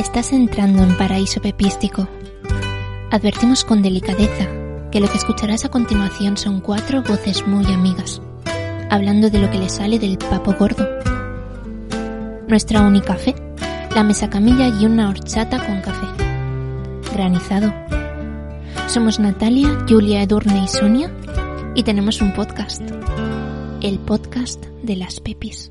Estás 0.00 0.32
entrando 0.32 0.82
en 0.82 0.96
paraíso 0.96 1.40
pepístico. 1.40 2.08
Advertimos 3.12 3.64
con 3.64 3.82
delicadeza 3.82 4.48
que 4.90 4.98
lo 4.98 5.06
que 5.06 5.16
escucharás 5.16 5.64
a 5.64 5.68
continuación 5.68 6.36
son 6.36 6.60
cuatro 6.60 7.04
voces 7.04 7.46
muy 7.46 7.64
amigas, 7.66 8.20
hablando 8.90 9.30
de 9.30 9.38
lo 9.38 9.48
que 9.48 9.58
le 9.58 9.68
sale 9.68 10.00
del 10.00 10.18
papo 10.18 10.54
gordo. 10.58 10.88
Nuestra 12.48 12.82
única 12.82 13.14
fe, 13.14 13.36
la 13.94 14.02
mesa 14.02 14.28
camilla 14.28 14.66
y 14.68 14.86
una 14.86 15.08
horchata 15.08 15.64
con 15.64 15.80
café. 15.80 16.06
Granizado. 17.12 17.72
Somos 18.88 19.20
Natalia, 19.20 19.86
Julia, 19.88 20.22
Edurne 20.22 20.64
y 20.64 20.68
Sonia 20.68 21.12
y 21.76 21.84
tenemos 21.84 22.20
un 22.20 22.32
podcast. 22.32 22.82
El 23.82 24.00
podcast 24.00 24.64
de 24.82 24.96
las 24.96 25.20
pepis. 25.20 25.70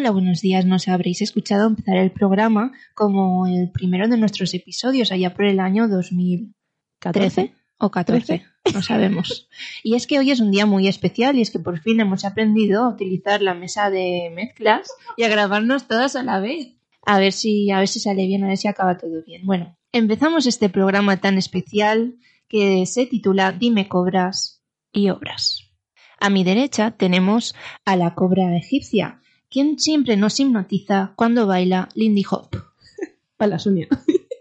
Hola, 0.00 0.12
buenos 0.12 0.40
días. 0.40 0.64
Nos 0.64 0.88
habréis 0.88 1.20
escuchado 1.20 1.66
empezar 1.66 1.98
el 1.98 2.10
programa 2.10 2.72
como 2.94 3.46
el 3.46 3.70
primero 3.70 4.08
de 4.08 4.16
nuestros 4.16 4.54
episodios 4.54 5.12
allá 5.12 5.34
por 5.34 5.44
el 5.44 5.60
año 5.60 5.88
2013 5.88 7.52
o 7.76 7.90
14, 7.90 8.42
no 8.72 8.80
sabemos. 8.80 9.50
Y 9.84 9.96
es 9.96 10.06
que 10.06 10.18
hoy 10.18 10.30
es 10.30 10.40
un 10.40 10.52
día 10.52 10.64
muy 10.64 10.88
especial 10.88 11.36
y 11.36 11.42
es 11.42 11.50
que 11.50 11.58
por 11.58 11.80
fin 11.80 12.00
hemos 12.00 12.24
aprendido 12.24 12.82
a 12.82 12.88
utilizar 12.88 13.42
la 13.42 13.52
mesa 13.52 13.90
de 13.90 14.32
mezclas 14.34 14.90
y 15.18 15.24
a 15.24 15.28
grabarnos 15.28 15.86
todas 15.86 16.16
a 16.16 16.22
la 16.22 16.40
vez. 16.40 16.76
A 17.04 17.18
ver 17.18 17.34
si 17.34 17.70
a 17.70 17.78
ver 17.78 17.88
si 17.88 18.00
sale 18.00 18.26
bien, 18.26 18.42
a 18.42 18.48
ver 18.48 18.56
si 18.56 18.68
acaba 18.68 18.96
todo 18.96 19.22
bien. 19.22 19.44
Bueno, 19.44 19.76
empezamos 19.92 20.46
este 20.46 20.70
programa 20.70 21.18
tan 21.18 21.36
especial 21.36 22.16
que 22.48 22.86
se 22.86 23.04
titula 23.04 23.52
Dime 23.52 23.86
cobras 23.86 24.62
y 24.94 25.10
obras. 25.10 25.70
A 26.18 26.30
mi 26.30 26.42
derecha 26.42 26.90
tenemos 26.90 27.54
a 27.84 27.96
la 27.96 28.14
cobra 28.14 28.56
egipcia, 28.56 29.19
quien 29.50 29.78
siempre 29.78 30.16
nos 30.16 30.38
hipnotiza 30.38 31.12
cuando 31.16 31.46
baila 31.46 31.88
Lindy 31.94 32.24
Hop. 32.30 32.50
Para 33.36 33.50
la 33.50 33.58
Sonia. 33.58 33.88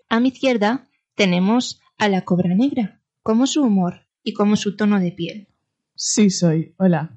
A 0.08 0.20
mi 0.20 0.30
izquierda 0.30 0.88
tenemos 1.16 1.82
a 1.98 2.08
la 2.08 2.22
cobra 2.22 2.56
negra, 2.56 3.02
como 3.24 3.48
su 3.48 3.64
humor 3.64 4.08
y 4.24 4.34
como 4.34 4.56
su 4.56 4.76
tono 4.76 5.00
de 5.00 5.12
piel. 5.12 5.48
Sí, 5.96 6.30
soy. 6.30 6.74
Hola. 6.78 7.16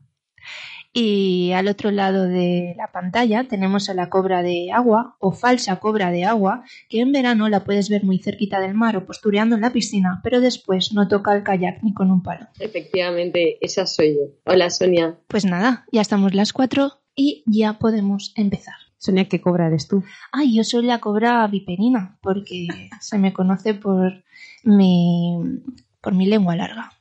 Y 0.95 1.53
al 1.53 1.69
otro 1.69 1.91
lado 1.91 2.25
de 2.25 2.75
la 2.77 2.93
pantalla 2.93 3.45
tenemos 3.45 3.89
a 3.89 3.95
la 3.95 4.11
cobra 4.11 4.43
de 4.43 4.71
agua 4.73 5.17
o 5.21 5.33
falsa 5.33 5.77
cobra 5.77 6.11
de 6.11 6.25
agua, 6.25 6.65
que 6.91 7.01
en 7.01 7.13
verano 7.13 7.49
la 7.49 7.65
puedes 7.65 7.89
ver 7.89 8.05
muy 8.05 8.19
cerquita 8.19 8.61
del 8.61 8.75
mar 8.75 8.97
o 8.97 9.07
postureando 9.07 9.55
en 9.55 9.63
la 9.63 9.73
piscina, 9.73 10.21
pero 10.23 10.41
después 10.41 10.93
no 10.93 11.09
toca 11.09 11.35
el 11.35 11.45
kayak 11.45 11.83
ni 11.83 11.95
con 11.95 12.11
un 12.11 12.23
palo. 12.23 12.47
Efectivamente, 12.59 13.57
esa 13.65 13.87
soy 13.87 14.17
yo. 14.17 14.23
Hola, 14.45 14.69
Sonia. 14.69 15.19
Pues 15.29 15.47
nada, 15.47 15.87
ya 15.93 16.03
estamos 16.03 16.35
las 16.35 16.53
cuatro 16.53 17.02
y 17.15 17.43
ya 17.47 17.79
podemos 17.79 18.33
empezar. 18.37 18.75
Sonia, 18.99 19.29
¿qué 19.29 19.41
cobra 19.41 19.67
eres 19.67 19.89
tú? 19.89 20.05
Ay, 20.31 20.55
yo 20.55 20.63
soy 20.63 20.85
la 20.85 21.01
cobra 21.01 21.45
viperina, 21.49 22.19
porque 22.23 22.69
se 23.01 23.19
me 23.19 23.33
conoce 23.33 23.75
por 23.75 24.23
mi, 24.63 25.41
por 26.01 26.15
mi 26.15 26.27
lengua 26.27 26.55
larga. 26.55 26.93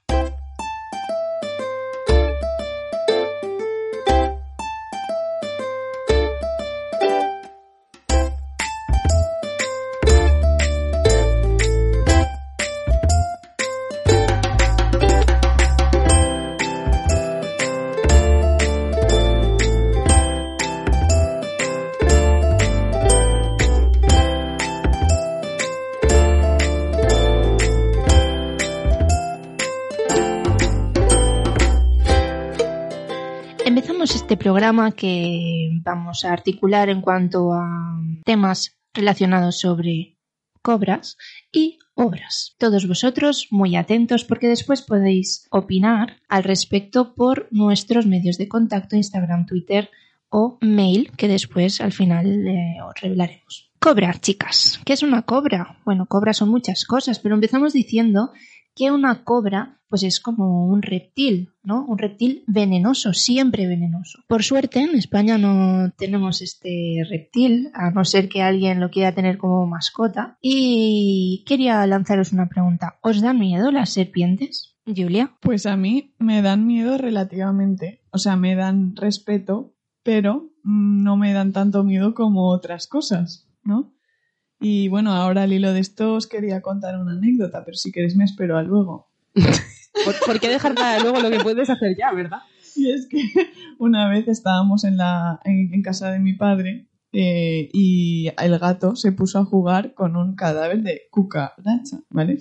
Este 34.04 34.36
programa 34.36 34.94
que 34.94 35.70
vamos 35.84 36.26
a 36.26 36.34
articular 36.34 36.90
en 36.90 37.02
cuanto 37.02 37.54
a 37.54 38.02
temas 38.26 38.80
relacionados 38.96 39.60
sobre 39.60 40.18
cobras 40.64 41.18
y 41.52 41.78
obras. 41.94 42.56
Todos 42.58 42.88
vosotros 42.88 43.48
muy 43.52 43.76
atentos 43.76 44.26
porque 44.26 44.48
después 44.48 44.82
podéis 44.82 45.46
opinar 45.52 46.18
al 46.30 46.44
respecto 46.44 47.14
por 47.14 47.48
nuestros 47.52 48.08
medios 48.08 48.40
de 48.40 48.48
contacto, 48.48 48.96
Instagram, 48.96 49.46
Twitter 49.46 49.92
o 50.30 50.58
mail, 50.62 51.12
que 51.16 51.28
después 51.28 51.80
al 51.80 51.92
final 51.92 52.48
eh, 52.48 52.78
os 52.84 53.00
revelaremos. 53.00 53.72
Cobra, 53.80 54.16
chicas. 54.20 54.80
¿Qué 54.84 54.94
es 54.94 55.04
una 55.04 55.22
cobra? 55.24 55.80
Bueno, 55.86 56.08
cobra 56.08 56.34
son 56.34 56.50
muchas 56.50 56.86
cosas, 56.86 57.20
pero 57.20 57.36
empezamos 57.36 57.74
diciendo 57.74 58.32
que 58.76 58.92
una 58.92 59.24
cobra 59.24 59.82
pues 59.92 60.04
es 60.04 60.22
como 60.22 60.68
un 60.68 60.82
reptil, 60.82 61.50
¿no? 61.64 61.86
Un 61.86 61.98
reptil 61.98 62.46
venenoso, 62.48 63.14
siempre 63.14 63.68
venenoso. 63.68 64.20
Por 64.26 64.42
suerte 64.42 64.80
en 64.80 64.96
España 64.96 65.38
no 65.38 65.92
tenemos 65.98 66.42
este 66.42 67.04
reptil, 67.10 67.72
a 67.74 67.92
no 67.92 68.06
ser 68.06 68.30
que 68.30 68.42
alguien 68.42 68.80
lo 68.80 68.90
quiera 68.90 69.14
tener 69.14 69.38
como 69.38 69.68
mascota. 69.68 70.38
Y 70.42 71.44
quería 71.46 71.86
lanzaros 71.88 72.32
una 72.32 72.48
pregunta. 72.48 73.00
¿Os 73.02 73.22
dan 73.22 73.38
miedo 73.38 73.70
las 73.70 73.90
serpientes? 73.90 74.78
Julia. 74.86 75.36
Pues 75.42 75.66
a 75.66 75.76
mí 75.76 76.16
me 76.20 76.42
dan 76.42 76.66
miedo 76.66 76.98
relativamente. 76.98 78.02
O 78.12 78.18
sea, 78.18 78.38
me 78.38 78.56
dan 78.56 78.96
respeto, 78.96 79.76
pero 80.04 80.52
mm, 80.64 81.04
no 81.04 81.18
me 81.18 81.34
dan 81.34 81.52
tanto 81.52 81.84
miedo 81.84 82.14
como 82.14 82.48
otras 82.48 82.88
cosas, 82.88 83.50
¿no? 83.62 83.94
Y 84.62 84.88
bueno, 84.90 85.12
ahora 85.14 85.44
al 85.44 85.54
hilo 85.54 85.74
de 85.74 85.80
esto 85.80 86.14
os 86.14 86.28
quería 86.28 86.62
contar 86.62 86.98
una 87.00 87.14
anécdota, 87.14 87.64
pero 87.66 87.76
si 87.76 87.92
queréis 87.92 88.16
me 88.16 88.24
espero 88.26 88.58
a 88.58 88.64
luego. 88.64 89.10
¿Por, 89.36 90.16
por 90.26 90.40
qué 90.40 90.50
dejar 90.50 90.76
para 90.76 91.00
luego 91.02 91.20
lo 91.20 91.30
que 91.30 91.40
puedes 91.40 91.70
hacer 91.70 91.96
ya, 91.98 92.14
verdad? 92.14 92.40
Y 92.76 92.92
es 92.92 93.08
que 93.10 93.20
una 93.80 94.08
vez 94.10 94.28
estábamos 94.28 94.84
en, 94.84 94.98
la, 94.98 95.40
en, 95.44 95.74
en 95.74 95.82
casa 95.82 96.12
de 96.12 96.20
mi 96.20 96.34
padre 96.34 96.88
eh, 97.12 97.70
y 97.74 98.30
el 98.42 98.58
gato 98.60 98.96
se 98.96 99.12
puso 99.12 99.40
a 99.40 99.46
jugar 99.46 99.94
con 99.94 100.16
un 100.16 100.36
cadáver 100.36 100.82
de 100.84 101.02
cucaracha, 101.12 102.00
¿vale? 102.10 102.38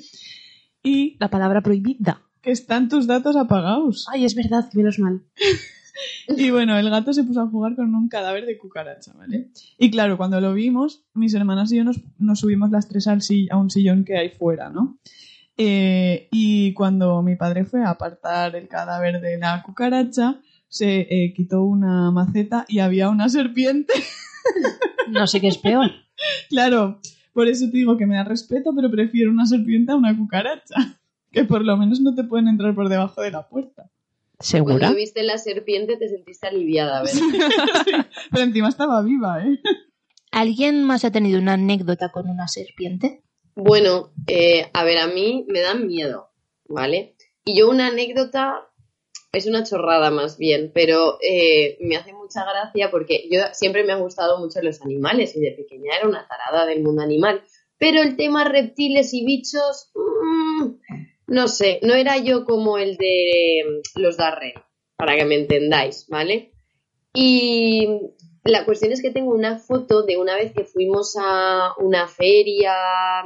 Y 0.82 1.16
La 1.18 1.28
palabra 1.30 1.60
prohibida. 1.62 2.22
que 2.42 2.52
están 2.52 2.88
tus 2.88 3.06
datos 3.06 3.34
apagados. 3.36 4.06
Ay, 4.12 4.24
es 4.24 4.34
verdad, 4.34 4.70
menos 4.74 4.98
mal. 4.98 5.22
Y 6.28 6.50
bueno, 6.50 6.78
el 6.78 6.88
gato 6.90 7.12
se 7.12 7.24
puso 7.24 7.40
a 7.40 7.48
jugar 7.48 7.76
con 7.76 7.94
un 7.94 8.08
cadáver 8.08 8.46
de 8.46 8.56
cucaracha, 8.56 9.12
¿vale? 9.14 9.50
Y 9.78 9.90
claro, 9.90 10.16
cuando 10.16 10.40
lo 10.40 10.54
vimos, 10.54 11.04
mis 11.14 11.34
hermanas 11.34 11.72
y 11.72 11.76
yo 11.76 11.84
nos, 11.84 12.00
nos 12.18 12.40
subimos 12.40 12.70
las 12.70 12.88
tres 12.88 13.06
al 13.06 13.20
a 13.50 13.56
un 13.56 13.70
sillón 13.70 14.04
que 14.04 14.16
hay 14.16 14.30
fuera, 14.30 14.70
¿no? 14.70 14.98
Eh, 15.56 16.28
y 16.30 16.72
cuando 16.72 17.22
mi 17.22 17.36
padre 17.36 17.64
fue 17.64 17.82
a 17.82 17.90
apartar 17.90 18.56
el 18.56 18.66
cadáver 18.68 19.20
de 19.20 19.36
la 19.36 19.62
cucaracha, 19.62 20.40
se 20.68 21.00
eh, 21.00 21.34
quitó 21.34 21.64
una 21.64 22.10
maceta 22.10 22.64
y 22.68 22.78
había 22.78 23.10
una 23.10 23.28
serpiente. 23.28 23.92
No 25.08 25.26
sé 25.26 25.40
qué 25.40 25.48
es 25.48 25.58
peor. 25.58 25.90
claro, 26.50 27.00
por 27.32 27.48
eso 27.48 27.66
te 27.68 27.78
digo 27.78 27.96
que 27.96 28.06
me 28.06 28.14
da 28.14 28.22
respeto, 28.22 28.72
pero 28.74 28.90
prefiero 28.90 29.30
una 29.30 29.44
serpiente 29.44 29.90
a 29.90 29.96
una 29.96 30.16
cucaracha. 30.16 31.00
Que 31.32 31.44
por 31.44 31.64
lo 31.64 31.76
menos 31.76 32.00
no 32.00 32.14
te 32.14 32.24
pueden 32.24 32.48
entrar 32.48 32.74
por 32.74 32.88
debajo 32.88 33.20
de 33.20 33.30
la 33.30 33.48
puerta. 33.48 33.90
¿Segura? 34.40 34.78
Cuando 34.78 34.96
viste 34.96 35.22
la 35.22 35.38
serpiente 35.38 35.96
te 35.96 36.08
sentiste 36.08 36.48
aliviada, 36.48 37.02
¿verdad? 37.02 38.06
Pero 38.30 38.42
encima 38.42 38.68
estaba 38.68 39.02
viva, 39.02 39.44
¿eh? 39.44 39.58
¿Alguien 40.32 40.84
más 40.84 41.04
ha 41.04 41.12
tenido 41.12 41.38
una 41.38 41.54
anécdota 41.54 42.10
con 42.10 42.28
una 42.28 42.48
serpiente? 42.48 43.22
Bueno, 43.54 44.12
eh, 44.26 44.70
a 44.72 44.84
ver, 44.84 44.98
a 44.98 45.08
mí 45.08 45.44
me 45.48 45.60
dan 45.60 45.86
miedo, 45.86 46.30
¿vale? 46.68 47.16
Y 47.44 47.58
yo 47.58 47.68
una 47.68 47.88
anécdota 47.88 48.70
es 49.32 49.46
una 49.46 49.64
chorrada 49.64 50.10
más 50.10 50.38
bien, 50.38 50.72
pero 50.74 51.18
eh, 51.22 51.76
me 51.80 51.96
hace 51.96 52.12
mucha 52.12 52.44
gracia 52.44 52.90
porque 52.90 53.28
yo 53.30 53.40
siempre 53.52 53.84
me 53.84 53.92
han 53.92 54.00
gustado 54.00 54.38
mucho 54.38 54.60
los 54.62 54.80
animales 54.82 55.36
y 55.36 55.40
de 55.40 55.52
pequeña 55.52 55.96
era 55.98 56.08
una 56.08 56.26
tarada 56.26 56.66
del 56.66 56.82
mundo 56.82 57.02
animal. 57.02 57.42
Pero 57.78 58.02
el 58.02 58.16
tema 58.16 58.44
reptiles 58.44 59.14
y 59.14 59.24
bichos, 59.24 59.90
mm, 59.94 60.64
no 61.30 61.46
sé, 61.46 61.78
no 61.82 61.94
era 61.94 62.18
yo 62.18 62.44
como 62.44 62.76
el 62.76 62.96
de 62.96 63.62
mm, 63.64 64.00
los 64.00 64.16
Darren, 64.16 64.54
para 64.96 65.16
que 65.16 65.24
me 65.24 65.36
entendáis, 65.36 66.06
¿vale? 66.08 66.52
Y 67.14 67.88
la 68.42 68.64
cuestión 68.64 68.90
es 68.90 69.00
que 69.00 69.12
tengo 69.12 69.32
una 69.32 69.58
foto 69.58 70.02
de 70.02 70.16
una 70.16 70.34
vez 70.34 70.52
que 70.52 70.64
fuimos 70.64 71.16
a 71.20 71.74
una 71.78 72.08
feria 72.08 72.74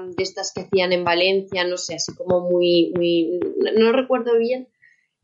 de 0.06 0.22
estas 0.22 0.52
que 0.52 0.62
hacían 0.62 0.92
en 0.92 1.02
Valencia, 1.02 1.64
no 1.64 1.78
sé, 1.78 1.94
así 1.94 2.14
como 2.14 2.40
muy, 2.40 2.92
muy, 2.94 3.40
no, 3.74 3.90
recuerdo 3.92 4.36
bien, 4.38 4.68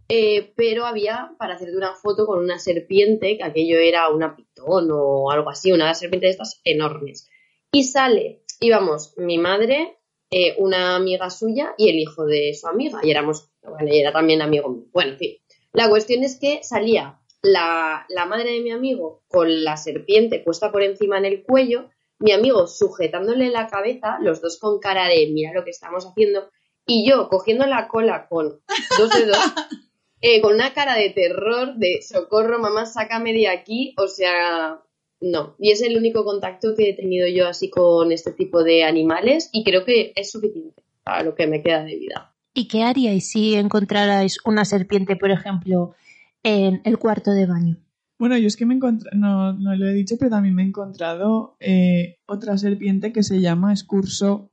eh, 0.08 0.54
pero 0.56 0.86
había 0.86 1.32
para 1.38 1.56
hacerte 1.56 1.76
una 1.76 1.94
foto 1.94 2.26
con 2.26 2.38
una 2.38 2.58
serpiente, 2.58 3.36
que 3.36 3.44
aquello 3.44 3.78
era 3.78 4.08
una 4.08 4.36
pitón 4.36 4.88
o 4.90 5.30
algo 5.30 5.50
así, 5.50 5.70
una 5.70 5.92
serpiente 5.92 6.28
de 6.28 6.32
estas 6.32 6.62
enormes. 6.64 7.28
Y 7.72 7.84
sale, 7.84 8.42
íbamos 8.58 9.12
mi 9.18 9.36
madre, 9.36 9.99
eh, 10.30 10.54
una 10.58 10.96
amiga 10.96 11.30
suya 11.30 11.74
y 11.76 11.88
el 11.90 11.98
hijo 11.98 12.24
de 12.24 12.54
su 12.54 12.68
amiga, 12.68 13.00
y 13.02 13.10
éramos 13.10 13.50
Vale, 13.62 13.94
y 13.94 14.00
era 14.00 14.12
también 14.12 14.42
amigo 14.42 14.70
mío. 14.70 14.86
Bueno, 14.92 15.12
en 15.12 15.18
fin. 15.18 15.36
La 15.72 15.88
cuestión 15.88 16.24
es 16.24 16.38
que 16.38 16.62
salía 16.62 17.20
la, 17.42 18.06
la 18.08 18.26
madre 18.26 18.52
de 18.52 18.60
mi 18.60 18.70
amigo 18.70 19.22
con 19.28 19.64
la 19.64 19.76
serpiente 19.76 20.40
puesta 20.40 20.72
por 20.72 20.82
encima 20.82 21.18
en 21.18 21.24
el 21.24 21.42
cuello, 21.42 21.90
mi 22.18 22.32
amigo 22.32 22.66
sujetándole 22.66 23.50
la 23.50 23.68
cabeza, 23.68 24.18
los 24.20 24.40
dos 24.40 24.58
con 24.58 24.78
cara 24.78 25.08
de 25.08 25.28
mira 25.32 25.52
lo 25.52 25.64
que 25.64 25.70
estamos 25.70 26.06
haciendo, 26.06 26.50
y 26.86 27.08
yo 27.08 27.28
cogiendo 27.28 27.66
la 27.66 27.88
cola 27.88 28.26
con 28.28 28.60
dos 28.98 29.10
dedos, 29.10 29.38
eh, 30.20 30.40
con 30.40 30.54
una 30.54 30.74
cara 30.74 30.96
de 30.96 31.10
terror, 31.10 31.76
de 31.76 32.02
socorro, 32.02 32.58
mamá, 32.58 32.84
sácame 32.84 33.32
de 33.32 33.48
aquí, 33.48 33.94
o 33.96 34.08
sea, 34.08 34.82
no. 35.20 35.54
Y 35.58 35.70
es 35.70 35.82
el 35.82 35.96
único 35.96 36.24
contacto 36.24 36.74
que 36.76 36.90
he 36.90 36.94
tenido 36.94 37.28
yo 37.28 37.48
así 37.48 37.70
con 37.70 38.12
este 38.12 38.32
tipo 38.32 38.62
de 38.62 38.84
animales 38.84 39.50
y 39.52 39.64
creo 39.64 39.84
que 39.84 40.12
es 40.16 40.30
suficiente 40.30 40.82
para 41.02 41.22
lo 41.22 41.34
que 41.34 41.46
me 41.46 41.62
queda 41.62 41.84
de 41.84 41.96
vida. 41.96 42.34
¿Y 42.54 42.68
qué 42.68 42.82
haríais 42.82 43.30
si 43.30 43.54
encontrarais 43.54 44.38
una 44.44 44.64
serpiente, 44.64 45.16
por 45.16 45.30
ejemplo, 45.30 45.94
en 46.42 46.80
el 46.84 46.98
cuarto 46.98 47.30
de 47.30 47.46
baño? 47.46 47.76
Bueno, 48.18 48.36
yo 48.36 48.48
es 48.48 48.56
que 48.56 48.66
me 48.66 48.74
encontré, 48.74 49.10
no, 49.14 49.54
no 49.54 49.74
lo 49.74 49.88
he 49.88 49.94
dicho, 49.94 50.16
pero 50.18 50.30
también 50.30 50.54
me 50.54 50.62
he 50.62 50.66
encontrado 50.66 51.56
eh, 51.58 52.18
otra 52.26 52.58
serpiente 52.58 53.12
que 53.12 53.22
se 53.22 53.40
llama 53.40 53.72
escurso 53.72 54.50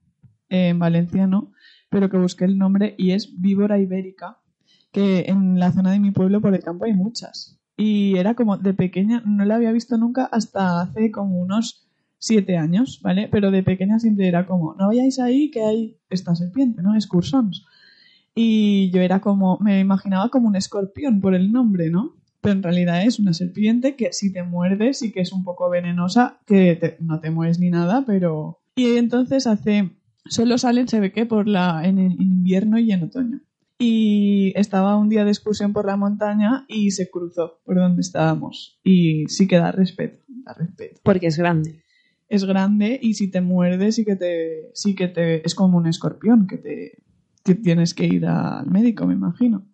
eh, 0.50 0.70
en 0.70 0.80
valenciano, 0.80 1.52
pero 1.90 2.10
que 2.10 2.18
busqué 2.18 2.46
el 2.46 2.58
nombre 2.58 2.96
y 2.98 3.12
es 3.12 3.42
víbora 3.42 3.80
ibérica, 3.80 4.40
que 4.92 5.26
en 5.28 5.60
la 5.60 5.74
zona 5.74 5.92
de 5.92 6.00
mi 6.00 6.12
pueblo 6.12 6.40
por 6.40 6.54
el 6.54 6.64
campo 6.64 6.86
hay 6.86 6.94
muchas. 6.94 7.60
Y 7.78 8.18
era 8.18 8.34
como 8.34 8.58
de 8.58 8.74
pequeña, 8.74 9.22
no 9.26 9.46
la 9.46 9.56
había 9.56 9.72
visto 9.72 9.98
nunca 9.98 10.26
hasta 10.26 10.82
hace 10.82 11.12
como 11.12 11.40
unos 11.40 11.88
siete 12.18 12.58
años, 12.58 13.00
¿vale? 13.04 13.30
Pero 13.32 13.52
de 13.52 13.62
pequeña 13.62 14.00
siempre 14.00 14.28
era 14.28 14.48
como, 14.48 14.74
no 14.74 14.88
vayáis 14.88 15.20
ahí 15.20 15.52
que 15.52 15.62
hay 15.62 15.98
esta 16.10 16.36
serpiente, 16.36 16.82
¿no? 16.82 16.96
Escursons. 16.96 17.66
Y 18.34 18.90
yo 18.92 19.02
era 19.02 19.20
como, 19.20 19.60
me 19.62 19.80
imaginaba 19.80 20.30
como 20.30 20.48
un 20.48 20.56
escorpión 20.56 21.22
por 21.22 21.36
el 21.36 21.52
nombre, 21.52 21.90
¿no? 21.90 22.16
Pero 22.42 22.54
en 22.56 22.64
realidad 22.64 23.04
es 23.04 23.20
una 23.20 23.34
serpiente 23.34 23.96
que 23.96 24.14
si 24.14 24.32
te 24.32 24.44
muerdes 24.44 25.04
y 25.04 25.12
que 25.12 25.22
es 25.22 25.32
un 25.32 25.44
poco 25.44 25.70
venenosa, 25.70 26.40
que 26.46 26.98
no 27.00 27.20
te 27.20 27.32
mueres 27.32 27.60
ni 27.60 27.70
nada, 27.70 28.04
pero... 28.06 28.60
Y 28.76 28.98
entonces 28.98 29.48
hace... 29.48 29.92
Solo 30.26 30.58
salen, 30.58 30.88
se 30.88 31.00
ve 31.00 31.12
que 31.12 31.26
por 31.26 31.48
la, 31.48 31.82
en 31.86 32.00
invierno 32.00 32.78
y 32.80 32.92
en 32.92 33.04
otoño. 33.04 33.40
Y 33.80 34.54
estaba 34.56 34.98
un 34.98 35.10
día 35.10 35.24
de 35.24 35.32
excursión 35.32 35.72
por 35.72 35.86
la 35.86 35.98
montaña 35.98 36.66
y 36.68 36.92
se 36.92 37.10
cruzó 37.10 37.62
por 37.64 37.76
donde 37.76 38.02
estábamos. 38.02 38.80
Y 38.84 39.26
sí 39.28 39.48
que 39.48 39.58
da 39.58 39.72
respeto, 39.72 40.24
da 40.28 40.54
respeto. 40.54 41.00
Porque 41.04 41.28
es 41.28 41.38
grande. 41.38 41.84
Es 42.28 42.44
grande 42.44 43.00
y 43.02 43.14
si 43.14 43.30
te 43.30 43.42
muerdes 43.42 43.96
sí 43.96 44.04
que 44.04 44.16
te, 44.16 44.72
sí 44.74 44.96
que 44.96 45.08
te, 45.08 45.46
es 45.46 45.56
como 45.56 45.78
un 45.78 45.88
escorpión 45.88 46.48
que 46.48 46.58
te, 46.58 47.04
que 47.44 47.56
tienes 47.56 47.94
que 47.94 48.06
ir 48.06 48.26
al 48.26 48.68
médico, 48.68 49.06
me 49.06 49.14
imagino. 49.14 49.66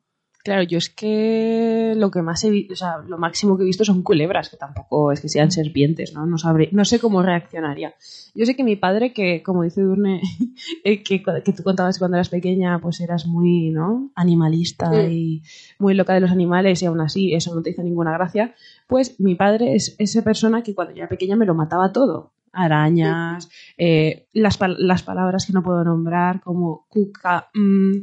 Claro, 0.43 0.63
yo 0.63 0.77
es 0.77 0.89
que 0.89 1.93
lo 1.95 2.11
que 2.11 2.21
más 2.21 2.43
he 2.43 2.49
visto, 2.49 2.73
o 2.73 2.75
sea, 2.75 2.97
lo 2.97 3.17
máximo 3.17 3.55
que 3.55 3.63
he 3.63 3.65
visto 3.65 3.85
son 3.85 4.03
culebras, 4.03 4.49
que 4.49 4.57
tampoco 4.57 5.13
es 5.13 5.21
que 5.21 5.29
sean 5.29 5.51
serpientes, 5.51 6.13
¿no? 6.13 6.25
No 6.25 6.37
sabré, 6.37 6.67
no 6.73 6.83
sé 6.83 6.99
cómo 6.99 7.21
reaccionaría. 7.21 7.93
Yo 8.35 8.45
sé 8.45 8.53
que 8.53 8.65
mi 8.65 8.75
padre, 8.75 9.13
que 9.13 9.41
como 9.41 9.63
dice 9.63 9.81
Durne, 9.81 10.21
eh, 10.83 11.01
que, 11.01 11.23
que 11.23 11.53
tú 11.53 11.63
contabas 11.63 11.97
cuando 11.97 12.17
eras 12.17 12.27
pequeña, 12.27 12.79
pues 12.81 12.99
eras 12.99 13.25
muy, 13.25 13.69
¿no? 13.69 14.11
Animalista 14.15 14.91
Sí. 14.91 14.97
y 14.99 15.43
muy 15.79 15.93
loca 15.93 16.13
de 16.13 16.19
los 16.19 16.31
animales 16.31 16.81
y 16.81 16.87
aún 16.87 16.99
así 16.99 17.33
eso 17.33 17.55
no 17.55 17.61
te 17.61 17.69
hizo 17.69 17.81
ninguna 17.81 18.11
gracia. 18.11 18.53
Pues 18.87 19.21
mi 19.21 19.35
padre 19.35 19.75
es 19.75 19.95
esa 19.97 20.23
persona 20.23 20.61
que 20.61 20.75
cuando 20.75 20.93
yo 20.93 20.99
era 21.03 21.09
pequeña 21.09 21.37
me 21.37 21.45
lo 21.45 21.55
mataba 21.55 21.93
todo. 21.93 22.32
Arañas, 22.53 23.49
eh, 23.77 24.27
las, 24.33 24.59
las 24.77 25.03
palabras 25.03 25.45
que 25.45 25.53
no 25.53 25.63
puedo 25.63 25.83
nombrar, 25.83 26.41
como 26.41 26.85
cuca, 26.87 27.49
mm, 27.53 27.97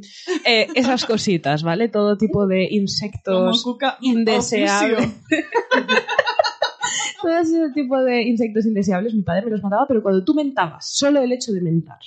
eh, 0.44 0.66
esas 0.74 1.06
cositas, 1.06 1.62
¿vale? 1.62 1.88
Todo 1.88 2.18
tipo 2.18 2.46
de 2.46 2.68
insectos 2.70 3.62
cuca 3.62 3.96
indeseables. 4.00 5.08
todo 7.22 7.38
ese 7.38 7.70
tipo 7.70 8.02
de 8.02 8.22
insectos 8.22 8.66
indeseables, 8.66 9.14
mi 9.14 9.22
padre 9.22 9.46
me 9.46 9.52
los 9.52 9.62
mataba, 9.62 9.86
pero 9.86 10.02
cuando 10.02 10.24
tú 10.24 10.34
mentabas, 10.34 10.90
solo 10.90 11.22
el 11.22 11.32
hecho 11.32 11.52
de 11.52 11.60
mentar 11.60 12.00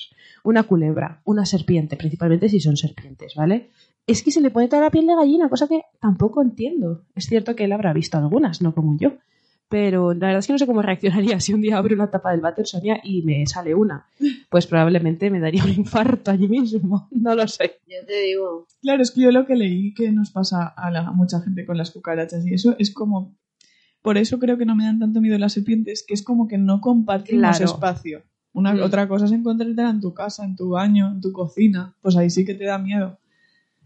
una 0.44 0.63
culebra, 0.63 1.22
una 1.24 1.45
serpiente, 1.45 1.95
principalmente 1.95 2.50
si 2.50 2.60
son 2.60 2.78
serpientes, 2.78 3.34
¿vale? 3.36 3.69
Es 4.06 4.22
que 4.22 4.31
se 4.31 4.42
le 4.42 4.51
pone 4.51 4.68
toda 4.68 4.81
la 4.81 4.92
piel 4.92 5.07
de 5.07 5.16
gallina, 5.16 5.50
cosa 5.50 5.68
que 5.68 5.81
tampoco 6.00 6.42
entiendo. 6.42 7.06
Es 7.16 7.25
cierto 7.25 7.56
que 7.56 7.63
él 7.63 7.72
habrá 7.72 7.94
visto 7.94 8.18
algunas, 8.18 8.62
no 8.62 8.75
como 8.75 8.98
yo. 9.00 9.13
Pero 9.74 10.14
la 10.14 10.28
verdad 10.28 10.38
es 10.40 10.46
que 10.46 10.54
no 10.54 10.60
sé 10.60 10.68
cómo 10.68 10.84
reaccionaría 10.84 11.40
si 11.40 11.52
un 11.52 11.62
día 11.62 11.78
abro 11.80 11.96
la 11.96 12.12
tapa 12.12 12.30
del 12.30 12.42
váter 12.42 12.68
Sonia 12.68 13.00
y 13.04 13.24
me 13.24 13.44
sale 13.48 13.74
una. 13.74 14.06
Pues 14.50 14.68
probablemente 14.68 15.31
me 15.31 15.40
daría 15.40 15.64
un 15.64 15.72
infarto 15.72 16.30
allí 16.30 16.48
mismo. 16.48 17.08
No 17.12 17.34
lo 17.34 17.48
sé. 17.48 17.80
Yo 17.88 18.06
te 18.06 18.22
digo, 18.22 18.68
Claro, 18.84 19.02
es 19.02 19.10
que 19.10 19.22
yo 19.22 19.31
lo 19.31 19.48
que 19.48 19.56
leí 19.56 19.96
que 19.96 20.12
nos 20.12 20.30
pasa 20.30 20.68
a, 20.68 20.92
la, 20.92 21.08
a 21.08 21.12
mucha 21.12 21.42
gente 21.42 21.66
con 21.66 21.75
las 21.78 21.90
cucarachas 21.90 22.46
y 22.46 22.54
eso 22.54 22.75
es 22.78 22.92
como... 22.94 23.36
Por 24.04 24.20
eso 24.20 24.38
creo 24.38 24.60
que 24.60 24.66
no 24.66 24.75
me 24.75 24.84
dan 24.86 25.00
tanto 25.00 25.22
miedo 25.22 25.40
las 25.40 25.54
serpientes, 25.54 26.04
que 26.08 26.14
es 26.14 26.22
como 26.22 26.48
que 26.48 26.60
no 26.60 26.80
compartimos 26.80 27.58
Claro. 27.58 27.66
espacio. 27.66 28.22
Una, 28.54 28.74
Mm. 28.76 28.81
Otra 28.84 29.08
cosa 29.08 29.26
es 29.26 29.31
encontrártela 29.31 29.90
en 29.90 30.02
tu 30.02 30.14
casa, 30.14 30.46
en 30.46 30.56
tu 30.56 30.69
baño, 30.69 31.08
en 31.14 31.19
tu 31.22 31.31
cocina. 31.31 31.96
Pues 32.02 32.16
ahí 32.16 32.30
sí 32.30 32.46
que 32.46 32.54
te 32.54 32.66
da 32.66 32.78
miedo. 32.78 33.18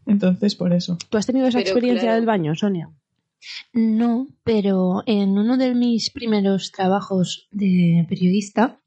Entonces, 0.05 0.53
por 0.55 0.73
eso. 0.73 0.97
¿Tú 1.09 1.17
has 1.17 1.25
tenido 1.25 1.47
esa 1.47 1.59
Pero 1.59 1.69
experiencia 1.69 2.01
claro. 2.07 2.15
del 2.17 2.25
baño, 2.25 2.55
Sonia? 2.55 2.89
No, 3.73 4.27
pero 4.43 5.03
en 5.05 5.37
uno 5.37 5.57
de 5.57 5.73
mis 5.75 6.09
primeros 6.09 6.71
trabajos 6.71 7.47
de 7.51 8.05
periodista 8.09 8.79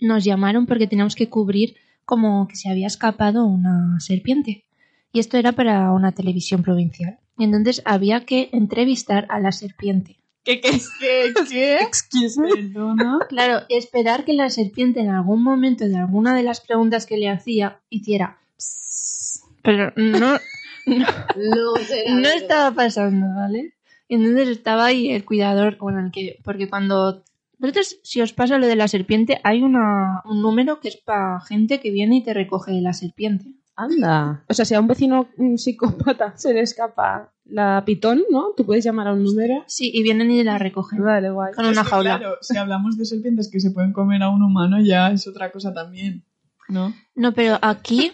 nos 0.00 0.24
llamaron 0.24 0.66
porque 0.66 0.86
teníamos 0.86 1.14
que 1.14 1.28
cubrir 1.28 1.76
como 2.04 2.48
que 2.48 2.56
se 2.56 2.70
había 2.70 2.86
escapado 2.86 3.44
una 3.46 4.00
serpiente. 4.00 4.64
Y 5.12 5.20
esto 5.20 5.36
era 5.36 5.52
para 5.52 5.92
una 5.92 6.12
televisión 6.12 6.62
provincial. 6.62 7.18
Y 7.36 7.44
entonces 7.44 7.82
había 7.84 8.24
que 8.24 8.48
entrevistar 8.52 9.26
a 9.28 9.40
la 9.40 9.52
serpiente. 9.52 10.18
¿Qué, 10.44 10.60
qué, 10.60 10.80
qué, 11.00 11.34
qué? 11.48 11.76
Excuse 11.82 12.40
me. 12.40 12.48
Perdona. 12.48 13.18
Claro, 13.28 13.66
esperar 13.68 14.24
que 14.24 14.32
la 14.32 14.48
serpiente 14.50 15.00
en 15.00 15.10
algún 15.10 15.42
momento 15.42 15.86
de 15.86 15.96
alguna 15.96 16.34
de 16.34 16.42
las 16.42 16.60
preguntas 16.60 17.06
que 17.06 17.18
le 17.18 17.28
hacía 17.28 17.80
hiciera 17.90 18.38
"Psst", 18.56 19.44
pero 19.62 19.92
no, 19.96 20.38
no, 20.86 20.96
no 21.36 22.20
no 22.20 22.28
estaba 22.28 22.74
pasando, 22.74 23.26
¿vale? 23.36 23.74
Y 24.08 24.14
entonces 24.14 24.48
estaba 24.48 24.86
ahí 24.86 25.10
el 25.10 25.24
cuidador 25.24 25.76
con 25.76 25.98
el 25.98 26.10
que, 26.10 26.40
porque 26.42 26.68
cuando 26.68 27.22
vosotros, 27.58 27.98
si 28.02 28.20
os 28.20 28.32
pasa 28.32 28.58
lo 28.58 28.66
de 28.66 28.76
la 28.76 28.88
serpiente, 28.88 29.40
hay 29.42 29.62
una, 29.62 30.22
un 30.24 30.40
número 30.42 30.80
que 30.80 30.88
es 30.88 30.96
para 30.96 31.40
gente 31.40 31.80
que 31.80 31.90
viene 31.90 32.16
y 32.16 32.22
te 32.22 32.32
recoge 32.32 32.80
la 32.80 32.92
serpiente. 32.92 33.52
Anda. 33.74 34.44
O 34.48 34.54
sea, 34.54 34.64
si 34.64 34.74
a 34.74 34.80
un 34.80 34.88
vecino 34.88 35.28
mm, 35.36 35.56
psicópata 35.56 36.32
se 36.36 36.54
le 36.54 36.60
escapa 36.60 37.32
la 37.44 37.82
pitón, 37.84 38.22
¿no? 38.30 38.52
Tú 38.56 38.64
puedes 38.64 38.84
llamar 38.84 39.08
a 39.08 39.12
un 39.12 39.22
número. 39.22 39.64
Sí, 39.66 39.90
y 39.92 40.02
vienen 40.02 40.30
y 40.30 40.42
la 40.42 40.58
recogen 40.58 41.02
Vale, 41.02 41.30
guay. 41.30 41.52
con 41.54 41.64
Es 41.64 41.72
una 41.72 41.84
jaula. 41.84 42.18
Claro, 42.18 42.36
si 42.40 42.56
hablamos 42.56 42.96
de 42.96 43.04
serpientes 43.04 43.50
que 43.50 43.60
se 43.60 43.70
pueden 43.70 43.92
comer 43.92 44.22
a 44.22 44.30
un 44.30 44.42
humano, 44.42 44.80
ya 44.80 45.10
es 45.10 45.26
otra 45.26 45.50
cosa 45.50 45.72
también. 45.72 46.24
¿No? 46.68 46.92
No, 47.14 47.32
pero 47.32 47.58
aquí, 47.62 48.12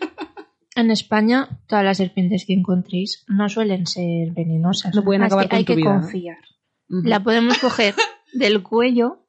en 0.74 0.90
España, 0.90 1.60
todas 1.66 1.84
las 1.84 1.98
serpientes 1.98 2.44
que 2.46 2.52
encontréis 2.52 3.24
no 3.28 3.48
suelen 3.48 3.86
ser 3.86 4.32
venenosas. 4.32 4.94
No 4.94 5.04
pueden 5.04 5.22
acabar 5.22 5.44
que 5.44 5.50
con 5.50 5.58
hay 5.58 5.64
tu 5.64 5.74
que 5.74 5.82
confiar. 5.82 6.38
La 6.88 7.22
podemos 7.22 7.58
coger 7.58 7.94
del 8.32 8.62
cuello 8.62 9.26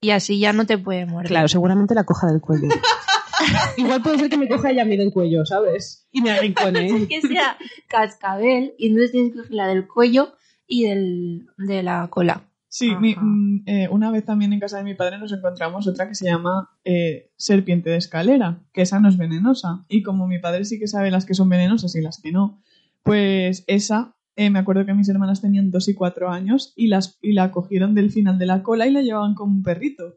y 0.00 0.10
así 0.10 0.38
ya 0.38 0.52
no 0.52 0.66
te 0.66 0.78
puede 0.78 1.06
morder. 1.06 1.28
Claro, 1.28 1.48
seguramente 1.48 1.94
la 1.94 2.04
coja 2.04 2.26
del 2.28 2.40
cuello. 2.40 2.68
Igual 3.76 4.02
puede 4.02 4.18
ser 4.18 4.30
que 4.30 4.36
me 4.36 4.48
coja 4.48 4.70
ella 4.70 4.82
a 4.82 4.86
mí 4.86 4.96
del 4.96 5.12
cuello, 5.12 5.44
¿sabes? 5.44 6.08
Y 6.10 6.22
me 6.22 6.30
arrincone. 6.30 7.06
que 7.08 7.20
sea 7.20 7.56
cascabel 7.88 8.74
y 8.78 8.88
entonces 8.88 9.12
tienes 9.12 9.32
que 9.32 9.38
coger 9.38 9.54
la 9.54 9.66
del 9.66 9.86
cuello 9.86 10.34
y 10.66 10.84
del, 10.84 11.46
de 11.58 11.82
la 11.82 12.08
cola. 12.08 12.49
Sí, 12.72 12.94
mi- 13.00 13.16
mm, 13.16 13.62
eh, 13.66 13.88
una 13.90 14.12
vez 14.12 14.24
también 14.24 14.52
en 14.52 14.60
casa 14.60 14.78
de 14.78 14.84
mi 14.84 14.94
padre 14.94 15.18
nos 15.18 15.32
encontramos 15.32 15.88
otra 15.88 16.06
que 16.08 16.14
se 16.14 16.26
llama 16.26 16.70
eh, 16.84 17.32
serpiente 17.36 17.90
de 17.90 17.96
escalera, 17.96 18.62
que 18.72 18.82
esa 18.82 19.00
no 19.00 19.08
es 19.08 19.16
venenosa. 19.18 19.84
Y 19.88 20.02
como 20.04 20.28
mi 20.28 20.38
padre 20.38 20.64
sí 20.64 20.78
que 20.78 20.86
sabe 20.86 21.10
las 21.10 21.26
que 21.26 21.34
son 21.34 21.48
venenosas 21.48 21.96
y 21.96 22.00
las 22.00 22.20
que 22.22 22.30
no, 22.30 22.62
pues 23.02 23.64
esa, 23.66 24.14
eh, 24.36 24.50
me 24.50 24.60
acuerdo 24.60 24.86
que 24.86 24.94
mis 24.94 25.08
hermanas 25.08 25.40
tenían 25.40 25.72
dos 25.72 25.88
y 25.88 25.94
cuatro 25.94 26.30
años 26.30 26.72
y, 26.76 26.86
las, 26.86 27.18
y 27.20 27.32
la 27.32 27.50
cogieron 27.50 27.94
del 27.96 28.12
final 28.12 28.38
de 28.38 28.46
la 28.46 28.62
cola 28.62 28.86
y 28.86 28.92
la 28.92 29.02
llevaban 29.02 29.34
como 29.34 29.52
un 29.52 29.62
perrito. 29.64 30.14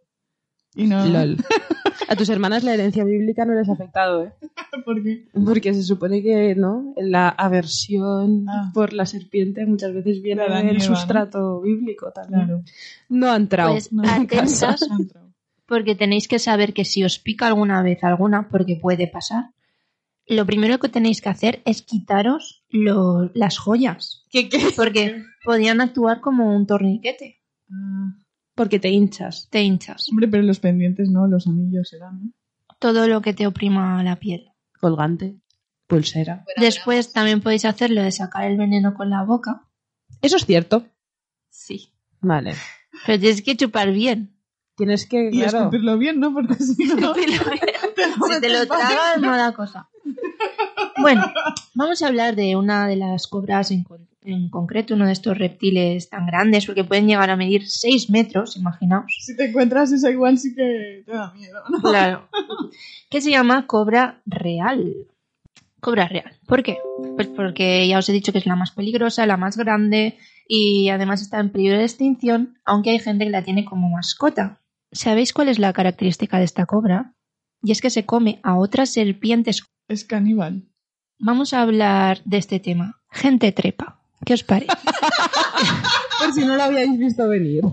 Y 0.75 0.88
no, 0.88 1.06
LOL. 1.06 1.38
A 2.10 2.15
tus 2.15 2.27
hermanas 2.30 2.63
la 2.63 2.74
herencia 2.74 3.03
bíblica 3.03 3.46
no 3.46 3.53
les 3.53 3.70
ha 3.70 3.74
afectado, 3.74 4.25
¿eh? 4.25 4.34
porque 4.86 5.25
Porque 5.46 5.74
se 5.74 5.84
supone 5.84 6.22
que, 6.22 6.56
¿no? 6.56 6.94
La 6.98 7.30
aversión 7.30 8.46
Ah. 8.50 8.72
por 8.74 8.94
la 8.94 9.06
serpiente 9.06 9.65
muchas 9.65 9.94
veces 9.94 10.22
viene 10.22 10.44
del 10.63 10.82
sustrato 10.82 11.62
bíblico 11.62 12.12
también. 12.12 12.46
claro, 12.46 12.63
No 13.10 13.32
han 13.32 13.44
entrado. 13.44 13.72
Pues 13.74 13.94
no, 13.94 14.03
atentas 14.03 14.88
porque 15.65 15.96
tenéis 15.96 16.27
que 16.27 16.39
saber 16.39 16.74
que 16.74 16.86
si 16.86 17.03
os 17.03 17.20
pica 17.20 17.48
alguna 17.48 17.82
vez 17.82 18.03
alguna, 18.03 18.50
porque 18.50 18.75
puede 18.82 19.08
pasar, 19.08 19.46
lo 20.27 20.46
primero 20.46 20.77
que 20.80 20.89
tenéis 20.89 21.22
que 21.22 21.30
hacer 21.30 21.62
es 21.65 21.82
quitaros 21.82 22.63
lo- 22.70 23.32
las 23.34 23.58
joyas, 23.58 24.25
¿Qué, 24.30 24.50
qué? 24.50 24.60
porque 24.75 25.24
podían 25.46 25.80
actuar 25.82 26.20
como 26.22 26.56
un 26.56 26.68
torniquete. 26.68 27.42
Ah, 27.72 28.13
Porque 28.55 28.79
te 28.79 28.89
hinchas. 28.89 29.48
Te 29.50 29.62
hinchas. 29.63 30.07
hombre, 30.10 30.27
pero 30.27 30.43
los 30.43 30.60
pendientes 30.60 31.10
no, 31.10 31.27
los 31.27 31.48
anillos 31.48 31.91
eran, 31.93 32.24
¿no? 32.25 32.31
Todo 32.79 33.07
lo 33.07 33.22
que 33.22 33.33
te 33.33 33.48
oprima 33.48 34.03
la 34.03 34.17
piel. 34.17 34.50
Colgante. 34.79 35.38
Pulsera. 35.88 36.45
Después 36.57 37.13
también 37.13 37.41
podéis 37.41 37.65
hacerlo 37.65 38.01
de 38.03 38.12
sacar 38.12 38.45
el 38.45 38.57
veneno 38.57 38.93
con 38.93 39.10
la 39.10 39.24
boca. 39.24 39.67
Eso 40.22 40.38
es 40.38 40.45
cierto. 40.45 40.86
Sí. 41.50 41.89
Vale. 42.22 42.53
Pero 43.05 43.19
tienes 43.19 43.41
que 43.41 43.55
chupar 43.57 43.91
bien. 43.91 44.38
Tienes 44.75 45.05
que, 45.05 45.29
Y 45.31 45.39
claro, 45.39 45.60
escupirlo 45.60 45.98
bien, 45.98 46.19
¿no? 46.19 46.33
Porque 46.33 46.55
si 46.55 46.86
no... 46.86 47.13
si 47.15 48.41
te 48.41 48.50
lo 48.50 48.65
tragas, 48.67 49.19
no 49.22 49.36
da 49.38 49.53
cosa. 49.53 49.89
Bueno, 51.00 51.24
vamos 51.74 52.01
a 52.01 52.07
hablar 52.07 52.36
de 52.36 52.55
una 52.55 52.88
de 52.88 52.95
las 52.95 53.27
cobras 53.27 53.72
en, 53.72 53.83
con- 53.83 54.07
en 54.25 54.50
concreto, 54.50 54.94
uno 54.94 55.06
de 55.06 55.13
estos 55.13 55.38
reptiles 55.38 56.10
tan 56.10 56.25
grandes, 56.25 56.65
porque 56.65 56.84
pueden 56.84 57.08
llegar 57.08 57.30
a 57.30 57.36
medir 57.36 57.68
6 57.68 58.10
metros, 58.10 58.58
imaginaos. 58.58 59.18
Si 59.20 59.36
te 59.36 59.46
encuentras 59.46 59.92
esa 59.92 60.10
igual 60.10 60.38
sí 60.38 60.53
que 60.56 61.03
te 61.06 61.12
da 61.12 61.34
miedo, 61.34 61.60
¿no? 61.70 61.82
Claro. 61.82 62.30
Que 63.10 63.22
se 63.22 63.32
llama 63.32 63.68
cobra 63.68 64.22
real. 64.25 65.08
Cobra 65.80 66.08
real. 66.08 66.39
¿Por 66.48 66.63
qué? 66.63 66.77
Pues 67.15 67.27
porque 67.27 67.88
ya 67.88 67.98
os 68.00 68.08
he 68.08 68.13
dicho 68.13 68.32
que 68.32 68.38
es 68.38 68.46
la 68.46 68.56
más 68.56 68.72
peligrosa, 68.72 69.25
la 69.25 69.38
más 69.38 69.58
grande 69.58 70.18
y 70.48 70.89
además 70.89 71.22
está 71.22 71.39
en 71.39 71.51
peligro 71.51 71.77
de 71.77 71.84
extinción, 71.84 72.58
aunque 72.65 72.92
hay 72.92 73.00
gente 73.00 73.25
que 73.25 73.32
la 73.32 73.44
tiene 73.44 73.65
como 73.65 73.89
mascota. 73.89 74.62
¿Sabéis 74.92 75.34
cuál 75.34 75.50
es 75.50 75.60
la 75.60 75.74
característica 75.74 76.38
de 76.38 76.46
esta 76.46 76.65
cobra? 76.65 77.13
Y 77.62 77.72
es 77.72 77.82
que 77.82 77.89
se 77.89 78.06
come 78.06 78.39
a 78.44 78.58
otras 78.58 78.89
serpientes. 78.89 79.63
Es 79.88 80.06
caníbal. 80.06 80.63
Vamos 81.20 81.53
a 81.53 81.62
hablar 81.62 82.22
de 82.25 82.38
este 82.38 82.60
tema. 82.60 83.01
Gente 83.10 83.51
trepa. 83.51 84.02
¿Qué 84.25 84.34
os 84.34 84.44
parece? 84.44 84.68
por 86.20 86.34
si 86.34 86.42
no 86.46 86.56
lo 86.56 86.63
habíais 86.63 86.98
visto 86.98 87.27
venir. 87.27 87.63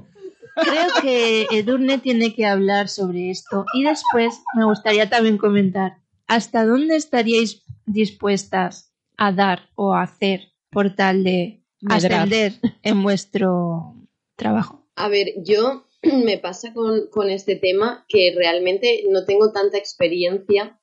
Creo 0.56 0.88
que 1.00 1.46
Edurne 1.52 1.98
tiene 1.98 2.34
que 2.34 2.46
hablar 2.46 2.88
sobre 2.88 3.30
esto 3.30 3.64
y 3.72 3.84
después 3.84 4.40
me 4.54 4.64
gustaría 4.64 5.08
también 5.08 5.38
comentar 5.38 5.98
hasta 6.26 6.66
dónde 6.66 6.96
estaríais 6.96 7.62
dispuestas 7.86 8.92
a 9.16 9.32
dar 9.32 9.70
o 9.74 9.94
a 9.94 10.02
hacer 10.02 10.52
por 10.70 10.94
tal 10.94 11.24
de 11.24 11.62
Medrar. 11.80 12.12
ascender 12.12 12.52
en 12.82 13.02
vuestro 13.02 13.94
trabajo. 14.36 14.86
A 14.96 15.08
ver, 15.08 15.28
yo 15.42 15.86
me 16.02 16.38
pasa 16.38 16.72
con, 16.74 17.08
con 17.10 17.30
este 17.30 17.56
tema 17.56 18.04
que 18.08 18.34
realmente 18.36 19.04
no 19.10 19.24
tengo 19.24 19.52
tanta 19.52 19.78
experiencia 19.78 20.80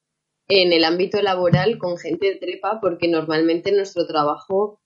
en 0.47 0.71
el 0.71 0.85
ámbito 0.85 1.21
laboral 1.21 1.77
con 1.77 1.97
gente 1.97 2.35
trepa 2.35 2.79
porque 2.81 3.07
normalmente 3.07 3.69
en 3.69 3.77
nuestro 3.77 4.07
trabajo 4.07 4.79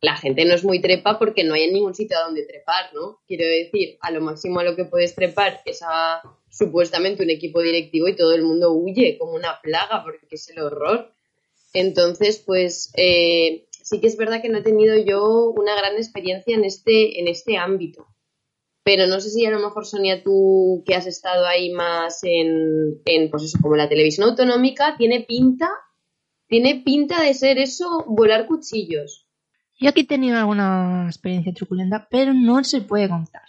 la 0.00 0.16
gente 0.16 0.44
no 0.44 0.54
es 0.54 0.64
muy 0.64 0.80
trepa 0.80 1.18
porque 1.18 1.44
no 1.44 1.54
hay 1.54 1.70
ningún 1.70 1.94
sitio 1.94 2.16
a 2.16 2.24
donde 2.24 2.46
trepar, 2.46 2.94
¿no? 2.94 3.20
Quiero 3.26 3.44
decir, 3.44 3.98
a 4.00 4.10
lo 4.10 4.20
máximo 4.20 4.60
a 4.60 4.64
lo 4.64 4.74
que 4.74 4.86
puedes 4.86 5.14
trepar 5.14 5.60
es 5.66 5.82
a 5.82 6.22
supuestamente 6.50 7.22
un 7.22 7.30
equipo 7.30 7.60
directivo 7.60 8.08
y 8.08 8.16
todo 8.16 8.34
el 8.34 8.42
mundo 8.42 8.72
huye 8.72 9.18
como 9.18 9.32
una 9.32 9.60
plaga 9.62 10.02
porque 10.02 10.26
es 10.30 10.48
el 10.48 10.60
horror. 10.60 11.12
Entonces, 11.74 12.42
pues 12.44 12.92
eh, 12.96 13.66
sí 13.70 14.00
que 14.00 14.06
es 14.06 14.16
verdad 14.16 14.40
que 14.40 14.48
no 14.48 14.58
he 14.58 14.62
tenido 14.62 14.96
yo 14.96 15.50
una 15.50 15.76
gran 15.76 15.96
experiencia 15.96 16.56
en 16.56 16.64
este, 16.64 17.20
en 17.20 17.28
este 17.28 17.58
ámbito. 17.58 18.06
Pero 18.82 19.06
no 19.06 19.20
sé 19.20 19.28
si 19.28 19.44
a 19.44 19.50
lo 19.50 19.58
mejor, 19.58 19.86
Sonia, 19.86 20.22
tú 20.22 20.82
que 20.86 20.94
has 20.94 21.06
estado 21.06 21.44
ahí 21.46 21.70
más 21.70 22.20
en, 22.24 23.02
en 23.04 23.30
pues 23.30 23.44
eso, 23.44 23.58
como 23.60 23.76
la 23.76 23.90
televisión 23.90 24.30
autonómica, 24.30 24.96
tiene 24.96 25.20
pinta, 25.20 25.70
tiene 26.48 26.82
pinta 26.84 27.22
de 27.22 27.34
ser 27.34 27.58
eso, 27.58 28.04
volar 28.06 28.46
cuchillos. 28.46 29.29
Yo 29.80 29.88
aquí 29.90 30.02
he 30.02 30.06
tenido 30.06 30.38
alguna 30.38 31.06
experiencia 31.06 31.52
truculenta, 31.54 32.06
pero 32.10 32.34
no 32.34 32.62
se 32.64 32.80
puede 32.82 33.08
contar. 33.08 33.42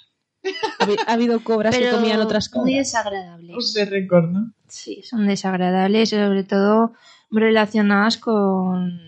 Ha, 0.80 0.86
habi- 0.86 0.98
ha 1.06 1.14
habido 1.14 1.44
cobras 1.44 1.76
Pero 1.76 1.92
que 1.92 1.96
comían 1.98 2.20
otras 2.22 2.50
muy 2.54 2.62
cobras. 2.62 2.78
desagradables. 2.78 3.74
De 3.74 3.86
récord, 3.86 4.30
¿no? 4.32 4.54
Sí, 4.68 5.02
son 5.04 5.28
desagradables 5.28 6.14
y 6.14 6.16
sobre 6.16 6.44
todo 6.44 6.94
relacionadas 7.30 8.18
con 8.18 9.00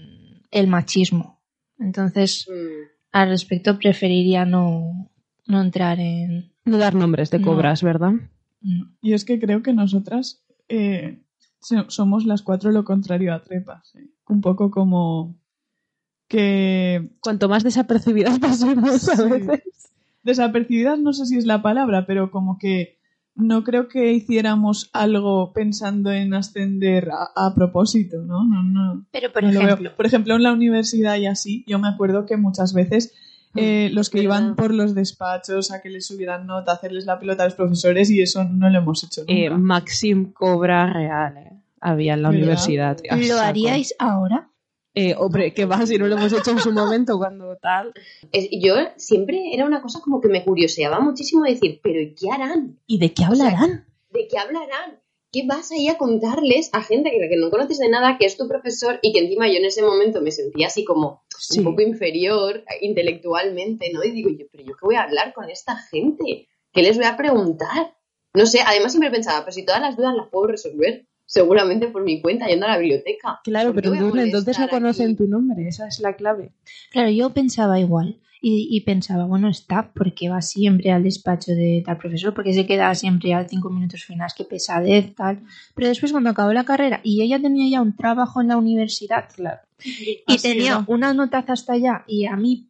el 0.51 0.67
machismo. 0.67 1.41
Entonces, 1.79 2.47
Mm. 2.49 2.87
al 3.13 3.29
respecto 3.29 3.77
preferiría 3.79 4.45
no, 4.45 5.09
no 5.47 5.61
entrar 5.61 5.99
en... 5.99 6.51
No 6.65 6.77
dar 6.77 6.93
nombres 6.95 7.31
de 7.31 7.39
No. 7.39 7.45
cobras, 7.47 7.81
¿verdad? 7.83 8.11
no. 8.61 8.91
Y 9.01 9.13
es 9.13 9.25
que 9.25 9.39
creo 9.39 9.61
que 9.63 9.73
nosotras 9.73 10.43
eh, 10.69 11.21
so- 11.59 11.89
somos 11.89 12.25
las 12.25 12.41
cuatro 12.41 12.71
lo 12.71 12.83
contrario 12.85 13.33
a 13.33 13.41
trepas. 13.43 13.93
¿eh? 13.95 14.07
Un 14.29 14.39
poco 14.41 14.71
como 14.71 15.35
que 16.27 17.09
Cuanto 17.19 17.49
más 17.49 17.63
desapercibidas 17.63 18.39
pasemos 18.39 19.09
a 19.09 19.15
Sí. 19.17 19.29
veces. 19.29 19.61
desapercibidas 20.23 20.99
no 20.99 21.13
sé 21.13 21.25
si 21.25 21.37
es 21.37 21.45
la 21.45 21.61
palabra, 21.61 22.05
pero 22.05 22.31
como 22.31 22.57
que 22.57 22.97
no 23.35 23.63
creo 23.63 23.87
que 23.87 24.11
hiciéramos 24.13 24.89
algo 24.93 25.53
pensando 25.53 26.11
en 26.11 26.33
ascender 26.35 27.09
a, 27.11 27.47
a 27.47 27.53
propósito, 27.55 28.21
¿no? 28.21 28.43
No, 28.45 28.61
no. 28.63 29.05
Pero, 29.11 29.31
por 29.33 29.43
no 29.43 29.49
ejemplo, 29.49 29.95
Por 29.95 30.05
ejemplo, 30.05 30.35
en 30.35 30.43
la 30.43 30.53
universidad 30.53 31.17
y 31.17 31.25
así, 31.25 31.63
yo 31.67 31.79
me 31.79 31.87
acuerdo 31.87 32.25
que 32.27 32.37
muchas 32.37 32.73
veces 32.73 33.11
eh, 33.55 33.89
los 33.91 34.09
que 34.11 34.19
verdad. 34.19 34.37
iban 34.39 34.55
por 34.55 34.73
los 34.73 34.93
despachos 34.95 35.71
a 35.71 35.81
que 35.81 35.89
les 35.89 36.05
subieran 36.07 36.45
nota, 36.47 36.71
a 36.71 36.75
hacerles 36.75 37.05
la 37.05 37.19
pelota 37.19 37.43
a 37.43 37.47
los 37.47 37.55
profesores 37.55 38.09
y 38.11 38.21
eso 38.21 38.43
no 38.43 38.69
lo 38.69 38.77
hemos 38.79 39.03
hecho 39.03 39.21
nunca. 39.21 39.33
Eh, 39.33 39.49
Maxim 39.49 40.31
Cobra 40.31 40.91
Real, 40.93 41.37
¿eh? 41.37 41.59
Había 41.81 42.13
en 42.13 42.21
la 42.23 42.29
¿Verdad? 42.29 42.43
universidad. 42.43 42.97
¿lo 43.11 43.23
saco. 43.35 43.39
haríais 43.41 43.93
ahora? 43.99 44.49
Eh, 44.95 45.15
hombre, 45.17 45.53
que 45.53 45.65
va 45.65 45.85
si 45.87 45.97
no 45.97 46.05
lo 46.07 46.15
hemos 46.17 46.31
hecho 46.33 46.51
en 46.51 46.59
su 46.59 46.71
momento 46.71 47.17
cuando 47.17 47.55
tal. 47.57 47.93
Es- 48.31 48.49
yo 48.51 48.75
siempre 48.97 49.53
era 49.53 49.65
una 49.65 49.81
cosa 49.81 49.99
como 50.01 50.21
que 50.21 50.27
me 50.27 50.43
curioseaba 50.43 50.99
muchísimo 50.99 51.43
decir, 51.43 51.79
pero 51.81 51.99
¿y 51.99 52.13
qué 52.13 52.29
harán? 52.31 52.79
¿Y 52.85 52.99
de 52.99 53.11
qué 53.13 53.23
hablarán? 53.23 53.87
¿De 54.11 54.27
qué 54.27 54.37
hablarán? 54.37 54.99
¿Qué 55.31 55.47
vas 55.47 55.71
ahí 55.71 55.87
a 55.87 55.97
contarles 55.97 56.69
a 56.73 56.83
gente 56.83 57.09
que, 57.09 57.17
que 57.27 57.37
no 57.37 57.49
conoces 57.49 57.79
de 57.79 57.89
nada, 57.89 58.19
que 58.19 58.27
es 58.27 58.37
tu 58.37 58.47
profesor 58.47 58.99
y 59.01 59.13
que 59.13 59.19
encima 59.21 59.47
yo 59.47 59.55
en 59.55 59.65
ese 59.65 59.81
momento 59.81 60.21
me 60.21 60.29
sentía 60.31 60.67
así 60.67 60.83
como 60.85 61.23
Sí. 61.39 61.57
un 61.59 61.65
poco 61.65 61.81
inferior 61.81 62.63
intelectualmente, 62.81 63.91
¿no? 63.91 64.03
Y 64.03 64.11
digo 64.11 64.29
yo, 64.29 64.45
pero 64.51 64.63
yo 64.63 64.73
qué 64.75 64.85
voy 64.85 64.95
a 64.95 65.03
hablar 65.03 65.33
con 65.33 65.49
esta 65.49 65.75
gente, 65.75 66.47
¿qué 66.71 66.81
les 66.83 66.97
voy 66.97 67.05
a 67.07 67.17
preguntar? 67.17 67.95
No 68.35 68.45
sé, 68.45 68.59
además 68.65 68.91
siempre 68.91 69.09
pensaba, 69.11 69.39
pero 69.41 69.51
si 69.51 69.65
todas 69.65 69.81
las 69.81 69.97
dudas 69.97 70.15
las 70.15 70.27
puedo 70.29 70.47
resolver, 70.47 71.07
seguramente 71.33 71.87
por 71.87 72.03
mi 72.03 72.21
cuenta, 72.21 72.45
yendo 72.47 72.67
a 72.67 72.69
la 72.69 72.77
biblioteca. 72.77 73.39
Claro, 73.43 73.73
¿Por 73.73 73.81
qué 73.81 73.89
pero 73.89 74.15
entonces 74.21 74.59
no 74.59 74.67
conocen 74.69 75.07
aquí? 75.07 75.15
tu 75.15 75.27
nombre, 75.27 75.67
esa 75.67 75.87
es 75.87 75.99
la 75.99 76.13
clave. 76.13 76.51
Claro, 76.91 77.09
yo 77.09 77.31
pensaba 77.31 77.79
igual. 77.79 78.19
Y, 78.45 78.67
y 78.69 78.81
pensaba, 78.81 79.25
bueno, 79.25 79.47
está 79.47 79.93
porque 79.95 80.27
va 80.27 80.41
siempre 80.41 80.91
al 80.91 81.03
despacho 81.03 81.53
de 81.53 81.81
tal 81.85 81.97
profesor, 81.97 82.33
porque 82.33 82.53
se 82.53 82.65
queda 82.65 82.93
siempre 82.93 83.33
a 83.33 83.47
cinco 83.47 83.69
minutos 83.69 84.03
finales, 84.03 84.33
qué 84.37 84.43
pesadez, 84.43 85.15
tal. 85.15 85.39
Pero 85.73 85.87
después 85.87 86.11
cuando 86.11 86.29
acabó 86.31 86.51
la 86.51 86.65
carrera 86.65 86.99
y 87.03 87.21
ella 87.21 87.39
tenía 87.39 87.69
ya 87.71 87.81
un 87.81 87.95
trabajo 87.95 88.41
en 88.41 88.49
la 88.49 88.57
universidad, 88.57 89.29
Claro. 89.33 89.61
y 89.81 90.21
Así 90.27 90.41
tenía 90.49 90.71
era. 90.73 90.83
una 90.87 91.13
notaza 91.13 91.53
hasta 91.53 91.71
allá 91.73 92.03
y 92.05 92.25
a 92.25 92.35
mí 92.35 92.67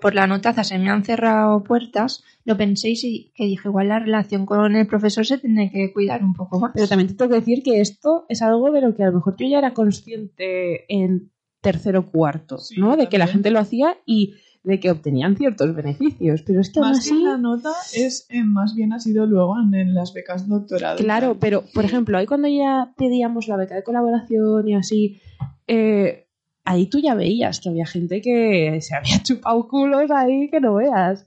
por 0.00 0.14
la 0.14 0.26
notaza 0.26 0.64
se 0.64 0.78
me 0.78 0.90
han 0.90 1.04
cerrado 1.04 1.62
puertas, 1.62 2.24
lo 2.44 2.56
pensé 2.56 2.90
y 2.90 3.30
que 3.34 3.44
dije, 3.44 3.68
igual 3.68 3.88
la 3.88 3.98
relación 4.00 4.46
con 4.46 4.74
el 4.74 4.86
profesor 4.86 5.24
se 5.24 5.38
tiene 5.38 5.70
que 5.70 5.92
cuidar 5.92 6.24
un 6.24 6.34
poco 6.34 6.58
más. 6.58 6.72
Pero 6.74 6.88
también 6.88 7.08
te 7.08 7.14
tengo 7.14 7.30
que 7.30 7.38
decir 7.40 7.62
que 7.62 7.80
esto 7.80 8.26
es 8.28 8.42
algo 8.42 8.70
de 8.70 8.80
lo 8.80 8.94
que 8.94 9.04
a 9.04 9.06
lo 9.06 9.12
mejor 9.14 9.36
yo 9.38 9.46
ya 9.46 9.58
era 9.58 9.72
consciente 9.74 10.84
en 10.92 11.30
tercero 11.60 12.00
o 12.00 12.06
cuarto, 12.10 12.58
Sí, 12.58 12.80
¿no? 12.80 12.96
De 12.96 13.08
que 13.08 13.18
la 13.18 13.26
gente 13.26 13.50
lo 13.50 13.58
hacía 13.60 13.98
y 14.06 14.34
de 14.62 14.80
que 14.80 14.90
obtenían 14.90 15.36
ciertos 15.36 15.74
beneficios. 15.74 16.42
Pero 16.42 16.60
es 16.60 16.70
que 16.70 16.80
Más 16.80 17.06
que 17.06 17.14
así. 17.14 17.22
la 17.22 17.38
nota, 17.38 17.72
es, 17.94 18.26
eh, 18.30 18.42
más 18.42 18.74
bien 18.74 18.92
ha 18.92 18.98
sido 18.98 19.26
luego 19.26 19.54
en, 19.58 19.74
en 19.74 19.94
las 19.94 20.12
becas 20.12 20.48
doctorales. 20.48 21.02
Claro, 21.02 21.36
pero 21.38 21.64
por 21.72 21.84
ejemplo, 21.84 22.18
ahí 22.18 22.26
cuando 22.26 22.48
ya 22.48 22.92
pedíamos 22.96 23.46
la 23.48 23.56
beca 23.56 23.74
de 23.74 23.82
colaboración 23.82 24.68
y 24.68 24.74
así, 24.74 25.20
eh, 25.66 26.26
ahí 26.70 26.86
tú 26.86 26.98
ya 27.00 27.14
veías 27.14 27.60
que 27.60 27.68
había 27.68 27.86
gente 27.86 28.20
que 28.20 28.78
se 28.80 28.94
había 28.94 29.18
chupado 29.22 29.66
culos 29.68 30.10
ahí 30.10 30.48
que 30.50 30.60
no 30.60 30.74
veas. 30.76 31.26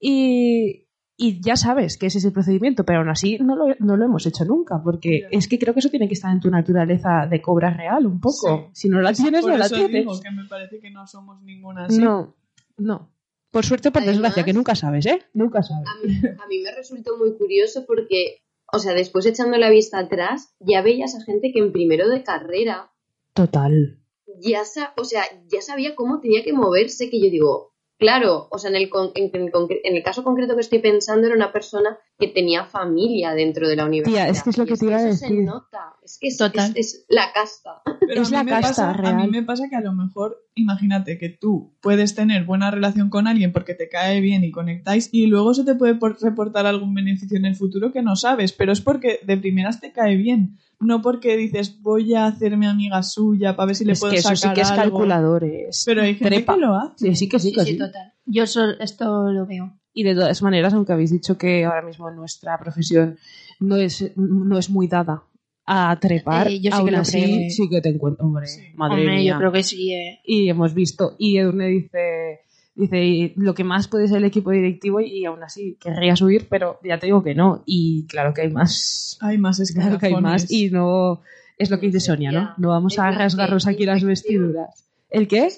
Y, 0.00 0.86
y 1.16 1.40
ya 1.40 1.56
sabes 1.56 1.96
que 1.96 2.06
ese 2.06 2.18
es 2.18 2.24
el 2.24 2.32
procedimiento, 2.32 2.84
pero 2.84 2.98
aún 3.00 3.08
así 3.08 3.38
no 3.38 3.54
lo, 3.56 3.74
no 3.78 3.96
lo 3.96 4.04
hemos 4.04 4.26
hecho 4.26 4.44
nunca, 4.44 4.82
porque 4.82 5.26
es 5.30 5.46
que 5.48 5.58
creo 5.58 5.72
que 5.74 5.80
eso 5.80 5.90
tiene 5.90 6.08
que 6.08 6.14
estar 6.14 6.32
en 6.32 6.40
tu 6.40 6.50
naturaleza 6.50 7.26
de 7.30 7.40
cobra 7.40 7.70
real 7.72 8.06
un 8.06 8.20
poco. 8.20 8.70
Sí. 8.74 8.82
Si 8.82 8.88
no 8.88 9.00
la 9.00 9.12
tienes, 9.12 9.42
Por 9.42 9.50
no 9.52 9.58
la 9.58 9.66
eso 9.66 9.76
tienes. 9.76 9.92
digo 10.02 10.20
que 10.20 10.30
me 10.30 10.44
parece 10.46 10.80
que 10.80 10.90
no 10.90 11.06
somos 11.06 11.40
ninguna 11.42 11.84
así. 11.86 11.98
No, 11.98 12.34
no. 12.76 13.10
Por 13.50 13.64
suerte 13.64 13.88
o 13.88 13.92
por 13.92 14.00
Además- 14.02 14.16
desgracia, 14.16 14.44
que 14.44 14.52
nunca 14.54 14.74
sabes, 14.74 15.06
¿eh? 15.06 15.20
Nunca 15.34 15.62
sabes. 15.62 15.86
A 15.86 16.06
mí, 16.06 16.14
a 16.42 16.46
mí 16.48 16.58
me 16.62 16.72
resultó 16.74 17.16
muy 17.18 17.36
curioso 17.36 17.84
porque, 17.86 18.42
o 18.72 18.78
sea, 18.78 18.94
después 18.94 19.26
echando 19.26 19.56
la 19.58 19.68
vista 19.70 19.98
atrás, 19.98 20.54
ya 20.58 20.80
veías 20.82 21.14
a 21.14 21.22
gente 21.22 21.52
que 21.52 21.60
en 21.60 21.70
primero 21.72 22.08
de 22.08 22.22
carrera 22.22 22.90
Total. 23.34 23.98
Ya, 24.42 24.62
o 24.96 25.04
sea, 25.04 25.24
ya 25.46 25.62
sabía 25.62 25.94
cómo 25.94 26.20
tenía 26.20 26.42
que 26.42 26.52
moverse, 26.52 27.10
que 27.10 27.20
yo 27.20 27.30
digo, 27.30 27.72
claro, 27.98 28.48
o 28.50 28.58
sea, 28.58 28.70
en 28.70 28.76
el, 28.76 28.90
en, 29.14 29.30
en 29.32 29.96
el 29.96 30.02
caso 30.02 30.24
concreto 30.24 30.54
que 30.54 30.60
estoy 30.60 30.80
pensando 30.80 31.26
era 31.26 31.36
una 31.36 31.52
persona 31.52 31.98
que 32.26 32.28
tenía 32.32 32.64
familia 32.64 33.32
dentro 33.34 33.68
de 33.68 33.76
la 33.76 33.84
universidad. 33.86 34.28
es 34.28 34.42
que 34.42 34.50
es 34.50 34.58
lo 34.58 34.66
que 34.66 34.76
te 34.76 34.86
iba 34.86 34.96
a 34.96 35.08
eso 35.08 35.16
se 35.18 35.26
decir. 35.28 35.44
nota. 35.44 35.94
Es 36.02 36.18
que 36.20 36.28
es, 36.28 36.36
Total. 36.36 36.72
es- 36.74 36.94
es 36.94 37.04
la 37.08 37.32
casta. 37.32 37.82
Pero 38.00 38.22
Es 38.22 38.28
a 38.28 38.32
la 38.36 38.44
mí 38.44 38.50
me 38.50 38.50
casta 38.60 38.68
pasa, 38.70 38.90
A 38.90 38.92
real. 38.94 39.16
mí 39.16 39.28
me 39.28 39.42
pasa 39.42 39.68
que 39.68 39.76
a 39.76 39.80
lo 39.80 39.92
mejor, 39.92 40.38
imagínate 40.54 41.18
que 41.18 41.28
tú 41.28 41.72
puedes 41.80 42.14
tener 42.14 42.44
buena 42.44 42.70
relación 42.70 43.10
con 43.10 43.26
alguien 43.26 43.52
porque 43.52 43.74
te 43.74 43.88
cae 43.88 44.20
bien 44.20 44.44
y 44.44 44.50
conectáis 44.50 45.08
y 45.12 45.26
luego 45.26 45.54
se 45.54 45.64
te 45.64 45.74
puede 45.74 45.94
por- 45.96 46.20
reportar 46.20 46.66
algún 46.66 46.94
beneficio 46.94 47.36
en 47.36 47.44
el 47.44 47.56
futuro 47.56 47.92
que 47.92 48.02
no 48.02 48.16
sabes, 48.16 48.52
pero 48.52 48.72
es 48.72 48.80
porque 48.80 49.20
de 49.24 49.36
primeras 49.36 49.80
te 49.80 49.92
cae 49.92 50.16
bien, 50.16 50.58
no 50.80 51.00
porque 51.02 51.36
dices 51.36 51.80
voy 51.82 52.14
a 52.14 52.26
hacerme 52.26 52.66
amiga 52.66 53.02
suya 53.02 53.54
para 53.56 53.68
ver 53.68 53.76
si 53.76 53.84
le 53.84 53.92
es 53.92 54.00
puedo 54.00 54.12
que 54.12 54.18
eso 54.18 54.28
sacar 54.34 54.36
sí 54.50 54.54
que 54.54 54.60
es 54.62 54.70
algo". 54.70 54.98
calculadores. 54.98 55.82
Pero 55.86 56.02
hay 56.02 56.14
gente 56.14 56.36
Trepa. 56.36 56.54
que 56.54 56.60
lo 56.60 56.74
hace. 56.74 57.08
Sí, 57.08 57.14
sí 57.16 57.28
que 57.28 57.38
sí, 57.38 57.48
Sí, 57.50 57.54
que 57.54 57.60
sí, 57.64 57.72
sí. 57.72 57.78
total. 57.78 58.12
Yo 58.26 58.46
sol- 58.46 58.76
esto 58.80 59.30
lo 59.32 59.46
veo. 59.46 59.78
Y 59.94 60.04
de 60.04 60.14
todas 60.14 60.40
maneras, 60.42 60.72
aunque 60.74 60.92
habéis 60.92 61.10
dicho 61.12 61.36
que 61.36 61.64
ahora 61.64 61.82
mismo 61.82 62.10
nuestra 62.10 62.58
profesión 62.58 63.18
no 63.60 63.76
es, 63.76 64.12
no 64.16 64.58
es 64.58 64.70
muy 64.70 64.88
dada 64.88 65.22
a 65.66 65.96
trepar, 66.00 66.48
Eh, 66.48 66.60
yo 66.60 66.70
sí 66.70 66.76
aún 66.76 66.88
que 66.90 66.96
así 66.96 67.22
creo, 67.22 67.36
eh. 67.40 67.50
sí 67.50 67.68
que 67.68 67.80
te 67.80 67.88
encuentro, 67.90 68.26
hombre, 68.26 68.46
Sí. 68.46 68.60
madre 68.74 69.00
Hombre, 69.02 69.16
mía. 69.18 69.32
yo 69.34 69.38
creo 69.38 69.52
que 69.52 69.62
sí. 69.62 69.92
eh. 69.92 70.20
Y 70.24 70.48
hemos 70.48 70.74
visto, 70.74 71.14
y 71.18 71.36
Edurne 71.38 71.66
dice, 71.68 72.40
dice, 72.74 73.32
lo 73.36 73.54
que 73.54 73.62
más 73.64 73.86
puede 73.86 74.08
ser 74.08 74.16
el 74.18 74.24
equipo 74.24 74.50
directivo 74.50 75.00
y 75.00 75.24
aún 75.24 75.42
así 75.44 75.76
querría 75.80 76.16
subir, 76.16 76.48
pero 76.48 76.80
ya 76.82 76.98
te 76.98 77.06
digo 77.06 77.22
que 77.22 77.34
no. 77.34 77.62
Y 77.66 78.06
claro 78.08 78.34
que 78.34 78.40
hay 78.42 78.50
más, 78.50 79.18
Hay 79.20 79.38
más 79.38 79.58
claro 79.72 79.98
que 79.98 80.06
hay 80.06 80.12
más 80.14 80.44
escalafones. 80.44 80.50
y 80.50 80.70
no, 80.70 81.20
es 81.58 81.70
lo 81.70 81.78
que 81.78 81.86
dice 81.86 82.00
Sonia, 82.00 82.32
¿no? 82.32 82.54
No 82.56 82.68
vamos 82.70 82.98
a 82.98 83.10
rasgarnos 83.12 83.66
aquí 83.68 83.84
las 83.84 84.02
vestiduras. 84.02 84.88
¿El 85.10 85.28
qué? 85.28 85.48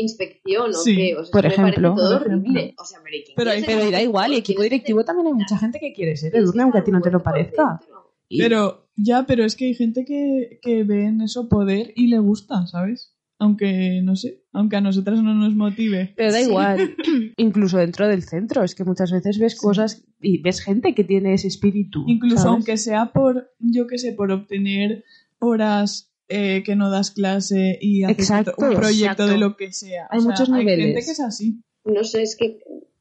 Me- 0.00 0.02
Inspección, 0.02 0.70
¿o 0.70 0.72
Sí, 0.72 0.96
qué? 0.96 1.16
O 1.16 1.24
sea, 1.24 1.32
por 1.32 1.46
es 1.46 1.54
que 1.54 1.60
me 1.62 1.68
ejemplo. 1.70 1.94
parece 1.94 2.08
todo 2.08 2.16
horrible. 2.16 2.74
O 2.78 2.84
sea, 2.84 2.98
pero, 3.04 3.16
¿y 3.16 3.22
quién 3.24 3.34
Pero 3.36 3.50
quiere 3.50 3.50
hay- 3.50 3.64
ser 3.64 3.78
Pero 3.78 3.90
da 3.90 4.02
igual, 4.02 4.26
y 4.26 4.32
¿Quién 4.34 4.40
equipo 4.40 4.62
directivo 4.62 5.04
también 5.04 5.26
hay 5.28 5.32
mucha 5.34 5.58
gente 5.58 5.78
que 5.80 5.92
quiere 5.92 6.16
ser 6.16 6.34
Edurne, 6.34 6.52
que 6.58 6.62
aunque 6.62 6.78
a 6.78 6.84
ti 6.84 6.90
no 6.90 7.00
te 7.00 7.10
lo 7.10 7.22
parezca. 7.22 7.80
Pero 8.28 8.88
ya, 8.96 9.24
pero 9.26 9.44
es 9.44 9.56
que 9.56 9.66
hay 9.66 9.74
gente 9.74 10.04
que, 10.04 10.58
que 10.62 10.84
ve 10.84 11.06
en 11.06 11.20
eso 11.20 11.48
poder 11.48 11.92
y 11.96 12.06
le 12.08 12.18
gusta, 12.18 12.66
¿sabes? 12.66 13.14
Aunque, 13.38 14.02
no 14.04 14.16
sé, 14.16 14.44
aunque 14.52 14.76
a 14.76 14.80
nosotras 14.82 15.22
no 15.22 15.34
nos 15.34 15.54
motive. 15.54 16.12
Pero 16.16 16.30
da 16.32 16.38
Sí. 16.40 16.44
igual, 16.48 16.94
incluso 17.38 17.78
dentro 17.78 18.06
del 18.06 18.22
centro, 18.22 18.62
es 18.62 18.74
que 18.74 18.84
muchas 18.84 19.10
veces 19.10 19.38
ves 19.38 19.56
cosas 19.56 20.04
y 20.20 20.42
ves 20.42 20.60
gente 20.60 20.94
que 20.94 21.04
tiene 21.04 21.32
ese 21.34 21.48
espíritu. 21.48 22.04
Incluso 22.06 22.36
¿sabes? 22.36 22.52
aunque 22.52 22.76
sea 22.76 23.06
por, 23.12 23.50
yo 23.58 23.86
qué 23.86 23.96
sé, 23.98 24.12
por 24.12 24.30
obtener 24.30 25.04
horas 25.38 26.09
eh, 26.30 26.62
que 26.64 26.76
no 26.76 26.90
das 26.90 27.10
clase 27.10 27.78
y 27.80 28.04
hacer 28.04 28.16
Exacto, 28.18 28.54
un 28.56 28.74
proyecto 28.74 29.24
exacto. 29.24 29.26
de 29.26 29.38
lo 29.38 29.56
que 29.56 29.72
sea. 29.72 30.06
Hay 30.10 30.20
muchos 30.20 30.48
Hay 30.48 30.54
niveles. 30.64 30.86
gente 30.86 31.04
que 31.04 31.10
es 31.10 31.20
así. 31.20 31.60
No 31.84 32.04
sé, 32.04 32.22
es 32.22 32.36
que, 32.36 32.58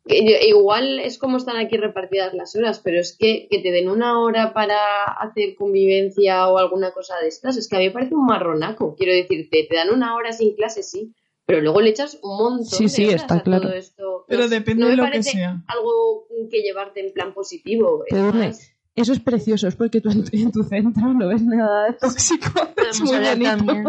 que 0.07 0.25
yo- 0.25 0.37
igual 0.57 0.99
es 0.99 1.17
como 1.17 1.37
están 1.37 1.57
aquí 1.57 1.77
repartidas 1.77 2.33
las 2.33 2.55
horas, 2.55 2.79
pero 2.83 2.99
es 2.99 3.15
que, 3.17 3.47
que 3.49 3.59
te 3.59 3.71
den 3.71 3.89
una 3.89 4.19
hora 4.21 4.53
para 4.53 4.77
hacer 5.21 5.55
convivencia 5.55 6.47
o 6.49 6.57
alguna 6.57 6.91
cosa 6.91 7.15
de 7.21 7.27
estas, 7.27 7.57
es 7.57 7.67
que 7.67 7.75
a 7.75 7.79
mí 7.79 7.85
me 7.85 7.91
parece 7.91 8.15
un 8.15 8.25
marronaco. 8.25 8.95
Quiero 8.95 9.13
decirte, 9.13 9.67
te 9.69 9.75
dan 9.75 9.89
una 9.91 10.15
hora 10.15 10.31
sin 10.31 10.55
clase, 10.55 10.81
sí, 10.83 11.13
pero 11.45 11.61
luego 11.61 11.81
le 11.81 11.89
echas 11.91 12.19
un 12.23 12.37
montón 12.37 12.65
Sí, 12.65 12.83
de 12.85 12.89
sí, 12.89 13.05
horas 13.07 13.21
está 13.21 13.35
a 13.35 13.43
claro. 13.43 13.61
todo 13.63 13.73
esto. 13.73 14.25
Pero 14.27 14.43
No- 14.43 14.49
depende 14.49 14.81
no 14.81 14.85
de 14.87 14.91
me 14.91 14.97
lo 14.97 15.03
que 15.03 15.09
parece 15.11 15.31
sea. 15.31 15.63
algo 15.67 16.27
que 16.49 16.61
llevarte 16.61 17.05
en 17.05 17.13
plan 17.13 17.33
positivo. 17.33 18.03
es 18.07 18.17
más- 18.17 18.71
Eso 19.01 19.13
es 19.13 19.19
precioso, 19.19 19.67
es 19.67 19.75
porque 19.75 20.01
tú 20.01 20.09
en, 20.09 20.23
en 20.31 20.51
tu 20.51 20.63
centro 20.63 21.13
no 21.13 21.27
ves 21.27 21.41
nada 21.43 21.85
de 21.87 21.93
tóxico. 21.93 22.49
Podemos 22.75 23.01
muy 23.01 23.15
hablar 23.15 23.37
bonito. 23.37 23.57
también 23.57 23.83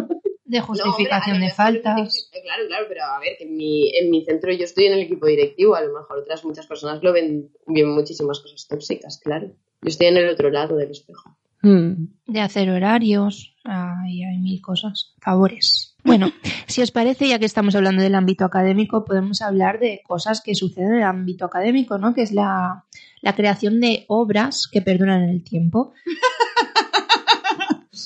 de 0.44 0.58
No, 0.58 0.64
hombre, 0.64 0.82
justificación 0.82 1.40
de 1.40 1.50
faltas. 1.50 2.28
eh, 2.32 2.40
Claro, 2.42 2.66
claro, 2.66 2.86
pero 2.88 3.04
a 3.04 3.20
ver, 3.20 3.36
que 3.38 3.44
en 3.44 3.56
mi, 3.56 3.96
en 3.96 4.10
mi 4.10 4.24
centro 4.24 4.52
yo 4.52 4.64
estoy 4.64 4.86
en 4.86 4.94
el 4.94 5.00
equipo 5.00 5.26
directivo, 5.26 5.74
a 5.76 5.80
lo 5.82 5.92
mejor 5.92 6.18
otras 6.18 6.44
muchas 6.44 6.66
personas 6.66 7.02
lo 7.02 7.12
ven, 7.12 7.50
ven 7.66 7.88
muchísimas 7.88 8.40
cosas 8.40 8.66
tóxicas, 8.68 9.18
claro. 9.22 9.46
Yo 9.82 9.88
estoy 9.88 10.08
en 10.08 10.16
el 10.16 10.28
otro 10.28 10.50
lado 10.50 10.76
del 10.76 10.90
espejo. 10.90 11.36
Mm. 11.62 12.06
de 12.26 12.40
hacer 12.40 12.70
horarios, 12.70 13.49
hay, 13.64 14.24
hay 14.24 14.38
mil 14.38 14.60
cosas, 14.60 15.14
favores. 15.20 15.94
Bueno, 16.04 16.32
si 16.66 16.82
os 16.82 16.90
parece, 16.90 17.28
ya 17.28 17.38
que 17.38 17.46
estamos 17.46 17.74
hablando 17.74 18.02
del 18.02 18.14
ámbito 18.14 18.44
académico, 18.44 19.04
podemos 19.04 19.42
hablar 19.42 19.78
de 19.78 20.00
cosas 20.06 20.40
que 20.40 20.54
suceden 20.54 20.92
en 20.92 20.96
el 20.98 21.02
ámbito 21.02 21.44
académico, 21.44 21.98
¿no? 21.98 22.14
Que 22.14 22.22
es 22.22 22.32
la, 22.32 22.84
la 23.20 23.34
creación 23.34 23.80
de 23.80 24.04
obras 24.08 24.68
que 24.70 24.82
perduran 24.82 25.22
en 25.22 25.30
el 25.30 25.44
tiempo. 25.44 25.92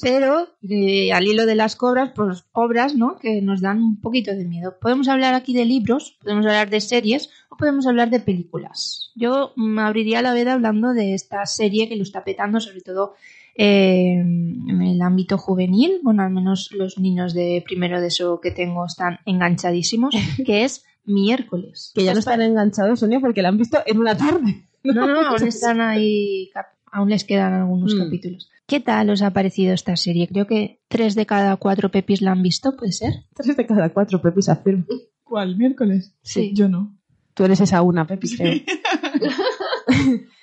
Pero 0.02 0.48
eh, 0.68 1.12
al 1.12 1.26
hilo 1.26 1.46
de 1.46 1.54
las 1.54 1.76
cobras, 1.76 2.10
pues 2.14 2.44
obras, 2.52 2.94
¿no? 2.94 3.16
Que 3.18 3.40
nos 3.40 3.60
dan 3.60 3.78
un 3.80 4.00
poquito 4.00 4.32
de 4.32 4.44
miedo. 4.44 4.76
Podemos 4.80 5.08
hablar 5.08 5.34
aquí 5.34 5.54
de 5.54 5.64
libros, 5.64 6.18
podemos 6.22 6.44
hablar 6.46 6.68
de 6.68 6.80
series 6.80 7.30
o 7.48 7.56
podemos 7.56 7.86
hablar 7.86 8.10
de 8.10 8.20
películas. 8.20 9.12
Yo 9.14 9.52
me 9.56 9.82
abriría 9.82 10.20
la 10.20 10.34
veda 10.34 10.54
hablando 10.54 10.92
de 10.92 11.14
esta 11.14 11.46
serie 11.46 11.88
que 11.88 11.96
lo 11.96 12.02
está 12.02 12.24
petando, 12.24 12.60
sobre 12.60 12.80
todo 12.80 13.14
eh, 13.54 14.14
en 14.18 14.82
el 14.82 15.00
ámbito 15.02 15.38
juvenil. 15.38 16.00
Bueno, 16.02 16.22
al 16.22 16.30
menos 16.30 16.70
los 16.72 16.98
niños 16.98 17.34
de 17.34 17.62
primero 17.64 18.00
de 18.00 18.08
eso 18.08 18.40
que 18.40 18.50
tengo 18.50 18.84
están 18.86 19.18
enganchadísimos, 19.26 20.14
que 20.46 20.64
es 20.64 20.84
miércoles. 21.04 21.92
Que 21.94 22.04
ya 22.04 22.12
no 22.14 22.18
están 22.20 22.40
enganchados, 22.42 23.00
Sonia, 23.00 23.20
porque 23.20 23.42
la 23.42 23.48
han 23.50 23.58
visto 23.58 23.78
en 23.86 23.98
una 23.98 24.16
tarde. 24.16 24.66
no, 24.82 25.06
no, 25.06 25.20
aún 25.28 25.42
están 25.46 25.80
ahí, 25.80 26.50
aún 26.90 27.10
les 27.10 27.24
quedan 27.24 27.52
algunos 27.54 27.94
Mm. 27.94 27.98
capítulos. 27.98 28.50
¿Qué 28.66 28.80
tal 28.80 29.10
os 29.10 29.20
ha 29.20 29.30
parecido 29.32 29.74
esta 29.74 29.94
serie? 29.94 30.26
Creo 30.26 30.46
que 30.46 30.80
tres 30.88 31.14
de 31.14 31.26
cada 31.26 31.56
cuatro 31.56 31.90
pepis 31.90 32.22
la 32.22 32.32
han 32.32 32.42
visto, 32.42 32.74
¿puede 32.76 32.92
ser? 32.92 33.24
Tres 33.34 33.56
de 33.58 33.66
cada 33.66 33.90
cuatro, 33.90 34.22
Pepis 34.22 34.48
afirma. 34.48 34.86
¿Cuál? 35.22 35.56
¿Miércoles? 35.58 36.14
Sí. 36.22 36.52
Yo 36.54 36.66
no. 36.70 36.96
Tú 37.34 37.44
eres 37.44 37.60
esa 37.60 37.82
una, 37.82 38.06
Pepis, 38.06 38.36
creo. 38.38 38.54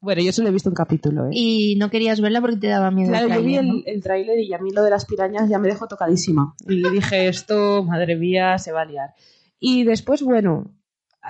bueno, 0.00 0.22
yo 0.22 0.32
solo 0.32 0.48
he 0.48 0.52
visto 0.52 0.68
un 0.68 0.74
capítulo, 0.74 1.26
¿eh? 1.26 1.30
Y 1.32 1.76
no 1.76 1.90
querías 1.90 2.20
verla 2.20 2.40
porque 2.40 2.56
te 2.56 2.68
daba 2.68 2.90
miedo. 2.90 3.10
Claro, 3.10 3.26
el 3.26 3.34
yo 3.34 3.42
vi 3.42 3.54
tráiler, 3.54 3.64
¿no? 3.64 3.78
el, 3.78 3.84
el 3.86 4.02
tráiler 4.02 4.38
y 4.40 4.52
a 4.52 4.58
mí 4.58 4.70
lo 4.70 4.82
de 4.82 4.90
las 4.90 5.04
pirañas 5.04 5.48
ya 5.48 5.58
me 5.58 5.68
dejó 5.68 5.88
tocadísima. 5.88 6.54
Y 6.66 6.88
dije, 6.90 7.28
esto, 7.28 7.82
madre 7.84 8.16
mía, 8.16 8.58
se 8.58 8.72
va 8.72 8.82
a 8.82 8.84
liar. 8.84 9.14
Y 9.58 9.84
después, 9.84 10.22
bueno, 10.22 10.76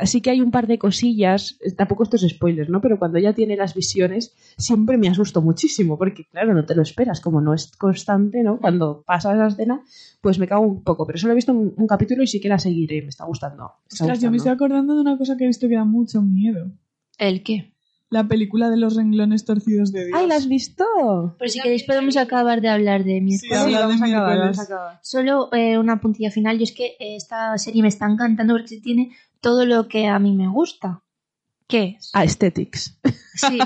sí 0.05 0.20
que 0.20 0.31
hay 0.31 0.40
un 0.40 0.50
par 0.50 0.66
de 0.66 0.79
cosillas, 0.79 1.59
eh, 1.61 1.72
tampoco 1.72 2.02
esto 2.02 2.16
es 2.16 2.29
spoiler, 2.29 2.68
¿no? 2.68 2.81
Pero 2.81 2.98
cuando 2.98 3.18
ella 3.18 3.33
tiene 3.33 3.57
las 3.57 3.74
visiones, 3.74 4.35
siempre 4.59 4.98
me 4.98 5.09
asusto 5.09 5.40
muchísimo, 5.40 5.96
porque 5.96 6.26
claro, 6.26 6.55
no 6.55 6.64
te 6.66 6.74
lo 6.74 6.83
esperas, 6.83 7.20
como 7.20 7.40
no 7.40 7.55
es 7.55 7.74
constante, 7.76 8.42
¿no? 8.42 8.59
Cuando 8.59 9.02
pasa 9.07 9.33
esa 9.33 9.46
escena, 9.46 9.83
pues 10.20 10.38
me 10.38 10.46
cago 10.46 10.62
un 10.62 10.83
poco. 10.83 11.07
Pero 11.07 11.18
solo 11.18 11.33
he 11.33 11.37
visto 11.37 11.52
un, 11.52 11.72
un 11.76 11.87
capítulo 11.87 12.22
y 12.22 12.26
sí 12.26 12.40
que 12.40 12.48
la 12.48 12.59
seguiré, 12.59 13.02
me 13.02 13.09
está 13.09 13.24
gustando. 13.24 13.64
me 13.64 13.88
está 13.88 14.05
Ostras, 14.05 14.20
yo 14.20 14.31
me 14.31 14.37
estoy 14.37 14.52
acordando 14.52 14.94
de 14.94 15.00
una 15.00 15.16
cosa 15.16 15.37
que 15.37 15.44
he 15.44 15.46
visto 15.46 15.68
que 15.68 15.76
da 15.76 15.85
mucho 15.85 16.20
miedo. 16.20 16.72
¿El 17.18 17.42
qué? 17.42 17.76
La 18.09 18.29
película 18.29 18.71
de 18.71 18.77
los 18.77 18.95
renglones 18.97 19.45
torcidos 19.45 19.90
de 19.92 20.07
Dios. 20.07 20.19
¡Ay, 20.19 20.29
la 20.29 20.37
has 20.37 20.49
visto! 20.49 20.85
Pero 21.38 21.49
si 21.51 21.61
queréis 21.61 21.83
podemos 21.85 22.16
acabar 22.16 22.61
de 22.61 22.69
hablar 22.69 23.03
de 23.03 23.14
Sí, 23.16 23.21
miércoles. 23.21 23.59
habla 23.59 23.79
de 23.81 23.85
vamos 23.87 24.03
a 24.03 24.05
acabar, 24.07 24.29
miércoles. 24.29 24.57
vamos 24.57 24.59
a 24.59 24.62
acabar. 24.75 25.01
Solo 25.03 25.49
eh, 25.53 25.79
una 25.79 26.01
puntilla 26.01 26.31
final. 26.31 26.57
Yo 26.59 26.64
es 26.64 26.73
que 26.73 26.87
eh, 27.01 27.16
esta 27.16 27.57
serie 27.59 27.83
me 27.83 27.88
está 27.88 28.07
encantando 28.07 28.55
porque 28.55 28.81
tiene 28.81 29.11
todo 29.40 29.66
lo 29.66 29.88
que 29.88 30.07
a 30.07 30.19
mí 30.21 30.37
me 30.37 30.47
gusta. 30.49 31.03
¿Qué 31.69 31.97
es? 31.99 32.11
Aesthetics. 32.14 32.97
Sí, 33.35 33.59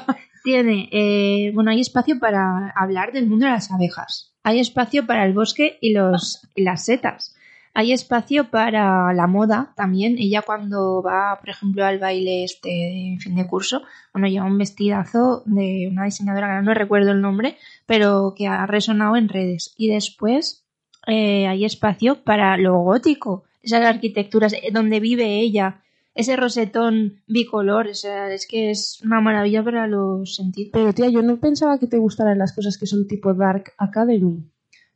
tiene, 0.42 0.88
eh, 0.90 1.52
bueno, 1.54 1.70
hay 1.70 1.80
espacio 1.80 2.18
para 2.18 2.70
hablar 2.70 3.12
del 3.12 3.26
mundo 3.28 3.44
de 3.44 3.52
las 3.52 3.70
abejas. 3.70 4.34
Hay 4.42 4.58
espacio 4.58 5.06
para 5.06 5.26
el 5.26 5.34
bosque 5.34 5.76
y, 5.82 5.92
los, 5.92 6.48
y 6.54 6.62
las 6.62 6.86
setas. 6.86 7.34
Hay 7.72 7.92
espacio 7.92 8.50
para 8.50 9.12
la 9.12 9.26
moda 9.26 9.72
también. 9.76 10.16
Ella 10.18 10.42
cuando 10.42 11.02
va, 11.02 11.38
por 11.38 11.50
ejemplo, 11.50 11.84
al 11.84 11.98
baile 11.98 12.44
este 12.44 12.68
de 12.68 13.16
fin 13.20 13.36
de 13.36 13.46
curso, 13.46 13.82
bueno, 14.12 14.28
lleva 14.28 14.46
un 14.46 14.58
vestidazo 14.58 15.42
de 15.46 15.88
una 15.90 16.04
diseñadora 16.04 16.58
que 16.58 16.64
no 16.64 16.74
recuerdo 16.74 17.12
el 17.12 17.20
nombre, 17.20 17.56
pero 17.86 18.34
que 18.36 18.48
ha 18.48 18.66
resonado 18.66 19.16
en 19.16 19.28
redes. 19.28 19.72
Y 19.76 19.88
después 19.88 20.64
eh, 21.06 21.46
hay 21.46 21.64
espacio 21.64 22.22
para 22.22 22.56
lo 22.56 22.78
gótico, 22.80 23.44
esas 23.62 23.84
arquitecturas 23.84 24.52
eh, 24.52 24.70
donde 24.72 25.00
vive 25.00 25.40
ella, 25.40 25.82
ese 26.14 26.36
rosetón 26.36 27.22
bicolor, 27.28 27.86
o 27.86 27.94
sea, 27.94 28.32
es 28.32 28.46
que 28.46 28.70
es 28.70 29.00
una 29.04 29.20
maravilla 29.20 29.62
para 29.62 29.86
los 29.86 30.34
sentidos. 30.34 30.70
Pero 30.72 30.92
tía, 30.92 31.08
yo 31.08 31.22
no 31.22 31.38
pensaba 31.38 31.78
que 31.78 31.86
te 31.86 31.98
gustaran 31.98 32.38
las 32.38 32.52
cosas 32.52 32.76
que 32.76 32.86
son 32.86 33.06
tipo 33.06 33.32
Dark 33.32 33.72
Academy. 33.78 34.44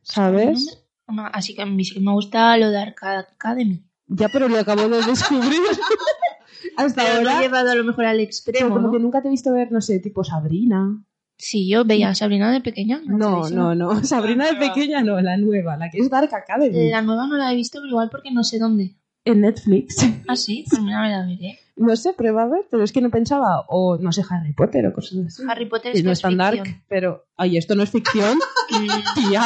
¿Sabes? 0.01 0.84
Así 1.33 1.53
que 1.55 1.61
a 1.61 1.65
mí 1.65 1.83
sí 1.83 1.93
que 1.95 1.99
me 1.99 2.11
gusta 2.11 2.57
lo 2.57 2.69
de 2.71 2.77
Arcade 2.79 3.17
Academy. 3.19 3.83
Ya, 4.07 4.29
pero 4.29 4.47
lo 4.47 4.57
acabo 4.59 4.87
de 4.87 5.01
descubrir. 5.03 5.59
Hasta 6.77 7.03
Pero 7.03 7.21
lo 7.21 7.29
he 7.29 7.31
ahora. 7.33 7.41
llevado 7.41 7.71
a 7.71 7.75
lo 7.75 7.83
mejor 7.83 8.05
al 8.05 8.17
Pero 8.17 8.23
extremo, 8.27 8.69
como 8.69 8.87
¿no? 8.87 8.91
que 8.91 8.99
nunca 8.99 9.21
te 9.21 9.27
he 9.27 9.31
visto 9.31 9.51
ver, 9.53 9.71
no 9.71 9.81
sé, 9.81 9.99
tipo 9.99 10.23
Sabrina. 10.23 11.03
Sí, 11.37 11.69
yo 11.69 11.85
veía 11.85 12.09
a 12.09 12.15
Sabrina 12.15 12.51
de 12.51 12.61
pequeña. 12.61 13.01
No, 13.05 13.49
no, 13.49 13.75
no. 13.75 14.03
Sabrina 14.03 14.45
de 14.47 14.55
pequeña 14.55 15.01
no, 15.03 15.19
la 15.21 15.37
nueva, 15.37 15.77
la 15.77 15.89
que 15.89 15.99
es 15.99 16.09
Dark 16.09 16.33
Academy. 16.33 16.89
La 16.89 17.01
nueva 17.01 17.27
no 17.27 17.35
la 17.37 17.51
he 17.51 17.55
visto, 17.55 17.79
pero 17.79 17.89
igual 17.89 18.09
porque 18.09 18.31
no 18.31 18.43
sé 18.43 18.57
dónde. 18.59 18.95
En 19.25 19.41
Netflix. 19.41 20.05
Ah, 20.27 20.35
sí, 20.35 20.65
pues 20.69 20.81
mira, 20.81 21.01
me 21.01 21.09
la 21.09 21.25
veré. 21.25 21.59
No 21.77 21.95
sé, 21.95 22.13
prueba 22.13 22.43
a 22.43 22.47
ver, 22.47 22.61
pero 22.71 22.83
es 22.83 22.91
que 22.93 23.01
no 23.01 23.09
pensaba, 23.09 23.65
o 23.67 23.97
no 23.97 24.11
sé, 24.11 24.23
Harry 24.29 24.53
Potter 24.53 24.85
o 24.87 24.93
cosas 24.93 25.19
así. 25.25 25.43
Harry 25.49 25.65
Potter 25.65 25.91
Que 25.91 25.97
es 25.97 26.03
no 26.03 26.09
que 26.09 26.13
es 26.13 26.21
tan 26.21 26.37
dark, 26.37 26.63
pero. 26.87 27.25
Ay, 27.35 27.57
esto 27.57 27.75
no 27.75 27.83
es 27.83 27.89
ficción. 27.89 28.37
Tía. 29.15 29.41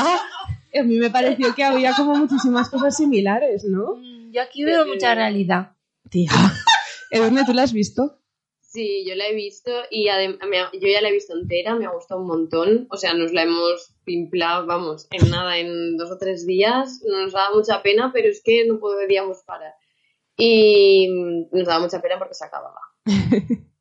A 0.78 0.84
mí 0.84 0.98
me 0.98 1.10
pareció 1.10 1.54
que 1.56 1.64
había 1.64 1.94
como 1.96 2.16
muchísimas 2.16 2.70
cosas 2.70 2.96
similares, 2.98 3.64
¿no? 3.66 3.96
mm, 3.96 4.32
Yo 4.32 4.42
aquí 4.42 4.64
veo 4.64 4.86
mucha 4.86 5.16
realidad. 5.16 5.72
Tía. 6.10 6.30
¿Eh, 7.12 7.20
¿Dónde 7.20 7.44
tú 7.46 7.54
la 7.54 7.64
has 7.64 7.74
visto? 7.74 8.18
Sí, 8.62 9.04
yo 9.08 9.16
la 9.16 9.28
he 9.28 9.34
visto 9.34 9.72
y 9.90 10.10
adem- 10.10 10.38
me 10.48 10.60
ha- 10.60 10.72
yo 10.74 10.88
ya 10.88 11.02
la 11.02 11.10
he 11.10 11.12
visto 11.12 11.34
entera, 11.36 11.74
me 11.76 11.86
ha 11.88 11.90
gustado 11.90 12.22
un 12.22 12.28
montón. 12.28 12.88
O 12.92 12.98
sea, 12.98 13.16
nos 13.16 13.34
la 13.34 13.42
hemos 13.44 13.96
pimplado, 14.04 14.68
vamos, 14.68 15.08
en 15.10 15.30
nada, 15.32 15.58
en 15.58 15.98
dos 15.98 16.12
o 16.12 16.18
tres 16.20 16.46
días. 16.46 17.02
Nos 17.08 17.34
daba 17.34 17.56
mucha 17.56 17.82
pena, 17.82 18.12
pero 18.14 18.30
es 18.30 18.44
que 18.44 18.68
no 18.68 18.78
podíamos 18.80 19.40
parar. 19.44 19.74
Y 20.38 21.08
nos 21.52 21.68
daba 21.68 21.80
mucha 21.80 22.00
pena 22.02 22.20
porque 22.20 22.36
se 22.36 22.46
acababa. 22.46 22.80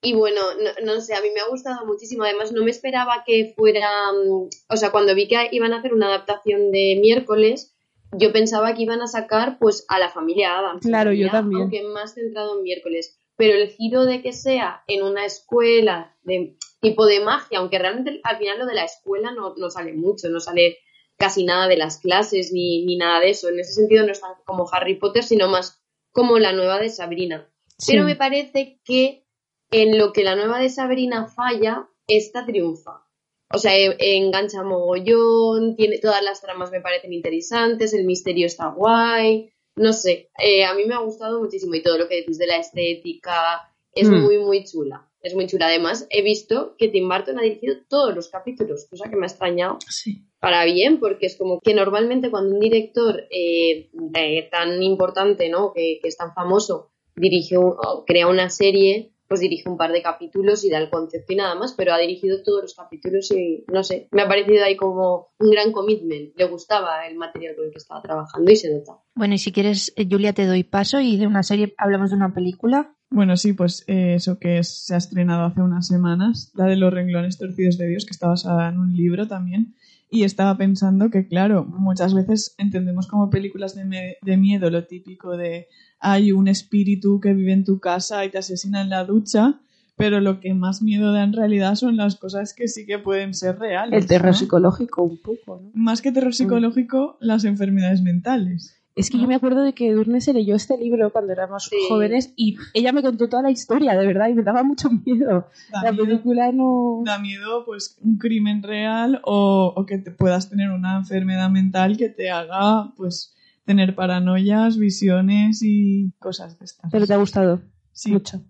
Y 0.00 0.14
bueno, 0.14 0.40
no, 0.62 0.94
no 0.94 1.00
sé, 1.00 1.14
a 1.14 1.20
mí 1.20 1.28
me 1.34 1.40
ha 1.40 1.48
gustado 1.48 1.84
muchísimo. 1.84 2.22
Además, 2.22 2.52
no 2.52 2.62
me 2.62 2.70
esperaba 2.70 3.24
que 3.26 3.54
fuera. 3.56 3.88
mm, 4.12 4.48
O 4.68 4.76
sea, 4.76 4.90
cuando 4.90 5.14
vi 5.14 5.26
que 5.28 5.48
iban 5.50 5.72
a 5.72 5.78
hacer 5.78 5.92
una 5.92 6.06
adaptación 6.08 6.70
de 6.70 6.98
miércoles, 7.00 7.74
yo 8.12 8.32
pensaba 8.32 8.74
que 8.74 8.82
iban 8.82 9.02
a 9.02 9.06
sacar 9.06 9.58
pues 9.58 9.84
a 9.88 9.98
la 9.98 10.08
familia 10.08 10.58
Adams. 10.58 10.82
Claro, 10.86 11.12
yo 11.12 11.30
también. 11.30 11.62
Aunque 11.62 11.82
más 11.82 12.14
centrado 12.14 12.56
en 12.56 12.62
miércoles. 12.62 13.18
Pero 13.36 13.54
el 13.56 13.68
giro 13.68 14.04
de 14.04 14.22
que 14.22 14.32
sea 14.32 14.82
en 14.86 15.02
una 15.02 15.24
escuela 15.24 16.16
de 16.22 16.56
tipo 16.80 17.06
de 17.06 17.20
magia, 17.20 17.58
aunque 17.58 17.78
realmente 17.78 18.20
al 18.24 18.38
final 18.38 18.58
lo 18.58 18.66
de 18.66 18.74
la 18.74 18.84
escuela 18.84 19.32
no, 19.32 19.54
no 19.56 19.70
sale 19.70 19.92
mucho, 19.92 20.28
no 20.28 20.40
sale 20.40 20.78
casi 21.16 21.44
nada 21.44 21.68
de 21.68 21.76
las 21.76 21.98
clases 22.00 22.52
ni, 22.52 22.84
ni 22.84 22.96
nada 22.96 23.20
de 23.20 23.30
eso. 23.30 23.48
En 23.48 23.58
ese 23.60 23.72
sentido 23.74 24.04
no 24.06 24.12
es 24.12 24.20
tan 24.20 24.32
como 24.44 24.68
Harry 24.72 24.94
Potter, 24.96 25.22
sino 25.22 25.48
más 25.48 25.82
como 26.12 26.38
la 26.38 26.52
nueva 26.52 26.78
de 26.78 26.88
Sabrina. 26.88 27.48
Pero 27.86 28.04
me 28.04 28.16
parece 28.16 28.80
que 28.84 29.24
en 29.70 29.98
lo 29.98 30.12
que 30.12 30.24
la 30.24 30.36
nueva 30.36 30.58
de 30.60 30.70
Sabrina 30.70 31.26
falla, 31.28 31.88
esta 32.06 32.44
triunfa. 32.46 33.04
O 33.52 33.58
sea, 33.58 33.76
e- 33.76 33.96
engancha 34.16 34.62
mogollón, 34.62 35.76
tiene 35.76 35.98
todas 35.98 36.22
las 36.22 36.40
tramas 36.40 36.70
me 36.70 36.80
parecen 36.80 37.12
interesantes, 37.12 37.92
el 37.94 38.04
misterio 38.04 38.46
está 38.46 38.68
guay, 38.68 39.50
no 39.76 39.92
sé, 39.92 40.30
eh, 40.38 40.64
a 40.64 40.74
mí 40.74 40.84
me 40.86 40.94
ha 40.94 40.98
gustado 40.98 41.40
muchísimo 41.40 41.74
y 41.74 41.82
todo 41.82 41.98
lo 41.98 42.08
que 42.08 42.16
decís 42.16 42.38
de 42.38 42.46
la 42.46 42.56
estética 42.58 43.72
es 43.92 44.08
Hmm. 44.10 44.22
muy, 44.22 44.38
muy 44.38 44.64
chula. 44.64 45.04
Es 45.20 45.34
muy 45.34 45.46
chula. 45.48 45.66
Además, 45.66 46.06
he 46.10 46.22
visto 46.22 46.76
que 46.78 46.86
Tim 46.88 47.08
Burton 47.08 47.38
ha 47.38 47.42
dirigido 47.42 47.74
todos 47.88 48.14
los 48.14 48.28
capítulos, 48.28 48.86
cosa 48.88 49.10
que 49.10 49.16
me 49.16 49.26
ha 49.26 49.28
extrañado 49.28 49.78
Sí. 49.88 50.22
para 50.40 50.64
bien, 50.64 51.00
porque 51.00 51.26
es 51.26 51.36
como 51.36 51.58
que 51.60 51.74
normalmente 51.74 52.30
cuando 52.30 52.54
un 52.54 52.60
director 52.60 53.24
eh, 53.30 53.90
eh, 54.14 54.48
tan 54.50 54.80
importante, 54.82 55.48
¿no? 55.48 55.72
Que, 55.72 55.98
que 56.00 56.08
es 56.08 56.16
tan 56.16 56.32
famoso, 56.34 56.92
dirige 57.16 57.56
o 57.56 58.04
crea 58.06 58.28
una 58.28 58.48
serie, 58.48 59.10
pues 59.28 59.40
dirige 59.40 59.68
un 59.68 59.76
par 59.76 59.92
de 59.92 60.02
capítulos 60.02 60.64
y 60.64 60.70
da 60.70 60.78
el 60.78 60.88
concepto 60.90 61.32
y 61.32 61.36
nada 61.36 61.54
más, 61.54 61.74
pero 61.74 61.92
ha 61.92 61.98
dirigido 61.98 62.42
todos 62.42 62.62
los 62.62 62.74
capítulos 62.74 63.30
y 63.30 63.64
no 63.72 63.84
sé, 63.84 64.08
me 64.10 64.22
ha 64.22 64.28
parecido 64.28 64.64
ahí 64.64 64.74
como 64.76 65.28
un 65.38 65.50
gran 65.50 65.70
commitment. 65.72 66.32
Le 66.36 66.44
gustaba 66.46 67.06
el 67.06 67.16
material 67.16 67.54
con 67.56 67.66
el 67.66 67.70
que 67.70 67.78
estaba 67.78 68.00
trabajando 68.02 68.50
y 68.50 68.56
se 68.56 68.72
nota. 68.72 68.92
Bueno, 69.14 69.34
y 69.34 69.38
si 69.38 69.52
quieres, 69.52 69.92
eh, 69.96 70.06
Julia, 70.10 70.32
te 70.32 70.46
doy 70.46 70.64
paso 70.64 71.00
y 71.00 71.16
de 71.18 71.26
una 71.26 71.42
serie 71.42 71.74
hablamos 71.76 72.10
de 72.10 72.16
una 72.16 72.32
película. 72.32 72.94
Bueno, 73.10 73.36
sí, 73.36 73.52
pues 73.54 73.84
eh, 73.86 74.14
eso 74.16 74.38
que 74.38 74.58
es- 74.58 74.86
se 74.86 74.94
ha 74.94 74.98
estrenado 74.98 75.44
hace 75.44 75.60
unas 75.62 75.86
semanas, 75.86 76.50
la 76.54 76.64
de 76.66 76.76
los 76.76 76.92
renglones 76.92 77.38
torcidos 77.38 77.78
de 77.78 77.86
Dios, 77.88 78.04
que 78.04 78.10
está 78.12 78.28
basada 78.28 78.68
en 78.68 78.78
un 78.78 78.94
libro 78.94 79.26
también. 79.28 79.74
Y 80.10 80.24
estaba 80.24 80.56
pensando 80.56 81.10
que, 81.10 81.26
claro, 81.26 81.64
muchas 81.64 82.14
veces 82.14 82.54
entendemos 82.58 83.06
como 83.06 83.28
películas 83.30 83.74
de, 83.74 84.16
de 84.20 84.36
miedo 84.36 84.70
lo 84.70 84.86
típico 84.86 85.36
de 85.36 85.68
hay 86.00 86.32
un 86.32 86.48
espíritu 86.48 87.20
que 87.20 87.34
vive 87.34 87.52
en 87.52 87.64
tu 87.64 87.80
casa 87.80 88.24
y 88.24 88.30
te 88.30 88.38
asesina 88.38 88.80
en 88.80 88.90
la 88.90 89.04
ducha, 89.04 89.60
pero 89.96 90.20
lo 90.20 90.40
que 90.40 90.54
más 90.54 90.80
miedo 90.80 91.12
da 91.12 91.24
en 91.24 91.32
realidad 91.32 91.74
son 91.74 91.96
las 91.96 92.16
cosas 92.16 92.54
que 92.54 92.68
sí 92.68 92.86
que 92.86 92.98
pueden 92.98 93.34
ser 93.34 93.58
reales. 93.58 94.00
El 94.00 94.08
terror 94.08 94.28
¿no? 94.28 94.34
psicológico 94.34 95.02
un 95.02 95.18
poco, 95.18 95.60
¿no? 95.60 95.70
Más 95.74 96.00
que 96.00 96.12
terror 96.12 96.34
psicológico, 96.34 97.16
las 97.20 97.44
enfermedades 97.44 98.00
mentales. 98.00 98.77
Es 98.98 99.10
que 99.10 99.18
yo 99.18 99.26
me 99.26 99.34
acuerdo 99.36 99.62
de 99.62 99.72
que 99.72 99.92
Durne 99.92 100.20
se 100.20 100.32
leyó 100.32 100.54
este 100.56 100.76
libro 100.76 101.10
cuando 101.12 101.32
éramos 101.32 101.64
Sí. 101.70 101.76
jóvenes 101.88 102.32
y 102.36 102.56
ella 102.74 102.92
me 102.92 103.02
contó 103.02 103.28
toda 103.28 103.42
la 103.42 103.50
historia, 103.50 103.96
de 103.96 104.06
verdad, 104.06 104.28
y 104.28 104.34
me 104.34 104.42
daba 104.42 104.62
mucho 104.62 104.88
miedo. 104.90 105.46
Da 105.70 105.82
la 105.84 105.92
miedo. 105.92 106.04
película 106.04 106.52
no... 106.52 107.02
da 107.04 107.18
miedo 107.18 107.64
pues 107.64 107.96
un 108.02 108.18
crimen 108.18 108.62
real 108.62 109.20
o, 109.24 109.72
o 109.76 109.86
que 109.86 109.98
te 109.98 110.10
puedas 110.10 110.50
tener 110.50 110.70
una 110.70 110.96
enfermedad 110.98 111.48
mental 111.50 111.96
que 111.96 112.08
te 112.08 112.30
haga 112.30 112.92
pues 112.96 113.34
tener 113.64 113.94
paranoias, 113.94 114.78
visiones 114.78 115.62
y 115.62 116.10
cosas 116.18 116.58
de 116.58 116.64
estas. 116.64 116.90
Pero 116.90 117.06
te 117.06 117.14
ha 117.14 117.18
gustado 117.18 117.60
sí, 117.92 118.12
mucho. 118.12 118.40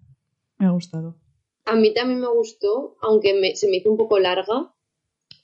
me 0.58 0.66
ha 0.66 0.70
gustado. 0.70 1.16
A 1.66 1.74
mí 1.74 1.92
también 1.92 2.20
me 2.20 2.28
gustó, 2.28 2.96
aunque 3.02 3.38
me- 3.38 3.54
se 3.54 3.68
me 3.68 3.76
hizo 3.76 3.90
un 3.90 3.98
poco 3.98 4.18
larga. 4.18 4.72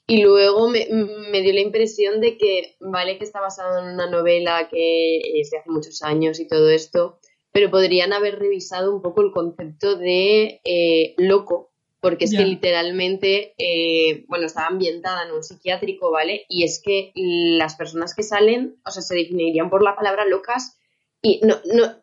Y 0.07 0.21
luego 0.21 0.69
me, 0.69 0.87
me 1.31 1.41
dio 1.41 1.53
la 1.53 1.61
impresión 1.61 2.21
de 2.21 2.37
que, 2.37 2.75
vale, 2.79 3.17
que 3.17 3.23
está 3.23 3.41
basado 3.41 3.79
en 3.79 3.93
una 3.93 4.09
novela 4.09 4.67
que 4.69 5.39
es 5.39 5.49
de 5.49 5.57
hace 5.57 5.69
muchos 5.69 6.03
años 6.03 6.39
y 6.39 6.47
todo 6.47 6.69
esto, 6.69 7.19
pero 7.51 7.71
podrían 7.71 8.13
haber 8.13 8.37
revisado 8.37 8.93
un 8.93 9.01
poco 9.01 9.21
el 9.21 9.31
concepto 9.31 9.95
de 9.95 10.61
eh, 10.63 11.15
loco, 11.17 11.71
porque 12.01 12.25
es 12.25 12.35
que 12.35 12.45
literalmente, 12.45 13.55
eh, 13.57 14.25
bueno, 14.27 14.45
estaba 14.45 14.67
ambientada 14.67 15.25
en 15.25 15.31
un 15.31 15.41
psiquiátrico, 15.41 16.11
¿vale? 16.11 16.45
Y 16.49 16.65
es 16.65 16.79
que 16.83 17.11
las 17.15 17.75
personas 17.75 18.13
que 18.13 18.21
salen, 18.21 18.75
o 18.85 18.91
sea, 18.91 19.01
se 19.01 19.15
definirían 19.15 19.71
por 19.71 19.81
la 19.81 19.95
palabra 19.95 20.25
locas 20.25 20.77
y 21.21 21.39
no, 21.43 21.55
no, 21.73 21.95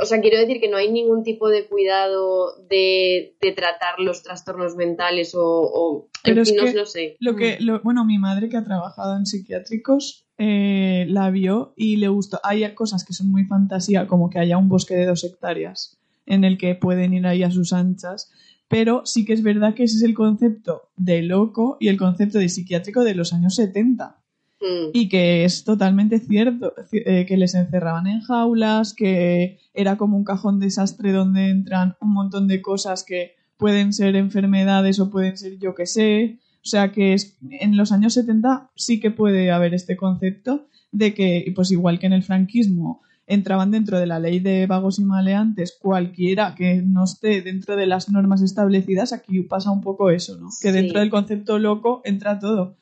o 0.00 0.04
sea, 0.06 0.20
quiero 0.20 0.38
decir 0.38 0.60
que 0.60 0.68
no 0.68 0.76
hay 0.76 0.90
ningún 0.90 1.22
tipo 1.22 1.48
de 1.48 1.66
cuidado 1.66 2.56
de, 2.68 3.36
de 3.40 3.52
tratar 3.52 3.98
los 4.00 4.22
trastornos 4.22 4.76
mentales 4.76 5.34
o, 5.34 5.42
o 5.44 6.08
Pero 6.22 6.36
en 6.36 6.42
es 6.42 6.48
fin, 6.48 6.56
no, 6.58 6.64
que 6.64 6.74
no 6.74 6.86
sé. 6.86 7.16
Lo 7.20 7.36
que, 7.36 7.58
lo- 7.60 7.80
bueno, 7.82 8.04
mi 8.04 8.18
madre 8.18 8.48
que 8.48 8.56
ha 8.56 8.64
trabajado 8.64 9.16
en 9.16 9.26
psiquiátricos 9.26 10.26
eh, 10.38 11.06
la 11.08 11.30
vio 11.30 11.74
y 11.76 11.96
le 11.96 12.08
gustó. 12.08 12.40
Hay 12.42 12.74
cosas 12.74 13.04
que 13.04 13.12
son 13.12 13.30
muy 13.30 13.44
fantasía, 13.44 14.06
como 14.06 14.30
que 14.30 14.38
haya 14.38 14.58
un 14.58 14.68
bosque 14.68 14.94
de 14.94 15.06
dos 15.06 15.22
hectáreas 15.24 15.98
en 16.26 16.44
el 16.44 16.58
que 16.58 16.74
pueden 16.74 17.12
ir 17.14 17.26
ahí 17.26 17.42
a 17.42 17.50
sus 17.50 17.72
anchas, 17.72 18.32
pero 18.66 19.04
sí 19.04 19.24
que 19.24 19.34
es 19.34 19.42
verdad 19.42 19.74
que 19.74 19.84
ese 19.84 19.96
es 19.96 20.02
el 20.02 20.14
concepto 20.14 20.88
de 20.96 21.22
loco 21.22 21.76
y 21.78 21.88
el 21.88 21.98
concepto 21.98 22.38
de 22.38 22.48
psiquiátrico 22.48 23.04
de 23.04 23.14
los 23.14 23.32
años 23.32 23.54
70 23.56 24.23
Mm. 24.64 24.90
y 24.94 25.08
que 25.10 25.44
es 25.44 25.62
totalmente 25.64 26.18
cierto, 26.20 26.72
ci- 26.90 27.02
eh, 27.04 27.26
que 27.26 27.36
les 27.36 27.54
encerraban 27.54 28.06
en 28.06 28.20
jaulas, 28.22 28.94
que 28.94 29.58
era 29.74 29.96
como 29.98 30.16
un 30.16 30.24
cajón 30.24 30.58
desastre 30.58 31.12
donde 31.12 31.50
entran 31.50 31.96
un 32.00 32.12
montón 32.14 32.48
de 32.48 32.62
cosas 32.62 33.04
que 33.04 33.32
pueden 33.58 33.92
ser 33.92 34.16
enfermedades 34.16 34.98
o 35.00 35.10
pueden 35.10 35.36
ser 35.36 35.58
yo 35.58 35.74
que 35.74 35.84
sé. 35.86 36.38
O 36.64 36.66
sea 36.66 36.92
que 36.92 37.12
es, 37.12 37.36
en 37.50 37.76
los 37.76 37.92
años 37.92 38.14
70 38.14 38.70
sí 38.74 39.00
que 39.00 39.10
puede 39.10 39.50
haber 39.52 39.74
este 39.74 39.96
concepto 39.96 40.66
de 40.92 41.12
que, 41.12 41.52
pues 41.54 41.70
igual 41.70 41.98
que 41.98 42.06
en 42.06 42.14
el 42.14 42.22
franquismo, 42.22 43.02
entraban 43.26 43.70
dentro 43.70 43.98
de 43.98 44.06
la 44.06 44.18
ley 44.18 44.38
de 44.40 44.66
vagos 44.66 44.98
y 44.98 45.04
maleantes 45.04 45.76
cualquiera 45.80 46.54
que 46.54 46.82
no 46.82 47.04
esté 47.04 47.42
dentro 47.42 47.74
de 47.76 47.86
las 47.86 48.10
normas 48.10 48.42
establecidas, 48.42 49.12
aquí 49.12 49.40
pasa 49.42 49.70
un 49.70 49.80
poco 49.82 50.10
eso, 50.10 50.38
¿no? 50.38 50.48
Que 50.62 50.68
Sí. 50.68 50.72
dentro 50.72 51.00
del 51.00 51.10
concepto 51.10 51.58
loco 51.58 52.00
entra 52.04 52.38
todo. 52.38 52.76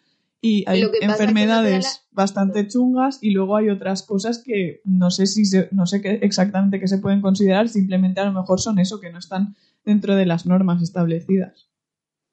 Y 0.45 0.65
hay 0.69 0.83
es 0.83 0.89
que 0.89 0.99
enfermedades 1.05 1.85
la- 1.85 1.91
bastante 2.11 2.67
chungas 2.67 3.21
y 3.23 3.31
luego 3.31 3.57
hay 3.57 3.71
otras 3.71 4.03
cosas 4.03 4.43
que 4.45 4.81
no 4.85 5.11
sé 5.11 5.27
si 5.27 5.45
se- 5.45 5.69
no 5.71 5.87
sé 5.87 6.03
qué 6.03 6.19
exactamente 6.23 6.81
qué 6.81 6.89
se 6.89 6.99
pueden 6.99 7.21
considerar, 7.23 7.69
simplemente 7.69 8.21
a 8.21 8.25
lo 8.25 8.33
mejor 8.33 8.61
son 8.61 8.81
eso, 8.81 9.01
que 9.01 9.11
no 9.13 9.21
están 9.21 9.55
dentro 9.85 10.17
de 10.17 10.27
las 10.27 10.45
normas 10.45 10.83
establecidas. 10.83 11.71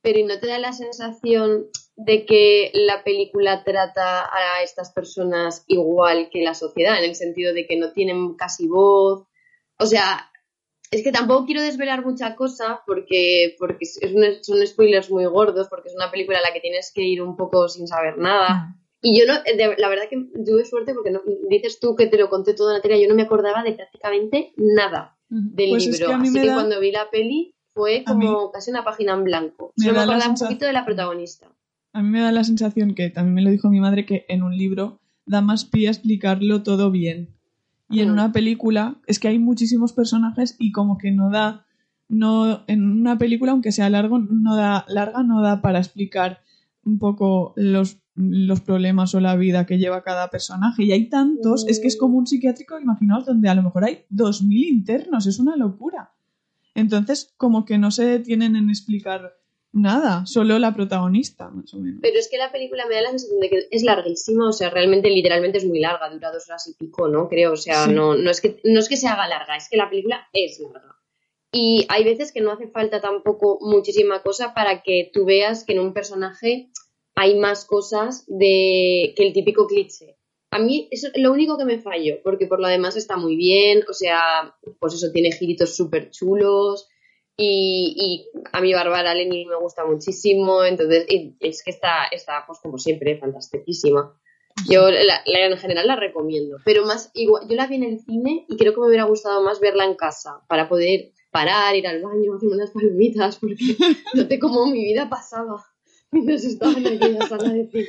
Pero 0.01 0.17
¿y 0.19 0.23
no 0.23 0.39
te 0.39 0.47
da 0.47 0.57
la 0.57 0.73
sensación 0.73 1.65
de 1.97 2.25
que 2.25 2.71
la 2.73 3.03
película 3.03 3.63
trata 3.63 4.21
a 4.23 4.63
estas 4.63 4.91
personas 4.91 5.63
igual 5.67 6.29
que 6.31 6.41
la 6.41 6.55
sociedad, 6.55 6.97
en 6.97 7.09
el 7.09 7.15
sentido 7.15 7.53
de 7.53 7.67
que 7.67 7.77
no 7.77 7.91
tienen 7.91 8.33
casi 8.35 8.67
voz? 8.67 9.27
O 9.77 9.85
sea, 9.85 10.28
es 10.91 11.03
que 11.03 11.11
tampoco 11.11 11.45
quiero 11.45 11.61
desvelar 11.61 12.03
mucha 12.05 12.35
cosa 12.35 12.81
porque, 12.85 13.55
porque 13.59 13.77
es 13.81 13.99
un- 14.13 14.43
son 14.43 14.65
spoilers 14.65 15.11
muy 15.11 15.25
gordos, 15.25 15.67
porque 15.69 15.89
es 15.89 15.95
una 15.95 16.09
película 16.11 16.39
a 16.39 16.41
la 16.41 16.53
que 16.53 16.59
tienes 16.61 16.91
que 16.93 17.03
ir 17.03 17.21
un 17.21 17.35
poco 17.37 17.67
sin 17.69 17.87
saber 17.87 18.17
nada. 18.17 18.75
Y 19.01 19.17
yo 19.17 19.25
no, 19.25 19.33
de- 19.43 19.75
la 19.77 19.87
verdad 19.87 20.03
que 20.09 20.17
tuve 20.45 20.65
suerte 20.65 20.93
porque 20.93 21.11
no, 21.11 21.21
dices 21.49 21.79
tú 21.79 21.95
que 21.95 22.07
te 22.07 22.17
lo 22.17 22.29
conté 22.29 22.53
todo, 22.53 22.73
Natalia, 22.73 22.97
yo 23.01 23.07
no 23.07 23.15
me 23.15 23.21
acordaba 23.21 23.63
de 23.63 23.73
prácticamente 23.73 24.51
nada 24.57 25.15
del 25.29 25.69
Pues 25.69 25.87
es 25.87 25.99
libro. 25.99 26.07
que 26.07 26.13
Así 26.15 26.31
me 26.31 26.41
que 26.41 26.47
da- 26.47 26.53
cuando 26.55 26.79
vi 26.79 26.91
la 26.91 27.09
peli 27.09 27.53
fue 27.73 28.03
como 28.03 28.51
casi 28.51 28.71
una 28.71 28.83
página 28.83 29.13
en 29.13 29.23
blanco. 29.23 29.71
me 29.77 29.85
Solo 29.85 29.97
me 29.99 30.03
acordaba 30.03 30.29
un 30.31 30.37
poquito 30.37 30.65
de 30.65 30.73
la 30.73 30.85
protagonista. 30.85 31.47
A 31.93 32.01
mí 32.03 32.09
me 32.09 32.19
da 32.19 32.31
la 32.31 32.43
sensación 32.43 32.93
que 32.93 33.09
también 33.09 33.35
me 33.35 33.41
lo 33.41 33.51
dijo 33.51 33.69
mi 33.69 33.79
madre 33.79 34.05
que 34.05 34.25
en 34.27 34.43
un 34.43 34.57
libro 34.57 34.99
da 35.25 35.41
más 35.41 35.63
pie 35.65 35.87
a 35.87 35.91
explicarlo 35.91 36.61
todo 36.63 36.91
bien. 36.91 37.29
Y 37.89 38.01
en 38.01 38.11
una 38.11 38.31
película 38.31 38.97
es 39.07 39.19
que 39.19 39.27
hay 39.27 39.39
muchísimos 39.39 39.93
personajes 39.93 40.55
y 40.59 40.71
como 40.71 40.97
que 40.97 41.11
no 41.11 41.31
da 41.31 41.65
no 42.07 42.63
en 42.67 42.83
una 42.83 43.17
película 43.17 43.51
aunque 43.51 43.71
sea 43.71 43.89
largo 43.89 44.17
no 44.17 44.55
da 44.55 44.83
larga 44.87 45.21
no 45.21 45.41
da 45.41 45.61
para 45.61 45.77
explicar 45.77 46.41
un 46.83 46.97
poco 46.97 47.53
los 47.55 47.99
los 48.19 48.59
problemas 48.59 49.15
o 49.15 49.21
la 49.21 49.35
vida 49.37 49.65
que 49.65 49.77
lleva 49.77 50.03
cada 50.03 50.29
personaje 50.29 50.83
y 50.83 50.91
hay 50.91 51.09
tantos, 51.09 51.65
es 51.67 51.79
que 51.79 51.87
es 51.87 51.97
como 51.97 52.17
un 52.17 52.27
psiquiátrico, 52.27 52.77
imaginaos, 52.77 53.25
donde 53.25 53.47
a 53.47 53.55
lo 53.55 53.63
mejor 53.63 53.85
hay 53.85 54.03
2.000 54.09 54.67
internos, 54.67 55.25
es 55.25 55.39
una 55.39 55.55
locura. 55.55 56.11
Entonces, 56.75 57.33
como 57.37 57.63
que 57.63 57.77
no 57.77 57.91
se 57.91 58.03
detienen 58.03 58.57
en 58.57 58.69
explicar 58.69 59.38
nada, 59.71 60.25
solo 60.25 60.57
la 60.59 60.73
protagonista, 60.73 61.49
más 61.49 61.73
o 61.73 61.77
menos. 61.79 61.99
Pero 62.01 62.17
es 62.19 62.29
que 62.29 62.37
la 62.37 62.51
película 62.51 62.85
me 62.87 62.95
da 62.95 63.01
la 63.01 63.09
sensación 63.09 63.39
de 63.39 63.49
que 63.49 63.67
es 63.71 63.83
larguísima, 63.83 64.49
o 64.49 64.53
sea, 64.53 64.69
realmente, 64.69 65.09
literalmente 65.09 65.57
es 65.59 65.65
muy 65.65 65.79
larga, 65.79 66.09
dura 66.09 66.31
dos 66.31 66.47
horas 66.49 66.67
y 66.67 66.73
pico, 66.73 67.07
¿no? 67.07 67.27
Creo, 67.29 67.53
o 67.53 67.57
sea, 67.57 67.85
Sí. 67.85 67.93
no, 67.93 68.15
no, 68.15 68.31
es 68.31 68.41
que, 68.41 68.59
no 68.63 68.79
es 68.79 68.89
que 68.89 68.97
se 68.97 69.07
haga 69.07 69.27
larga, 69.27 69.55
es 69.55 69.67
que 69.69 69.77
la 69.77 69.89
película 69.89 70.27
es 70.33 70.59
larga. 70.59 70.95
Y 71.51 71.85
hay 71.89 72.03
veces 72.03 72.31
que 72.31 72.41
no 72.41 72.51
hace 72.51 72.67
falta 72.67 73.01
tampoco 73.01 73.57
muchísima 73.61 74.21
cosa 74.21 74.53
para 74.53 74.81
que 74.83 75.09
tú 75.13 75.25
veas 75.25 75.63
que 75.63 75.73
en 75.73 75.79
un 75.79 75.93
personaje 75.93 76.69
hay 77.15 77.37
más 77.39 77.65
cosas 77.65 78.23
de 78.27 79.13
que 79.15 79.27
el 79.27 79.33
típico 79.33 79.65
cliché. 79.67 80.15
A 80.51 80.59
mí 80.59 80.87
eso 80.91 81.09
es 81.13 81.21
lo 81.21 81.31
único 81.31 81.57
que 81.57 81.65
me 81.65 81.79
fallo, 81.79 82.19
porque 82.23 82.47
por 82.47 82.59
lo 82.59 82.67
demás 82.67 82.95
está 82.97 83.17
muy 83.17 83.35
bien, 83.35 83.83
o 83.89 83.93
sea, 83.93 84.55
pues 84.79 84.93
eso 84.93 85.11
tiene 85.11 85.31
giritos 85.31 85.75
súper 85.75 86.09
chulos 86.11 86.87
y, 87.39 87.95
y 87.97 88.39
a 88.51 88.61
mí 88.61 88.73
Bárbara 88.73 89.13
Lenny 89.15 89.45
me 89.45 89.55
gusta 89.55 89.85
muchísimo, 89.85 90.63
entonces 90.63 91.05
es 91.39 91.63
que 91.63 91.71
está, 91.71 92.05
está 92.11 92.43
pues 92.45 92.59
como 92.61 92.77
siempre, 92.77 93.17
fantastiquísima. 93.17 94.13
Yo 94.69 94.89
la- 94.89 95.21
en 95.25 95.57
general 95.57 95.87
la 95.87 95.95
recomiendo, 95.95 96.57
pero 96.65 96.85
más 96.85 97.11
igual, 97.13 97.47
yo 97.49 97.55
la 97.55 97.67
vi 97.67 97.75
en 97.75 97.83
el 97.83 97.99
cine 97.99 98.45
y 98.49 98.57
creo 98.57 98.73
que 98.73 98.81
me 98.81 98.87
hubiera 98.87 99.05
gustado 99.05 99.41
más 99.41 99.59
verla 99.61 99.85
en 99.85 99.95
casa 99.95 100.41
para 100.49 100.67
poder 100.67 101.11
parar, 101.31 101.75
ir 101.75 101.87
al 101.87 102.01
baño, 102.01 102.35
hacerme 102.35 102.55
unas 102.55 102.71
palomitas, 102.71 103.37
porque 103.37 103.55
noté 104.15 104.37
cómo 104.39 104.65
mi 104.65 104.83
vida 104.83 105.07
pasaba 105.09 105.63
mientras 106.11 106.43
estaba 106.43 106.73
en 106.73 106.87
aquella 106.87 107.25
sala 107.27 107.53
de 107.53 107.67
cine. 107.69 107.85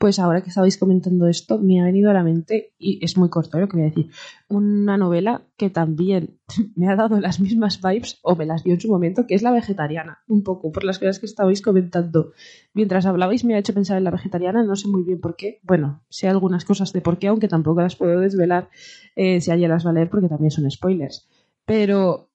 Pues 0.00 0.18
ahora 0.18 0.40
que 0.40 0.48
estabais 0.48 0.78
comentando 0.78 1.26
esto, 1.26 1.58
me 1.58 1.78
ha 1.78 1.84
venido 1.84 2.08
a 2.08 2.14
la 2.14 2.24
mente, 2.24 2.72
y 2.78 3.04
es 3.04 3.18
muy 3.18 3.28
corto 3.28 3.58
¿eh? 3.58 3.60
lo 3.60 3.68
que 3.68 3.76
voy 3.76 3.82
a 3.86 3.90
decir, 3.90 4.10
una 4.48 4.96
novela 4.96 5.42
que 5.58 5.68
también 5.68 6.40
me 6.74 6.88
ha 6.88 6.96
dado 6.96 7.20
las 7.20 7.38
mismas 7.38 7.82
vibes, 7.82 8.18
o 8.22 8.34
me 8.34 8.46
las 8.46 8.64
dio 8.64 8.72
en 8.72 8.80
su 8.80 8.88
momento, 8.88 9.26
que 9.26 9.34
es 9.34 9.42
La 9.42 9.52
Vegetariana, 9.52 10.20
un 10.26 10.42
poco, 10.42 10.72
por 10.72 10.84
las 10.84 10.98
cosas 10.98 11.18
que 11.18 11.26
estabais 11.26 11.60
comentando. 11.60 12.32
Mientras 12.72 13.04
hablabais 13.04 13.44
me 13.44 13.54
ha 13.54 13.58
hecho 13.58 13.74
pensar 13.74 13.98
en 13.98 14.04
La 14.04 14.10
Vegetariana, 14.10 14.64
no 14.64 14.74
sé 14.74 14.88
muy 14.88 15.02
bien 15.02 15.20
por 15.20 15.36
qué. 15.36 15.60
Bueno, 15.64 16.02
sé 16.08 16.28
algunas 16.28 16.64
cosas 16.64 16.94
de 16.94 17.02
por 17.02 17.18
qué, 17.18 17.26
aunque 17.26 17.48
tampoco 17.48 17.82
las 17.82 17.96
puedo 17.96 18.20
desvelar 18.20 18.70
eh, 19.16 19.42
si 19.42 19.50
alguien 19.50 19.68
las 19.68 19.84
va 19.84 19.90
a 19.90 19.92
leer, 19.92 20.08
porque 20.08 20.28
también 20.28 20.50
son 20.50 20.70
spoilers. 20.70 21.28
Pero 21.66 22.30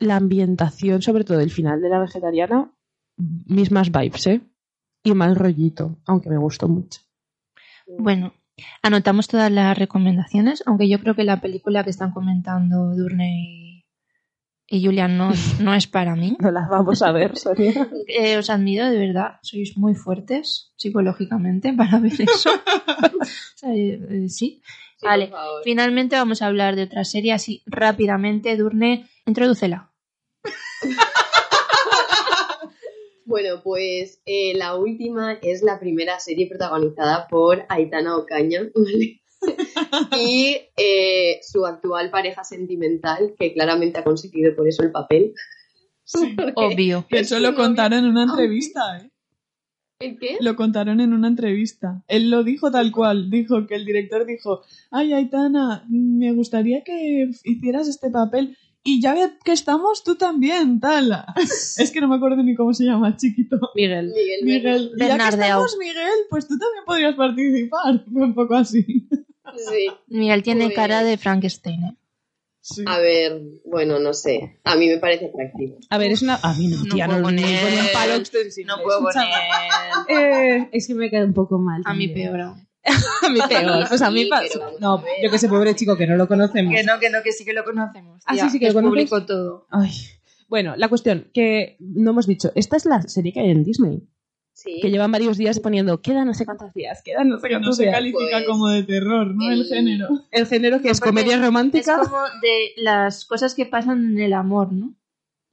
la 0.00 0.16
ambientación, 0.16 1.02
sobre 1.02 1.22
todo 1.22 1.38
el 1.38 1.52
final 1.52 1.80
de 1.80 1.88
La 1.88 2.00
Vegetariana, 2.00 2.74
mismas 3.16 3.92
vibes, 3.92 4.26
¿eh? 4.26 4.40
Y 5.04 5.12
mal 5.14 5.36
rollito, 5.36 5.98
aunque 6.06 6.30
me 6.30 6.38
gustó 6.38 6.66
mucho. 6.66 7.02
Bueno, 7.86 8.32
anotamos 8.82 9.28
todas 9.28 9.52
las 9.52 9.76
recomendaciones, 9.76 10.62
aunque 10.66 10.88
yo 10.88 10.98
creo 10.98 11.14
que 11.14 11.24
la 11.24 11.40
película 11.40 11.84
que 11.84 11.90
están 11.90 12.12
comentando 12.12 12.96
Durne 12.96 13.38
y, 13.38 13.84
y 14.66 14.84
Julian 14.84 15.18
no, 15.18 15.30
no 15.60 15.74
es 15.74 15.86
para 15.86 16.16
mí. 16.16 16.36
No 16.40 16.50
las 16.50 16.68
vamos 16.70 17.02
a 17.02 17.12
ver, 17.12 17.36
Sonia. 17.36 17.88
Eh, 18.08 18.38
os 18.38 18.48
admiro, 18.48 18.88
de 18.88 18.98
verdad. 18.98 19.38
Sois 19.42 19.76
muy 19.76 19.94
fuertes 19.94 20.72
psicológicamente 20.76 21.72
para 21.72 21.98
ver 21.98 22.20
eso. 22.20 22.50
Eh, 23.66 23.98
eh, 24.10 24.28
sí. 24.28 24.60
Sí, 24.98 25.06
Vale. 25.06 25.32
Finalmente 25.62 26.16
vamos 26.16 26.42
a 26.42 26.48
hablar 26.48 26.76
de 26.76 26.82
otra 26.82 27.04
serie 27.04 27.32
así 27.32 27.62
rápidamente. 27.64 28.54
Durne, 28.58 29.06
introdúcela. 29.24 29.93
Bueno, 33.26 33.62
pues 33.62 34.20
eh, 34.26 34.54
la 34.56 34.76
última 34.76 35.38
es 35.42 35.62
la 35.62 35.80
primera 35.80 36.20
serie 36.20 36.48
protagonizada 36.48 37.26
por 37.28 37.64
Aitana 37.68 38.16
Ocaña, 38.16 38.62
¿vale? 38.74 39.20
y 40.18 40.56
eh, 40.76 41.40
su 41.42 41.64
actual 41.66 42.10
pareja 42.10 42.44
sentimental, 42.44 43.34
que 43.38 43.52
claramente 43.52 43.98
ha 43.98 44.04
conseguido 44.04 44.54
por 44.54 44.68
eso 44.68 44.82
el 44.82 44.92
papel. 44.92 45.32
Sí. 46.04 46.36
Obvio. 46.56 47.06
Que 47.08 47.20
eso 47.20 47.38
lo 47.40 47.54
contaron 47.54 48.00
en 48.00 48.06
una 48.06 48.24
entrevista, 48.24 48.98
¿eh? 48.98 49.10
¿El 50.00 50.18
qué? 50.18 50.36
Lo 50.40 50.56
contaron 50.56 51.00
en 51.00 51.12
una 51.12 51.28
entrevista. 51.28 52.02
Él 52.08 52.28
lo 52.28 52.42
dijo 52.42 52.70
tal 52.70 52.90
cual. 52.90 53.30
Dijo 53.30 53.66
que 53.66 53.76
el 53.76 53.84
director 53.84 54.26
dijo, 54.26 54.62
ay, 54.90 55.12
Aitana, 55.12 55.86
me 55.88 56.32
gustaría 56.32 56.82
que 56.82 57.30
hicieras 57.44 57.88
este 57.88 58.10
papel. 58.10 58.56
Y 58.86 59.00
ya 59.00 59.14
que 59.42 59.52
estamos, 59.52 60.04
tú 60.04 60.16
también, 60.16 60.78
tal. 60.78 61.24
es 61.38 61.90
que 61.90 62.00
no 62.02 62.08
me 62.08 62.16
acuerdo 62.16 62.42
ni 62.42 62.54
cómo 62.54 62.74
se 62.74 62.84
llama, 62.84 63.16
chiquito. 63.16 63.58
Miguel. 63.74 64.12
Miguel, 64.14 64.44
Miguel. 64.44 64.90
Y 64.94 64.98
ya 65.00 65.16
que 65.16 65.28
estamos, 65.28 65.76
Miguel, 65.78 66.10
pues 66.28 66.46
tú 66.46 66.58
también 66.58 66.84
podrías 66.84 67.14
participar. 67.14 68.04
Un 68.12 68.34
poco 68.34 68.54
así. 68.54 69.08
Sí. 69.56 69.86
Miguel 70.08 70.42
tiene 70.42 70.72
cara 70.72 71.02
de 71.02 71.16
Frankenstein. 71.16 71.82
¿eh? 71.84 71.96
Sí. 72.60 72.82
A 72.86 72.98
ver, 72.98 73.40
bueno, 73.64 73.98
no 74.00 74.12
sé. 74.14 74.58
A 74.64 74.74
mí 74.76 74.88
me 74.88 74.98
parece 74.98 75.26
atractivo. 75.26 75.78
A 75.90 75.98
ver, 75.98 76.12
es 76.12 76.22
una. 76.22 76.36
A 76.42 76.54
mí 76.54 76.68
no, 76.68 76.76
No 76.84 76.94
tía, 76.94 77.06
puedo 77.06 77.20
no, 77.20 77.30
no, 77.30 77.36
poner- 77.36 77.92
palo 77.92 78.14
extensible. 78.14 78.72
No 78.74 78.82
puedo 78.82 79.00
poner. 79.00 79.24
Eh, 80.08 80.68
es 80.72 80.86
que 80.86 80.94
me 80.94 81.08
queda 81.08 81.24
un 81.24 81.32
poco 81.32 81.58
mal. 81.58 81.80
A 81.86 81.94
mí 81.94 82.08
peor 82.08 82.40
aún. 82.40 82.63
a 83.22 83.28
mí 83.30 83.40
peor. 83.48 83.88
Pues 83.88 84.02
a 84.02 84.10
mí 84.10 84.24
Sí, 84.24 84.30
pero 84.52 84.70
No, 84.80 85.02
yo 85.22 85.30
que 85.30 85.38
sé, 85.38 85.48
pobre 85.48 85.74
chico, 85.74 85.96
que 85.96 86.06
no 86.06 86.16
lo 86.16 86.28
conocemos. 86.28 86.74
Que 86.74 86.82
no, 86.84 86.98
que 87.00 87.10
no, 87.10 87.22
que 87.22 87.32
sí 87.32 87.44
que 87.44 87.52
lo 87.52 87.64
conocemos. 87.64 88.22
Ah, 88.26 88.34
sí, 88.36 88.50
sí 88.50 88.58
que 88.58 88.66
es 88.68 88.74
lo 88.74 88.82
público 88.82 89.24
todo. 89.24 89.66
Ay. 89.70 89.90
Bueno, 90.48 90.74
la 90.76 90.88
cuestión 90.88 91.30
que 91.32 91.76
no 91.80 92.10
hemos 92.10 92.26
dicho. 92.26 92.52
Esta 92.54 92.76
es 92.76 92.84
la 92.84 93.02
serie 93.02 93.32
que 93.32 93.40
hay 93.40 93.50
en 93.50 93.64
Disney. 93.64 94.02
Sí. 94.52 94.78
Que 94.80 94.88
llevan 94.90 95.10
varios 95.10 95.36
días 95.36 95.58
poniendo, 95.58 96.00
quedan 96.00 96.26
no 96.28 96.34
sé 96.34 96.44
cuántos 96.44 96.72
días, 96.74 97.02
quedan 97.04 97.28
no 97.28 97.38
sé 97.40 97.48
Que 97.48 97.54
no 97.54 97.60
cuántos 97.60 97.76
se 97.76 97.82
días. 97.84 97.94
califica 97.96 98.36
Pues, 98.36 98.46
como 98.46 98.68
de 98.68 98.84
terror, 98.84 99.34
¿no? 99.34 99.50
El, 99.50 99.62
el- 99.62 99.66
género. 99.66 100.08
El 100.30 100.46
género 100.46 100.78
que 100.78 100.84
No, 100.88 100.92
es 100.92 101.00
comedia 101.00 101.34
Es 101.34 101.40
romántica. 101.42 101.98
como 101.98 102.18
de 102.40 102.68
las 102.76 103.24
cosas 103.24 103.54
que 103.56 103.66
pasan 103.66 104.12
en 104.12 104.20
el 104.20 104.32
amor, 104.32 104.72
¿no? 104.72 104.94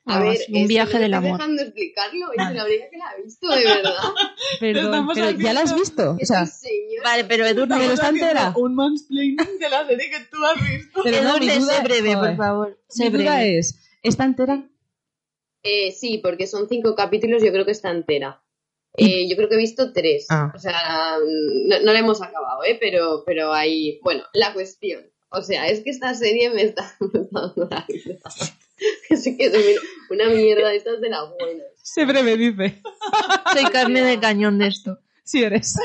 A 0.06 0.18
Algo 0.18 0.30
ver, 0.32 0.40
un 0.52 0.68
viaje 0.68 0.98
del 0.98 1.14
estoy 1.14 1.28
amor. 1.28 1.38
dejando 1.40 1.62
explicarlo. 1.62 2.32
Es 2.32 2.38
la 2.56 2.66
única 2.66 2.90
que 2.90 2.98
la 2.98 3.06
ha 3.10 3.16
visto, 3.24 3.50
de 3.50 3.64
verdad. 3.64 3.94
Perdón, 4.60 4.86
Estamos 4.86 5.14
pero 5.14 5.28
aquí 5.28 5.44
¿ya 5.44 5.54
la 5.54 5.60
has 5.62 5.76
visto? 5.76 6.18
O 6.20 6.26
sea, 6.26 6.46
señor. 6.48 7.04
Vale, 7.04 7.24
pero 7.26 7.46
Edurne, 7.46 7.76
Pero 7.78 7.94
está 7.94 8.10
entera. 8.10 8.54
Un 8.58 8.74
mansplaining 8.76 9.38
de 9.60 9.70
la 9.70 9.86
serie 9.86 10.10
que 10.10 10.20
tú 10.32 10.38
has 10.44 10.60
visto. 10.70 11.02
pero 11.04 11.22
no, 11.22 11.38
mi 11.38 11.46
Edurne, 11.46 11.60
duda, 11.60 11.74
sé 11.78 11.84
breve, 11.84 12.18
por 12.18 12.36
favor. 12.36 12.80
Sé 12.90 13.04
mi 13.06 13.10
duda 13.18 13.36
breve. 13.36 13.60
es, 13.60 13.76
¿está 14.02 14.24
entera? 14.26 14.68
Eh, 15.64 15.92
sí, 15.92 16.18
porque 16.18 16.48
son 16.48 16.68
cinco 16.68 16.96
capítulos, 16.96 17.44
yo 17.44 17.52
creo 17.52 17.66
que 17.66 17.72
está 17.72 17.92
entera. 17.92 18.42
Eh, 18.98 19.30
yo 19.30 19.38
creo 19.38 19.48
que 19.48 19.56
he 19.56 19.60
visto 19.60 19.94
tres. 19.94 20.26
Ah. 20.30 20.52
O 20.56 20.60
sea, 20.60 21.18
no, 21.68 21.80
no 21.80 21.94
la 21.94 22.00
hemos 22.00 22.22
acabado, 22.24 22.64
¿eh? 22.66 22.76
Pero, 22.82 23.24
pero 23.26 23.54
hay. 23.54 24.00
Bueno, 24.02 24.24
la 24.34 24.52
cuestión. 24.54 25.04
O 25.30 25.42
sea, 25.44 25.68
es 25.70 25.82
que 25.82 25.92
esta 25.92 26.14
serie 26.16 26.50
me 26.50 26.64
está, 26.64 26.94
me 29.10 29.38
que 29.38 29.46
es 29.46 29.80
una 30.10 30.28
mierda 30.30 30.70
de 30.70 30.78
estas 30.78 31.02
de 31.02 31.10
las 31.10 31.30
buenas. 31.40 31.68
Se 31.82 32.06
breve, 32.06 32.38
dice. 32.38 32.82
Soy 33.54 33.66
carne 33.72 34.02
de 34.02 34.20
cañón 34.20 34.58
de 34.58 34.68
esto. 34.68 35.00
Si 35.24 35.44
eres. 35.44 35.76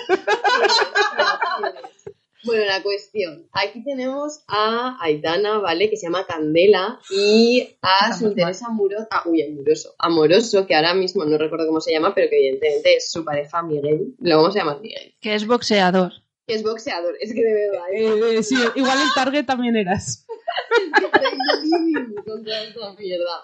Bueno, 2.44 2.64
la 2.64 2.80
cuestión. 2.80 3.48
Aquí 3.52 3.82
tenemos 3.82 4.44
a 4.46 4.96
Aitana, 5.00 5.58
¿vale? 5.58 5.90
Que 5.90 5.96
se 5.96 6.06
llama 6.06 6.26
Candela 6.26 7.00
y 7.10 7.76
a 7.82 8.16
su 8.16 8.28
interés 8.28 8.62
amoroso, 8.62 9.08
ah, 9.10 9.24
uy, 9.26 9.42
amoroso, 9.42 9.94
amoroso, 9.98 10.66
que 10.66 10.76
ahora 10.76 10.94
mismo 10.94 11.24
no 11.24 11.38
recuerdo 11.38 11.66
cómo 11.66 11.80
se 11.80 11.90
llama, 11.90 12.14
pero 12.14 12.30
que 12.30 12.38
evidentemente 12.38 12.96
es 12.96 13.10
su 13.10 13.24
pareja 13.24 13.62
Miguel. 13.62 14.14
Lo 14.20 14.36
vamos 14.36 14.54
a 14.54 14.60
llamar 14.60 14.80
Miguel. 14.80 15.16
Que 15.20 15.34
es 15.34 15.44
boxeador. 15.44 16.12
Es 16.46 16.62
boxeador, 16.62 17.16
es 17.20 17.34
que 17.34 17.42
de 17.42 17.52
verdad. 17.52 17.84
¿eh? 17.92 18.38
Eh, 18.38 18.42
sí, 18.42 18.54
igual 18.76 18.98
el 19.00 19.08
target 19.14 19.46
también 19.46 19.76
eras. 19.76 20.26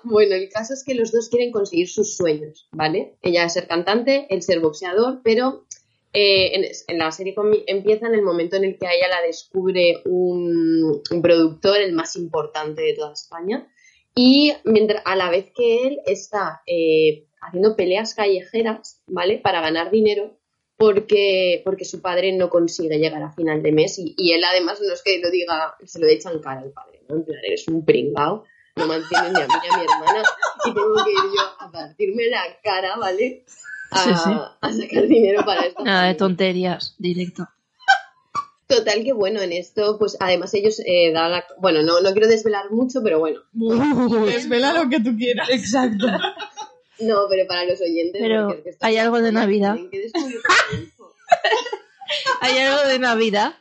Bueno, 0.05 0.35
el 0.37 0.49
caso 0.49 0.75
es 0.75 0.85
que 0.85 0.95
los 0.95 1.11
dos 1.11 1.29
quieren 1.29 1.51
conseguir 1.51 1.89
sus 1.89 2.17
sueños, 2.17 2.69
¿vale? 2.71 3.17
Ella 3.23 3.45
es 3.45 3.55
ser 3.55 3.67
cantante, 3.67 4.27
él 4.31 4.43
ser 4.43 4.61
boxeador, 4.61 5.21
pero 5.25 5.67
eh, 6.13 6.55
en, 6.55 6.65
en 6.87 6.99
la 6.99 7.11
serie 7.11 7.35
empieza 7.67 8.07
en 8.07 8.15
el 8.15 8.23
momento 8.23 8.57
en 8.57 8.65
el 8.65 8.79
que 8.79 8.87
a 8.87 8.93
ella 8.95 9.09
la 9.09 9.27
descubre 9.27 10.03
un, 10.05 11.03
un 11.11 11.23
productor, 11.23 11.79
el 11.79 11.95
más 11.95 12.15
importante 12.15 12.83
de 12.83 12.95
toda 12.95 13.15
España, 13.15 13.67
y 14.15 14.53
mientras, 14.65 15.03
a 15.07 15.17
la 15.17 15.31
vez 15.31 15.47
que 15.55 15.89
él 15.89 16.01
está 16.07 16.63
eh, 16.67 17.27
haciendo 17.41 17.75
peleas 17.75 18.15
callejeras, 18.15 19.01
¿vale? 19.07 19.39
Para 19.39 19.61
ganar 19.61 19.91
dinero, 19.91 20.39
porque, 20.83 21.63
porque 21.65 21.85
su 21.85 22.03
padre 22.03 22.33
no 22.33 22.51
consigue 22.51 22.99
llegar 22.99 23.23
a 23.23 23.31
final 23.31 23.63
de 23.63 23.71
mes 23.71 24.01
y, 24.01 24.17
y 24.19 24.33
él 24.33 24.43
además 24.43 24.81
no 24.85 24.93
es 24.93 25.01
que 25.05 25.21
lo 25.21 25.31
diga, 25.31 25.77
se 25.85 26.01
lo 26.01 26.09
echa 26.09 26.33
en 26.33 26.41
cara 26.41 26.61
al 26.61 26.73
padre, 26.73 27.05
¿no? 27.09 27.15
En 27.19 27.25
plan, 27.25 27.39
eres 27.45 27.69
un 27.69 27.85
pringao, 27.85 28.43
no 28.75 28.87
mantienes 28.89 29.33
ni 29.33 29.43
a 29.43 29.47
mí 29.47 29.53
ni 29.63 29.69
a 29.69 29.77
mi 29.79 29.85
hermana 29.85 30.23
y 30.65 30.75
tengo 30.75 31.05
que 31.05 31.11
ir 31.13 31.31
yo 31.37 31.43
a 31.61 31.71
partirme 31.71 32.27
la 32.27 32.43
cara, 32.65 32.97
¿vale? 32.97 33.45
A, 33.93 34.03
Sí, 34.03 34.11
sí. 34.25 34.31
a 34.61 34.73
sacar 34.73 35.07
dinero 35.07 35.45
para 35.45 35.67
esto. 35.67 35.85
Nada 35.85 36.09
de 36.09 36.15
tonterías, 36.15 36.97
directo. 36.99 37.47
Total 38.67 39.05
que 39.05 39.13
bueno, 39.13 39.41
en 39.41 39.53
esto, 39.53 40.01
pues 40.01 40.17
además 40.19 40.53
ellos 40.55 40.81
eh, 40.85 41.13
dan 41.13 41.31
la... 41.31 41.45
Bueno, 41.61 41.83
no, 41.83 42.01
no 42.01 42.11
quiero 42.11 42.27
desvelar 42.27 42.73
mucho, 42.73 43.05
pero 43.05 43.21
bueno. 43.21 43.39
Desvela 44.27 44.73
lo 44.73 44.89
que 44.89 44.99
tú 44.99 45.17
quieras. 45.17 45.49
Exacto. 45.49 46.09
No, 47.03 47.27
pero 47.29 47.47
para 47.47 47.65
los 47.65 47.81
oyentes... 47.81 48.21
Pero, 48.21 48.51
es 48.51 48.77
que 48.77 48.87
¿hay 48.87 48.97
algo 48.97 49.21
de 49.21 49.33
Navidad? 49.33 49.77
que. 49.91 50.11
¿Hay 52.41 52.59
algo 52.59 52.89
de 52.89 52.99
Navidad? 52.99 53.55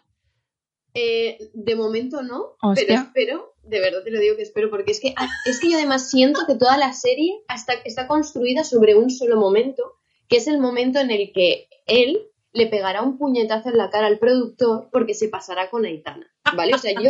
Eh, 0.93 1.38
de 1.54 1.75
momento 1.75 2.21
no, 2.21 2.58
Hostia. 2.62 2.86
pero 2.86 3.01
espero, 3.01 3.54
de 3.63 3.80
verdad 3.80 4.04
te 4.04 4.12
lo 4.12 4.19
digo 4.19 4.36
que 4.36 4.41
espero, 4.41 4.69
porque 4.69 4.91
es 4.91 4.99
que, 4.99 5.13
ah, 5.15 5.30
es 5.45 5.62
que 5.62 5.69
yo 5.69 5.77
además 5.77 6.10
siento 6.10 6.41
que 6.45 6.56
toda 6.56 6.77
la 6.77 6.91
serie 6.91 7.41
hasta, 7.47 7.71
está 7.86 8.08
construida 8.08 8.65
sobre 8.65 8.95
un 8.95 9.10
solo 9.10 9.38
momento, 9.38 9.93
que 10.27 10.36
es 10.38 10.47
el 10.47 10.60
momento 10.60 10.99
en 10.99 11.12
el 11.12 11.32
que 11.34 11.69
él 11.88 12.27
le 12.51 12.67
pegará 12.67 13.04
un 13.04 13.17
puñetazo 13.17 13.69
en 13.69 13.77
la 13.77 13.89
cara 13.89 14.08
al 14.08 14.19
productor 14.19 14.89
porque 14.91 15.13
se 15.13 15.30
pasará 15.30 15.69
con 15.69 15.86
Aitana, 15.86 16.30
¿vale? 16.56 16.75
O 16.75 16.77
sea, 16.77 16.91
yo 16.91 17.10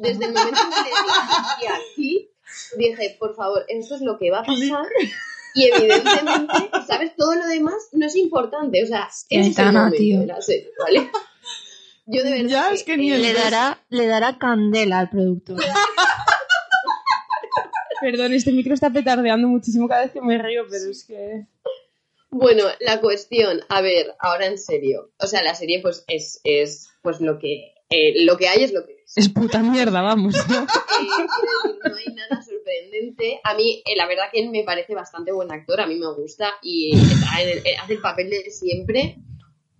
desde 0.00 0.26
el 0.26 0.32
momento 0.32 0.60
en 0.60 0.70
que 0.70 0.82
le 0.82 0.90
dije, 0.90 1.02
y 1.62 1.66
aquí 1.66 2.30
dije, 2.76 3.16
por 3.18 3.34
favor, 3.34 3.64
esto 3.68 3.96
es 3.96 4.02
lo 4.02 4.18
que 4.18 4.30
va 4.30 4.38
a 4.40 4.44
pasar. 4.44 4.86
Y 5.56 5.64
evidentemente, 5.64 6.54
¿sabes? 6.86 7.16
Todo 7.16 7.34
lo 7.34 7.46
demás 7.46 7.74
no 7.92 8.06
es 8.06 8.14
importante. 8.16 8.84
O 8.84 8.86
sea, 8.86 9.08
ese 9.30 9.50
es 9.50 9.58
el 9.58 9.66
momento 9.72 9.96
tío. 9.96 10.20
de 10.20 10.26
la 10.26 10.40
serie, 10.40 10.70
¿vale? 10.78 11.10
Yo 12.06 12.22
de 12.22 12.30
verdad. 12.30 12.48
Ya, 12.48 12.70
es 12.70 12.84
que 12.84 12.96
ni 12.96 13.10
el- 13.10 13.22
Le 13.22 13.32
dará, 13.32 13.80
le 13.88 14.06
dará 14.06 14.38
candela 14.38 15.00
al 15.00 15.10
productor. 15.10 15.60
Perdón, 18.00 18.32
este 18.34 18.52
micro 18.52 18.74
está 18.74 18.90
petardeando 18.90 19.48
muchísimo 19.48 19.88
cada 19.88 20.02
vez 20.02 20.12
que 20.12 20.20
me 20.20 20.36
río, 20.38 20.64
pero 20.70 20.90
es 20.90 21.02
que... 21.04 21.46
Bueno, 22.30 22.64
la 22.80 23.00
cuestión, 23.00 23.60
a 23.70 23.80
ver, 23.80 24.14
ahora 24.20 24.46
en 24.46 24.58
serio. 24.58 25.12
O 25.18 25.26
sea, 25.26 25.42
la 25.42 25.54
serie, 25.54 25.80
pues, 25.80 26.04
es, 26.06 26.40
es 26.44 26.90
pues 27.00 27.20
lo 27.22 27.38
que. 27.38 27.72
eh, 27.88 28.24
lo 28.24 28.36
que 28.36 28.48
hay 28.48 28.64
es 28.64 28.72
lo 28.74 28.84
que 28.84 28.92
es. 29.04 29.16
Es 29.16 29.28
puta 29.30 29.60
mierda, 29.62 30.02
vamos. 30.02 30.34
Eh, 30.36 30.40
quiero 30.42 30.66
decir, 31.22 31.78
no 31.84 31.96
hay 31.96 32.05
nada 33.00 33.14
sorprendente. 33.16 33.40
A 33.44 33.54
mí, 33.54 33.82
eh, 33.86 33.96
la 33.96 34.06
verdad 34.06 34.24
que 34.32 34.40
él 34.40 34.50
me 34.50 34.64
parece 34.64 34.94
bastante 34.94 35.32
buen 35.32 35.50
actor, 35.52 35.80
a 35.80 35.86
mí 35.86 35.94
me 35.96 36.12
gusta 36.14 36.52
y 36.62 36.92
el- 36.94 37.58
eh, 37.58 37.76
hace 37.82 37.94
el 37.94 38.00
papel 38.00 38.30
de 38.30 38.50
siempre. 38.50 39.16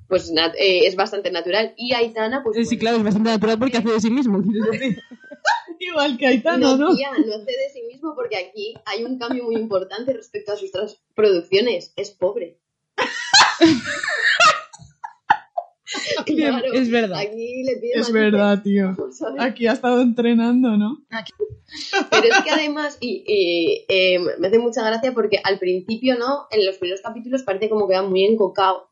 Pues 0.08 0.30
eh, 0.56 0.86
es 0.86 0.94
bastante 0.94 1.32
natural. 1.32 1.74
Y 1.76 1.92
Aitana, 1.92 2.42
pues. 2.44 2.56
Eh, 2.56 2.64
sí, 2.64 2.76
bueno, 2.76 2.80
claro, 2.80 2.96
es 2.98 3.02
bastante 3.04 3.30
natural 3.30 3.58
porque 3.58 3.76
hace 3.78 3.88
de 3.90 4.00
sí 4.00 4.10
mismo. 4.10 4.40
Igual 5.80 6.16
que 6.16 6.26
Aitana, 6.26 6.58
No, 6.58 6.76
¿no? 6.76 6.96
tía, 6.96 7.10
no 7.10 7.34
hace 7.34 7.50
de 7.50 7.68
sí 7.72 7.82
mismo 7.82 8.14
porque 8.14 8.36
aquí 8.36 8.74
hay 8.86 9.04
un 9.04 9.18
cambio 9.18 9.44
muy 9.44 9.56
importante 9.56 10.12
respecto 10.12 10.52
a 10.52 10.56
sus 10.56 10.68
otras 10.70 11.02
producciones. 11.14 11.92
Es 11.96 12.10
pobre. 12.12 12.58
Claro, 16.26 16.72
Es 16.72 16.90
verdad. 16.90 17.18
Aquí 17.18 17.62
le 17.62 17.80
Es 17.94 18.12
verdad, 18.12 18.62
tío. 18.62 18.96
¿sabes? 19.12 19.40
Aquí 19.40 19.66
ha 19.66 19.72
estado 19.72 20.00
entrenando, 20.00 20.76
¿no? 20.76 21.04
Pero 22.10 22.24
es 22.24 22.42
que 22.44 22.50
además, 22.50 22.98
y, 23.00 23.24
y, 23.26 23.84
eh, 23.88 24.18
me 24.38 24.48
hace 24.48 24.58
mucha 24.58 24.84
gracia 24.84 25.12
porque 25.14 25.40
al 25.42 25.58
principio, 25.58 26.18
¿no? 26.18 26.46
En 26.50 26.64
los 26.66 26.78
primeros 26.78 27.00
capítulos 27.02 27.42
parece 27.42 27.68
como 27.68 27.88
que 27.88 27.94
va 27.94 28.02
muy 28.02 28.24
encocado. 28.24 28.88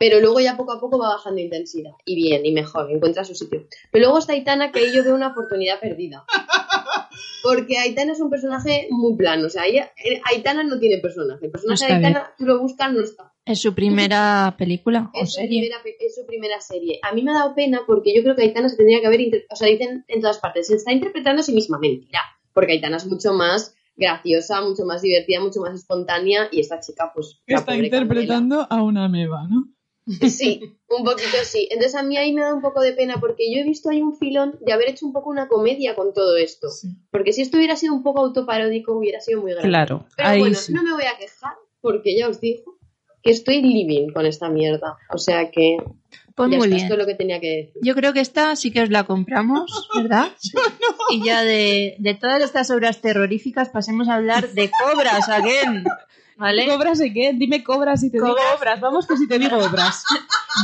Pero 0.00 0.20
luego 0.20 0.38
ya 0.38 0.56
poco 0.56 0.72
a 0.72 0.80
poco 0.80 0.96
va 0.96 1.08
bajando 1.08 1.40
intensidad. 1.40 1.90
Y 2.04 2.14
bien, 2.14 2.46
y 2.46 2.52
mejor, 2.52 2.88
encuentra 2.88 3.24
su 3.24 3.34
sitio. 3.34 3.66
Pero 3.90 4.04
luego 4.04 4.18
está 4.20 4.32
Aitana, 4.32 4.70
que 4.70 4.78
ahí 4.78 4.94
yo 4.94 5.02
veo 5.02 5.12
una 5.16 5.28
oportunidad 5.32 5.80
perdida. 5.80 6.24
Porque 7.42 7.78
Aitana 7.78 8.12
es 8.12 8.20
un 8.20 8.30
personaje 8.30 8.86
muy 8.90 9.16
plano. 9.16 9.46
O 9.46 9.50
sea, 9.50 9.66
ella- 9.66 9.90
eh, 10.04 10.20
Aitana 10.24 10.62
no 10.62 10.78
tiene 10.78 10.98
personaje. 10.98 11.46
El 11.46 11.50
personaje 11.50 11.82
No 11.82 11.88
de 11.88 11.94
Aitana, 12.06 12.32
tú 12.38 12.44
lo 12.46 12.60
buscas, 12.60 12.92
no 12.92 13.00
está. 13.02 13.32
Es 13.48 13.60
su 13.60 13.74
primera 13.74 14.54
película 14.58 15.10
o 15.14 15.22
Es 15.22 15.30
su, 15.32 15.40
serie. 15.40 15.60
primera, 15.60 15.80
es 16.00 16.14
su 16.14 16.26
primera 16.26 16.60
serie. 16.60 17.00
A 17.02 17.12
mí 17.12 17.22
me 17.22 17.30
ha 17.30 17.34
dado 17.34 17.54
pena 17.54 17.80
porque 17.86 18.14
yo 18.14 18.22
creo 18.22 18.36
que 18.36 18.42
Aitana 18.42 18.68
se 18.68 18.76
tendría 18.76 19.00
que 19.00 19.06
haber... 19.06 19.20
inter- 19.20 19.46
O 19.50 19.56
sea, 19.56 19.68
dicen 19.68 20.04
en 20.08 20.20
todas 20.20 20.38
partes, 20.38 20.66
se 20.66 20.74
está 20.76 20.92
interpretando 20.92 21.40
a 21.40 21.42
sí 21.42 21.52
misma. 21.52 21.78
Mentira. 21.78 22.20
Porque 22.52 22.72
Aitana 22.72 22.98
es 22.98 23.06
mucho 23.06 23.32
más 23.32 23.74
graciosa, 23.96 24.60
mucho 24.60 24.84
más 24.84 25.02
divertida, 25.02 25.40
mucho 25.40 25.60
más 25.60 25.74
espontánea 25.74 26.48
y 26.52 26.60
esta 26.60 26.78
chica, 26.80 27.10
pues... 27.14 27.40
Está 27.46 27.74
interpretando 27.76 28.66
a 28.70 28.82
una 28.82 29.08
meba, 29.08 29.46
¿no? 29.48 29.64
Sí, 30.28 30.60
un 30.88 31.04
poquito 31.04 31.36
sí. 31.42 31.68
Entonces 31.70 31.94
a 31.94 32.02
mí 32.02 32.16
ahí 32.16 32.32
me 32.32 32.40
da 32.40 32.54
un 32.54 32.62
poco 32.62 32.80
de 32.80 32.92
pena 32.94 33.16
porque 33.20 33.52
yo 33.52 33.60
he 33.60 33.64
visto 33.64 33.90
ahí 33.90 34.00
un 34.00 34.16
filón 34.16 34.58
de 34.64 34.72
haber 34.72 34.88
hecho 34.88 35.04
un 35.04 35.12
poco 35.12 35.28
una 35.28 35.48
comedia 35.48 35.94
con 35.94 36.14
todo 36.14 36.36
esto. 36.38 36.70
Sí. 36.70 36.88
Porque 37.10 37.32
si 37.34 37.42
esto 37.42 37.58
hubiera 37.58 37.76
sido 37.76 37.92
un 37.92 38.02
poco 38.02 38.20
autoparódico 38.20 38.96
hubiera 38.96 39.20
sido 39.20 39.42
muy 39.42 39.50
grande. 39.52 39.68
Claro, 39.68 40.06
Pero 40.16 40.28
ahí 40.28 40.38
bueno, 40.38 40.54
sí. 40.54 40.72
no 40.72 40.82
me 40.82 40.92
voy 40.92 41.04
a 41.04 41.18
quejar 41.18 41.52
porque 41.82 42.16
ya 42.16 42.28
os 42.28 42.40
digo 42.40 42.77
estoy 43.22 43.62
living 43.62 44.08
con 44.12 44.26
esta 44.26 44.48
mierda. 44.48 44.96
O 45.10 45.18
sea 45.18 45.50
que 45.50 45.76
Pues 46.34 46.50
ya 46.50 46.56
muy 46.58 46.66
está, 46.66 46.74
bien. 46.76 46.78
esto 46.84 46.94
es 46.94 46.98
lo 47.00 47.06
que 47.06 47.14
tenía 47.14 47.40
que 47.40 47.48
decir. 47.56 47.72
Yo 47.82 47.94
creo 47.94 48.12
que 48.12 48.20
esta 48.20 48.54
sí 48.56 48.70
que 48.70 48.82
os 48.82 48.90
la 48.90 49.04
compramos, 49.04 49.88
¿verdad? 49.96 50.28
Y 51.10 51.24
ya 51.24 51.42
de, 51.42 51.96
de 51.98 52.14
todas 52.14 52.42
estas 52.42 52.70
obras 52.70 53.00
terroríficas 53.00 53.68
pasemos 53.70 54.08
a 54.08 54.14
hablar 54.16 54.48
de 54.50 54.70
Cobras 54.70 55.28
again. 55.28 55.84
¿Vale? 56.36 56.66
¿Cobras 56.68 56.98
de 56.98 57.12
qué? 57.12 57.32
Dime 57.34 57.64
cobras 57.64 58.04
y 58.04 58.10
te 58.12 58.18
digo 58.18 58.28
Cobras. 58.28 58.56
obras. 58.56 58.80
Vamos 58.80 59.08
que 59.08 59.16
si 59.16 59.26
te 59.26 59.40
digo 59.40 59.56
obras. 59.58 60.04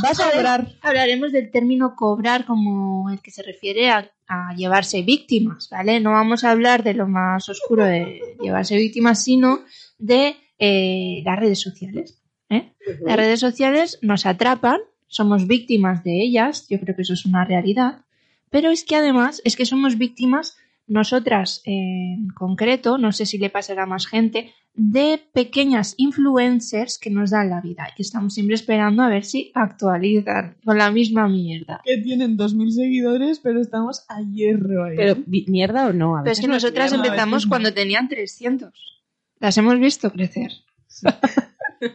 Vas 0.01 0.17
a 0.21 0.29
obrar. 0.29 0.69
Hablaremos 0.81 1.33
del 1.33 1.51
término 1.51 1.95
cobrar 1.97 2.45
como 2.45 3.09
el 3.09 3.19
que 3.21 3.29
se 3.31 3.43
refiere 3.43 3.89
a, 3.89 4.09
a 4.29 4.55
llevarse 4.55 5.01
víctimas, 5.01 5.67
¿vale? 5.69 5.99
No 5.99 6.11
vamos 6.11 6.45
a 6.45 6.51
hablar 6.51 6.81
de 6.83 6.93
lo 6.93 7.09
más 7.09 7.49
oscuro 7.49 7.83
de 7.83 8.21
llevarse 8.41 8.77
víctimas, 8.77 9.21
sino 9.21 9.65
de 9.97 10.37
eh, 10.59 11.21
las 11.25 11.37
redes 11.37 11.59
sociales. 11.59 12.21
¿Eh? 12.49 12.73
Las 13.01 13.17
redes 13.17 13.39
sociales 13.39 13.99
nos 14.01 14.25
atrapan, 14.25 14.79
somos 15.07 15.47
víctimas 15.47 16.03
de 16.03 16.21
ellas, 16.21 16.67
yo 16.69 16.79
creo 16.79 16.95
que 16.95 17.03
eso 17.03 17.13
es 17.13 17.25
una 17.25 17.45
realidad, 17.45 18.05
pero 18.49 18.69
es 18.69 18.83
que 18.83 18.95
además 18.95 19.41
es 19.43 19.55
que 19.55 19.65
somos 19.65 19.97
víctimas 19.97 20.57
nosotras 20.87 21.61
en 21.65 22.27
concreto, 22.35 22.97
no 22.97 23.11
sé 23.11 23.25
si 23.25 23.37
le 23.37 23.49
pasará 23.49 23.83
a 23.83 23.87
más 23.87 24.05
gente, 24.07 24.53
de 24.75 25.21
pequeñas 25.33 25.95
influencers 25.97 26.99
que 26.99 27.09
nos 27.09 27.31
dan 27.31 27.49
la 27.49 27.61
vida 27.61 27.87
y 27.91 27.95
que 27.95 28.01
estamos 28.03 28.33
siempre 28.33 28.55
esperando 28.55 29.03
a 29.03 29.09
ver 29.09 29.23
si 29.23 29.51
actualizan 29.55 30.57
con 30.63 30.77
la 30.77 30.91
misma 30.91 31.27
mierda. 31.27 31.81
Que 31.83 31.97
tienen 31.97 32.37
2.000 32.37 32.71
seguidores, 32.71 33.39
pero 33.39 33.61
estamos 33.61 34.05
a 34.09 34.21
hierro 34.21 34.83
ahí. 34.83 34.97
Pero, 34.97 35.17
¿mierda 35.25 35.87
o 35.87 35.93
no? 35.93 36.17
A 36.17 36.23
Pero 36.23 36.31
es 36.33 36.37
veces 36.37 36.41
que 36.41 36.47
no 36.47 36.53
nosotras 36.55 36.91
mierda, 36.91 37.07
empezamos 37.07 37.35
veces 37.35 37.49
cuando 37.49 37.73
tenían 37.73 38.09
300. 38.09 39.03
Las 39.39 39.57
hemos 39.57 39.79
visto 39.79 40.11
crecer. 40.11 40.51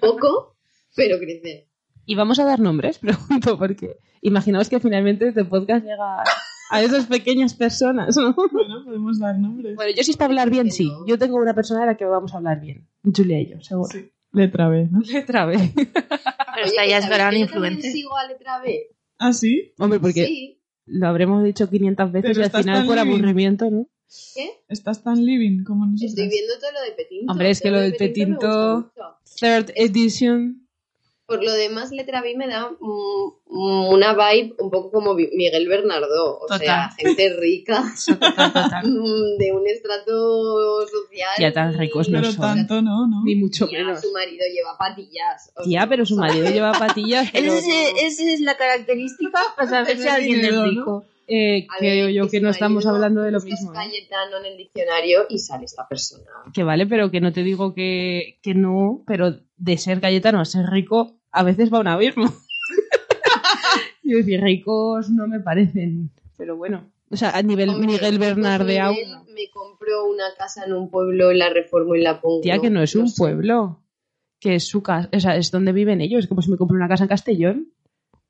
Poco, 0.01 0.57
pero 0.97 1.19
crecer. 1.19 1.67
¿Y 2.07 2.15
vamos 2.15 2.39
a 2.39 2.45
dar 2.45 2.61
nombres? 2.61 2.99
Pregunto, 3.01 3.59
porque 3.59 3.97
imaginaos 4.23 4.69
que 4.69 4.81
finalmente 4.81 5.29
este 5.29 5.45
podcast 5.45 5.85
llega 5.85 6.23
a 6.71 6.83
esas 6.83 7.07
pequeñas 7.07 7.55
personas, 7.55 8.17
¿no? 8.17 8.35
Bueno, 8.53 8.85
podemos 8.85 9.19
dar 9.19 9.39
nombres. 9.39 9.75
Bueno, 9.77 9.93
yo 9.97 10.03
sí 10.05 10.13
para 10.15 10.27
hablar 10.27 10.51
bien, 10.51 10.71
sí. 10.71 10.91
Yo 11.07 11.19
tengo 11.19 11.37
una 11.37 11.55
persona 11.55 11.81
de 11.81 11.87
la 11.87 11.97
que 11.97 12.05
vamos 12.05 12.33
a 12.35 12.39
hablar 12.39 12.61
bien. 12.61 12.87
Julia 13.03 13.41
y 13.41 13.51
yo, 13.51 13.61
seguro. 13.61 13.89
Sí. 13.91 14.11
Letra 14.33 14.69
B, 14.69 14.89
¿no? 14.91 15.01
Letra 15.01 15.45
B. 15.47 15.57
Pero 15.75 16.67
esta 16.67 16.87
ya 16.87 16.99
es 16.99 17.05
¿sabéis 17.05 17.19
gran 17.19 17.33
yo 17.35 17.39
influencer. 17.41 17.91
sigo 17.91 18.17
a 18.17 18.27
letra 18.29 18.61
B? 18.61 18.87
¿Ah, 19.19 19.33
sí? 19.33 19.73
Hombre, 19.79 19.99
porque 19.99 20.27
Sí. 20.27 20.63
lo 20.87 21.09
habremos 21.09 21.43
dicho 21.43 21.69
500 21.69 22.13
veces 22.13 22.31
Pero 22.37 22.41
y 22.41 22.45
al 22.45 22.63
final 22.65 22.87
por 22.87 22.99
aburrimiento, 22.99 23.71
¿no? 23.71 23.89
¿Qué? 24.35 24.51
Estás 24.69 25.03
tan 25.03 25.25
living 25.25 25.63
como 25.65 25.87
nosotros. 25.87 26.11
Estoy 26.11 26.29
viendo 26.29 26.55
todo 26.59 26.73
lo 26.73 26.81
de 26.83 26.93
Petinto. 26.93 27.33
Hombre, 27.33 27.51
es 27.51 27.61
que 27.61 27.69
Todo 27.69 27.77
lo 27.79 27.83
de 27.83 27.91
del 27.91 27.97
Petinto. 27.99 28.93
Third 29.39 29.73
edition. 29.77 30.67
Por 31.27 31.45
lo 31.45 31.53
demás, 31.53 31.93
letra 31.93 32.23
B 32.23 32.35
me 32.37 32.49
da 32.49 32.69
mm, 32.71 33.31
una 33.49 34.15
vibe 34.15 34.57
un 34.59 34.69
poco 34.69 34.91
como 34.91 35.15
Miguel 35.15 35.69
Bernardo. 35.69 36.39
O 36.39 36.41
Total. 36.41 36.59
sea, 36.59 36.91
gente 36.99 37.37
rica, 37.39 37.85
Total, 38.07 38.53
total. 38.53 38.83
de 39.39 39.53
un 39.53 39.65
estrato 39.69 40.87
social. 40.89 41.29
Ya 41.39 41.53
tan 41.53 41.79
ricos 41.79 42.09
no 42.09 42.19
Pero 42.21 42.33
son. 42.33 42.41
tanto 42.41 42.83
no, 42.83 43.07
¿no? 43.07 43.23
Ni 43.25 43.37
mucho 43.37 43.69
Tía, 43.69 43.79
menos. 43.85 44.01
su 44.01 44.11
marido 44.13 44.45
lleva 44.53 44.77
patillas. 44.77 45.53
o 45.55 45.63
Tía, 45.63 45.83
sea, 45.83 45.89
pero 45.89 46.05
su 46.05 46.17
marido 46.17 46.51
lleva 46.51 46.73
patillas. 46.79 47.29
pero. 47.33 47.53
Esa 47.53 48.25
es 48.33 48.41
la 48.41 48.57
característica 48.57 49.39
para 49.57 49.69
saber 49.71 49.99
si 49.99 50.09
alguien 50.09 50.41
es 50.41 50.43
dinero, 50.51 50.67
¿no? 50.73 51.05
Eh, 51.33 51.65
creo 51.79 52.07
ver, 52.07 52.15
yo 52.15 52.29
que 52.29 52.41
no 52.41 52.51
estamos 52.51 52.87
hablando 52.87 53.23
de 53.23 53.31
lo 53.31 53.41
mismo. 53.41 53.71
¿eh? 53.71 53.75
Cayetano 53.75 54.39
en 54.39 54.47
el 54.47 54.57
diccionario 54.57 55.27
y 55.29 55.39
sale 55.39 55.65
esta 55.65 55.87
persona. 55.87 56.25
Que 56.53 56.65
vale, 56.65 56.89
pero 56.89 57.13
que 57.13 57.21
no 57.21 57.33
te 57.33 57.45
digo 57.45 57.73
que, 57.73 58.41
que 58.43 58.55
no, 58.55 59.05
pero 59.07 59.39
de 59.57 59.79
ser 59.79 60.01
Cayetano 60.01 60.41
a 60.41 60.45
ser 60.45 60.67
rico, 60.67 61.21
a 61.31 61.45
veces 61.45 61.73
va 61.73 61.79
un 61.79 61.87
abismo. 61.87 62.25
Quiero 64.03 64.19
decir, 64.19 64.41
ricos 64.41 65.09
no 65.11 65.29
me 65.29 65.39
parecen, 65.39 66.11
pero 66.37 66.57
bueno. 66.57 66.91
O 67.11 67.17
sea, 67.17 67.31
a 67.31 67.43
nivel 67.43 67.71
Hombre, 67.71 67.87
Miguel 67.87 68.19
Bernard 68.19 68.67
de 68.67 68.81
pues 68.81 68.81
Aula. 68.81 69.25
Me 69.33 69.49
compro 69.53 70.07
una 70.07 70.35
casa 70.37 70.65
en 70.65 70.73
un 70.73 70.91
pueblo, 70.91 71.33
la 71.33 71.49
reformo 71.51 71.95
y 71.95 72.03
la 72.03 72.21
pongo. 72.21 72.41
Tía, 72.41 72.59
que 72.59 72.71
no 72.71 72.83
es 72.83 72.97
un 72.97 73.09
sé. 73.09 73.15
pueblo. 73.17 73.85
Que 74.41 74.57
es 74.57 74.67
su 74.67 74.83
casa, 74.83 75.09
o 75.13 75.21
sea, 75.21 75.37
es 75.37 75.53
donde 75.53 75.73
viven 75.73 76.01
ellos. 76.01 76.25
Es 76.25 76.29
como 76.29 76.43
si 76.43 76.51
me 76.51 76.57
compro 76.57 76.77
una 76.77 76.89
casa 76.89 77.05
en 77.05 77.09
Castellón. 77.09 77.73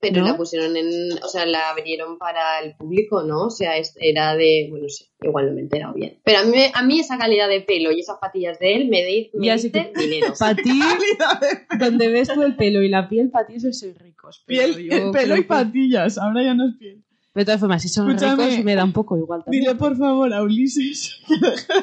Pero 0.03 0.23
¿no? 0.23 0.29
la 0.29 0.37
pusieron 0.39 0.75
en, 0.79 0.89
o 1.23 1.29
sea, 1.29 1.45
la 1.45 1.69
abrieron 1.71 2.17
para 2.17 2.61
el 2.61 2.75
público, 2.75 3.23
¿no? 3.23 3.47
O 3.47 3.51
sea, 3.51 3.77
es- 3.77 3.95
era 4.01 4.35
de, 4.35 4.67
bueno, 4.71 4.85
no 4.85 4.89
sé, 4.89 5.05
igual 5.21 5.47
no 5.49 5.53
me 5.53 5.59
he 5.61 5.63
enterado 5.65 5.93
bien. 5.93 6.19
Pero 6.25 6.39
a 6.39 6.45
mí, 6.45 6.51
me- 6.53 6.73
a 6.75 6.83
mí 6.83 7.01
esa 7.01 7.19
calidad 7.19 7.49
de 7.51 7.61
pelo 7.61 7.93
y 7.93 8.01
esas 8.01 8.17
patillas 8.19 8.59
de 8.59 8.77
él 8.77 8.89
me, 8.89 9.05
di- 9.05 9.31
me 9.35 9.55
que- 9.61 9.93
dinero. 9.95 10.33
Para 10.39 10.55
ti, 10.55 10.81
donde 11.79 12.09
ves 12.09 12.29
tú 12.33 12.43
el 12.43 12.57
pelo 12.57 12.83
y 12.83 12.89
la 12.89 13.09
piel, 13.11 13.29
para 13.31 13.47
ti 13.47 13.57
eso 13.57 13.71
soy 13.75 13.93
ricos. 13.93 14.43
Pero 14.47 14.75
Piel, 14.75 14.89
yo 14.91 15.13
pelo 15.13 15.37
y 15.37 15.41
que- 15.43 15.47
patillas. 15.47 16.17
Ahora 16.17 16.43
ya 16.45 16.55
no 16.55 16.69
es 16.69 16.77
piel. 16.79 17.05
De 17.35 17.45
todas 17.45 17.61
formas, 17.61 17.81
si 17.83 17.89
son 17.89 18.11
Escúchame. 18.11 18.47
ricos, 18.49 18.65
me 18.65 18.75
da 18.75 18.85
un 18.85 18.93
poco 18.93 19.17
igual 19.19 19.45
también. 19.45 19.63
Dile 19.65 19.75
por 19.77 19.97
favor 19.97 20.33
a 20.33 20.43
Ulises 20.43 21.21
que 21.29 21.35
deje 21.35 21.73
de 21.73 21.79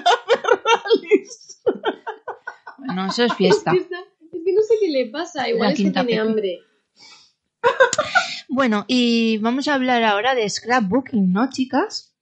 hacer. 1.24 1.78
Bueno, 2.80 3.07
eso 3.09 3.24
es 3.24 3.34
fiesta. 3.34 3.72
Es 3.72 3.78
que, 3.78 3.84
está- 3.84 3.99
es 4.34 4.41
que 4.43 4.53
no 4.53 4.61
sé 4.61 4.76
qué 4.82 4.89
le 4.89 5.05
pasa, 5.07 5.47
igual 5.49 5.68
La 5.68 5.74
es 5.74 5.78
que 5.78 5.84
tiene 5.84 6.01
Pepe. 6.03 6.18
hambre. 6.20 6.59
Bueno, 8.49 8.86
y 8.88 9.38
vamos 9.39 9.68
a 9.68 9.76
hablar 9.76 10.03
ahora 10.03 10.34
de 10.36 10.49
scrapbooking, 10.49 11.32
¿no, 11.32 11.49
chicas? 11.49 12.14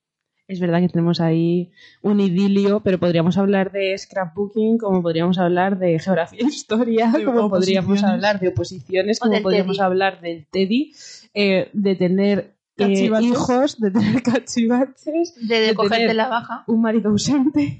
Es 0.47 0.59
verdad 0.59 0.79
que 0.81 0.89
tenemos 0.89 1.21
ahí 1.21 1.71
un 2.01 2.19
idilio, 2.19 2.81
pero 2.81 2.99
podríamos 2.99 3.37
hablar 3.37 3.71
de 3.71 3.97
scrapbooking, 3.97 4.77
como 4.77 5.01
podríamos 5.01 5.37
hablar 5.39 5.79
de 5.79 5.97
geografía 5.97 6.41
e 6.41 6.45
historia, 6.47 7.11
De 7.11 7.23
como 7.25 7.49
podríamos 7.49 8.03
hablar 8.03 8.39
de 8.39 8.49
oposiciones, 8.49 9.19
como 9.19 9.41
podríamos 9.41 9.77
Teddy. 9.77 9.85
hablar 9.85 10.21
del 10.21 10.45
TEDI, 10.47 10.93
eh, 11.33 11.69
de 11.73 11.95
tener 11.95 12.55
eh, 12.77 13.09
hijos, 13.21 13.79
de 13.79 13.91
tener 13.91 14.21
cachivaches, 14.23 15.35
De, 15.47 15.59
de 15.61 15.67
De 15.67 15.73
cogerte 15.75 15.97
tener- 16.01 16.15
la 16.15 16.27
baja, 16.27 16.63
un 16.67 16.81
marido 16.81 17.09
ausente. 17.09 17.79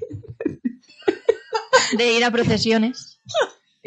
de 1.97 2.14
ir 2.14 2.24
a 2.24 2.32
procesiones. 2.32 3.20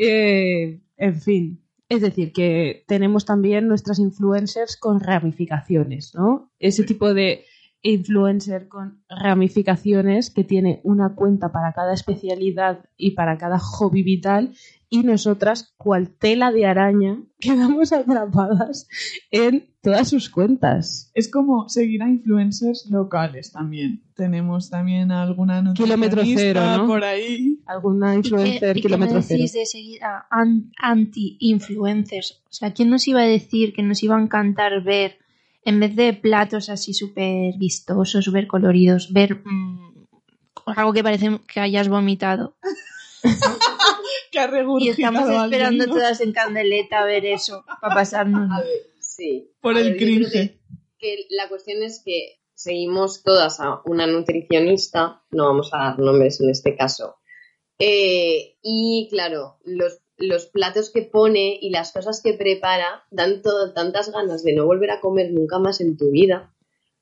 Eh, 0.01 0.79
en 0.97 1.21
fin. 1.21 1.61
Es 1.89 2.03
decir, 2.03 2.32
que 2.32 2.84
tenemos 2.86 3.24
también 3.24 3.66
nuestras 3.66 3.99
influencers 3.99 4.76
con 4.76 5.01
ramificaciones, 5.01 6.14
¿no? 6.14 6.51
Ese 6.59 6.84
tipo 6.84 7.14
de 7.14 7.45
influencer 7.82 8.68
con 8.68 9.03
ramificaciones 9.09 10.30
que 10.30 10.45
tiene 10.45 10.80
una 10.82 11.14
cuenta 11.14 11.53
para 11.53 11.72
cada 11.72 11.95
especialidad 11.95 12.84
y 12.97 13.12
para 13.12 13.39
cada 13.39 13.59
hobby 13.59 14.03
vital 14.03 14.53
y 14.91 15.03
nosotras, 15.03 15.74
cual 15.76 16.09
tela 16.09 16.51
de 16.51 16.64
araña, 16.66 17.18
quedamos 17.41 17.93
atrapadas 17.93 18.89
en 19.30 19.68
todas 19.82 20.09
sus 20.09 20.28
cuentas. 20.30 21.11
Es 21.14 21.30
como 21.30 21.68
seguir 21.68 22.03
a 22.03 22.09
influencers 22.09 22.86
locales 22.91 23.53
también. 23.53 24.03
Tenemos 24.14 24.70
también 24.70 25.12
alguna 25.12 25.62
Kilómetro 25.74 26.22
cero, 26.24 26.61
¿no? 26.78 26.86
por 26.86 27.05
ahí. 27.05 27.61
Alguna 27.66 28.14
influencer 28.14 28.76
¿Y 28.76 28.80
qué, 28.82 28.89
y 28.89 28.91
qué 28.91 28.97
me 28.97 28.97
kilómetro 29.07 29.22
cero. 29.22 29.39
decís 29.39 29.53
de 29.53 29.66
seguir 29.66 30.03
a 30.05 30.26
an- 30.30 30.72
anti-influencers? 30.80 32.43
O 32.49 32.53
sea, 32.53 32.72
¿quién 32.72 32.91
nos 32.91 33.07
iba 33.09 33.20
a 33.20 33.24
decir 33.26 33.72
que 33.74 33.82
nos 33.82 34.03
iba 34.03 34.16
a 34.16 34.22
encantar 34.22 34.82
ver, 34.82 35.18
en 35.64 35.80
vez 35.80 35.95
de 35.97 36.12
platos 36.14 36.68
así 36.70 36.95
súper 36.95 37.55
vistosos, 37.59 38.24
súper 38.24 38.47
coloridos, 38.47 39.12
ver 39.12 39.43
mm, 39.45 39.93
algo 40.66 40.93
que 40.93 41.03
parece 41.05 41.39
que 41.47 41.61
hayas 41.61 41.89
vomitado? 41.89 42.57
Que 44.47 44.59
ha 44.59 44.64
Y 44.80 44.89
estamos 44.91 45.22
alguien, 45.22 45.45
esperando 45.45 45.86
¿no? 45.86 45.93
todas 45.95 46.20
en 46.20 46.32
candeleta 46.32 47.01
a 47.01 47.05
ver 47.05 47.24
eso, 47.26 47.64
para 47.80 47.95
pasarnos. 47.95 48.51
A 48.51 48.61
ver, 48.62 48.91
sí. 49.01 49.51
Por 49.61 49.76
A 49.76 49.80
el 49.80 49.91
ver, 49.91 49.97
cringe. 49.97 50.30
Que, 50.32 50.61
que 50.99 51.26
la 51.30 51.49
cuestión 51.49 51.82
es 51.82 52.03
que 52.05 52.41
seguimos 52.55 53.22
todas 53.22 53.61
a 53.61 53.80
una 53.84 54.07
nutricionista, 54.07 55.22
no 55.30 55.47
vamos 55.47 55.70
a 55.72 55.78
dar 55.78 55.99
nombres 55.99 56.41
en 56.41 56.51
este 56.51 56.76
caso. 56.76 57.16
Eh, 57.78 58.57
y 58.62 59.07
claro, 59.11 59.59
los, 59.64 60.01
los 60.16 60.47
platos 60.47 60.91
que 60.91 61.03
pone 61.03 61.59
y 61.61 61.70
las 61.70 61.93
cosas 61.93 62.20
que 62.22 62.32
prepara 62.34 63.05
dan 63.11 63.41
todo- 63.43 63.72
tantas 63.72 64.11
ganas 64.11 64.43
de 64.43 64.53
no 64.55 64.66
volver 64.66 64.91
a 64.91 65.01
comer 65.01 65.30
nunca 65.30 65.59
más 65.61 65.80
en 65.80 65.97
tu 65.97 66.11
vida. 66.11 66.53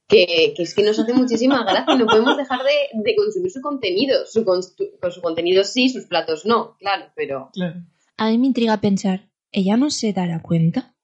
Que, 0.08 0.54
que 0.56 0.62
es 0.62 0.74
que 0.74 0.82
nos 0.82 0.98
hace 0.98 1.12
muchísima 1.12 1.64
gracia, 1.64 1.96
no 1.96 2.06
podemos 2.06 2.36
dejar 2.36 2.60
de, 2.60 3.00
de 3.02 3.16
consumir 3.16 3.50
su 3.50 3.60
contenido. 3.60 4.24
Su, 4.26 4.44
con, 4.44 4.60
con 5.00 5.10
su 5.12 5.20
contenido 5.20 5.64
sí, 5.64 5.88
sus 5.88 6.06
platos 6.06 6.46
no, 6.46 6.76
claro, 6.78 7.06
pero 7.16 7.50
Claro. 7.52 7.82
A 8.16 8.30
mí 8.30 8.38
me 8.38 8.46
intriga 8.46 8.80
pensar, 8.80 9.28
¿ella 9.52 9.76
no 9.76 9.90
se 9.90 10.12
dará 10.12 10.40
cuenta 10.40 10.94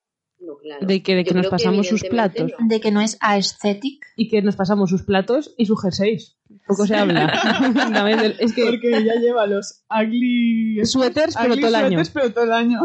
no, 0.43 0.57
claro. 0.57 0.87
De 0.87 1.03
que, 1.03 1.15
de 1.15 1.25
que 1.25 1.35
nos 1.35 1.47
pasamos 1.47 1.87
sus 1.87 2.03
platos. 2.03 2.51
no. 2.59 2.67
de 2.67 2.81
que 2.81 2.91
no 2.91 3.01
es 3.01 3.17
aesthetic? 3.21 4.05
y 4.17 4.29
que 4.29 4.43
nos 4.43 4.57
pasamos 4.57 4.91
sus 4.91 5.03
platos 5.03 5.55
y 5.57 5.67
sus 5.67 5.81
jerseys. 5.81 6.37
Poco 6.67 6.87
se 6.87 6.97
habla. 6.97 7.27
Es 8.41 8.53
que 8.53 8.65
Porque 8.65 8.89
ella 8.89 9.15
lleva 9.21 9.47
los 9.47 9.85
ugly 9.89 10.81
Suéteres, 10.85 11.37
pero 11.37 11.55
ugly 11.55 11.61
todo 11.61 11.69
el 11.69 11.75
año. 11.77 12.05
suéteres, 12.05 12.11
pero 12.11 12.33
todo 12.33 12.45
el 12.45 12.53
año. 12.53 12.81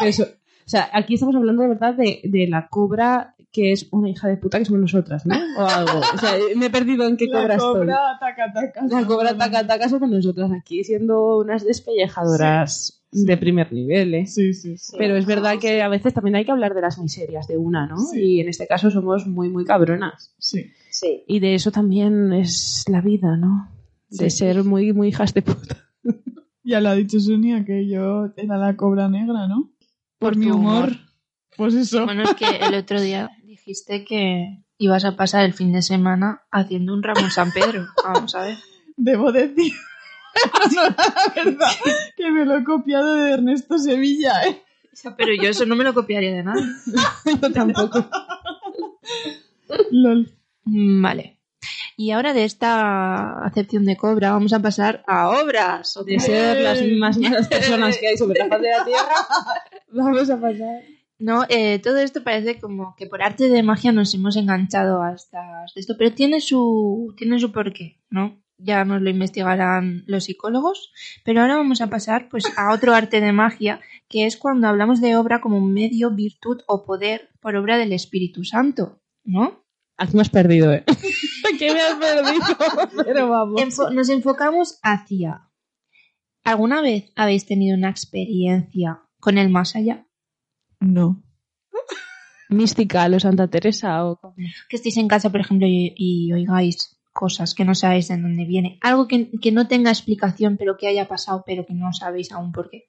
eso. 0.00 0.24
O 0.24 0.70
sea, 0.70 0.90
aquí 0.92 1.14
estamos 1.14 1.36
hablando 1.36 1.62
de 1.62 1.68
verdad 1.68 1.94
de, 1.94 2.20
de 2.24 2.46
la 2.48 2.68
cobra 2.68 3.34
que 3.50 3.72
es 3.72 3.88
una 3.92 4.10
hija 4.10 4.28
de 4.28 4.36
puta 4.36 4.58
que 4.58 4.64
somos 4.66 4.80
nosotras, 4.82 5.24
¿no? 5.26 5.34
O 5.58 5.66
algo. 5.66 6.00
O 6.14 6.18
sea, 6.18 6.32
me 6.56 6.66
he 6.66 6.70
perdido 6.70 7.06
en 7.06 7.16
qué 7.16 7.26
La 7.26 7.40
cobra 7.40 7.54
estoy. 7.54 7.72
cobra 7.80 7.98
taca 8.20 8.52
taca. 8.52 8.86
La 8.88 9.06
cobra 9.06 9.36
taca 9.38 9.66
taca 9.66 9.88
somos 9.88 10.10
nosotras 10.10 10.50
aquí, 10.52 10.84
siendo 10.84 11.38
unas 11.38 11.64
despellejadoras 11.64 12.94
Sí. 13.10 13.24
de 13.24 13.38
primer 13.38 13.72
nivel, 13.72 14.12
¿eh? 14.14 14.26
Sí, 14.26 14.52
sí, 14.52 14.76
sí. 14.76 14.94
Pero 14.98 15.16
es 15.16 15.24
verdad 15.24 15.58
que 15.58 15.80
a 15.80 15.88
veces 15.88 16.12
también 16.12 16.36
hay 16.36 16.44
que 16.44 16.50
hablar 16.50 16.74
de 16.74 16.82
las 16.82 16.98
miserias 16.98 17.48
de 17.48 17.56
una, 17.56 17.86
¿no? 17.86 17.96
Sí. 17.96 18.20
Y 18.36 18.40
en 18.40 18.50
este 18.50 18.66
caso 18.66 18.90
somos 18.90 19.26
muy, 19.26 19.48
muy 19.48 19.64
cabronas. 19.64 20.34
Sí. 20.38 20.66
Sí. 20.90 21.24
Y 21.26 21.40
de 21.40 21.54
eso 21.54 21.70
también 21.72 22.34
es 22.34 22.84
la 22.86 23.00
vida, 23.00 23.38
¿no? 23.38 23.70
De 24.10 24.28
Sí. 24.28 24.38
ser 24.38 24.62
muy, 24.62 24.92
muy 24.92 25.08
hijas 25.08 25.32
de 25.32 25.40
puta. 25.40 25.76
Ya 26.64 26.82
lo 26.82 26.90
ha 26.90 26.94
dicho 26.94 27.18
Sonia 27.18 27.64
que 27.64 27.88
yo 27.88 28.30
era 28.36 28.58
la 28.58 28.76
cobra 28.76 29.08
negra, 29.08 29.48
¿no? 29.48 29.72
Por, 30.18 30.32
Por 30.34 30.36
mi 30.36 30.50
humor. 30.50 30.88
humor. 30.88 30.92
Pues 31.56 31.74
eso. 31.74 32.04
Bueno, 32.04 32.24
es 32.24 32.34
que 32.34 32.44
el 32.44 32.74
otro 32.74 33.00
día 33.00 33.30
dijiste 33.68 34.02
que 34.06 34.64
ibas 34.78 35.04
a 35.04 35.14
pasar 35.14 35.44
el 35.44 35.52
fin 35.52 35.74
de 35.74 35.82
semana 35.82 36.42
haciendo 36.50 36.94
un 36.94 37.02
Ramón 37.02 37.30
San 37.30 37.52
Pedro. 37.52 37.86
Vamos 38.04 38.34
a 38.34 38.44
ver. 38.44 38.56
Debo 38.96 39.30
decir. 39.30 39.74
no, 40.74 40.82
la 40.84 41.32
verdad, 41.36 41.70
que 42.16 42.30
me 42.30 42.46
lo 42.46 42.56
he 42.56 42.64
copiado 42.64 43.14
de 43.16 43.32
Ernesto 43.32 43.76
Sevilla, 43.78 44.42
¿eh? 44.46 44.62
Pero 45.18 45.34
yo 45.34 45.50
eso 45.50 45.66
no 45.66 45.76
me 45.76 45.84
lo 45.84 45.92
copiaría 45.92 46.32
de 46.32 46.42
nada. 46.42 46.60
Yo 47.40 47.52
tampoco. 47.52 48.08
Lol. 49.90 50.32
Mm, 50.64 51.02
Vale. 51.02 51.38
Y 51.96 52.12
ahora 52.12 52.32
de 52.32 52.44
esta 52.44 53.44
acepción 53.44 53.84
de 53.84 53.96
cobra 53.96 54.32
vamos 54.32 54.52
a 54.54 54.60
pasar 54.60 55.04
a 55.06 55.28
obras. 55.28 55.96
De 56.06 56.18
ser 56.18 56.62
las 56.62 56.82
más 56.98 57.18
malas 57.18 57.48
personas 57.48 57.98
que 57.98 58.08
hay 58.08 58.16
sobre 58.16 58.40
la 58.40 58.48
faz 58.48 58.62
de 58.62 58.70
la 58.70 58.84
tierra, 58.84 59.14
vamos 59.92 60.30
a 60.30 60.40
pasar. 60.40 60.97
No, 61.18 61.44
eh, 61.48 61.80
todo 61.80 61.98
esto 61.98 62.22
parece 62.22 62.60
como 62.60 62.94
que 62.96 63.06
por 63.06 63.22
arte 63.22 63.48
de 63.48 63.62
magia 63.62 63.90
nos 63.92 64.14
hemos 64.14 64.36
enganchado 64.36 65.02
hasta 65.02 65.64
esto, 65.74 65.96
pero 65.98 66.12
tiene 66.12 66.40
su, 66.40 67.12
tiene 67.16 67.40
su 67.40 67.50
porqué, 67.50 68.00
¿no? 68.08 68.40
Ya 68.60 68.84
nos 68.84 69.02
lo 69.02 69.10
investigarán 69.10 70.02
los 70.06 70.24
psicólogos, 70.24 70.92
pero 71.24 71.40
ahora 71.40 71.56
vamos 71.56 71.80
a 71.80 71.88
pasar 71.88 72.28
pues 72.28 72.44
a 72.56 72.72
otro 72.72 72.94
arte 72.94 73.20
de 73.20 73.32
magia, 73.32 73.80
que 74.08 74.26
es 74.26 74.36
cuando 74.36 74.66
hablamos 74.68 75.00
de 75.00 75.16
obra 75.16 75.40
como 75.40 75.60
medio, 75.60 76.10
virtud 76.10 76.60
o 76.66 76.84
poder 76.84 77.30
por 77.40 77.54
obra 77.56 77.78
del 77.78 77.92
Espíritu 77.92 78.44
Santo, 78.44 79.00
¿no? 79.24 79.64
Aquí 79.96 80.14
me 80.16 80.22
has 80.22 80.30
perdido, 80.30 80.72
¿eh? 80.72 80.84
¿Qué 81.58 81.72
me 81.72 81.80
has 81.80 81.94
perdido? 81.94 83.04
Pero 83.04 83.28
vamos. 83.28 83.60
Enfo- 83.60 83.92
nos 83.92 84.08
enfocamos 84.08 84.78
hacia. 84.82 85.48
¿Alguna 86.44 86.80
vez 86.80 87.12
habéis 87.16 87.46
tenido 87.46 87.76
una 87.76 87.90
experiencia 87.90 89.02
con 89.20 89.38
el 89.38 89.48
más 89.50 89.76
allá? 89.76 90.06
No. 90.80 91.22
Mística, 92.50 93.06
o 93.14 93.20
Santa 93.20 93.48
Teresa 93.48 94.06
o... 94.06 94.34
que 94.68 94.76
estéis 94.76 94.96
en 94.96 95.08
casa, 95.08 95.30
por 95.30 95.40
ejemplo, 95.40 95.66
y, 95.66 95.92
y 95.96 96.32
oigáis 96.32 96.98
cosas 97.12 97.54
que 97.54 97.64
no 97.64 97.74
sabéis 97.74 98.08
de 98.08 98.16
dónde 98.16 98.44
viene. 98.46 98.78
Algo 98.80 99.06
que, 99.06 99.30
que 99.42 99.52
no 99.52 99.68
tenga 99.68 99.90
explicación, 99.90 100.56
pero 100.56 100.76
que 100.78 100.86
haya 100.88 101.08
pasado, 101.08 101.42
pero 101.46 101.66
que 101.66 101.74
no 101.74 101.92
sabéis 101.92 102.32
aún 102.32 102.52
por 102.52 102.70
qué. 102.70 102.88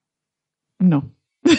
No. 0.78 1.14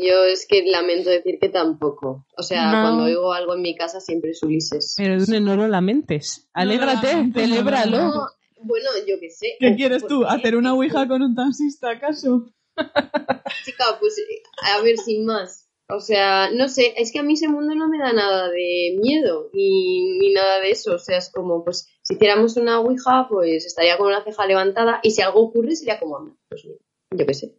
Yo 0.00 0.24
es 0.32 0.46
que 0.48 0.62
lamento 0.70 1.10
decir 1.10 1.38
que 1.40 1.48
tampoco. 1.48 2.24
O 2.36 2.42
sea, 2.44 2.66
No. 2.70 2.82
cuando 2.82 3.04
oigo 3.04 3.32
algo 3.32 3.54
en 3.56 3.62
mi 3.62 3.74
casa 3.74 4.00
siempre 4.00 4.30
es 4.30 4.42
Ulises. 4.42 4.94
Pero 4.96 5.18
Dune, 5.18 5.40
no 5.40 5.56
lo 5.56 5.66
lamentes. 5.66 6.48
Alégrate, 6.52 7.24
No 7.24 7.32
celébralo. 7.34 8.28
bueno, 8.62 8.88
yo 9.08 9.16
qué 9.18 9.30
sé. 9.30 9.56
¿Qué 9.58 9.74
quieres 9.74 10.06
tú? 10.06 10.24
¿Hacer 10.24 10.54
una 10.56 10.74
ouija 10.74 11.08
con 11.08 11.20
un 11.22 11.34
taxista 11.34 11.90
acaso? 11.90 12.52
Chica, 13.64 13.84
pues 13.98 14.14
a 14.62 14.80
ver, 14.82 14.96
sin 14.98 15.24
más. 15.26 15.68
O 15.94 16.00
sea, 16.00 16.50
no 16.50 16.68
sé, 16.68 16.94
es 16.96 17.12
que 17.12 17.20
a 17.20 17.22
mí 17.22 17.34
ese 17.34 17.48
mundo 17.48 17.74
no 17.74 17.88
me 17.88 17.98
da 17.98 18.12
nada 18.12 18.48
de 18.48 18.96
miedo 19.00 19.50
ni, 19.52 20.18
ni 20.18 20.32
nada 20.32 20.60
de 20.60 20.70
eso. 20.70 20.94
O 20.94 20.98
sea, 20.98 21.18
es 21.18 21.30
como, 21.30 21.64
pues, 21.64 21.88
si 22.02 22.14
hiciéramos 22.14 22.56
una 22.56 22.80
ouija, 22.80 23.26
pues 23.28 23.66
estaría 23.66 23.96
con 23.98 24.08
una 24.08 24.22
ceja 24.22 24.46
levantada 24.46 25.00
y 25.02 25.10
si 25.10 25.22
algo 25.22 25.40
ocurre 25.40 25.76
sería 25.76 25.98
como, 25.98 26.36
pues 26.48 26.64
mira, 26.64 26.78
yo 27.16 27.26
qué 27.26 27.34
sé. 27.34 27.56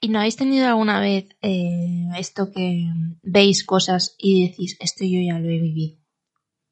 ¿Y 0.00 0.08
no 0.08 0.18
habéis 0.18 0.36
tenido 0.36 0.66
alguna 0.66 1.00
vez 1.00 1.28
eh, 1.42 2.08
esto 2.18 2.52
que 2.52 2.84
veis 3.22 3.64
cosas 3.64 4.14
y 4.18 4.48
decís, 4.48 4.76
esto 4.80 5.04
yo 5.04 5.20
ya 5.20 5.38
lo 5.38 5.48
he 5.48 5.58
vivido? 5.58 5.98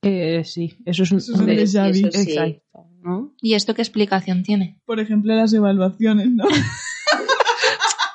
Eh, 0.03 0.42
sí, 0.45 0.76
eso 0.84 1.05
es 1.05 1.12
un... 1.12 1.18
Eso 1.18 1.32
es 1.32 1.40
un 1.40 1.47
déjà 1.47 1.88
vu. 1.88 2.11
Sí. 2.12 2.32
Exacto, 2.32 2.90
¿no? 3.03 3.34
¿Y 3.40 3.55
esto 3.55 3.74
qué 3.74 3.80
explicación 3.80 4.42
tiene? 4.42 4.78
Por 4.84 5.01
ejemplo, 5.01 5.34
las 5.34 5.53
evaluaciones, 5.55 6.30
¿no? 6.30 6.45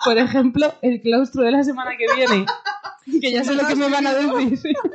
Por 0.05 0.17
ejemplo, 0.17 0.73
el 0.81 1.01
claustro 1.01 1.43
de 1.43 1.51
la 1.51 1.63
semana 1.63 1.91
que 1.97 2.05
viene. 2.15 2.45
Que 3.21 3.31
ya 3.31 3.43
sé 3.43 3.53
lo 3.55 3.65
que 3.67 3.75
me 3.75 3.89
van 3.89 4.05
a 4.07 4.13
decir. 4.13 4.75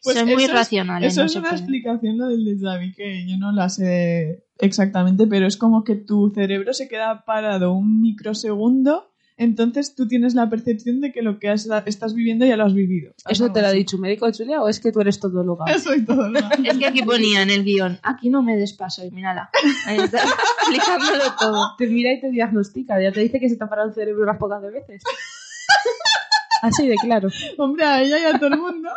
Pues 0.00 0.16
Son 0.16 0.26
muy 0.28 0.44
eso 0.44 0.52
es- 0.52 0.58
racionales. 0.58 1.12
Eso 1.12 1.22
no 1.22 1.26
es 1.26 1.34
una 1.34 1.48
puede. 1.48 1.56
explicación 1.56 2.18
lo 2.18 2.28
del 2.28 2.44
déjà 2.46 2.78
vu, 2.78 2.94
que 2.96 3.26
yo 3.28 3.36
no 3.36 3.50
la 3.50 3.68
sé 3.68 4.44
exactamente, 4.58 5.26
pero 5.26 5.44
es 5.46 5.56
como 5.56 5.82
que 5.82 5.96
tu 5.96 6.30
cerebro 6.30 6.72
se 6.72 6.86
queda 6.88 7.24
parado 7.24 7.72
un 7.72 8.00
microsegundo, 8.00 9.07
entonces 9.38 9.94
tú 9.94 10.06
tienes 10.06 10.34
la 10.34 10.50
percepción 10.50 11.00
de 11.00 11.12
que 11.12 11.22
lo 11.22 11.38
que 11.38 11.48
has- 11.48 11.68
estás 11.86 12.14
viviendo 12.14 12.44
ya 12.44 12.56
lo 12.56 12.64
has 12.64 12.74
vivido. 12.74 13.12
¿Eso 13.28 13.50
te 13.50 13.62
lo 13.62 13.68
ha 13.68 13.72
dicho 13.72 13.96
un 13.96 14.02
médico, 14.02 14.28
Julia, 14.36 14.60
o 14.60 14.68
es 14.68 14.80
que 14.80 14.92
tú 14.92 15.00
eres 15.00 15.18
todóloga? 15.20 15.64
Eso 15.72 15.94
y 15.94 16.04
todo. 16.04 16.28
¿no? 16.28 16.38
Es 16.64 16.76
que 16.76 16.86
aquí 16.86 17.02
ponía 17.02 17.42
en 17.42 17.50
el 17.50 17.64
guion, 17.64 17.98
aquí 18.02 18.28
no 18.28 18.42
me 18.42 18.56
despaso 18.56 19.04
y 19.06 19.10
mírala. 19.10 19.48
Ahí 19.86 19.96
está, 19.98 20.18
explicándolo 20.60 21.24
todo. 21.38 21.74
Te 21.78 21.86
mira 21.86 22.12
y 22.12 22.20
te 22.20 22.30
diagnostica. 22.30 23.00
Ya 23.00 23.12
te 23.12 23.20
dice 23.20 23.40
que 23.40 23.48
se 23.48 23.56
te 23.56 23.64
ha 23.64 23.68
parado 23.68 23.88
el 23.88 23.94
cerebro 23.94 24.24
unas 24.24 24.36
pocas 24.38 24.60
de 24.60 24.70
veces. 24.70 25.02
Así 26.62 26.88
de 26.88 26.96
claro. 26.96 27.28
Hombre, 27.56 27.84
a 27.84 28.02
ella 28.02 28.18
y 28.18 28.24
a 28.24 28.38
todo 28.38 28.48
el 28.52 28.58
mundo. 28.60 28.90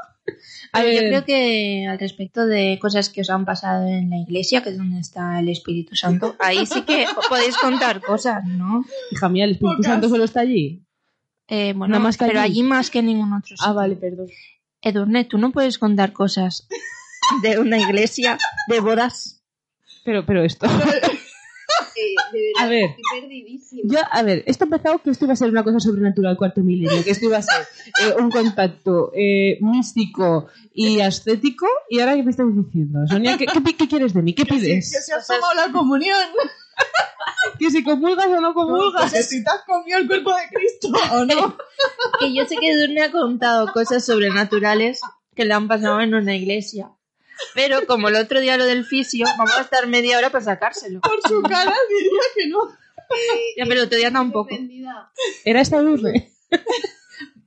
A 0.73 0.79
Pero 0.79 0.89
yo 0.91 0.99
ver, 1.01 1.09
creo 1.09 1.25
que 1.25 1.87
al 1.89 1.99
respecto 1.99 2.45
de 2.45 2.77
cosas 2.81 3.09
que 3.09 3.21
os 3.21 3.29
han 3.29 3.43
pasado 3.45 3.87
en 3.87 4.09
la 4.09 4.17
iglesia, 4.17 4.61
que 4.61 4.69
es 4.69 4.77
donde 4.77 4.99
está 4.99 5.39
el 5.39 5.49
Espíritu 5.49 5.95
Santo, 5.95 6.35
ahí 6.39 6.65
sí 6.65 6.83
que 6.83 7.05
podéis 7.29 7.57
contar 7.57 8.01
cosas, 8.01 8.43
¿no? 8.45 8.85
hija 9.11 9.29
mía, 9.29 9.45
el 9.45 9.51
Espíritu. 9.51 9.83
Santo 9.83 10.09
solo 10.09 10.23
está 10.23 10.41
allí. 10.41 10.83
Eh, 11.47 11.73
bueno, 11.75 11.93
Nada 11.93 12.03
más 12.03 12.17
que 12.17 12.25
pero 12.27 12.39
allí. 12.39 12.51
allí 12.59 12.63
más 12.63 12.89
que 12.89 12.99
en 12.99 13.07
ningún 13.07 13.33
otro 13.33 13.55
Ah, 13.59 13.63
sitio. 13.63 13.73
vale, 13.73 13.95
perdón. 13.95 14.27
Edurne, 14.81 15.25
tú 15.25 15.37
no 15.37 15.51
puedes 15.51 15.77
contar 15.77 16.13
cosas 16.13 16.67
de 17.43 17.59
una 17.59 17.77
iglesia, 17.77 18.37
de 18.67 18.79
bodas. 18.79 19.43
Pero, 20.05 20.25
pero 20.25 20.43
esto. 20.43 20.67
De 22.33 22.41
verdad, 22.41 22.63
A 22.63 22.67
ver. 22.67 22.89
estoy 22.89 23.21
perdidísima. 23.21 23.81
Yo, 23.85 23.99
a 24.11 24.23
ver, 24.23 24.43
esto 24.45 24.63
ha 24.63 24.67
empezado 24.67 24.99
que 24.99 25.09
esto 25.11 25.25
iba 25.25 25.33
a 25.33 25.37
ser 25.37 25.49
una 25.49 25.63
cosa 25.63 25.79
sobrenatural 25.79 26.37
cuarto 26.37 26.61
milenio, 26.61 27.03
que 27.03 27.11
esto 27.11 27.25
iba 27.25 27.37
a 27.37 27.41
ser 27.41 27.61
eh, 28.03 28.13
un 28.19 28.29
contacto 28.29 29.11
eh, 29.15 29.57
místico 29.61 30.47
y 30.73 30.99
ascético, 31.01 31.67
y 31.89 31.99
ahora 31.99 32.15
¿qué 32.15 32.23
me 32.23 32.31
estás 32.31 32.47
diciendo? 32.55 32.99
Sonia, 33.07 33.37
¿qué, 33.37 33.45
qué, 33.45 33.75
qué 33.77 33.87
quieres 33.87 34.13
de 34.13 34.21
mí? 34.21 34.33
¿Qué 34.33 34.43
Que 34.51 34.55
si, 34.55 34.59
que 34.59 34.65
pides? 34.67 35.05
si 35.05 35.11
has 35.11 35.27
tomado 35.27 35.53
la 35.55 35.71
comunión. 35.71 36.17
¿Que 37.59 37.69
si 37.69 37.83
comulgas 37.83 38.27
o 38.27 38.41
no 38.41 38.53
comulgas? 38.53 39.11
Que 39.11 39.23
si 39.23 39.43
te 39.43 39.49
has 39.49 39.63
comido 39.65 39.97
el 39.99 40.07
cuerpo 40.07 40.31
de 40.31 40.43
Cristo 40.51 40.89
o 41.13 41.25
no. 41.25 41.57
Que 42.19 42.33
yo 42.33 42.45
sé 42.45 42.55
que 42.59 42.71
Edurne 42.71 43.01
ha 43.03 43.11
contado 43.11 43.71
cosas 43.73 44.05
sobrenaturales 44.05 44.99
que 45.35 45.45
le 45.45 45.53
han 45.53 45.67
pasado 45.67 46.01
en 46.01 46.13
una 46.13 46.35
iglesia. 46.35 46.91
Pero 47.53 47.85
como 47.87 48.09
el 48.09 48.15
otro 48.15 48.39
día 48.39 48.57
lo 48.57 48.65
del 48.65 48.85
fisio, 48.85 49.25
vamos 49.37 49.55
a 49.57 49.61
estar 49.61 49.87
media 49.87 50.17
hora 50.17 50.29
para 50.29 50.43
sacárselo. 50.43 51.01
Por 51.01 51.21
su 51.27 51.41
cara 51.41 51.75
diría 51.89 52.21
que 52.35 52.47
no. 52.47 52.69
Ya, 53.57 53.65
pero 53.65 53.81
el 53.81 53.87
otro 53.87 53.97
día 53.97 54.11
tampoco. 54.11 54.55
Era 55.43 55.61
esta 55.61 55.81
dulce. 55.81 56.31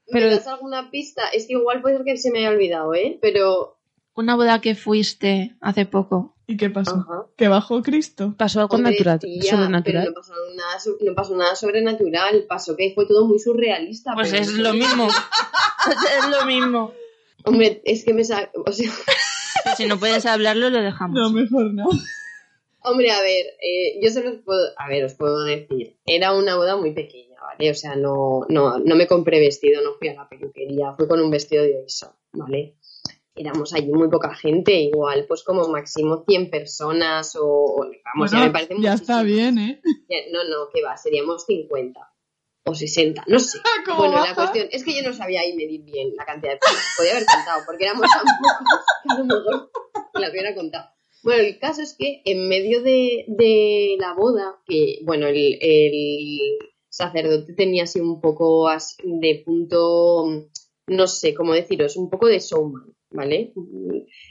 Pero- 0.06 0.26
¿Me 0.28 0.34
das 0.36 0.46
alguna 0.46 0.90
pista? 0.90 1.26
Es 1.32 1.46
que 1.46 1.54
igual 1.54 1.82
puede 1.82 1.96
ser 1.96 2.04
que 2.04 2.16
se 2.16 2.30
me 2.30 2.38
haya 2.38 2.50
olvidado, 2.50 2.94
¿eh? 2.94 3.18
Pero... 3.20 3.78
Una 4.14 4.36
boda 4.36 4.60
que 4.60 4.76
fuiste 4.76 5.56
hace 5.60 5.86
poco. 5.86 6.36
¿Y 6.46 6.56
qué 6.56 6.70
pasó? 6.70 6.96
Ajá. 6.96 7.26
Que 7.36 7.48
bajó 7.48 7.82
Cristo. 7.82 8.34
Pasó 8.36 8.60
algo 8.60 8.76
Hombre, 8.76 8.92
natural, 8.92 9.18
tía, 9.18 9.50
sobrenatural. 9.50 10.04
Pero 10.04 10.10
no 10.10 10.14
pasó, 10.14 10.34
nada, 10.54 10.98
no 11.00 11.14
pasó 11.14 11.36
nada 11.36 11.56
sobrenatural. 11.56 12.44
Pasó 12.48 12.76
que 12.76 12.92
fue 12.94 13.06
todo 13.06 13.26
muy 13.26 13.40
surrealista. 13.40 14.12
Pues 14.14 14.30
pero 14.30 14.42
es 14.42 14.52
lo 14.52 14.72
mismo. 14.74 15.08
es 16.18 16.28
lo 16.28 16.46
mismo. 16.46 16.92
Hombre, 17.44 17.82
es 17.84 18.04
que 18.04 18.14
me 18.14 18.24
sa... 18.24 18.50
O 18.66 18.72
sea, 18.72 18.90
Si 19.76 19.86
no 19.86 19.98
puedes 19.98 20.26
hablarlo, 20.26 20.70
lo 20.70 20.80
dejamos. 20.80 21.16
No, 21.18 21.30
mejor 21.30 21.72
no. 21.74 21.84
hombre, 22.82 23.10
a 23.10 23.20
ver, 23.22 23.46
eh, 23.62 23.98
yo 24.02 24.10
se 24.10 24.22
los 24.22 24.36
puedo... 24.44 24.60
A 24.76 24.88
ver, 24.88 25.04
os 25.04 25.14
puedo 25.14 25.42
decir. 25.44 25.96
Era 26.06 26.32
una 26.34 26.56
boda 26.56 26.76
muy 26.76 26.92
pequeña, 26.92 27.40
¿vale? 27.40 27.70
O 27.70 27.74
sea, 27.74 27.96
no, 27.96 28.42
no, 28.48 28.78
no 28.78 28.94
me 28.96 29.06
compré 29.06 29.40
vestido, 29.40 29.82
no 29.82 29.94
fui 29.94 30.08
a 30.08 30.14
la 30.14 30.28
peluquería. 30.28 30.92
Fui 30.92 31.06
con 31.08 31.20
un 31.20 31.30
vestido 31.30 31.62
de 31.62 31.84
eso, 31.86 32.14
¿vale? 32.32 32.76
Éramos 33.36 33.72
allí 33.74 33.88
muy 33.90 34.08
poca 34.08 34.32
gente, 34.34 34.72
igual, 34.74 35.24
pues 35.26 35.42
como 35.42 35.66
máximo 35.68 36.24
100 36.26 36.50
personas 36.50 37.34
o... 37.36 37.44
o- 37.46 37.90
Vamos, 38.14 38.30
ya 38.30 38.38
me 38.38 38.50
parece 38.50 38.76
ya 38.80 38.94
está 38.94 39.22
bien, 39.24 39.58
¿eh? 39.58 39.80
No, 40.32 40.44
no, 40.44 40.68
que 40.72 40.82
va, 40.82 40.96
seríamos 40.96 41.44
50 41.46 42.00
o 42.66 42.74
60, 42.74 43.24
no 43.26 43.38
sé. 43.38 43.58
¿Cómo 43.84 43.98
Bueno, 43.98 44.14
baja? 44.14 44.28
la 44.30 44.34
cuestión 44.34 44.68
es 44.70 44.84
que 44.84 44.94
yo 44.96 45.02
no 45.08 45.14
sabía 45.14 45.40
ahí 45.40 45.54
medir 45.54 45.82
bien 45.82 46.14
la 46.16 46.24
cantidad 46.24 46.52
de 46.52 46.58
personas. 46.58 46.84
Podía 46.96 47.12
haber 47.12 47.26
contado, 47.26 47.62
porque 47.66 47.84
éramos 47.84 48.08
tan 48.10 48.24
pocos 48.24 48.84
que 49.04 49.12
a 49.12 49.18
lo 49.18 49.24
mejor 49.24 49.70
las 50.14 50.30
hubiera 50.30 50.54
contado. 50.54 50.88
Bueno, 51.22 51.42
el 51.42 51.58
caso 51.58 51.82
es 51.82 51.94
que 51.98 52.22
en 52.24 52.48
medio 52.48 52.82
de, 52.82 53.24
de 53.28 53.96
la 53.98 54.14
boda, 54.14 54.56
que, 54.66 54.98
bueno, 55.04 55.26
el, 55.26 55.58
el 55.60 56.38
sacerdote 56.88 57.54
tenía 57.54 57.84
así 57.84 58.00
un 58.00 58.20
poco 58.20 58.68
de 59.02 59.42
punto, 59.44 60.48
no 60.86 61.06
sé 61.06 61.34
cómo 61.34 61.54
deciros, 61.54 61.96
un 61.96 62.10
poco 62.10 62.26
de 62.28 62.38
showman, 62.40 62.94
¿vale? 63.10 63.52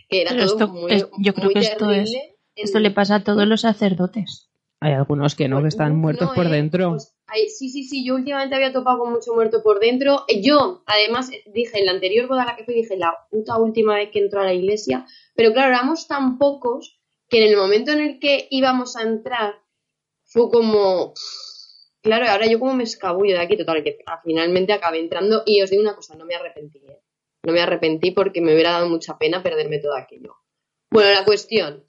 Que 0.10 0.22
era 0.22 0.32
Pero 0.32 0.46
todo 0.46 0.54
esto 0.60 0.68
muy, 0.74 0.92
es- 0.94 1.08
yo 1.20 1.34
creo 1.34 1.46
muy 1.46 1.54
que 1.54 1.60
esto 1.62 1.90
es- 1.92 2.10
terrible 2.12 2.36
en- 2.56 2.64
Esto 2.66 2.80
le 2.80 2.92
pasa 2.92 3.16
a 3.16 3.24
todos 3.24 3.48
los 3.48 3.62
sacerdotes. 3.62 4.50
Hay 4.80 4.94
algunos 4.94 5.34
que 5.34 5.48
no, 5.48 5.62
que 5.62 5.70
están 5.70 5.96
muertos 5.96 6.30
no, 6.30 6.36
por 6.36 6.46
¿eh? 6.48 6.50
dentro. 6.50 6.92
Pues, 6.92 7.13
sí, 7.48 7.70
sí, 7.70 7.84
sí, 7.84 8.06
yo 8.06 8.16
últimamente 8.16 8.56
había 8.56 8.74
topado 8.74 9.00
con 9.00 9.12
mucho 9.12 9.34
muerto 9.34 9.64
por 9.64 9.80
dentro. 9.80 10.24
Eh, 10.28 10.42
Yo, 10.42 10.84
además, 10.86 11.30
dije, 11.54 11.80
en 11.80 11.86
la 11.86 11.92
anterior 11.94 12.28
boda 12.28 12.44
a 12.44 12.46
la 12.46 12.56
que 12.56 12.64
fui, 12.64 12.74
dije, 12.74 12.98
la 12.98 13.16
puta 13.30 13.58
última 13.58 13.96
vez 13.96 14.10
que 14.12 14.20
entró 14.20 14.42
a 14.42 14.46
la 14.46 14.54
iglesia. 14.54 15.06
Pero 15.36 15.54
claro, 15.54 15.70
éramos 15.70 16.08
tan 16.08 16.38
pocos 16.38 17.00
que 17.30 17.44
en 17.44 17.50
el 17.50 17.58
momento 17.58 17.92
en 17.92 18.00
el 18.02 18.20
que 18.20 18.48
íbamos 18.50 18.96
a 18.96 19.04
entrar, 19.04 19.56
fue 20.24 20.50
como... 20.50 21.14
Claro, 22.02 22.30
ahora 22.30 22.48
yo 22.48 22.60
como 22.60 22.74
me 22.74 22.84
escabullo 22.84 23.34
de 23.36 23.42
aquí, 23.42 23.56
total, 23.58 23.84
que 23.84 23.98
finalmente 24.24 24.74
acabé 24.74 25.00
entrando 25.00 25.44
y 25.46 25.62
os 25.62 25.70
digo 25.70 25.82
una 25.82 25.96
cosa, 25.96 26.16
no 26.16 26.26
me 26.26 26.36
arrepentí. 26.36 26.80
¿eh? 26.80 27.00
No 27.44 27.54
me 27.54 27.62
arrepentí 27.62 28.12
porque 28.12 28.42
me 28.42 28.54
hubiera 28.54 28.72
dado 28.72 28.90
mucha 28.90 29.18
pena 29.18 29.42
perderme 29.42 29.80
todo 29.80 29.96
aquello. 29.96 30.36
Bueno, 30.92 31.12
la 31.12 31.24
cuestión 31.24 31.84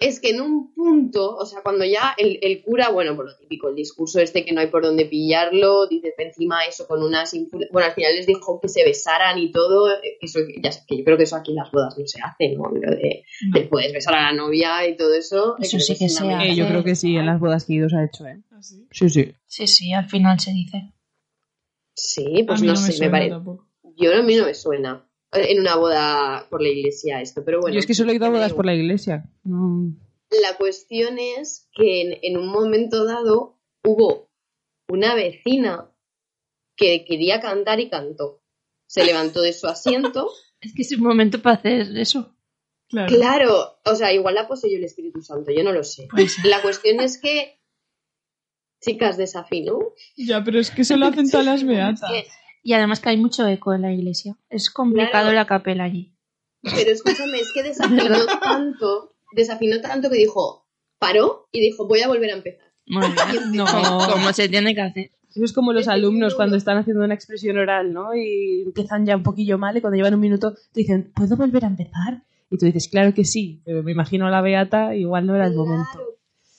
es 0.00 0.20
que 0.20 0.30
en 0.30 0.40
un 0.40 0.74
punto, 0.74 1.36
o 1.36 1.46
sea, 1.46 1.60
cuando 1.62 1.84
ya 1.84 2.14
el, 2.18 2.38
el 2.42 2.62
cura, 2.62 2.90
bueno, 2.90 3.14
por 3.16 3.26
lo 3.26 3.36
típico, 3.36 3.68
el 3.68 3.76
discurso 3.76 4.20
este 4.20 4.44
que 4.44 4.52
no 4.52 4.60
hay 4.60 4.66
por 4.66 4.82
dónde 4.82 5.06
pillarlo, 5.06 5.86
dice 5.86 6.12
encima 6.18 6.64
eso 6.64 6.86
con 6.86 7.02
unas... 7.02 7.32
Bueno, 7.70 7.88
al 7.88 7.94
final 7.94 8.14
les 8.16 8.26
dijo 8.26 8.60
que 8.60 8.68
se 8.68 8.84
besaran 8.84 9.38
y 9.38 9.52
todo, 9.52 9.90
eh, 9.92 10.16
que 10.20 10.26
eso, 10.26 10.40
ya 10.62 10.72
sé, 10.72 10.82
que 10.86 10.98
yo 10.98 11.04
creo 11.04 11.16
que 11.16 11.22
eso 11.22 11.36
aquí 11.36 11.52
en 11.52 11.58
las 11.58 11.70
bodas 11.70 11.96
no 11.96 12.06
se 12.06 12.20
hace, 12.20 12.54
¿no? 12.56 12.64
Lo 12.70 12.90
de, 12.90 13.24
No. 13.46 13.60
de 13.60 13.66
puedes 13.66 13.92
besar 13.92 14.14
a 14.14 14.22
la 14.22 14.32
novia 14.32 14.86
y 14.88 14.96
todo 14.96 15.14
eso. 15.14 15.56
Eso 15.60 15.78
sí 15.78 15.96
que 15.96 16.08
se. 16.08 16.24
Eh, 16.26 16.56
yo 16.56 16.66
creo 16.66 16.82
que 16.82 16.96
sí, 16.96 17.16
en 17.16 17.26
las 17.26 17.38
bodas 17.40 17.64
que 17.64 17.74
se 17.88 17.96
ha 17.96 18.04
hecho, 18.04 18.26
¿eh? 18.26 18.42
¿Ah, 18.50 18.62
sí? 18.62 18.86
Sí, 18.90 19.08
sí. 19.08 19.32
Sí, 19.46 19.66
sí, 19.66 19.92
al 19.92 20.08
final 20.08 20.40
se 20.40 20.50
dice. 20.52 20.92
Sí, 21.94 22.44
pues 22.46 22.60
no, 22.62 22.74
no 22.74 22.80
me 22.80 22.86
sé, 22.86 22.92
me 22.92 22.92
suena 22.92 23.10
parece... 23.12 23.36
Yo 23.96 24.12
a 24.12 24.22
mí 24.22 24.34
no 24.34 24.46
me 24.46 24.54
suena 24.54 25.03
en 25.34 25.60
una 25.60 25.76
boda 25.76 26.46
por 26.50 26.62
la 26.62 26.68
iglesia 26.68 27.20
esto, 27.20 27.44
pero 27.44 27.60
bueno. 27.60 27.74
Yo 27.74 27.80
es 27.80 27.86
que 27.86 27.94
solo 27.94 28.12
he 28.12 28.14
ido 28.16 28.26
a 28.26 28.30
bodas 28.30 28.52
por 28.52 28.66
la 28.66 28.74
iglesia. 28.74 29.24
Mm. 29.42 29.90
La 30.42 30.56
cuestión 30.56 31.18
es 31.18 31.68
que 31.74 32.00
en, 32.02 32.18
en 32.22 32.36
un 32.38 32.48
momento 32.48 33.04
dado 33.04 33.58
hubo 33.84 34.30
una 34.88 35.14
vecina 35.14 35.90
que 36.76 37.04
quería 37.04 37.40
cantar 37.40 37.80
y 37.80 37.88
cantó. 37.88 38.42
Se 38.86 39.04
levantó 39.04 39.40
de 39.42 39.52
su 39.52 39.66
asiento. 39.66 40.30
Es 40.60 40.72
que 40.74 40.80
es 40.80 40.92
un 40.92 41.02
momento 41.02 41.42
para 41.42 41.56
hacer 41.56 41.94
eso. 41.98 42.34
Claro. 42.88 43.14
Claro, 43.14 43.78
o 43.84 43.94
sea, 43.96 44.14
igual 44.14 44.34
la 44.34 44.48
poseyó 44.48 44.78
el 44.78 44.84
Espíritu 44.84 45.20
Santo, 45.20 45.50
yo 45.52 45.62
no 45.62 45.72
lo 45.72 45.84
sé. 45.84 46.08
La 46.44 46.62
cuestión 46.62 47.00
es 47.00 47.18
que, 47.18 47.60
chicas, 48.82 49.18
desafino. 49.18 49.78
Ya, 50.16 50.42
pero 50.42 50.58
es 50.58 50.70
que 50.70 50.84
se 50.84 50.96
lo 50.96 51.04
hacen 51.04 51.30
todas 51.30 51.44
las 51.44 51.64
beatas. 51.66 52.10
que- 52.10 52.26
Y 52.64 52.72
además 52.72 52.98
que 52.98 53.10
hay 53.10 53.16
mucho 53.18 53.46
eco 53.46 53.72
en 53.74 53.82
la 53.82 53.92
iglesia. 53.92 54.36
Es 54.50 54.70
complicado 54.70 55.24
Claro. 55.26 55.32
la 55.36 55.46
capela 55.46 55.84
allí. 55.84 56.12
Pero 56.62 56.90
escúchame, 56.90 57.38
es 57.38 57.52
que 57.52 57.62
desafinó 57.62 58.16
tanto, 58.42 59.14
desafinó 59.32 59.80
tanto 59.82 60.08
que 60.10 60.16
dijo, 60.16 60.66
paró 60.98 61.46
y 61.52 61.60
dijo, 61.60 61.86
voy 61.86 62.00
a 62.00 62.08
volver 62.08 62.30
a 62.30 62.36
empezar. 62.36 62.66
Muy 62.86 63.06
bien. 63.30 63.52
No. 63.52 63.66
Como, 64.10 64.32
se 64.32 64.48
tiene 64.48 64.74
que 64.74 64.80
hacer. 64.80 65.10
Eso 65.30 65.44
es 65.44 65.52
como 65.52 65.72
los 65.74 65.88
alumnos 65.88 66.32
no- 66.32 66.36
cuando 66.36 66.56
están 66.56 66.78
haciendo 66.78 67.04
una 67.04 67.14
expresión 67.14 67.58
oral, 67.58 67.92
¿no? 67.92 68.14
Y 68.14 68.62
empiezan 68.62 69.04
ya 69.04 69.16
un 69.16 69.22
poquillo 69.22 69.58
mal 69.58 69.76
y 69.76 69.80
cuando 69.82 69.96
llevan 69.96 70.14
un 70.14 70.20
minuto 70.20 70.54
te 70.72 70.80
dicen, 70.80 71.12
¿puedo 71.14 71.36
volver 71.36 71.64
a 71.64 71.68
empezar? 71.68 72.22
Y 72.50 72.56
tú 72.56 72.64
dices, 72.66 72.88
claro 72.88 73.12
que 73.12 73.24
sí, 73.24 73.60
pero 73.66 73.82
me 73.82 73.92
imagino 73.92 74.26
a 74.26 74.30
la 74.30 74.40
beata, 74.40 74.94
igual 74.94 75.26
no 75.26 75.34
era 75.34 75.46
el 75.48 75.54
momento. 75.54 75.84
Claro, 75.92 76.14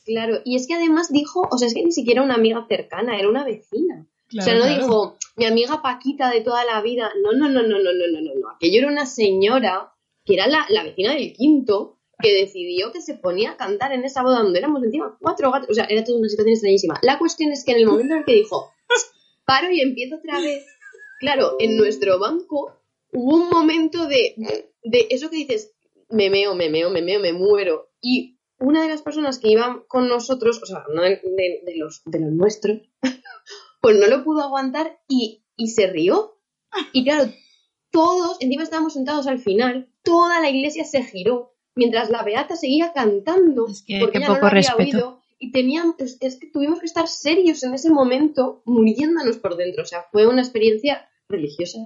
claro. 0.06 0.42
Y 0.46 0.56
es 0.58 0.68
que 0.68 0.74
además 0.76 1.12
dijo, 1.12 1.48
o 1.50 1.58
sea, 1.58 1.68
es 1.68 1.74
que 1.74 1.84
ni 1.84 1.92
siquiera 1.94 2.22
una 2.22 2.36
amiga 2.36 2.64
cercana, 2.68 3.18
era 3.18 3.30
una 3.30 3.44
vecina. 3.46 4.06
O 4.38 4.42
sea, 4.42 4.56
no 4.56 4.66
dijo, 4.66 5.18
mi 5.36 5.46
amiga 5.46 5.82
Paquita 5.82 6.32
de 6.32 6.42
toda 6.42 6.66
la 6.66 6.82
vida. 6.82 7.12
No, 7.22 7.32
no, 7.34 7.48
no, 7.50 7.62
no, 7.62 7.80
no, 7.80 7.94
no, 7.94 8.08
no, 8.08 8.22
no. 8.22 8.50
Aquello 8.56 8.80
era 8.80 8.88
una 8.88 9.06
señora 9.06 9.94
que 10.26 10.34
era 10.34 10.48
la, 10.48 10.66
la, 10.70 10.84
vecina 10.84 11.14
del 11.14 11.34
quinto 11.34 12.00
que 12.20 12.34
decidió 12.34 12.92
que 12.92 13.02
se 13.02 13.16
ponía 13.16 13.52
a 13.52 13.58
cantar 13.58 13.92
en 13.92 14.04
esa 14.04 14.24
boda 14.24 14.42
donde 14.42 14.60
éramos 14.60 14.84
encima 14.84 15.18
cuatro 15.20 15.52
gatos. 15.52 15.70
O 15.70 15.74
sea, 15.74 15.86
era 15.86 16.04
toda 16.04 16.18
una 16.18 16.30
situación 16.30 16.54
extrañísima. 16.54 17.00
La 17.04 17.20
cuestión 17.20 17.52
es 17.52 17.64
que 17.64 17.72
en 17.72 17.78
el 17.78 17.86
momento 17.86 18.14
en 18.14 18.20
el 18.20 18.26
que 18.26 18.34
dijo, 18.34 18.72
paro 19.46 19.70
y 19.70 19.82
empiezo 19.82 20.16
otra 20.16 20.40
vez, 20.40 20.66
claro, 21.20 21.56
en 21.60 21.78
nuestro 21.78 22.20
banco 22.20 22.80
hubo 23.12 23.36
un 23.36 23.50
momento 23.50 24.08
de, 24.08 24.70
de 24.84 25.08
eso 25.10 25.30
que 25.30 25.38
dices, 25.38 25.74
me 26.10 26.30
meo, 26.30 26.56
me 26.56 26.70
meo, 26.70 26.90
me 26.90 27.02
meo, 27.02 27.20
me 27.20 27.34
muero. 27.34 27.92
Y 28.02 28.40
una 28.58 28.82
de 28.82 28.90
las 28.90 29.02
personas 29.02 29.40
que 29.40 29.50
iban 29.50 29.84
con 29.88 30.08
nosotros, 30.08 30.62
o 30.64 30.66
sea, 30.66 30.86
de, 30.88 31.62
de 31.64 31.76
los, 31.78 32.02
de 32.06 32.20
los 32.20 32.32
nuestros, 32.32 32.80
pues 33.86 34.00
no 34.00 34.08
lo 34.08 34.24
pudo 34.24 34.42
aguantar 34.42 35.00
y, 35.08 35.44
y 35.56 35.68
se 35.68 35.86
rió. 35.88 36.40
Y 36.92 37.04
claro, 37.04 37.32
todos, 37.92 38.38
encima 38.40 38.64
estábamos 38.64 38.94
sentados 38.94 39.28
al 39.28 39.38
final, 39.40 39.90
toda 40.04 40.42
la 40.42 40.50
iglesia 40.50 40.86
se 40.86 41.04
giró 41.04 41.54
mientras 41.76 42.10
la 42.10 42.24
beata 42.24 42.56
seguía 42.56 42.92
cantando. 42.94 43.68
Es 43.68 43.84
que- 43.84 44.00
porque 44.00 44.14
qué 44.14 44.18
ella 44.20 44.28
no 44.30 44.34
poco 44.36 44.46
lo 44.46 44.48
había 44.50 44.62
respeto. 44.62 44.98
oído. 44.98 45.22
Y 45.38 45.52
teníamos, 45.52 45.96
es, 46.00 46.18
es 46.22 46.38
que 46.40 46.48
tuvimos 46.48 46.80
que 46.80 46.86
estar 46.88 47.08
serios 47.08 47.62
en 47.64 47.74
ese 47.74 47.90
momento, 47.92 48.64
muriéndonos 48.66 49.38
por 49.38 49.56
dentro. 49.56 49.84
O 49.84 49.86
sea, 49.86 50.06
fue 50.12 50.26
una 50.28 50.42
experiencia 50.42 51.08
religiosa. 51.30 51.80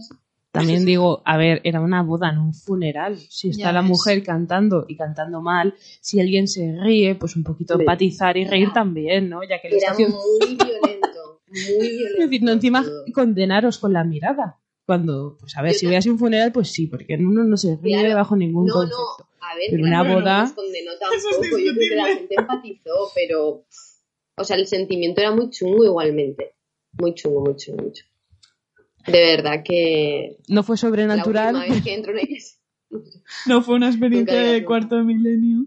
También 0.52 0.86
digo, 0.86 1.22
a 1.26 1.38
ver, 1.38 1.62
era 1.64 1.80
una 1.82 2.02
boda, 2.02 2.32
no 2.32 2.44
un 2.46 2.54
funeral. 2.54 3.18
Si 3.18 3.50
está 3.50 3.64
Ya 3.64 3.72
la 3.72 3.82
ves. 3.82 3.90
mujer 3.90 4.24
cantando 4.24 4.86
y 4.88 4.96
cantando 4.96 5.42
mal, 5.42 5.76
si 6.02 6.20
alguien 6.20 6.48
se 6.48 6.76
ríe, 6.80 7.14
pues 7.16 7.36
un 7.36 7.44
poquito 7.44 7.80
empatizar 7.80 8.36
y 8.38 8.46
reír 8.46 8.64
era- 8.66 8.74
también, 8.74 9.30
¿no? 9.30 9.42
Ya 9.44 9.60
que 9.62 9.68
Era 9.68 9.78
está 9.78 9.92
haciendo... 9.92 10.18
muy 10.18 10.56
violento, 10.56 11.09
muy 11.52 11.88
violento. 11.90 12.14
Es 12.24 12.30
decir, 12.30 12.44
no 12.44 12.52
encima 12.52 12.86
condenaros 13.14 13.78
con 13.80 13.94
la 13.94 14.04
mirada. 14.04 14.60
Cuando, 14.86 15.38
pues 15.40 15.56
a 15.56 15.62
ver, 15.62 15.74
Yo 15.74 15.80
si 15.80 15.86
ta- 15.86 15.90
veas 15.92 16.06
un 16.08 16.18
funeral, 16.18 16.52
pues 16.52 16.70
sí, 16.70 16.88
porque 16.88 17.16
uno 17.20 17.44
no 17.44 17.58
se 17.58 17.76
ríe 17.82 18.00
Claro. 18.00 18.16
bajo 18.16 18.36
ningún 18.36 18.66
No, 18.66 18.74
no, 18.86 18.90
concepto. 18.90 19.28
a 19.42 19.56
ver, 19.56 19.66
Pero 19.70 19.84
que 19.84 19.90
una 19.90 20.04
la 20.04 20.16
boda- 20.16 20.38
no 20.40 20.44
nos 20.46 20.54
condenó 20.54 20.92
Eso 21.14 21.16
es 21.16 21.24
tampoco, 21.40 21.58
yo 21.60 21.74
creo 21.76 21.90
que 21.90 21.96
la 21.96 22.06
gente 22.08 22.36
empatizó, 22.38 23.12
pero, 23.14 23.66
o 24.38 24.44
sea, 24.44 24.56
el 24.58 24.66
sentimiento 24.68 25.22
era 25.22 25.32
muy 25.32 25.50
chungo 25.52 25.86
igualmente. 25.86 26.56
Muy 26.94 27.14
chungo, 27.14 27.42
muy 27.42 27.56
chungo, 27.56 27.84
muy 27.84 27.92
chungo. 27.94 28.10
De 29.06 29.20
verdad 29.20 29.62
que 29.64 30.38
No 30.48 30.64
fue 30.64 30.74
la 30.74 30.78
sobrenatural. 30.78 31.56
última 31.56 31.74
vez 31.76 31.84
que 31.84 31.94
entro 31.94 32.12
en 32.14 32.20
ellas. 32.28 32.60
No 33.46 33.62
fue 33.62 33.76
una 33.76 33.90
experiencia 33.90 34.34
de 34.42 34.66
cuarto 34.66 34.96
de 34.98 35.04
milenio, 35.04 35.66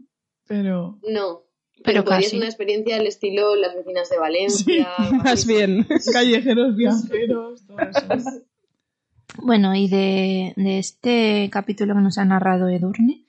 pero 0.48 0.98
No. 1.08 1.44
Pero 1.84 2.04
podría 2.04 2.18
casi. 2.18 2.30
ser 2.30 2.38
una 2.38 2.46
experiencia 2.46 2.96
del 2.96 3.06
estilo 3.06 3.56
Las 3.56 3.74
vecinas 3.74 4.08
de 4.08 4.18
Valencia. 4.18 4.88
Más 5.24 5.46
bien. 5.46 5.86
callejeros 6.12 6.76
viajeros, 6.76 7.66
todo 7.66 7.78
eso. 7.78 8.42
Bueno, 9.38 9.74
y 9.74 9.88
de, 9.88 10.52
de 10.56 10.78
este 10.78 11.48
capítulo 11.50 11.94
que 11.94 12.00
nos 12.00 12.18
ha 12.18 12.24
narrado 12.24 12.68
Edurne, 12.68 13.24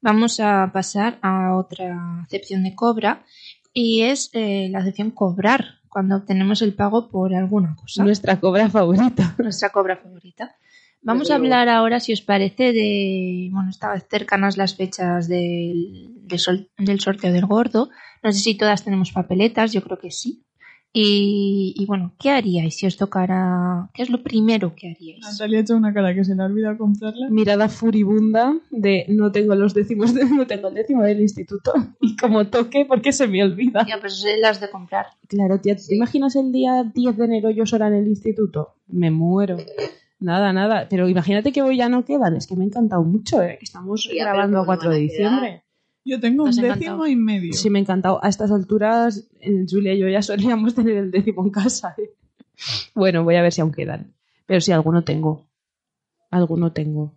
vamos 0.00 0.40
a 0.40 0.70
pasar 0.72 1.18
a 1.22 1.56
otra 1.56 2.22
acepción 2.22 2.62
de 2.62 2.74
cobra 2.74 3.24
y 3.72 4.02
es 4.02 4.30
eh, 4.32 4.68
la 4.70 4.78
acepción 4.80 5.10
cobrar, 5.10 5.78
cuando 5.88 6.16
obtenemos 6.16 6.62
el 6.62 6.74
pago 6.74 7.08
por 7.08 7.34
alguna 7.34 7.74
cosa. 7.74 8.04
Nuestra 8.04 8.38
cobra 8.38 8.68
favorita. 8.68 9.34
nuestra 9.38 9.70
cobra 9.70 9.96
favorita. 9.96 10.56
Vamos 11.02 11.30
a 11.30 11.36
hablar 11.36 11.68
ahora, 11.68 12.00
si 12.00 12.12
os 12.12 12.20
parece, 12.22 12.72
de. 12.72 13.48
Bueno, 13.52 13.70
estaban 13.70 14.00
cercanas 14.10 14.56
las 14.56 14.74
fechas 14.76 15.28
del, 15.28 16.12
del, 16.26 16.38
sol- 16.38 16.70
del 16.76 17.00
sorteo 17.00 17.32
del 17.32 17.46
gordo. 17.46 17.88
No 18.22 18.32
sé 18.32 18.40
si 18.40 18.56
todas 18.56 18.84
tenemos 18.84 19.12
papeletas, 19.12 19.72
yo 19.72 19.82
creo 19.82 19.98
que 19.98 20.10
sí. 20.10 20.44
Y, 20.92 21.74
y 21.76 21.84
bueno, 21.86 22.14
¿qué 22.18 22.30
haríais 22.30 22.76
si 22.76 22.86
os 22.86 22.96
tocara? 22.96 23.90
¿Qué 23.92 24.02
es 24.02 24.10
lo 24.10 24.22
primero 24.22 24.74
que 24.74 24.90
haríais? 24.90 25.20
Natalia 25.22 25.58
ha 25.58 25.60
hecho 25.60 25.76
una 25.76 25.92
cara 25.92 26.14
que 26.14 26.24
se 26.24 26.34
le 26.34 26.42
ha 26.42 26.46
olvidado 26.46 26.78
comprarla. 26.78 27.28
Mirada 27.28 27.68
furibunda 27.68 28.54
de 28.70 29.04
no 29.08 29.30
tengo 29.30 29.54
los 29.54 29.74
décimos, 29.74 30.14
de- 30.14 30.24
no 30.24 30.46
tengo 30.46 30.68
el 30.68 30.74
décimo 30.74 31.02
del 31.02 31.20
instituto. 31.20 31.72
Y 32.00 32.16
como 32.16 32.46
toque, 32.48 32.86
porque 32.88 33.12
se 33.12 33.28
me 33.28 33.42
olvida. 33.44 33.86
Ya, 33.86 33.98
pues 34.00 34.24
las 34.40 34.60
de 34.60 34.70
comprar. 34.70 35.06
Claro, 35.28 35.60
tía, 35.60 35.76
¿te 35.76 35.94
imaginas 35.94 36.34
el 36.36 36.52
día 36.52 36.82
10 36.92 37.16
de 37.18 37.24
enero 37.26 37.50
yo 37.50 37.66
sola 37.66 37.88
en 37.88 37.94
el 37.94 38.08
instituto? 38.08 38.74
Me 38.88 39.10
muero. 39.10 39.58
Nada, 40.20 40.52
nada. 40.52 40.88
Pero 40.88 41.08
imagínate 41.08 41.52
que 41.52 41.62
hoy 41.62 41.76
ya 41.76 41.88
no 41.88 42.04
quedan. 42.04 42.36
Es 42.36 42.46
que 42.46 42.56
me 42.56 42.64
ha 42.64 42.66
encantado 42.66 43.02
mucho, 43.04 43.42
¿eh? 43.42 43.56
Que 43.58 43.64
estamos 43.64 44.08
grabando 44.12 44.58
a 44.58 44.60
¿cómo 44.60 44.72
no 44.72 44.78
4 44.78 44.90
de 44.90 44.98
diciembre. 44.98 45.64
Yo 46.04 46.18
tengo 46.20 46.44
un 46.44 46.50
décimo 46.50 46.66
encantado. 46.66 47.06
y 47.06 47.16
medio. 47.16 47.52
Sí, 47.52 47.70
me 47.70 47.78
ha 47.78 47.82
encantado. 47.82 48.24
A 48.24 48.28
estas 48.28 48.50
alturas, 48.50 49.28
eh, 49.40 49.66
Julia 49.68 49.94
y 49.94 49.98
yo 49.98 50.08
ya 50.08 50.22
solíamos 50.22 50.74
tener 50.74 50.96
el 50.96 51.10
décimo 51.10 51.44
en 51.44 51.50
casa. 51.50 51.94
¿eh? 51.98 52.10
Bueno, 52.94 53.24
voy 53.24 53.36
a 53.36 53.42
ver 53.42 53.52
si 53.52 53.60
aún 53.60 53.72
quedan. 53.72 54.14
Pero 54.46 54.60
sí, 54.60 54.72
alguno 54.72 55.04
tengo. 55.04 55.46
Alguno 56.30 56.72
tengo. 56.72 57.14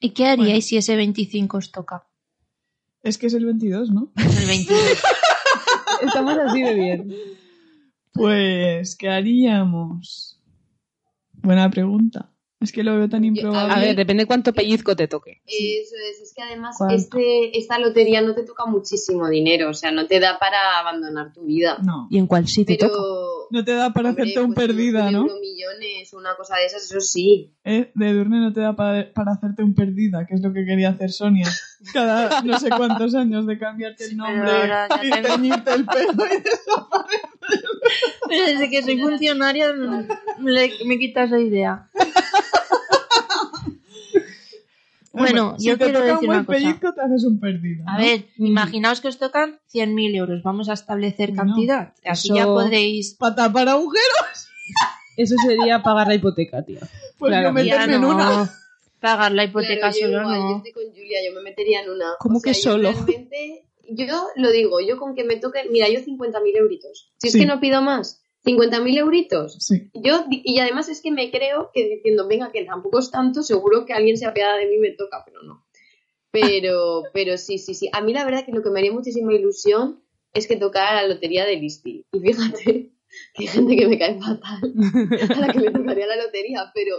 ¿Y 0.00 0.10
qué 0.10 0.26
haríais 0.26 0.66
si 0.66 0.76
ese 0.76 0.94
25 0.94 1.56
os 1.56 1.72
toca? 1.72 2.06
Es 3.02 3.18
que 3.18 3.26
es 3.26 3.34
el 3.34 3.46
22, 3.46 3.90
¿no? 3.90 4.12
El 4.16 4.46
22. 4.46 4.80
Estamos 6.02 6.38
así 6.38 6.62
de 6.62 6.74
bien. 6.74 7.14
Pues, 8.12 8.96
¿qué 8.96 9.08
haríamos? 9.08 10.37
Buena 11.42 11.68
pregunta. 11.70 12.30
Es 12.60 12.72
que 12.72 12.82
lo 12.82 12.96
veo 12.96 13.08
tan 13.08 13.24
improbable. 13.24 13.72
A 13.72 13.78
ver, 13.78 13.94
depende 13.94 14.26
cuánto 14.26 14.52
pellizco 14.52 14.96
te 14.96 15.06
toque. 15.06 15.42
Eso 15.46 15.94
es, 16.10 16.20
es 16.20 16.34
que 16.34 16.42
además 16.42 16.76
este, 16.90 17.56
esta 17.56 17.78
lotería 17.78 18.20
no 18.20 18.34
te 18.34 18.42
toca 18.42 18.66
muchísimo 18.66 19.28
dinero, 19.28 19.70
o 19.70 19.74
sea, 19.74 19.92
no 19.92 20.08
te 20.08 20.18
da 20.18 20.40
para 20.40 20.80
abandonar 20.80 21.32
tu 21.32 21.44
vida. 21.44 21.78
No. 21.84 22.08
¿Y 22.10 22.18
en 22.18 22.26
cuál 22.26 22.48
sí 22.48 22.64
te 22.64 22.74
Pero 22.76 22.90
toca? 22.90 23.02
No 23.50 23.64
te 23.64 23.72
da 23.74 23.92
para 23.92 24.08
hombre, 24.08 24.24
hacerte 24.24 24.40
un 24.40 24.54
pues, 24.54 24.66
perdida, 24.66 25.06
un 25.06 25.12
¿no? 25.12 25.22
millones, 25.40 26.12
una 26.14 26.34
cosa 26.36 26.56
de 26.56 26.66
esas, 26.66 26.82
eso 26.90 27.00
sí. 27.00 27.54
Eh, 27.64 27.92
de 27.94 28.12
Durne 28.12 28.40
no 28.40 28.52
te 28.52 28.60
da 28.60 28.74
para, 28.74 29.12
para 29.12 29.32
hacerte 29.32 29.62
un 29.62 29.74
perdida, 29.76 30.26
que 30.26 30.34
es 30.34 30.42
lo 30.42 30.52
que 30.52 30.64
quería 30.64 30.88
hacer 30.90 31.12
Sonia. 31.12 31.48
Cada 31.92 32.42
no 32.42 32.58
sé 32.58 32.70
cuántos 32.70 33.14
años 33.14 33.46
de 33.46 33.56
cambiarte 33.56 34.06
el 34.06 34.16
nombre 34.16 34.50
y 35.04 35.10
tengo- 35.10 35.28
teñirte 35.28 35.74
el 35.74 35.86
pelo 35.86 36.24
y 36.26 36.42
Pero 38.28 38.44
desde 38.46 38.68
que 38.68 38.82
soy 38.82 38.98
funcionaria 38.98 39.72
me, 39.72 40.70
me 40.84 40.98
quita 40.98 41.22
esa 41.24 41.38
idea. 41.38 41.88
Bueno, 45.18 45.56
si 45.58 45.66
yo 45.66 45.78
te 45.78 45.84
quiero 45.84 46.00
toca 46.00 46.12
decir 46.12 46.20
un 46.20 46.26
buen 46.26 46.38
una 46.38 46.46
cosa. 46.46 46.58
pellizco, 46.58 46.92
te 46.94 47.00
haces 47.00 47.24
un 47.24 47.40
perdida. 47.40 47.84
A 47.86 47.98
ver, 47.98 48.24
imaginaos 48.38 49.00
que 49.00 49.08
os 49.08 49.18
tocan 49.18 49.58
100.000 49.72 50.14
euros. 50.16 50.42
Vamos 50.42 50.68
a 50.68 50.72
establecer 50.74 51.34
cantidad. 51.34 51.94
Así 52.04 52.28
Eso- 52.28 52.36
ya 52.36 52.44
podréis. 52.46 53.14
Para 53.14 53.34
tapar 53.34 53.68
agujeros, 53.68 54.48
Eso 55.16 55.34
sería 55.46 55.82
pagar 55.82 56.06
la 56.08 56.14
hipoteca, 56.14 56.64
tío. 56.64 56.78
pues 57.18 57.30
Claro. 57.30 57.48
yo 57.48 57.52
meterme 57.52 57.94
en 57.96 58.00
no 58.00 58.10
una. 58.14 58.50
pagar 59.00 59.32
la 59.32 59.44
hipoteca 59.44 59.90
Claro, 59.90 59.94
yo 60.00 60.06
solo, 60.06 60.20
igual, 60.20 60.36
yo 60.38 60.44
no. 60.44 60.56
estoy 60.58 60.72
con 60.72 60.84
Julia, 60.92 61.18
yo 61.26 61.34
me 61.34 61.42
metería 61.42 61.82
en 61.82 61.90
una. 61.90 62.06
¿Cómo 62.20 62.38
O 62.38 62.40
sea, 62.40 62.52
que 62.52 62.58
yo 62.60 62.70
solo? 62.72 62.90
realmente- 62.92 63.64
yo 63.90 64.06
lo 64.36 64.50
digo, 64.52 64.80
yo 64.80 64.98
con 64.98 65.14
que 65.14 65.24
me 65.24 65.36
toquen, 65.36 65.72
mira, 65.72 65.88
yo 65.88 66.00
50.000 66.00 66.56
euritos. 66.56 67.10
Si 67.16 67.30
Sí. 67.30 67.38
es 67.38 67.42
que 67.42 67.46
no 67.46 67.58
pido 67.58 67.80
más, 67.82 68.22
50.000 68.48 68.98
euritos. 68.98 69.56
Sí. 69.60 69.90
Yo, 69.94 70.24
y 70.30 70.58
además 70.58 70.88
es 70.88 71.02
que 71.02 71.10
me 71.10 71.30
creo 71.30 71.70
que 71.72 71.88
diciendo, 71.88 72.26
venga, 72.26 72.50
que 72.50 72.64
tampoco 72.64 72.98
es 72.98 73.10
tanto, 73.10 73.42
seguro 73.42 73.84
que 73.84 73.92
alguien 73.92 74.16
se 74.16 74.26
apiada 74.26 74.56
de 74.56 74.66
mí 74.66 74.78
me 74.78 74.92
toca, 74.92 75.22
pero 75.24 75.42
no. 75.42 75.66
Pero, 76.30 77.02
pero 77.12 77.36
sí, 77.36 77.58
sí, 77.58 77.74
sí. 77.74 77.88
A 77.92 78.00
mí 78.00 78.12
la 78.12 78.24
verdad 78.24 78.44
que 78.44 78.52
lo 78.52 78.62
que 78.62 78.70
me 78.70 78.80
haría 78.80 78.92
muchísima 78.92 79.34
ilusión 79.34 80.02
es 80.32 80.46
que 80.46 80.56
tocara 80.56 81.02
la 81.02 81.08
lotería 81.08 81.44
de 81.44 81.56
Listi. 81.56 82.04
Y 82.12 82.20
fíjate 82.20 82.62
que 83.34 83.42
hay 83.42 83.46
gente 83.46 83.76
que 83.76 83.86
me 83.86 83.98
cae 83.98 84.18
fatal 84.18 84.72
a 85.36 85.40
la 85.40 85.52
que 85.52 85.60
le 85.60 85.70
tocaría 85.70 86.06
la 86.06 86.16
lotería, 86.16 86.70
pero 86.74 86.96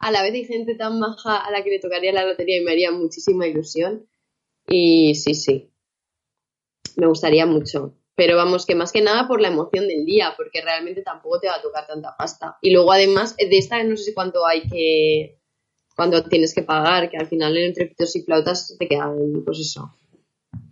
a 0.00 0.10
la 0.10 0.22
vez 0.22 0.34
hay 0.34 0.44
gente 0.44 0.74
tan 0.74 0.98
maja 0.98 1.36
a 1.36 1.50
la 1.50 1.62
que 1.62 1.70
le 1.70 1.80
tocaría 1.80 2.12
la 2.12 2.24
lotería 2.24 2.60
y 2.60 2.64
me 2.64 2.72
haría 2.72 2.90
muchísima 2.90 3.46
ilusión. 3.46 4.08
Y 4.68 5.14
sí, 5.14 5.34
sí. 5.34 5.70
Me 6.96 7.06
gustaría 7.06 7.46
mucho. 7.46 7.97
Pero 8.18 8.36
vamos, 8.36 8.66
que 8.66 8.74
más 8.74 8.90
que 8.90 9.00
nada 9.00 9.28
por 9.28 9.40
la 9.40 9.46
emoción 9.46 9.86
del 9.86 10.04
día, 10.04 10.34
porque 10.36 10.60
realmente 10.60 11.02
tampoco 11.02 11.38
te 11.38 11.46
va 11.46 11.54
a 11.54 11.62
tocar 11.62 11.86
tanta 11.86 12.16
pasta. 12.18 12.58
Y 12.60 12.72
luego 12.72 12.90
además, 12.90 13.36
de 13.36 13.56
esta 13.56 13.80
no 13.84 13.96
sé 13.96 14.12
cuánto 14.12 14.44
hay 14.44 14.62
que... 14.68 15.38
cuando 15.94 16.24
tienes 16.24 16.52
que 16.52 16.62
pagar, 16.62 17.10
que 17.10 17.16
al 17.16 17.28
final 17.28 17.56
entre 17.56 17.86
pitos 17.86 18.16
y 18.16 18.22
flautas 18.22 18.74
te 18.76 18.88
quedan, 18.88 19.14
pues 19.44 19.60
eso, 19.60 19.94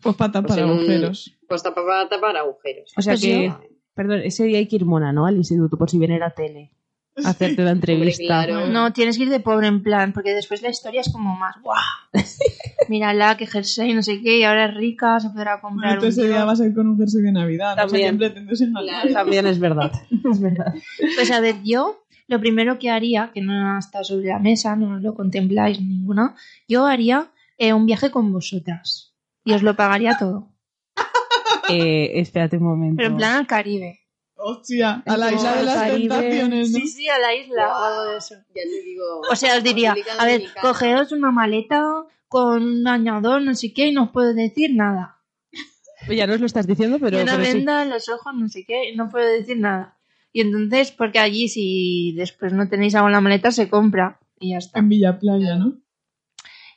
Pues 0.03 0.17
para 0.17 0.33
tapar 0.33 0.49
Pues 0.49 0.61
un- 0.61 0.71
agujeros. 0.71 1.39
pues 1.49 1.63
tapar, 1.63 1.85
para 1.87 2.09
tapar 2.09 2.37
agujeros. 2.37 2.93
O 2.97 3.01
sea 3.03 3.13
Pues 3.13 3.23
que, 3.23 3.47
yo- 3.47 3.61
perdón, 3.95 4.23
ese 4.25 4.43
día 4.45 4.59
hay 4.59 4.67
que 4.67 4.77
ir 4.77 4.85
mona, 4.85 5.13
¿no? 5.13 5.25
Al 5.27 5.37
instituto, 5.37 5.77
por 5.79 5.89
si 5.89 5.99
viene 6.01 6.19
la 6.19 6.31
tele. 6.35 6.73
Hacerte 7.25 7.63
una 7.63 7.71
entrevista. 7.71 8.25
claro. 8.45 8.67
No, 8.69 8.93
tienes 8.93 9.17
que 9.17 9.25
ir 9.25 9.31
de 9.31 9.41
pobre 9.41 9.69
en 9.69 9.83
plan, 9.83 10.13
porque 10.13 10.35
después 10.35 10.63
la 10.63 10.69
historia 10.69 11.01
es 11.01 11.11
como 11.13 11.35
más, 11.37 11.57
¡guau! 11.63 11.79
Mírala, 12.89 13.37
que 13.37 13.47
jersey, 13.47 13.95
no 13.95 14.03
sé 14.03 14.21
qué, 14.21 14.39
y 14.39 14.43
ahora 14.45 14.67
es 14.67 14.75
rica, 14.75 15.19
se 15.21 15.31
podrá 15.31 15.61
comprar 15.61 15.93
Bueno, 15.93 16.01
tú 16.01 16.07
un 16.07 16.13
ese 16.13 16.27
día 16.27 16.37
tío. 16.37 16.47
vas 16.47 16.61
a 16.61 16.67
ir 16.67 16.75
con 16.75 16.87
un 16.87 16.99
jersey 16.99 17.23
de 17.23 17.33
Navidad. 17.33 17.77
No 17.77 17.89
sé 17.89 18.01
También. 18.03 18.19
Claro. 18.73 19.13
También 19.13 19.47
es 19.47 19.59
verdad. 19.59 19.93
Es 20.31 20.41
verdad. 20.41 20.75
Pues 21.17 21.31
a 21.31 21.41
ver, 21.41 21.57
yo 21.65 22.05
lo 22.27 22.41
primero 22.41 22.79
que 22.79 22.91
haría, 22.91 23.31
que 23.33 23.41
no 23.41 23.79
está 23.79 24.03
sobre 24.05 24.27
la 24.29 24.39
mesa, 24.39 24.75
no 24.77 24.99
lo 24.99 25.15
contempláis 25.15 25.81
ninguna, 25.81 26.35
yo 26.69 26.87
haría 26.87 27.31
eh, 27.59 27.73
un 27.73 27.87
viaje 27.87 28.11
con 28.11 28.33
vosotras. 28.33 29.15
Y 29.45 29.53
os 29.53 29.63
lo 29.63 29.75
pagaría 29.77 30.17
todo. 30.19 30.53
Eh, 31.69 32.21
espérate 32.21 32.59
un 32.59 32.63
momento. 32.63 32.97
Pero 32.99 33.09
en 33.09 33.17
plan 33.17 33.35
al 33.39 33.47
Caribe. 33.49 33.99
Hostia, 34.39 35.03
a 35.07 35.17
la 35.17 35.33
isla 35.33 35.57
de 35.57 35.63
las 35.65 35.75
Caribe. 35.75 35.99
tentaciones, 36.15 36.71
¿no? 36.71 36.79
Sí, 36.79 36.87
sí, 36.89 37.09
a 37.09 37.19
la 37.19 37.35
isla 37.35 37.69
o 37.69 37.85
algo 37.85 38.11
de 38.13 38.19
eso. 38.19 38.35
Ya 38.55 38.63
te 38.63 38.83
digo. 38.85 39.05
O 39.31 39.35
sea, 39.37 39.57
os 39.57 39.65
diría, 39.65 39.93
a 40.19 40.25
ver, 40.27 40.41
Dominicana. 40.41 40.61
cogeos 40.61 41.13
una 41.13 41.31
maleta 41.31 42.05
con 42.29 42.63
un 42.63 42.85
bañador, 42.85 43.41
no 43.43 43.55
sé 43.55 43.73
qué, 43.73 43.87
y 43.89 43.93
no 43.93 44.05
os 44.05 44.11
puedo 44.11 44.35
decir 44.35 44.75
nada. 44.75 45.23
Ya 46.09 46.27
nos 46.27 46.41
lo 46.41 46.47
estás 46.47 46.67
diciendo, 46.67 46.99
pero, 47.01 47.19
y 47.19 47.23
una 47.23 47.33
pero 47.33 47.45
sí. 47.47 47.53
venda 47.55 47.83
en 47.83 47.91
los 47.91 48.09
ojos, 48.09 48.33
no 48.35 48.49
sé 48.49 48.65
qué, 48.65 48.91
y 48.91 48.97
no 48.97 49.09
puedo 49.09 49.27
decir 49.27 49.59
nada. 49.59 49.99
Y 50.33 50.43
entonces, 50.43 50.93
porque 50.93 51.19
allí 51.19 51.49
si 51.49 52.13
después 52.17 52.53
no 52.53 52.69
tenéis 52.69 52.95
algo 52.95 53.09
en 53.09 53.15
la 53.15 53.21
maleta, 53.23 53.51
se 53.51 53.69
compra. 53.71 54.21
Y 54.39 54.51
ya 54.51 54.59
está. 54.59 54.79
En 54.79 54.89
Villa 54.91 55.19
Playa, 55.19 55.57
¿no? 55.57 55.79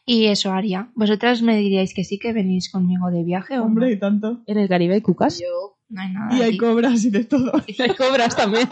Y 0.05 0.28
eso 0.28 0.51
haría. 0.53 0.89
¿Vosotras 0.95 1.41
me 1.41 1.57
diríais 1.57 1.93
que 1.93 2.03
sí 2.05 2.18
que 2.18 2.34
venís 2.34 2.72
conmigo 2.72 3.12
de 3.12 3.24
viaje 3.24 3.60
o 3.60 3.66
Hombre, 3.66 3.88
no? 3.88 3.91
y 3.91 3.99
tanto. 3.99 4.41
En 4.47 4.57
el 4.57 4.68
Caribe 4.70 4.95
hay 4.95 5.01
cucas. 5.01 5.39
Yo, 5.39 5.78
No 5.90 6.02
hay 6.02 6.12
nada. 6.14 6.36
Y 6.36 6.42
hay 6.42 6.50
aquí. 6.50 6.58
cobras 6.58 7.04
y 7.06 7.10
de 7.10 7.24
todo. 7.26 7.52
Y 7.68 7.82
hay 7.82 7.96
cobras 7.96 8.36
también. 8.36 8.70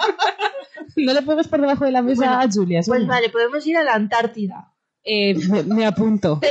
no 0.96 1.14
le 1.14 1.22
pegues 1.24 1.48
por 1.48 1.60
debajo 1.62 1.86
de 1.86 1.92
la 1.92 2.02
mesa 2.02 2.26
Bueno, 2.26 2.42
a 2.42 2.52
Julia. 2.52 2.82
Pues 2.86 3.08
vale, 3.08 3.30
podemos 3.30 3.66
ir 3.68 3.78
a 3.78 3.84
la 3.84 3.94
Antártida. 3.94 4.74
Eh, 5.04 5.36
me, 5.50 5.64
me 5.64 5.86
apunto. 5.86 6.40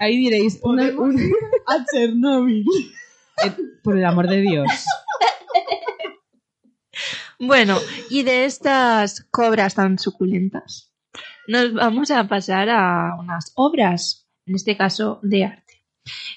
Ahí 0.00 0.16
diréis, 0.16 0.58
una- 0.62 0.82
Podemos 0.84 1.14
un- 1.14 1.32
a 1.66 1.84
Chernóbil. 1.92 2.64
eh, 3.44 3.52
por 3.82 3.96
el 3.96 4.04
amor 4.04 4.28
de 4.28 4.40
Dios. 4.42 4.68
Bueno, 7.40 7.78
y 8.10 8.24
de 8.24 8.44
estas 8.44 9.22
cobras 9.30 9.74
tan 9.76 9.98
suculentas, 9.98 10.92
nos 11.46 11.72
vamos 11.72 12.10
a 12.10 12.26
pasar 12.26 12.68
a 12.68 13.14
unas 13.18 13.52
obras, 13.54 14.28
en 14.46 14.56
este 14.56 14.76
caso 14.76 15.20
de 15.22 15.44
arte. 15.44 15.67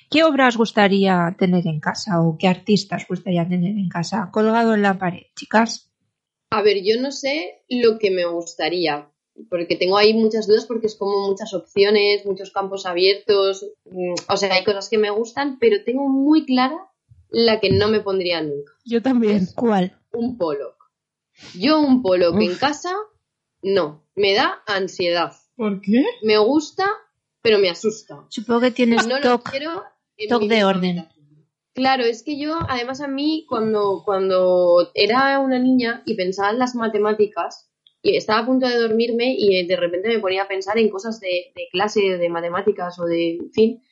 ¿Qué 0.10 0.24
obra 0.24 0.48
os 0.48 0.58
gustaría 0.58 1.36
tener 1.38 1.68
en 1.68 1.80
casa 1.80 2.22
o 2.22 2.38
qué 2.38 2.48
artistas 2.48 3.06
gustaría 3.08 3.48
tener 3.48 3.78
en 3.78 3.90
casa 3.90 4.30
colgado 4.32 4.74
en 4.74 4.82
la 4.82 4.98
pared, 4.98 5.24
chicas? 5.36 5.92
a 6.52 6.62
ver, 6.62 6.84
yo 6.84 7.02
no 7.02 7.12
sé 7.12 7.64
lo 7.70 7.98
que 7.98 8.12
me 8.12 8.26
gustaría, 8.26 9.10
porque 9.50 9.78
tengo 9.78 9.98
ahí 9.98 10.14
muchas 10.14 10.48
dudas 10.48 10.66
porque 10.66 10.88
es 10.88 10.96
como 10.96 11.30
muchas 11.30 11.54
opciones, 11.54 12.26
muchos 12.26 12.52
campos 12.52 12.86
abiertos, 12.86 13.66
mm, 13.86 14.16
o 14.28 14.38
sea, 14.38 14.54
hay 14.54 14.64
cosas 14.66 14.90
que 14.90 14.98
me 14.98 15.10
gustan, 15.10 15.58
pero 15.60 15.84
tengo 15.86 16.10
muy 16.10 16.46
clara 16.46 16.78
la 17.30 17.62
que 17.62 17.72
no 17.72 17.88
me 17.88 18.02
pondría 18.02 18.42
nunca, 18.42 18.74
Yo 18.84 19.02
también. 19.02 19.48
¿Cuál? 19.56 19.98
un 20.12 20.38
Pollock. 20.38 20.76
Yo 21.58 21.80
un 21.80 22.02
Pollock 22.04 22.40
en 22.42 22.56
casa 22.56 22.94
no, 23.62 24.04
me 24.16 24.34
da 24.34 24.62
ansiedad. 24.68 25.34
¿Por 25.56 25.80
qué? 25.80 26.04
Me 26.22 26.38
gusta, 26.38 26.86
pero 27.42 27.60
me 27.60 27.70
asusta. 27.70 28.26
Supongo 28.30 28.62
que 28.62 28.72
tienes 28.72 29.08
no 29.08 29.20
TOC. 29.20 29.50
quiero 29.50 29.84
de 30.18 30.64
orden. 30.64 31.00
habitación. 31.00 31.48
Claro, 31.74 32.04
es 32.04 32.24
que 32.24 32.38
yo, 32.38 32.60
además 32.68 33.02
a 33.02 33.08
mí, 33.08 33.46
cuando, 33.48 34.04
cuando 34.04 34.92
era 34.94 35.39
una 35.39 35.58
niña 35.58 36.04
y 36.06 36.16
pensaba 36.16 36.52
en 36.52 36.60
las 36.60 36.76
matemáticas, 36.76 37.70
y 38.02 38.16
estaba 38.18 38.39
a 38.39 38.46
punto 38.46 38.68
de 38.68 38.78
dormirme 38.80 39.36
y 39.38 39.66
de 39.66 39.76
repente 39.76 40.10
me 40.10 40.20
ponía 40.20 40.44
a 40.44 40.48
pensar 40.48 40.78
en 40.78 40.89
cosas 40.89 41.20
de, 41.20 41.54
de 41.56 41.68
clase 41.72 42.02
de 42.18 42.30
matemáticas 42.30 43.00
o 43.00 43.06
de, 43.06 43.36
en 43.36 43.52
fin, 43.52 43.84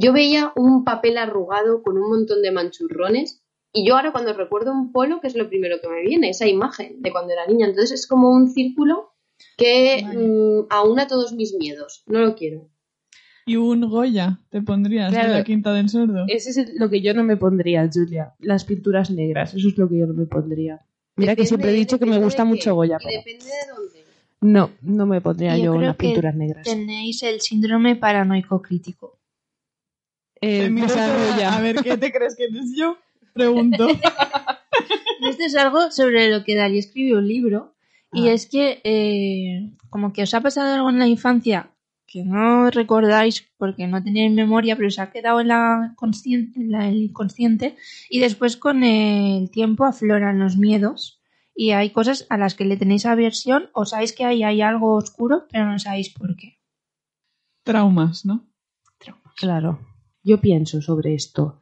yo 0.00 0.12
veía 0.12 0.52
un 0.56 0.84
papel 0.84 1.18
arrugado 1.18 1.82
con 1.82 1.96
un 1.98 2.08
montón 2.08 2.42
de 2.42 2.50
manchurrones 2.50 3.42
y 3.72 3.86
yo 3.86 3.96
ahora 3.96 4.12
cuando 4.12 4.32
recuerdo 4.32 4.72
un 4.72 4.92
polo, 4.92 5.20
que 5.20 5.26
es 5.26 5.34
lo 5.34 5.48
primero 5.48 5.80
que 5.80 5.88
me 5.88 6.02
viene, 6.02 6.30
esa 6.30 6.46
imagen 6.46 7.02
de 7.02 7.10
cuando 7.10 7.32
era 7.32 7.46
niña. 7.46 7.66
Entonces 7.66 8.00
es 8.00 8.06
como 8.06 8.30
un 8.30 8.48
círculo 8.48 9.12
que 9.56 10.00
Vale. 10.04 10.18
mm, 10.18 10.66
aúna 10.70 11.08
todos 11.08 11.32
mis 11.32 11.54
miedos. 11.54 12.04
No 12.06 12.20
lo 12.20 12.36
quiero. 12.36 12.70
Y 13.46 13.56
un 13.56 13.82
Goya 13.88 14.40
te 14.50 14.62
pondrías 14.62 15.12
Claro. 15.12 15.28
en 15.28 15.34
la 15.34 15.44
quinta 15.44 15.72
del 15.72 15.88
sordo. 15.88 16.24
Ese 16.28 16.50
es 16.50 16.56
el- 16.56 16.76
lo 16.76 16.88
que 16.88 17.02
yo 17.02 17.12
no 17.14 17.24
me 17.24 17.36
pondría, 17.36 17.88
Julia. 17.92 18.32
Las 18.40 18.64
pinturas 18.64 19.10
negras, 19.10 19.54
eso 19.54 19.68
es 19.68 19.76
lo 19.76 19.88
que 19.88 19.98
yo 19.98 20.06
no 20.06 20.14
me 20.14 20.26
pondría. 20.26 20.80
Mira 21.16 21.36
que 21.36 21.44
siempre 21.46 21.70
he 21.70 21.74
dicho 21.74 21.98
que 21.98 22.06
me 22.06 22.18
gusta 22.18 22.42
de 22.44 22.48
mucho 22.48 22.74
Goya, 22.74 22.98
pero 23.02 23.18
depende 23.18 23.44
de 23.44 23.72
dónde. 23.74 24.04
no, 24.40 24.70
no 24.82 25.06
me 25.06 25.20
pondría 25.20 25.56
Yo 25.58 25.72
unas 25.74 25.96
pinturas 25.96 26.34
negras. 26.34 26.64
Tenéis 26.64 27.22
el 27.22 27.40
síndrome 27.40 27.96
paranoico 27.96 28.60
crítico. 28.62 29.18
Eh, 30.40 30.68
a 31.46 31.60
ver 31.60 31.76
qué 31.82 31.96
te 31.96 32.12
crees 32.12 32.34
que 32.36 32.44
eres 32.44 32.74
yo. 32.76 32.96
Pregunto. 33.32 33.86
Esto 35.28 35.44
es 35.44 35.54
algo 35.56 35.90
sobre 35.90 36.30
lo 36.30 36.44
que 36.44 36.54
Dalí 36.56 36.78
escribió 36.78 37.18
un 37.18 37.28
libro. 37.28 37.74
Y 38.12 38.28
Ah. 38.28 38.32
es 38.32 38.46
que, 38.46 38.80
eh, 38.84 39.70
como 39.90 40.12
que 40.12 40.22
os 40.22 40.34
ha 40.34 40.40
pasado 40.40 40.74
algo 40.74 40.90
en 40.90 40.98
la 40.98 41.06
infancia 41.08 41.70
que 42.14 42.24
no 42.24 42.70
recordáis 42.70 43.44
porque 43.58 43.88
no 43.88 43.98
teníais 44.04 44.32
memoria, 44.32 44.76
pero 44.76 44.88
se 44.88 45.00
ha 45.02 45.10
quedado 45.10 45.40
en 45.40 45.48
la, 45.48 45.96
en 46.00 46.70
la- 46.70 46.88
el 46.88 47.02
inconsciente. 47.02 47.74
Y 48.08 48.20
después, 48.20 48.56
con 48.56 48.84
el 48.84 49.50
tiempo, 49.50 49.84
afloran 49.84 50.38
los 50.38 50.56
miedos. 50.56 51.20
Y 51.56 51.72
hay 51.72 51.90
cosas 51.90 52.26
a 52.30 52.36
las 52.38 52.54
que 52.54 52.64
le 52.66 52.76
tenéis 52.76 53.04
aversión 53.04 53.64
o 53.72 53.84
sabéis 53.84 54.12
que 54.12 54.24
ahí 54.24 54.44
hay 54.44 54.62
algo 54.62 54.94
oscuro, 54.94 55.46
pero 55.50 55.66
no 55.66 55.78
sabéis 55.80 56.10
por 56.10 56.36
qué. 56.36 56.60
Traumas, 57.64 58.24
¿no? 58.24 58.46
Claro. 59.36 59.80
Yo 60.22 60.40
pienso 60.40 60.80
sobre 60.82 61.14
esto. 61.14 61.60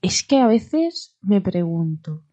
Es 0.00 0.24
que 0.24 0.38
a 0.40 0.48
veces 0.48 1.16
me 1.22 1.40
pregunto, 1.40 2.24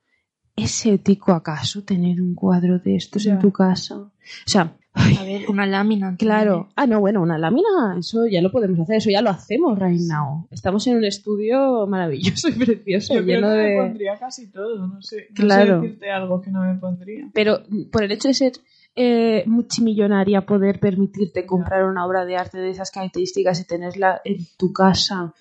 ¿es 0.55 0.86
ético 0.88 1.34
acaso 1.34 1.84
tener 1.84 2.20
un 2.20 2.34
cuadro 2.34 2.80
de 2.80 2.95
estos 2.95 3.24
Ya. 3.24 3.34
en 3.34 3.39
tu 3.39 3.51
casa? 3.51 3.95
O 3.99 4.11
sea, 4.47 4.76
ay, 5.00 5.16
A 5.18 5.24
ver, 5.24 5.50
una 5.50 5.66
lámina. 5.66 6.16
claro. 6.18 6.70
Ah, 6.76 6.86
no, 6.88 7.00
bueno, 7.00 7.22
una 7.22 7.38
lámina, 7.38 7.95
eso 7.97 8.28
ya 8.28 8.41
lo 8.41 8.52
podemos 8.52 8.80
hacer, 8.80 8.97
eso 8.97 9.10
ya 9.10 9.22
lo 9.22 9.30
hacemos 9.30 9.78
right 9.80 10.02
now. 10.02 10.47
Estamos 10.52 10.86
en 10.88 10.97
un 10.97 11.06
estudio 11.06 11.88
maravilloso 11.88 12.50
y 12.50 12.54
precioso, 12.54 13.16
Yo 13.16 13.24
creo 13.24 13.36
lleno 13.38 13.50
que 13.54 13.58
me 13.70 13.78
pondría 13.78 14.18
casi 14.20 14.52
todo, 14.52 14.88
no 14.88 15.02
sé. 15.02 15.28
No 15.30 15.36
Claro. 15.36 15.82
sé 15.82 15.88
decirte 15.88 16.12
algo 16.12 16.41
que 16.41 16.52
no 16.52 16.62
me 16.62 16.76
pondría. 16.80 17.30
Pero 17.34 17.62
mm, 17.70 17.89
por 17.91 18.04
el 18.04 18.12
hecho 18.12 18.28
de 18.28 18.34
ser 18.34 18.52
eh, 18.95 19.43
multimillonaria, 19.47 20.45
poder 20.45 20.80
permitirte 20.80 21.45
comprar 21.45 21.86
una 21.86 22.06
obra 22.06 22.26
de 22.26 22.36
arte 22.38 22.58
de 22.58 22.70
esas 22.72 22.91
características 22.91 23.60
y 23.62 23.66
tenerla 23.66 24.20
en 24.26 24.38
tu 24.58 24.74
casa, 24.74 25.34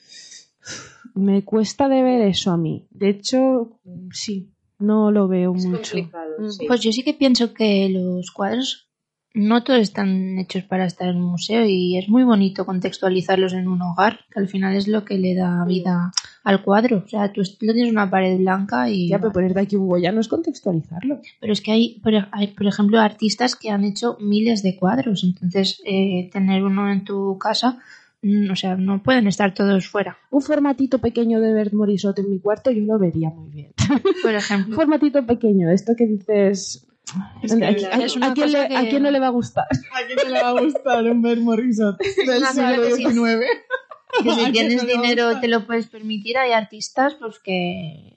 me 1.14 1.44
cuesta 1.44 1.88
de 1.88 2.02
ver 2.02 2.20
eso 2.22 2.52
a 2.52 2.56
mí. 2.56 2.86
De 2.90 3.08
hecho, 3.08 3.78
mm, 3.84 4.08
sí, 4.12 4.52
no 4.78 5.10
lo 5.10 5.26
veo 5.26 5.54
Es 5.56 5.64
mucho. 5.66 5.92
complicado. 5.92 6.34
Mm. 6.38 6.50
sí. 6.50 6.64
Pues 6.68 6.80
yo 6.80 6.92
sí 6.92 7.02
que 7.02 7.14
pienso 7.14 7.52
que 7.54 7.88
los 7.88 8.30
cuadros 8.30 8.87
no 9.38 9.62
todos 9.62 9.80
están 9.80 10.38
hechos 10.38 10.64
para 10.64 10.84
estar 10.84 11.08
en 11.08 11.16
un 11.16 11.30
museo 11.30 11.64
y 11.64 11.96
es 11.96 12.08
muy 12.08 12.24
bonito 12.24 12.66
contextualizarlos 12.66 13.52
en 13.52 13.68
un 13.68 13.80
hogar, 13.82 14.20
que 14.32 14.40
al 14.40 14.48
final 14.48 14.74
es 14.74 14.88
lo 14.88 15.04
que 15.04 15.16
le 15.16 15.34
da 15.34 15.64
vida 15.64 16.10
al 16.42 16.62
cuadro. 16.62 17.02
O 17.04 17.08
sea, 17.08 17.32
tú 17.32 17.42
tienes 17.58 17.90
una 17.90 18.10
pared 18.10 18.38
blanca 18.38 18.90
y... 18.90 19.08
Ya, 19.08 19.18
pero 19.18 19.32
ponerte 19.32 19.60
aquí 19.60 19.76
un 19.76 19.86
Goya 19.86 20.12
no 20.12 20.20
es 20.20 20.28
contextualizarlo. 20.28 21.20
Pero 21.40 21.52
es 21.52 21.60
que 21.60 21.72
hay 21.72 22.02
hay, 22.32 22.48
por 22.48 22.66
ejemplo, 22.66 23.00
artistas 23.00 23.54
que 23.54 23.70
han 23.70 23.84
hecho 23.84 24.16
miles 24.20 24.62
de 24.62 24.76
cuadros. 24.76 25.22
Entonces, 25.24 25.80
eh, 25.84 26.30
tener 26.32 26.64
uno 26.64 26.90
en 26.90 27.04
tu 27.04 27.38
casa, 27.38 27.78
mm, 28.22 28.50
o 28.50 28.56
sea, 28.56 28.76
no 28.76 29.02
pueden 29.02 29.28
estar 29.28 29.54
todos 29.54 29.86
fuera. 29.86 30.18
Un 30.30 30.42
formatito 30.42 30.98
pequeño 30.98 31.40
de 31.40 31.52
Bert 31.52 31.72
Morisot 31.72 32.18
en 32.18 32.30
mi 32.30 32.40
cuarto 32.40 32.70
yo 32.70 32.82
lo 32.82 32.98
vería 32.98 33.30
muy 33.30 33.50
bien. 33.50 33.72
Por 34.22 34.30
Un 34.30 34.36
ejemplo. 34.36 34.74
formatito 34.74 35.24
pequeño, 35.24 35.70
esto 35.70 35.94
que 35.96 36.06
dices... 36.06 36.87
Es 37.42 37.54
que 37.54 37.64
¿a, 37.64 37.70
es 37.70 38.12
quién 38.12 38.34
cosa 38.34 38.46
le, 38.46 38.68
que- 38.68 38.76
¿A 38.76 38.88
quién 38.88 39.02
no 39.02 39.10
le 39.10 39.20
va 39.20 39.26
a 39.28 39.30
gustar? 39.30 39.66
¿A 39.94 40.06
quién 40.06 40.18
no 40.24 40.24
le 40.34 40.42
va 40.42 40.48
a 40.48 40.60
gustar 40.60 41.04
un 41.04 41.22
Bert 41.22 41.40
Morrison 41.40 41.96
del 42.26 42.44
siglo. 42.46 42.96
XIX? 42.96 43.46
Que 44.22 44.30
¿A 44.30 44.34
si 44.34 44.52
tienes 44.52 44.82
no 44.82 44.88
dinero 44.88 45.40
te 45.40 45.48
lo 45.48 45.66
puedes 45.66 45.86
permitir. 45.86 46.38
Hay 46.38 46.52
artistas 46.52 47.14
pues 47.14 47.38
que 47.38 48.14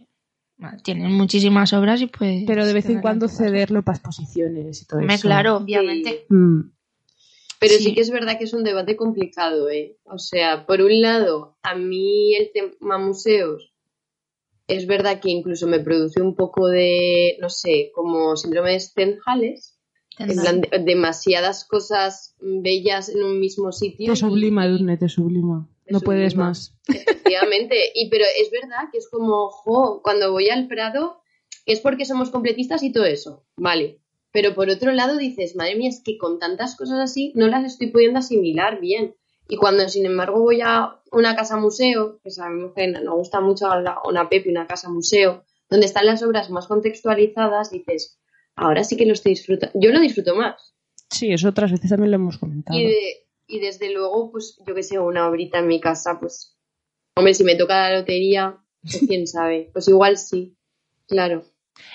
bueno, 0.57 0.77
tienen 0.83 1.11
muchísimas 1.13 1.73
obras 1.73 2.01
y 2.01 2.07
pues... 2.07 2.43
Pero 2.45 2.65
de 2.65 2.73
vez 2.73 2.85
en 2.87 3.01
cuando 3.01 3.27
cederlo 3.27 3.81
para 3.81 3.97
exposiciones 3.97 4.81
y 4.81 4.85
todo 4.85 4.99
Hombre, 4.99 5.15
eso. 5.15 5.23
claro, 5.27 5.57
obviamente. 5.57 6.25
Mm. 6.29 6.61
Pero 7.59 7.73
sí. 7.75 7.83
Sí. 7.85 7.93
que 7.95 8.01
es 8.01 8.11
verdad 8.11 8.37
que 8.37 8.43
es 8.43 8.53
un 8.53 8.63
debate 8.63 8.95
complicado, 8.95 9.69
¿eh? 9.69 9.97
O 10.03 10.19
sea, 10.19 10.65
por 10.67 10.81
un 10.81 11.01
lado, 11.01 11.57
a 11.63 11.75
mí 11.75 12.35
el 12.35 12.51
tema 12.53 12.97
museos 12.99 13.70
es 14.75 14.87
verdad 14.87 15.19
que 15.19 15.29
incluso 15.29 15.67
me 15.67 15.79
produce 15.79 16.21
un 16.21 16.35
poco 16.35 16.67
de, 16.67 17.37
no 17.39 17.49
sé, 17.49 17.91
como 17.93 18.35
síndrome 18.35 18.71
de 18.71 18.79
Stendhales, 18.79 19.77
en 20.19 20.29
plan, 20.41 20.61
de- 20.61 20.79
demasiadas 20.79 21.65
cosas 21.65 22.35
bellas 22.39 23.09
en 23.09 23.23
un 23.23 23.39
mismo 23.39 23.71
sitio. 23.71 24.11
Te 24.13 24.15
sublima, 24.19 24.65
Edurne, 24.65 24.97
te 24.97 25.09
sublima. 25.09 25.67
Te 25.85 25.93
No 25.93 25.99
puedes 26.01 26.35
más. 26.35 26.75
Efectivamente, 26.87 27.75
y 27.95 28.09
pero 28.09 28.25
es 28.41 28.51
verdad 28.51 28.89
que 28.91 28.97
es 28.99 29.09
como, 29.09 29.49
jo, 29.49 30.01
cuando 30.03 30.31
voy 30.31 30.49
al 30.49 30.67
Prado, 30.67 31.21
es 31.65 31.79
porque 31.79 32.05
somos 32.05 32.29
completistas 32.29 32.83
y 32.83 32.91
todo 32.91 33.05
eso, 33.05 33.45
vale. 33.55 33.99
Pero 34.33 34.55
por 34.55 34.69
otro 34.69 34.93
lado 34.93 35.17
dices, 35.17 35.55
madre 35.57 35.75
mía, 35.75 35.89
es 35.89 36.01
que 36.03 36.17
con 36.17 36.39
tantas 36.39 36.77
cosas 36.77 36.99
así 36.99 37.33
no 37.35 37.47
las 37.47 37.65
estoy 37.65 37.87
pudiendo 37.87 38.19
asimilar 38.19 38.79
bien. 38.79 39.15
Y 39.53 39.57
cuando, 39.57 39.89
sin 39.89 40.05
embargo, 40.05 40.39
voy 40.39 40.61
a 40.63 41.01
una 41.11 41.35
casa 41.35 41.57
museo, 41.57 42.21
que 42.23 42.31
sabemos 42.31 42.71
que 42.73 42.87
nos 42.87 43.13
gusta 43.15 43.41
mucho 43.41 43.69
a 43.69 43.81
la- 43.81 43.97
una 44.07 44.29
Pepe, 44.29 44.49
una 44.49 44.65
casa 44.65 44.87
museo, 44.89 45.43
donde 45.69 45.87
están 45.87 46.05
las 46.05 46.23
obras 46.23 46.49
más 46.49 46.67
contextualizadas, 46.67 47.69
dices, 47.69 48.17
ahora 48.55 48.85
sí 48.85 48.95
que 48.95 49.05
lo 49.05 49.11
estoy 49.11 49.33
disfrutando. 49.33 49.77
Yo 49.77 49.91
lo 49.91 49.99
disfruto 49.99 50.35
más. 50.37 50.73
Sí, 51.09 51.33
eso 51.33 51.49
otras 51.49 51.69
veces 51.73 51.89
también 51.89 52.11
lo 52.11 52.15
hemos 52.15 52.37
comentado. 52.37 52.79
Y, 52.79 52.83
de- 52.85 53.27
y 53.47 53.59
desde 53.59 53.93
luego, 53.93 54.31
pues 54.31 54.57
yo 54.65 54.73
que 54.73 54.83
sé, 54.83 54.97
una 54.99 55.27
obrita 55.27 55.59
en 55.59 55.67
mi 55.67 55.81
casa, 55.81 56.17
pues, 56.17 56.57
hombre, 57.17 57.33
si 57.33 57.43
me 57.43 57.55
toca 57.57 57.89
la 57.89 57.99
lotería, 57.99 58.57
pues 58.81 59.03
quién 59.05 59.27
sabe, 59.27 59.69
pues 59.73 59.85
igual 59.89 60.17
sí, 60.17 60.55
claro. 61.09 61.43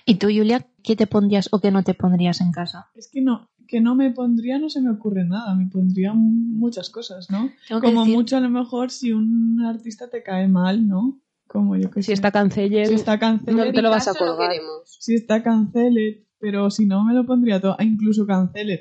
¿Y 0.05 0.17
tú, 0.17 0.27
Julia, 0.27 0.67
qué 0.85 0.95
te 0.95 1.07
pondrías 1.07 1.49
o 1.53 1.61
qué 1.61 1.71
no 1.71 1.83
te 1.85 1.95
pondrías 1.95 2.43
en 2.43 2.53
casa? 2.53 2.91
Es 2.95 3.09
que 3.11 3.23
no, 3.23 3.49
que 3.67 3.81
no 3.81 3.95
me 3.95 4.11
pondría, 4.11 4.59
no 4.59 4.69
se 4.71 4.81
me 4.81 4.91
ocurre 4.91 5.25
nada. 5.25 5.55
Me 5.55 5.67
pondría 5.67 6.13
muchas 6.15 6.91
cosas, 6.91 7.31
¿no? 7.31 7.51
Como 7.81 8.03
decir- 8.05 8.15
mucho 8.15 8.37
a 8.37 8.41
lo 8.41 8.51
mejor 8.51 8.91
si 8.91 9.13
un 9.13 9.63
artista 9.65 10.09
te 10.09 10.23
cae 10.23 10.49
mal, 10.49 10.87
¿no? 10.89 11.21
Como 11.49 11.77
yo 11.77 11.91
que 11.91 12.03
Si 12.03 12.07
sé. 12.09 12.13
está 12.15 12.31
canceller, 12.33 12.89
si 12.89 12.95
está 12.95 13.19
canceled, 13.19 13.57
No 13.67 13.73
te 13.73 13.83
lo 13.83 13.91
vas 13.91 14.09
a 14.09 14.15
colgar. 14.15 14.51
si 14.85 15.15
está 15.15 15.43
canceled, 15.43 16.25
pero 16.39 16.71
si 16.71 16.87
no 16.87 17.05
me 17.05 17.15
lo 17.15 17.25
pondría 17.25 17.61
todo, 17.61 17.77
ah, 17.79 17.85
incluso 17.85 18.27
canceled, 18.27 18.81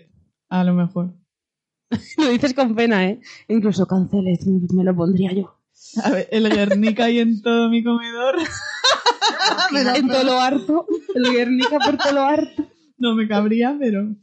a 0.49 0.63
lo 0.63 0.73
mejor. 0.73 1.13
lo 2.17 2.29
dices 2.29 2.53
con 2.53 2.75
pena, 2.75 3.05
¿eh? 3.05 3.21
Incluso 3.47 3.85
canceles, 3.85 4.45
me 4.47 4.83
lo 4.83 4.95
pondría 4.95 5.31
yo. 5.33 5.57
A 6.03 6.09
ver, 6.09 6.27
el 6.31 6.49
Guernica 6.49 7.05
ahí 7.05 7.19
en 7.19 7.41
todo 7.41 7.69
mi 7.69 7.83
comedor. 7.83 8.35
en 9.95 10.07
todo 10.07 10.23
lo 10.23 10.39
harto, 10.39 10.87
el 11.13 11.23
Guernica 11.31 11.77
por 11.79 11.97
todo 11.97 12.13
lo 12.13 12.21
harto. 12.23 12.65
No 12.97 13.13
me 13.13 13.27
cabría, 13.27 13.75
pero 13.79 14.15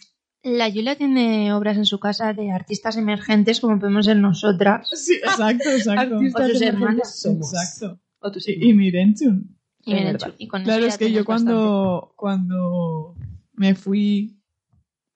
La 0.45 0.71
Julia 0.71 0.97
tiene 0.97 1.53
obras 1.53 1.77
en 1.77 1.85
su 1.87 2.01
casa 2.01 2.33
de 2.33 2.51
artistas 2.51 2.97
emergentes 2.97 3.61
como 3.61 3.79
podemos 3.79 4.07
ser 4.07 4.17
nosotras. 4.17 4.89
sí, 4.93 5.15
exacto, 5.15 5.71
exacto. 5.71 6.17
Artistas 6.17 6.43
O 6.43 6.53
sus 6.53 6.63
emergentes 6.63 6.65
hermanas. 6.65 7.21
somos. 7.21 7.53
Exacto. 7.53 8.01
O 8.21 8.33
tus 8.33 8.49
Y, 8.49 8.53
y 8.71 8.73
Mirenchun. 8.75 9.57
Y, 9.85 9.95
y 10.39 10.49
con 10.49 10.63
Claro, 10.65 10.87
es 10.87 10.97
que 10.99 11.11
yo 11.13 11.25
bastante. 11.25 11.53
cuando, 11.53 12.13
cuando 12.17 13.15
me 13.53 13.75
fui 13.75 14.41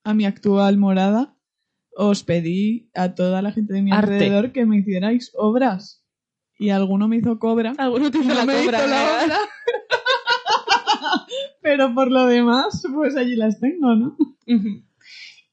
a 0.03 0.13
mi 0.13 0.25
actual 0.25 0.77
morada, 0.77 1.37
os 1.95 2.23
pedí 2.23 2.89
a 2.93 3.15
toda 3.15 3.41
la 3.41 3.51
gente 3.51 3.73
de 3.73 3.81
mi 3.81 3.91
Arte. 3.91 4.13
alrededor 4.13 4.51
que 4.51 4.65
me 4.65 4.77
hicierais 4.77 5.31
obras. 5.35 6.03
Y 6.59 6.69
alguno 6.69 7.07
me 7.07 7.17
hizo 7.17 7.37
cobra. 7.39 7.73
Alguno 7.77 8.09
te 8.11 8.17
hizo 8.19 8.29
No 8.29 8.33
la 8.33 8.45
me 8.45 8.53
cobra, 8.63 8.79
hizo 8.79 8.87
la 8.87 9.23
obra. 9.25 9.37
Pero 11.61 11.93
por 11.93 12.11
lo 12.11 12.25
demás, 12.27 12.83
pues 12.93 13.15
allí 13.15 13.35
las 13.35 13.59
tengo, 13.59 13.93
¿no? 13.95 14.17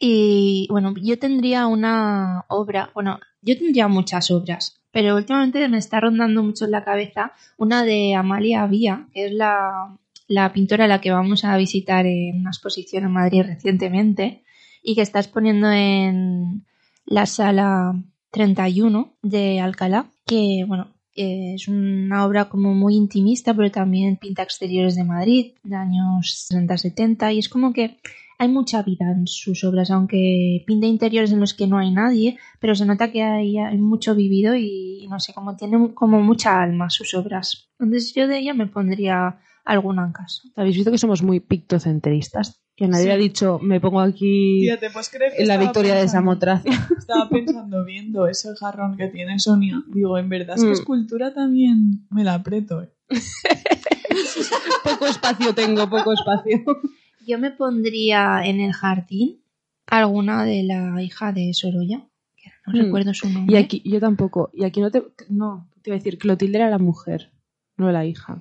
Y 0.07 0.67
bueno, 0.69 0.93
yo 1.01 1.19
tendría 1.19 1.67
una 1.67 2.45
obra, 2.49 2.91
bueno, 2.93 3.21
yo 3.41 3.57
tendría 3.57 3.89
muchas 3.89 4.31
obras, 4.31 4.79
pero 4.93 5.17
últimamente 5.17 5.67
me 5.67 5.79
está 5.79 5.99
rondando 5.99 6.43
mucho 6.43 6.67
en 6.67 6.73
la 6.73 6.85
cabeza 6.85 7.33
una 7.57 7.85
de 7.85 8.15
Amalia 8.15 8.67
Vía, 8.67 9.09
que 9.15 9.25
es 9.25 9.33
la, 9.33 9.97
la 10.29 10.53
pintora 10.53 10.85
a 10.85 10.89
la 10.89 11.01
que 11.01 11.11
vamos 11.11 11.47
a 11.47 11.57
visitar 11.57 12.05
en 12.05 12.41
una 12.41 12.51
exposición 12.51 13.05
en 13.05 13.13
Madrid 13.13 13.45
recientemente. 13.47 14.45
y 14.83 14.95
que 14.95 15.01
estás 15.01 15.27
poniendo 15.27 15.71
en 15.73 16.67
la 17.07 17.25
sala 17.25 17.95
31 18.31 19.15
de 19.23 19.61
Alcalá, 19.61 20.11
que 20.27 20.67
bueno, 20.69 20.89
es 21.15 21.67
una 21.67 22.27
obra 22.27 22.51
como 22.51 22.75
muy 22.75 22.95
intimista, 22.95 23.55
pero 23.55 23.71
también 23.71 24.19
pinta 24.19 24.43
exteriores 24.43 24.97
de 24.97 25.05
Madrid, 25.05 25.53
de 25.63 25.77
años 25.77 26.47
60-70, 26.53 27.35
y 27.35 27.39
es 27.39 27.49
como 27.49 27.73
que 27.73 27.97
hay 28.45 28.51
mucha 28.51 28.83
vida 28.83 29.11
en 29.11 29.27
sus 29.27 29.65
obras, 29.65 29.91
aunque 29.91 30.63
pinta 30.67 30.87
interiores 30.87 31.33
en 31.33 31.41
los 31.41 31.55
que 31.55 31.67
no 31.67 31.79
hay 31.79 31.91
nadie, 31.91 32.39
pero 32.61 32.75
se 32.75 32.87
nota 32.87 33.11
que 33.11 33.23
hay, 33.23 33.59
hay 33.59 33.79
mucho 33.79 34.15
vivido 34.15 34.55
y 34.57 35.07
no 35.11 35.19
sé, 35.21 35.33
como 35.35 35.57
tiene 35.57 35.93
como 35.95 36.21
mucha 36.23 36.63
alma 36.63 36.91
sus 36.91 37.13
obras. 37.15 37.69
Entonces 37.79 38.15
yo 38.15 38.29
de 38.29 38.39
ella 38.39 38.55
me 38.55 38.67
pondría 38.67 39.39
alguna 39.65 40.05
en 40.07 40.13
casa. 40.13 40.43
¿Habéis 40.57 40.77
visto 40.77 40.91
que 40.91 40.99
somos 40.99 41.23
muy 41.23 41.41
pictocentristas? 41.41 42.61
Que 42.77 42.89
nadie 42.89 43.05
Sí. 43.05 43.11
ha 43.11 43.17
dicho, 43.17 43.59
me 43.63 43.81
pongo 43.81 44.01
aquí 44.01 44.59
Tía, 44.63 44.79
¿te 44.81 44.91
puedes 44.91 45.09
creer 45.09 45.33
que 45.37 45.43
en 45.43 45.49
la 45.49 45.57
victoria 45.59 45.95
de 45.95 46.09
Samotracia? 46.09 46.73
Estaba 46.99 47.29
pensando, 47.31 47.85
viendo 47.85 48.27
ese 48.27 48.49
jarrón 48.57 48.97
que 48.97 49.07
tiene 49.09 49.39
Sonia, 49.39 49.83
digo, 49.93 50.19
en 50.19 50.29
verdad 50.29 50.57
es 50.57 50.63
que 50.65 50.71
Mm. 50.71 50.73
escultura 50.73 51.33
también 51.33 52.07
me 52.11 52.25
la 52.25 52.35
aprieto. 52.35 52.83
¿eh? 52.83 52.91
poco 54.85 55.07
espacio 55.07 55.55
tengo, 55.55 55.89
poco 55.89 56.13
espacio. 56.13 56.63
Yo 57.27 57.39
me 57.39 57.51
pondría 57.51 58.43
en 58.45 58.61
el 58.61 58.73
jardín 58.73 59.41
alguna 59.87 60.45
de 60.45 60.63
la 60.65 61.03
hija 61.03 61.33
de 61.33 61.53
Sorolla, 61.55 62.07
que 62.37 62.51
no 62.67 62.73
Mm. 62.73 62.85
recuerdo 62.85 63.15
su 63.15 63.29
Y 63.29 63.33
nombre. 63.33 63.59
aquí, 63.59 63.83
yo 63.85 64.01
tampoco. 64.01 64.51
Y 64.53 64.65
aquí 64.65 64.81
no 64.81 64.91
te. 64.91 65.03
No, 65.29 65.69
te 65.83 65.91
iba 65.91 65.97
a 65.97 65.99
decir, 65.99 66.19
Clotilde 66.19 66.59
era 66.59 66.71
la 66.71 66.79
mujer, 66.79 67.31
no 67.77 67.91
la 67.93 68.05
hija. 68.07 68.41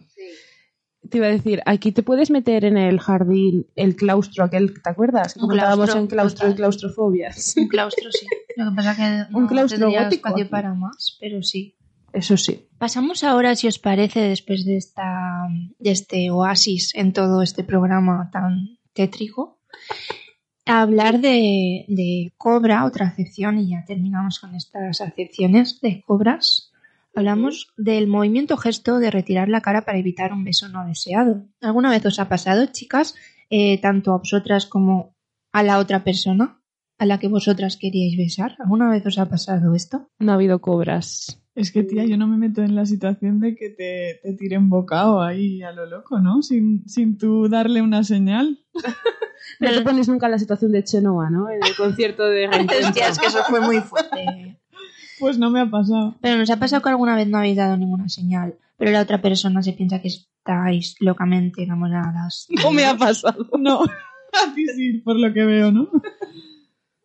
Te 1.10 1.18
iba 1.18 1.28
a 1.28 1.32
decir, 1.32 1.62
aquí 1.66 1.92
te 1.92 2.02
puedes 2.02 2.32
meter 2.32 2.64
en 2.64 2.78
el 2.78 2.98
jardín 3.02 3.68
el 3.76 3.96
claustro, 3.98 4.46
aquel, 4.46 4.82
¿te 4.82 4.90
acuerdas? 4.90 5.34
Que 5.34 5.42
Un 5.42 5.50
claustro, 5.50 6.00
en 6.00 6.08
claustro 6.08 6.46
y 6.48 6.52
total. 6.52 6.56
claustrofobias. 6.56 7.56
Un 7.58 7.68
claustro 7.68 8.10
sí. 8.12 8.26
Lo 8.56 8.70
que 8.70 8.76
pasa 8.76 8.96
que 8.96 9.02
Un 9.36 9.44
no 9.44 9.50
claustro 9.50 9.80
tendría 9.80 10.04
gótico. 10.06 10.30
espacio 10.30 10.50
para 10.50 10.74
más, 10.74 11.18
pero 11.20 11.44
sí. 11.44 11.76
Eso 12.14 12.38
sí. 12.38 12.70
Pasamos 12.78 13.24
ahora, 13.24 13.56
si 13.56 13.68
os 13.68 13.80
parece, 13.80 14.22
después 14.22 14.66
de 14.66 14.78
esta 14.78 15.48
de 15.80 15.92
este 15.92 16.30
oasis 16.30 16.94
en 16.94 17.12
todo 17.12 17.42
este 17.42 17.64
programa 17.64 18.30
tan 18.32 18.78
tétrico, 18.94 19.60
a 20.66 20.82
hablar 20.82 21.20
de, 21.20 21.86
de 21.88 22.32
cobra, 22.38 22.86
otra 22.86 23.08
acepción, 23.08 23.58
y 23.58 23.72
ya 23.72 23.84
terminamos 23.86 24.40
con 24.40 24.56
estas 24.56 25.02
acepciones 25.02 25.82
de 25.82 26.04
cobras. 26.06 26.72
Hablamos 27.16 27.74
del 27.78 28.08
movimiento 28.08 28.58
gesto 28.58 29.00
de 29.00 29.12
retirar 29.12 29.50
la 29.50 29.62
cara 29.62 29.84
para 29.84 29.98
evitar 29.98 30.34
un 30.34 30.44
beso 30.44 30.70
no 30.70 30.86
deseado. 30.86 31.46
¿Alguna 31.62 31.90
vez 31.90 32.06
os 32.06 32.20
ha 32.20 32.30
pasado, 32.30 32.68
chicas, 32.68 33.16
eh, 33.50 33.80
tanto 33.82 34.14
a 34.14 34.18
vosotras 34.18 34.66
como 34.68 35.16
a 35.52 35.64
la 35.64 35.80
otra 35.80 36.04
persona 36.04 36.60
a 36.98 37.06
la 37.06 37.20
que 37.20 37.28
vosotras 37.28 37.78
queríais 37.78 38.18
besar? 38.18 38.56
¿Alguna 38.60 38.90
vez 38.90 39.06
os 39.06 39.18
ha 39.18 39.28
pasado 39.28 39.76
esto? 39.76 40.08
No 40.20 40.32
ha 40.32 40.36
habido 40.36 40.60
cobras. 40.62 41.43
Es 41.56 41.72
que, 41.72 41.84
tía, 41.84 42.04
yo 42.06 42.18
no 42.18 42.28
me 42.28 42.38
meto 42.38 42.64
en 42.64 42.76
la 42.76 42.86
situación 42.86 43.40
de 43.40 43.56
que 43.56 43.70
te, 43.70 44.20
te 44.24 44.34
tiren 44.34 44.70
bocado 44.70 45.22
ahí 45.22 45.62
a 45.62 45.72
lo 45.72 45.86
loco, 45.86 46.20
¿no? 46.20 46.42
Sin, 46.42 46.88
sin 46.88 47.18
tú 47.18 47.48
darle 47.48 47.82
una 47.82 48.04
señal. 48.04 48.60
No 49.60 49.70
te 49.70 49.82
pones 49.82 50.08
nunca 50.08 50.28
en 50.28 50.32
la 50.32 50.40
situación 50.40 50.72
de 50.72 50.84
Chenoa, 50.84 51.30
¿no? 51.30 51.50
En 51.50 51.64
el 51.64 51.76
concierto 51.76 52.24
de 52.24 52.48
Hostia, 52.48 53.10
es 53.10 53.20
que 53.20 53.28
eso 53.28 53.44
fue 53.50 53.60
muy 53.60 53.82
fuerte. 53.82 54.58
Pues 55.20 55.38
no 55.38 55.50
me 55.50 55.60
ha 55.60 55.70
pasado. 55.70 56.16
Pero 56.22 56.38
nos 56.38 56.50
ha 56.50 56.58
pasado 56.58 56.82
que 56.82 56.90
alguna 56.90 57.16
vez 57.16 57.28
no 57.28 57.38
habéis 57.38 57.58
dado 57.58 57.78
ninguna 57.78 58.10
señal, 58.10 58.56
pero 58.78 58.92
la 58.92 59.02
otra 59.02 59.22
persona 59.22 59.62
se 59.62 59.74
piensa 59.74 60.02
que 60.02 60.08
estáis 60.08 60.96
locamente 61.00 61.64
enamoradas. 61.64 62.48
No 62.64 62.72
me 62.72 62.86
ha 62.86 62.98
pasado. 62.98 63.48
No, 63.60 63.82
a 63.84 64.54
ti 64.56 64.66
sí, 64.76 64.94
por 65.00 65.18
lo 65.18 65.34
que 65.34 65.44
veo, 65.44 65.72
¿no? 65.72 65.90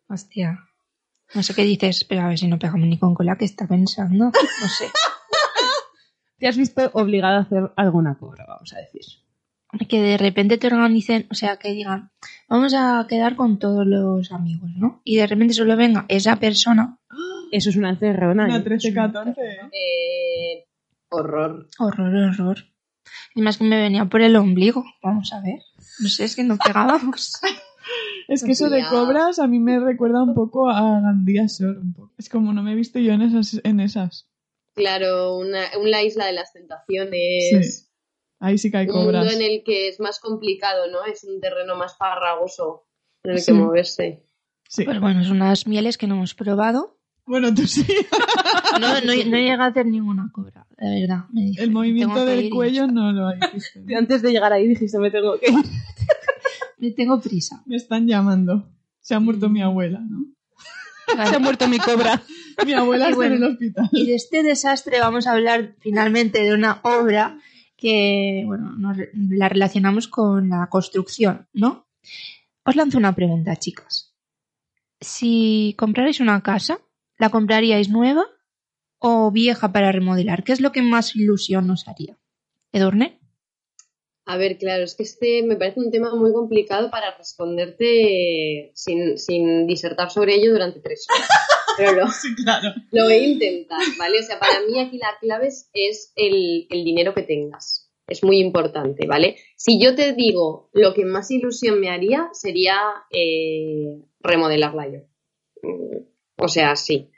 Hostia. 0.07 0.59
No 1.33 1.43
sé 1.43 1.53
qué 1.53 1.63
dices, 1.63 2.03
pero 2.03 2.21
a 2.21 2.27
ver 2.27 2.39
si 2.39 2.47
no 2.47 2.57
pegamos 2.57 2.87
ni 2.87 2.97
con 2.97 3.13
cola 3.13 3.37
que 3.37 3.45
está 3.45 3.67
pensando. 3.67 4.25
No 4.25 4.67
sé. 4.67 4.85
Te 6.39 6.47
has 6.47 6.57
visto 6.57 6.89
obligada 6.93 7.37
a 7.37 7.41
hacer 7.41 7.71
alguna 7.75 8.17
cobra, 8.17 8.45
vamos 8.47 8.73
a 8.73 8.79
decir. 8.79 9.01
Que 9.87 10.01
de 10.01 10.17
repente 10.17 10.57
te 10.57 10.67
organicen, 10.67 11.27
o 11.29 11.35
sea, 11.35 11.57
que 11.57 11.73
digan, 11.73 12.11
vamos 12.47 12.73
a 12.73 13.05
quedar 13.07 13.35
con 13.35 13.59
todos 13.59 13.85
los 13.85 14.31
amigos, 14.31 14.71
¿no? 14.75 15.01
Y 15.03 15.17
de 15.17 15.27
repente 15.27 15.53
solo 15.53 15.75
venga 15.75 16.05
esa 16.07 16.37
persona. 16.37 16.97
Eso 17.51 17.69
es 17.69 17.75
una 17.75 17.89
encerrona. 17.89 18.45
Una 18.45 18.57
¿eh? 18.57 18.63
13-14, 18.63 19.35
¿eh? 19.37 19.69
Eh, 19.73 20.67
horror. 21.09 21.67
Horror, 21.77 22.15
horror. 22.15 22.57
Y 23.35 23.41
más 23.41 23.57
que 23.57 23.65
me 23.65 23.79
venía 23.79 24.05
por 24.05 24.21
el 24.21 24.35
ombligo. 24.35 24.85
Vamos 25.03 25.33
a 25.33 25.41
ver. 25.41 25.59
No 25.99 26.09
sé, 26.09 26.25
es 26.25 26.35
que 26.35 26.43
no 26.43 26.57
pegábamos. 26.57 27.39
Es 28.29 28.43
que 28.43 28.51
eso 28.51 28.69
de 28.69 28.83
cobras 28.89 29.39
a 29.39 29.47
mí 29.47 29.59
me 29.59 29.79
recuerda 29.79 30.23
un 30.23 30.33
poco 30.35 30.69
a 30.69 31.01
Gandía 31.01 31.45
Shore. 31.47 31.79
Un 31.79 31.93
poco. 31.93 32.13
Es 32.17 32.29
como 32.29 32.53
no 32.53 32.61
me 32.63 32.73
he 32.73 32.75
visto 32.75 32.99
yo 32.99 33.13
en 33.13 33.21
esas. 33.23 33.59
En 33.63 33.79
esas. 33.79 34.27
Claro, 34.75 35.37
una, 35.37 35.61
una 35.81 36.01
isla 36.03 36.25
de 36.27 36.33
las 36.33 36.53
tentaciones. 36.53 37.49
Sí. 37.79 37.85
Ahí 38.39 38.57
sí 38.57 38.71
que 38.71 38.77
hay 38.77 38.87
Un 38.87 38.95
mundo 38.95 39.11
cobras. 39.19 39.33
en 39.35 39.41
el 39.41 39.63
que 39.65 39.89
es 39.89 39.99
más 39.99 40.19
complicado, 40.19 40.89
¿no? 40.91 41.03
Es 41.05 41.23
un 41.25 41.41
terreno 41.41 41.75
más 41.75 41.97
farragoso 41.97 42.85
en 43.23 43.31
el 43.31 43.39
Sí. 43.39 43.51
que 43.51 43.57
moverse. 43.57 44.25
Sí. 44.69 44.85
Pues 44.85 44.99
bueno, 45.01 45.23
son 45.23 45.37
unas 45.37 45.67
mieles 45.67 45.97
que 45.97 46.07
no 46.07 46.15
hemos 46.15 46.35
probado. 46.35 46.97
Bueno, 47.25 47.53
tú 47.53 47.67
sí. 47.67 47.85
No, 48.79 49.01
no, 49.01 49.01
no 49.01 49.37
llega 49.37 49.65
a 49.65 49.67
hacer 49.67 49.85
ninguna 49.85 50.29
cobra, 50.33 50.65
la 50.77 50.89
verdad. 50.89 51.25
me 51.33 51.41
dije, 51.41 51.63
El 51.63 51.71
movimiento 51.71 52.23
del 52.25 52.49
cuello 52.49 52.87
no 52.87 53.11
lo 53.11 53.29
hiciste. 53.35 53.83
Y 53.87 53.93
Antes 53.95 54.21
de 54.21 54.31
llegar 54.31 54.53
ahí 54.53 54.67
dijiste, 54.67 54.97
me 54.99 55.11
tengo 55.11 55.37
que 55.39 55.51
ir. 55.51 55.55
Me 56.79 56.91
tengo 56.91 57.19
prisa. 57.19 57.61
Me 57.65 57.75
están 57.75 58.07
llamando. 58.07 58.69
Se 58.99 59.15
ha 59.15 59.19
muerto 59.19 59.49
mi 59.49 59.61
abuela, 59.61 59.99
¿no? 59.99 60.25
Vale. 61.15 61.29
Se 61.29 61.35
ha 61.35 61.39
muerto 61.39 61.67
mi 61.67 61.77
cobra. 61.79 62.21
Mi 62.65 62.73
abuela 62.73 63.05
Y 63.05 63.07
está 63.07 63.15
bueno. 63.15 63.35
en 63.35 63.43
el 63.43 63.51
hospital. 63.51 63.89
Y 63.93 64.05
de 64.07 64.15
este 64.15 64.43
desastre 64.43 64.99
vamos 64.99 65.25
a 65.27 65.31
hablar 65.31 65.75
finalmente 65.79 66.43
de 66.43 66.53
una 66.53 66.81
obra 66.83 67.39
que, 67.77 68.43
bueno, 68.45 68.73
nos 68.77 68.97
la 69.13 69.47
relacionamos 69.47 70.09
con 70.09 70.49
la 70.49 70.67
construcción, 70.67 71.47
¿no? 71.53 71.87
Os 72.65 72.75
lanzo 72.75 72.97
una 72.97 73.15
pregunta, 73.15 73.55
chicas. 73.55 74.13
Si 74.99 75.73
comprarais 75.77 76.19
una 76.19 76.41
casa, 76.41 76.79
¿la 77.17 77.29
compraríais 77.29 77.87
nueva 77.89 78.25
o 78.97 79.31
vieja 79.31 79.71
para 79.71 79.93
remodelar? 79.93 80.43
¿Qué 80.43 80.51
es 80.51 80.59
lo 80.59 80.73
que 80.73 80.81
más 80.81 81.15
ilusión 81.15 81.69
os 81.69 81.87
haría? 81.87 82.19
¿Edurne? 82.73 83.18
A 84.31 84.37
ver, 84.37 84.59
claro, 84.59 84.83
es 84.83 84.93
que 84.93 85.01
este 85.01 85.41
me 85.41 85.55
parece 85.55 85.79
un 85.79 85.89
tema 85.89 86.13
muy 86.13 86.31
complicado 86.31 86.91
para 86.91 87.17
responderte 87.17 88.71
sin, 88.75 89.17
sin 89.17 89.65
disertar 89.65 90.11
sobre 90.11 90.35
ello 90.35 90.51
durante 90.51 90.79
tres 90.81 91.07
horas. 91.09 91.27
Pero 91.77 91.93
lo, 91.93 92.07
Sí, 92.11 92.35
claro. 92.43 92.69
lo 92.91 93.05
voy 93.05 93.13
a 93.13 93.27
intentar, 93.27 93.79
¿vale? 93.97 94.19
O 94.19 94.21
sea, 94.23 94.37
para 94.39 94.61
mí 94.67 94.79
aquí 94.79 94.99
la 94.99 95.17
clave 95.19 95.47
es, 95.47 95.71
es 95.73 96.13
el, 96.15 96.67
el 96.69 96.83
dinero 96.83 97.15
que 97.15 97.23
tengas. 97.23 97.89
Es 98.07 98.23
muy 98.23 98.39
importante, 98.39 99.07
¿vale? 99.07 99.37
Si 99.55 99.81
yo 99.81 99.95
te 99.95 100.13
digo 100.13 100.69
lo 100.73 100.93
que 100.93 101.05
más 101.05 101.31
ilusión 101.31 101.79
me 101.79 101.89
haría 101.89 102.29
sería 102.33 102.75
eh, 103.09 104.03
remodelarla 104.19 104.87
yo. 104.89 104.99
Mm, 105.63 106.03
O 106.37 106.47
sea, 106.47 106.75
sí. 106.75 107.09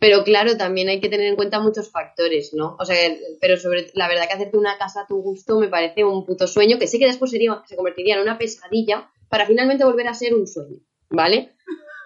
Pero 0.00 0.22
claro, 0.22 0.56
también 0.56 0.88
hay 0.88 1.00
que 1.00 1.08
tener 1.08 1.26
en 1.26 1.36
cuenta 1.36 1.58
muchos 1.58 1.90
factores, 1.90 2.54
¿no? 2.54 2.76
O 2.78 2.84
sea, 2.84 2.96
pero 3.40 3.56
sobre 3.56 3.90
la 3.94 4.06
verdad 4.06 4.28
que 4.28 4.34
hacerte 4.34 4.56
una 4.56 4.78
casa 4.78 5.02
a 5.02 5.06
tu 5.06 5.20
gusto 5.20 5.58
me 5.58 5.68
parece 5.68 6.04
un 6.04 6.24
puto 6.24 6.46
sueño, 6.46 6.78
que 6.78 6.86
sé 6.86 6.98
que 6.98 7.06
después 7.06 7.30
sería, 7.32 7.62
se 7.66 7.74
convertiría 7.74 8.14
en 8.14 8.22
una 8.22 8.38
pesadilla 8.38 9.10
para 9.28 9.46
finalmente 9.46 9.84
volver 9.84 10.06
a 10.06 10.14
ser 10.14 10.34
un 10.34 10.46
sueño, 10.46 10.78
¿vale? 11.10 11.56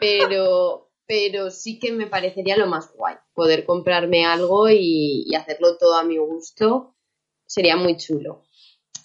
Pero, 0.00 0.90
pero 1.06 1.50
sí 1.50 1.78
que 1.78 1.92
me 1.92 2.06
parecería 2.06 2.56
lo 2.56 2.66
más 2.66 2.90
guay, 2.94 3.16
poder 3.34 3.66
comprarme 3.66 4.24
algo 4.24 4.70
y, 4.70 5.24
y 5.26 5.34
hacerlo 5.34 5.76
todo 5.76 5.94
a 5.96 6.04
mi 6.04 6.16
gusto, 6.16 6.96
sería 7.46 7.76
muy 7.76 7.98
chulo. 7.98 8.42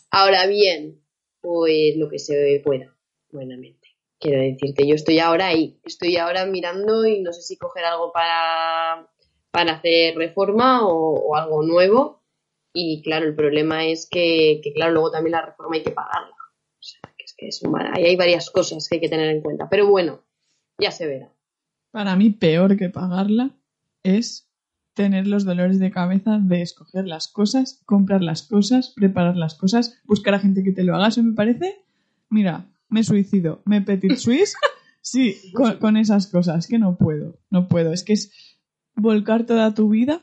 Ahora 0.10 0.48
bien, 0.48 1.04
pues 1.42 1.98
lo 1.98 2.10
que 2.10 2.20
se 2.20 2.62
pueda, 2.64 2.96
buenamente. 3.32 3.77
Quiero 4.20 4.42
decirte, 4.42 4.88
yo 4.88 4.96
estoy 4.96 5.20
ahora 5.20 5.48
ahí, 5.48 5.80
estoy 5.84 6.18
ahora 6.18 6.46
mirando 6.46 7.06
y 7.06 7.22
no 7.22 7.32
sé 7.34 7.42
si 7.42 7.58
coger 7.58 7.86
algo 7.86 8.12
para, 8.12 9.08
para 9.52 9.74
hacer 9.74 10.16
reforma 10.16 10.88
o, 10.88 11.36
algo 11.36 11.64
nuevo. 11.64 12.24
Y 12.74 13.02
claro, 13.04 13.26
el 13.26 13.36
problema 13.36 13.86
es 13.86 14.08
que, 14.10 14.60
que, 14.64 14.74
claro, 14.74 14.94
luego 14.94 15.12
también 15.12 15.34
la 15.34 15.46
reforma 15.46 15.76
hay 15.76 15.84
que 15.84 15.92
pagarla. 15.92 16.36
O 16.80 16.82
sea, 16.82 17.00
que 17.18 17.24
es 17.26 17.36
que 17.38 17.48
es 17.48 17.62
un- 17.62 17.80
ahí 17.80 18.06
hay 18.06 18.16
varias 18.16 18.50
cosas 18.50 18.88
que 18.88 18.96
hay 18.96 19.02
que 19.02 19.10
tener 19.10 19.30
en 19.30 19.42
cuenta. 19.42 19.68
Pero 19.70 19.88
bueno, 19.88 20.24
ya 20.80 20.92
se 20.92 21.08
verá. 21.08 21.32
Para 21.92 22.16
mí, 22.16 22.30
peor 22.32 22.78
que 22.78 22.90
pagarla 22.90 23.52
es 24.04 24.48
tener 24.94 25.28
los 25.28 25.46
dolores 25.46 25.80
de 25.80 25.92
cabeza 25.92 26.40
de 26.42 26.64
escoger 26.64 27.08
las 27.08 27.28
cosas, 27.28 27.84
comprar 27.86 28.24
las 28.24 28.42
cosas, 28.42 28.94
preparar 28.96 29.38
las 29.38 29.54
cosas, 29.54 30.02
buscar 30.06 30.34
a 30.34 30.40
gente 30.40 30.64
que 30.64 30.72
te 30.72 30.84
lo 30.84 30.96
haga. 30.96 31.10
Eso 31.10 31.22
me 31.22 31.36
parece, 31.36 31.86
mira, 32.30 32.66
me 32.90 33.04
suicido, 33.04 33.62
me 33.66 33.82
petit 33.82 34.16
suisse, 34.18 34.56
sí, 35.02 35.52
con, 35.54 35.78
con 35.78 35.98
esas 35.98 36.28
cosas, 36.28 36.68
que 36.68 36.80
no 36.80 36.98
puedo, 36.98 37.40
no 37.50 37.68
puedo. 37.68 37.92
Es 37.94 38.04
que 38.04 38.14
es 38.14 38.32
volcar 38.96 39.46
toda 39.46 39.74
tu 39.74 39.90
vida 39.90 40.22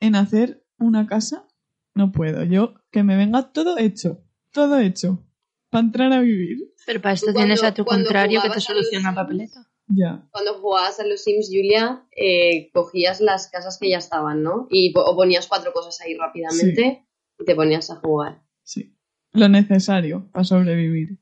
en 0.00 0.14
hacer 0.16 0.64
una 0.78 1.06
casa, 1.06 1.46
no 1.94 2.12
puedo. 2.12 2.44
Yo, 2.44 2.74
que 2.90 3.02
me 3.02 3.16
venga 3.16 3.52
todo 3.52 3.78
hecho, 3.78 4.24
todo 4.52 4.78
hecho, 4.78 5.24
para 5.70 5.84
entrar 5.84 6.12
a 6.12 6.20
vivir. 6.20 6.58
Pero 6.86 7.00
para 7.00 7.14
esto 7.14 7.26
Cuando- 7.26 7.40
tienes 7.40 7.62
a 7.62 7.74
tu 7.74 7.84
contrario 7.84 8.40
que 8.42 8.50
te 8.50 8.60
soluciona 8.60 9.10
los 9.10 9.16
papeleta. 9.16 9.68
Ya. 9.88 10.26
Cuando 10.30 10.54
jugabas 10.54 11.00
a 11.00 11.06
los 11.06 11.22
Sims, 11.22 11.48
Julia, 11.48 12.06
eh, 12.16 12.70
cogías 12.72 13.20
las 13.20 13.48
casas 13.48 13.78
que 13.78 13.90
ya 13.90 13.98
estaban, 13.98 14.42
¿no? 14.42 14.66
Y 14.70 14.92
o 14.96 15.16
ponías 15.16 15.46
cuatro 15.48 15.72
cosas 15.72 16.00
ahí 16.00 16.16
rápidamente 16.16 17.06
y 17.38 17.44
te 17.44 17.54
ponías 17.54 17.90
a 17.90 17.96
jugar. 17.96 18.42
Sí. 18.62 18.96
Lo 19.32 19.48
necesario 19.48 20.30
para 20.32 20.44
sobrevivir. 20.44 21.18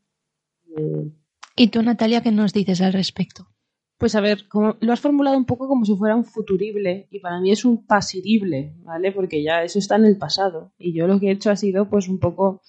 ¿Y 1.56 1.68
tú, 1.68 1.82
Natalia, 1.82 2.22
qué 2.22 2.32
nos 2.32 2.52
dices 2.52 2.80
al 2.80 2.92
respecto? 2.92 3.48
Pues 3.98 4.14
a 4.14 4.20
ver, 4.22 4.48
como, 4.48 4.78
lo 4.80 4.92
has 4.94 5.00
formulado 5.00 5.36
un 5.36 5.44
poco 5.44 5.68
como 5.68 5.84
si 5.84 5.94
fuera 5.94 6.16
un 6.16 6.24
futurible 6.24 7.06
y 7.10 7.20
para 7.20 7.38
mí 7.38 7.50
es 7.50 7.66
un 7.66 7.84
pasirible, 7.84 8.74
¿vale? 8.78 9.12
Porque 9.12 9.42
ya 9.42 9.62
eso 9.62 9.78
está 9.78 9.96
en 9.96 10.06
el 10.06 10.16
pasado 10.16 10.72
y 10.78 10.94
yo 10.94 11.06
lo 11.06 11.20
que 11.20 11.28
he 11.28 11.32
hecho 11.32 11.50
ha 11.50 11.56
sido 11.56 11.90
pues 11.90 12.08
un 12.08 12.18
poco 12.18 12.62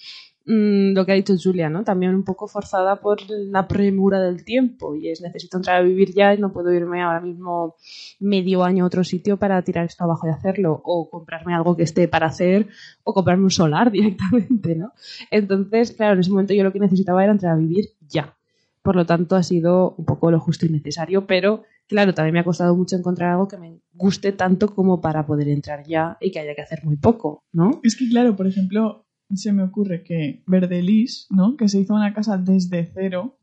mm, 0.45 0.93
lo 0.93 1.05
que 1.05 1.11
ha 1.11 1.15
dicho 1.15 1.33
Julia, 1.41 1.69
¿no? 1.69 1.83
También 1.83 2.13
un 2.15 2.23
poco 2.23 2.47
forzada 2.47 2.97
por 2.97 3.19
la 3.29 3.67
premura 3.67 4.19
del 4.19 4.43
tiempo 4.43 4.95
y 4.95 5.09
es 5.09 5.21
necesito 5.21 5.57
entrar 5.57 5.77
a 5.77 5.81
vivir 5.83 6.13
ya 6.13 6.33
y 6.33 6.37
no 6.37 6.51
puedo 6.51 6.71
irme 6.73 7.01
ahora 7.01 7.21
mismo 7.21 7.75
medio 8.19 8.63
año 8.63 8.83
a 8.83 8.87
otro 8.87 9.03
sitio 9.03 9.37
para 9.37 9.61
tirar 9.61 9.85
esto 9.85 10.03
abajo 10.03 10.27
y 10.27 10.31
hacerlo 10.31 10.81
o 10.83 11.09
comprarme 11.09 11.53
algo 11.53 11.75
que 11.75 11.83
esté 11.83 12.07
para 12.07 12.27
hacer 12.27 12.67
o 13.03 13.13
comprarme 13.13 13.43
un 13.43 13.51
solar 13.51 13.91
directamente, 13.91 14.75
¿no? 14.75 14.93
Entonces, 15.29 15.91
claro, 15.91 16.13
en 16.13 16.19
ese 16.19 16.31
momento 16.31 16.53
yo 16.53 16.63
lo 16.63 16.73
que 16.73 16.79
necesitaba 16.79 17.23
era 17.23 17.33
entrar 17.33 17.53
a 17.53 17.57
vivir 17.57 17.89
ya. 18.07 18.35
Por 18.81 18.95
lo 18.95 19.05
tanto, 19.05 19.35
ha 19.35 19.43
sido 19.43 19.93
un 19.97 20.05
poco 20.05 20.31
lo 20.31 20.39
justo 20.39 20.65
y 20.65 20.69
necesario, 20.69 21.27
pero 21.27 21.63
claro, 21.87 22.13
también 22.13 22.33
me 22.33 22.39
ha 22.39 22.43
costado 22.43 22.75
mucho 22.75 22.95
encontrar 22.95 23.31
algo 23.31 23.47
que 23.47 23.57
me 23.57 23.79
guste 23.93 24.31
tanto 24.31 24.73
como 24.73 25.01
para 25.01 25.25
poder 25.25 25.49
entrar 25.49 25.83
ya 25.85 26.17
y 26.21 26.31
que 26.31 26.39
haya 26.39 26.55
que 26.55 26.61
hacer 26.61 26.83
muy 26.83 26.95
poco, 26.95 27.43
¿no? 27.51 27.79
Es 27.83 27.95
que, 27.95 28.09
claro, 28.09 28.35
por 28.35 28.47
ejemplo, 28.47 29.05
se 29.35 29.53
me 29.53 29.63
ocurre 29.63 30.03
que 30.03 30.43
Verdelis, 30.47 31.27
¿no? 31.29 31.55
Que 31.57 31.67
se 31.69 31.79
hizo 31.79 31.93
una 31.93 32.13
casa 32.13 32.37
desde 32.37 32.89
cero, 32.93 33.37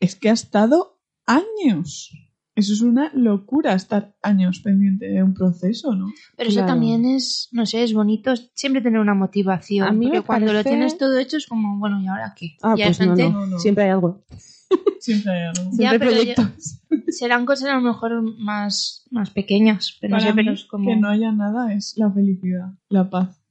es 0.00 0.16
que 0.16 0.30
ha 0.30 0.32
estado 0.32 0.98
años. 1.26 2.10
Eso 2.56 2.72
es 2.72 2.82
una 2.82 3.10
locura, 3.14 3.74
estar 3.74 4.14
años 4.22 4.60
pendiente 4.60 5.06
de 5.06 5.22
un 5.24 5.34
proceso, 5.34 5.96
¿no? 5.96 6.12
Pero 6.36 6.50
eso 6.50 6.64
también 6.64 7.04
es, 7.04 7.48
no 7.50 7.66
sé, 7.66 7.82
es 7.82 7.92
bonito 7.92 8.32
siempre 8.54 8.80
tener 8.80 9.00
una 9.00 9.14
motivación. 9.14 9.88
A 9.88 9.92
mí 9.92 10.06
porque 10.06 10.20
me 10.20 10.24
cuando 10.24 10.52
lo 10.52 10.62
tienes 10.62 10.96
todo 10.96 11.18
hecho 11.18 11.36
es 11.36 11.46
como, 11.46 11.78
bueno, 11.80 12.00
¿y 12.00 12.06
ahora 12.06 12.32
qué? 12.36 12.56
Ah, 12.62 12.74
pues 12.76 13.00
no, 13.00 13.06
gente, 13.06 13.28
no. 13.28 13.58
Siempre 13.58 13.84
hay 13.84 13.90
algo. 13.90 14.24
Siempre 15.00 15.32
hay 15.32 15.48
algo. 15.48 15.70
Ya, 15.72 15.90
Siempre 15.90 15.98
pero 15.98 16.10
proyectos. 16.12 16.80
serán 17.08 17.44
cosas 17.44 17.70
a 17.70 17.74
lo 17.74 17.80
mejor 17.80 18.22
más, 18.38 19.04
más 19.10 19.30
pequeñas. 19.30 19.98
Pero 20.00 20.12
no 20.12 20.18
Para 20.18 20.30
sé, 20.30 20.34
pero 20.34 20.50
mí, 20.52 20.54
es 20.54 20.64
como... 20.64 20.88
que 20.88 20.96
no 20.96 21.08
haya 21.08 21.32
nada 21.32 21.72
es 21.72 21.94
la 21.96 22.10
felicidad, 22.10 22.72
la 22.88 23.10
paz. 23.10 23.43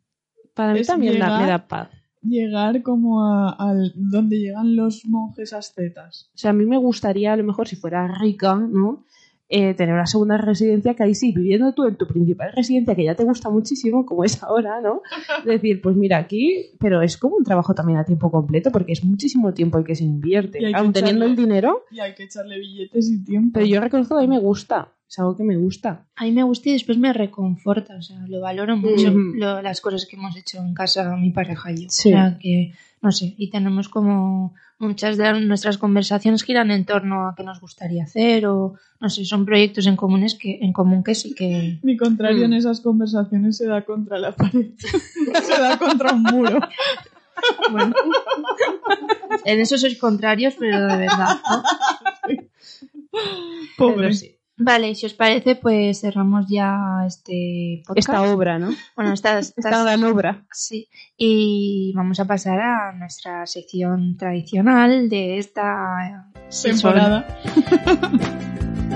Para 0.53 0.73
mí 0.73 0.79
es 0.79 0.87
también 0.87 1.19
da- 1.19 1.25
llegar- 1.27 1.41
me 1.41 1.47
da 1.47 1.67
paz. 1.67 1.89
Llegar 2.21 2.81
como 2.83 3.25
a, 3.25 3.49
al 3.51 3.91
donde 3.95 4.39
llegan 4.39 4.75
los 4.77 5.05
monjes 5.05 5.51
ascetas. 5.53 6.29
O 6.33 6.37
sea, 6.37 6.51
a 6.51 6.53
mí 6.53 6.65
me 6.65 6.77
gustaría, 6.77 7.33
a 7.33 7.35
lo 7.35 7.43
mejor, 7.43 7.67
si 7.67 7.75
fuera 7.75 8.07
rica, 8.19 8.55
¿no? 8.55 9.03
Eh, 9.49 9.73
tener 9.75 9.93
una 9.93 10.07
segunda 10.07 10.37
residencia 10.37 10.95
que 10.95 11.03
ahí 11.03 11.13
sí, 11.15 11.31
viviendo 11.33 11.73
tú 11.73 11.83
en 11.83 11.95
tu 11.97 12.07
principal 12.07 12.51
residencia, 12.55 12.95
que 12.95 13.03
ya 13.03 13.13
te 13.13 13.23
gusta 13.25 13.49
muchísimo, 13.49 14.05
como 14.05 14.23
es 14.23 14.41
ahora, 14.41 14.79
¿no? 14.81 15.01
Decir, 15.45 15.81
pues 15.81 15.95
mira, 15.97 16.17
aquí, 16.17 16.71
pero 16.79 17.01
es 17.01 17.17
como 17.17 17.35
un 17.35 17.43
trabajo 17.43 17.75
también 17.75 17.99
a 17.99 18.05
tiempo 18.05 18.31
completo, 18.31 18.71
porque 18.71 18.93
es 18.93 19.03
muchísimo 19.03 19.53
tiempo 19.53 19.77
el 19.77 19.83
que 19.83 19.95
se 19.95 20.05
invierte. 20.05 20.65
Hay 20.65 20.71
que 20.73 20.79
Aun 20.79 20.93
teniendo 20.93 21.25
echarle- 21.25 21.29
el 21.31 21.35
dinero, 21.35 21.83
Y 21.91 21.99
hay 21.99 22.15
que 22.15 22.23
echarle 22.23 22.57
billetes 22.57 23.09
y 23.11 23.23
tiempo. 23.23 23.51
pero 23.55 23.65
yo 23.65 23.81
reconozco 23.81 24.17
que 24.17 24.23
a 24.23 24.27
mí 24.27 24.33
me 24.33 24.39
gusta. 24.39 24.87
Es 25.13 25.19
algo 25.19 25.37
que 25.37 25.43
me 25.43 25.55
gusta. 25.57 26.07
A 26.15 26.23
mí 26.23 26.31
me 26.31 26.41
gusta 26.41 26.69
y 26.69 26.71
después 26.73 26.97
me 26.97 27.13
reconforta, 27.13 27.95
o 27.97 28.01
sea, 28.01 28.17
lo 28.27 28.41
valoro 28.41 28.75
mucho, 28.75 29.11
Mm. 29.13 29.35
lo- 29.37 29.61
las 29.61 29.79
cosas 29.79 30.07
que 30.07 30.15
hemos 30.15 30.35
hecho 30.35 30.57
en 30.57 30.73
casa, 30.73 31.15
mi 31.17 31.29
pareja 31.29 31.71
y 31.71 31.83
yo. 31.83 31.87
Sí. 31.91 32.09
O 32.09 32.11
sea, 32.13 32.39
que, 32.41 32.73
no 32.99 33.11
sé, 33.11 33.35
y 33.37 33.51
tenemos 33.51 33.89
como 33.89 34.55
muchas 34.79 35.17
de 35.17 35.39
nuestras 35.41 35.77
conversaciones 35.77 36.41
giran 36.41 36.71
en 36.71 36.85
torno 36.85 37.27
a 37.27 37.35
qué 37.35 37.43
nos 37.43 37.61
gustaría 37.61 38.05
hacer 38.05 38.47
o, 38.47 38.73
no 38.99 39.09
sé, 39.11 39.23
son 39.23 39.45
proyectos 39.45 39.85
en 39.85 39.95
comunes 39.97 40.33
que, 40.33 40.57
en 40.63 40.73
común 40.73 41.03
que 41.03 41.13
sí 41.13 41.35
que... 41.35 41.77
Mi 41.83 41.95
contrario 41.95 42.41
Mm. 42.41 42.45
en 42.45 42.53
esas 42.53 42.81
conversaciones 42.81 43.55
se 43.57 43.67
da 43.67 43.83
contra 43.85 44.17
la 44.17 44.31
pared. 44.31 44.71
se 45.47 45.61
da 45.61 45.77
contra 45.77 46.11
un 46.13 46.23
muro. 46.23 46.57
Bueno, 47.71 47.93
en 49.45 49.59
eso 49.59 49.77
sois 49.77 49.95
contrarios, 49.99 50.55
pero 50.57 50.87
de 50.87 50.97
verdad, 50.97 51.37
¿no? 51.47 51.63
Pobre. 53.77 53.95
Pero 53.97 54.13
sí. 54.13 54.35
Vale, 54.55 54.93
si 54.93 55.07
os 55.07 55.13
parece, 55.15 55.55
pues 55.55 56.01
cerramos 56.01 56.45
ya 56.47 56.77
este 57.07 57.81
podcast. 57.87 58.07
Esta 58.09 58.21
obra, 58.31 58.59
¿no? 58.59 58.69
Bueno, 58.95 59.13
esta, 59.13 59.39
esta- 59.39 59.61
Esta 59.69 59.83
gran 59.83 60.03
obra. 60.03 60.45
Sí, 60.51 60.87
y 61.17 61.91
vamos 61.95 62.19
a 62.19 62.25
pasar 62.25 62.59
a 62.59 62.93
nuestra 62.93 63.45
sección 63.47 64.15
tradicional 64.17 65.09
de 65.09 65.39
esta. 65.39 66.29
Temporada. 66.63 67.25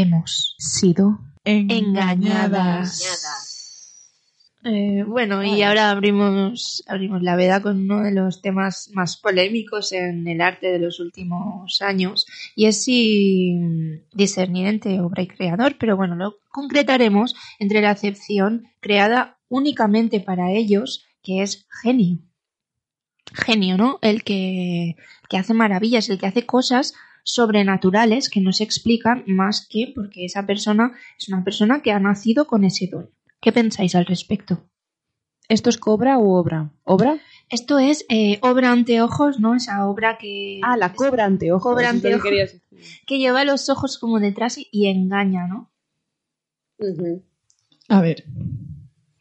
Hemos 0.00 0.54
sido 0.58 1.18
Engañadas. 1.42 3.02
Eh, 4.62 5.02
bueno, 5.04 5.42
y 5.42 5.62
ahora 5.62 5.90
abrimos, 5.90 6.84
abrimos 6.86 7.20
la 7.20 7.34
veda 7.34 7.60
con 7.60 7.80
uno 7.80 8.02
de 8.02 8.12
los 8.12 8.40
temas 8.40 8.90
más 8.92 9.16
polémicos 9.16 9.90
en 9.90 10.28
el 10.28 10.40
arte 10.40 10.70
de 10.70 10.78
los 10.78 11.00
últimos 11.00 11.82
años, 11.82 12.26
y 12.54 12.66
es 12.66 12.84
si 12.84 13.56
discernir 14.12 14.68
entre 14.68 15.00
obra 15.00 15.22
y 15.22 15.26
creador, 15.26 15.74
pero 15.80 15.96
bueno, 15.96 16.14
lo 16.14 16.36
concretaremos 16.48 17.34
entre 17.58 17.80
la 17.80 17.90
acepción 17.90 18.68
creada 18.78 19.40
únicamente 19.48 20.20
para 20.20 20.52
ellos, 20.52 21.06
que 21.24 21.42
es 21.42 21.66
genio. 21.82 22.18
Genio, 23.34 23.76
¿no? 23.76 23.98
El 24.00 24.22
que, 24.22 24.94
que 25.28 25.38
hace 25.38 25.54
maravillas, 25.54 26.08
el 26.08 26.20
que 26.20 26.26
hace 26.28 26.46
cosas 26.46 26.94
sobrenaturales 27.24 28.30
que 28.30 28.40
no 28.40 28.52
se 28.52 28.64
explican 28.64 29.24
más 29.26 29.66
que 29.68 29.92
porque 29.94 30.24
esa 30.24 30.46
persona 30.46 30.92
es 31.18 31.28
una 31.28 31.44
persona 31.44 31.82
que 31.82 31.92
ha 31.92 32.00
nacido 32.00 32.46
con 32.46 32.64
ese 32.64 32.86
don. 32.86 33.10
¿Qué 33.40 33.52
pensáis 33.52 33.94
al 33.94 34.06
respecto? 34.06 34.68
¿Esto 35.48 35.70
es 35.70 35.78
cobra 35.78 36.18
u 36.18 36.32
obra? 36.32 36.70
¿Obra? 36.84 37.18
Esto 37.48 37.78
es 37.78 38.04
eh, 38.10 38.38
obra 38.42 38.70
ante 38.70 39.00
ojos, 39.00 39.40
¿no? 39.40 39.54
Esa 39.54 39.88
obra 39.88 40.18
que, 40.18 40.60
Ah, 40.62 40.76
la 40.76 40.92
cobra 40.92 41.26
es 41.26 42.02
lo 42.02 42.20
que 43.06 43.18
lleva 43.18 43.44
los 43.44 43.70
ojos 43.70 43.98
como 43.98 44.20
detrás 44.20 44.58
y, 44.58 44.68
y 44.70 44.88
engaña, 44.88 45.46
¿no? 45.46 45.72
A 47.88 48.02
ver, 48.02 48.24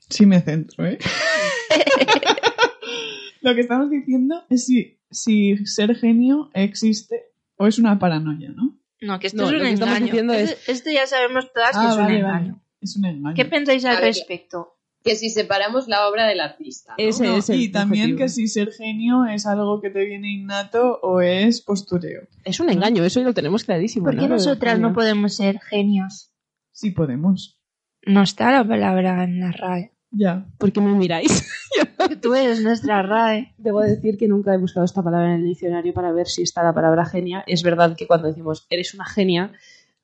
sí 0.10 0.26
me 0.26 0.42
centro, 0.42 0.86
¿eh? 0.86 0.98
Lo 3.42 3.56
que 3.56 3.62
estamos 3.62 3.90
diciendo 3.90 4.44
es 4.50 4.66
si, 4.66 5.00
si 5.10 5.66
ser 5.66 5.96
genio 5.96 6.50
existe 6.54 7.28
o 7.58 7.68
es 7.68 7.80
una 7.80 8.00
paranoia, 8.00 8.52
¿no? 8.52 8.78
No, 9.02 9.20
que 9.20 9.28
esto 9.28 9.38
No, 9.42 9.44
es 9.46 9.50
un 9.52 9.58
lo 9.60 9.64
que 9.64 9.70
engaño. 9.72 10.06
diciendo 10.06 10.34
es- 10.34 10.52
Esto- 10.52 10.72
Esto 10.72 10.90
ya 10.92 11.06
sabemos 11.08 11.52
todas 11.54 11.72
que 11.72 11.78
Ah, 11.78 11.90
es 11.92 11.96
un 11.98 12.04
vale, 12.04 12.18
engaño. 12.20 12.52
vale. 12.54 12.62
Es 12.82 12.96
un 12.98 13.06
engaño. 13.06 13.36
¿Qué 13.36 13.46
pensáis 13.46 13.86
al 13.86 13.96
ver, 13.98 14.06
respecto? 14.06 14.74
Que 15.04 15.16
si 15.16 15.30
separamos 15.30 15.88
la 15.88 16.08
obra 16.10 16.26
del 16.28 16.40
artista. 16.40 16.92
¿no? 16.98 17.04
Ese 17.04 17.26
No, 17.28 17.38
es 17.38 17.50
el 17.50 17.62
y 17.62 17.70
también 17.72 18.06
objetivo. 18.06 18.18
que 18.26 18.30
si 18.30 18.48
ser 18.48 18.72
genio 18.74 19.26
es 19.26 19.46
algo 19.46 19.80
que 19.82 19.90
te 19.92 20.04
viene 20.06 20.32
innato 20.32 21.00
o 21.02 21.22
es 21.22 21.62
postureo. 21.62 22.24
Es 22.44 22.60
un 22.60 22.70
engaño, 22.70 23.04
eso 23.04 23.22
lo 23.22 23.34
tenemos 23.34 23.64
clarísimo. 23.64 24.06
¿Por 24.06 24.18
qué 24.18 24.28
nosotras 24.28 24.80
no 24.80 24.94
podemos 24.94 25.36
ser 25.36 25.60
genios? 25.60 26.32
Sí 26.72 26.92
podemos. 26.92 27.60
No 28.06 28.22
está 28.24 28.52
la 28.52 28.68
palabra 28.68 29.24
en 29.24 29.40
la 29.40 29.52
RAE. 29.52 29.94
Ya. 30.12 30.46
¿Por 30.58 30.72
qué 30.72 30.82
me 30.82 30.94
miráis? 30.94 31.48
Tú 32.22 32.34
eres 32.36 32.62
nuestra 32.62 33.02
RAE. 33.02 33.54
Debo 33.58 33.82
decir 33.82 34.18
que 34.18 34.28
nunca 34.28 34.54
he 34.54 34.58
buscado 34.58 34.86
esta 34.86 35.04
palabra 35.04 35.34
en 35.34 35.42
el 35.42 35.46
diccionario 35.46 35.94
para 35.94 36.12
ver 36.12 36.28
si 36.28 36.42
está 36.44 36.64
la 36.64 36.74
palabra 36.74 37.06
genia. 37.06 37.44
Es 37.48 37.64
verdad 37.64 37.96
que 37.96 38.08
cuando 38.08 38.28
decimos 38.28 38.66
eres 38.70 38.94
una 38.94 39.06
genia, 39.06 39.52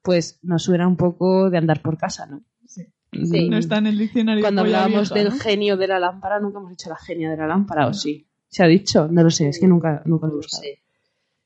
pues 0.02 0.40
nos 0.42 0.64
suena 0.64 0.88
un 0.88 0.98
poco 0.98 1.50
de 1.50 1.58
andar 1.58 1.82
por 1.82 1.98
casa, 1.98 2.26
¿no? 2.26 2.44
Sí. 2.66 2.84
Sí. 3.12 3.46
Mm, 3.48 3.50
No 3.52 3.58
está 3.58 3.78
en 3.78 3.88
el 3.88 3.98
diccionario. 3.98 4.42
Cuando 4.44 4.62
hablábamos 4.62 5.14
del 5.14 5.30
¿no? 5.30 5.36
genio 5.40 5.78
de 5.78 5.88
la 5.88 6.00
lámpara, 6.00 6.40
nunca 6.40 6.60
hemos 6.60 6.72
dicho 6.72 6.90
la 6.90 6.98
genia 6.98 7.30
de 7.32 7.38
la 7.38 7.48
lámpara, 7.48 7.88
¿o 7.88 7.94
sí? 7.94 8.28
¿Se 8.50 8.64
ha 8.64 8.68
dicho? 8.68 9.08
No 9.10 9.24
lo 9.24 9.32
sé, 9.32 9.50
es 9.50 9.60
que 9.60 9.68
nunca, 9.68 10.02
nunca 10.06 10.28
lo 10.28 10.34
he 10.34 10.36
buscado. 10.38 10.62
sé. 10.64 10.83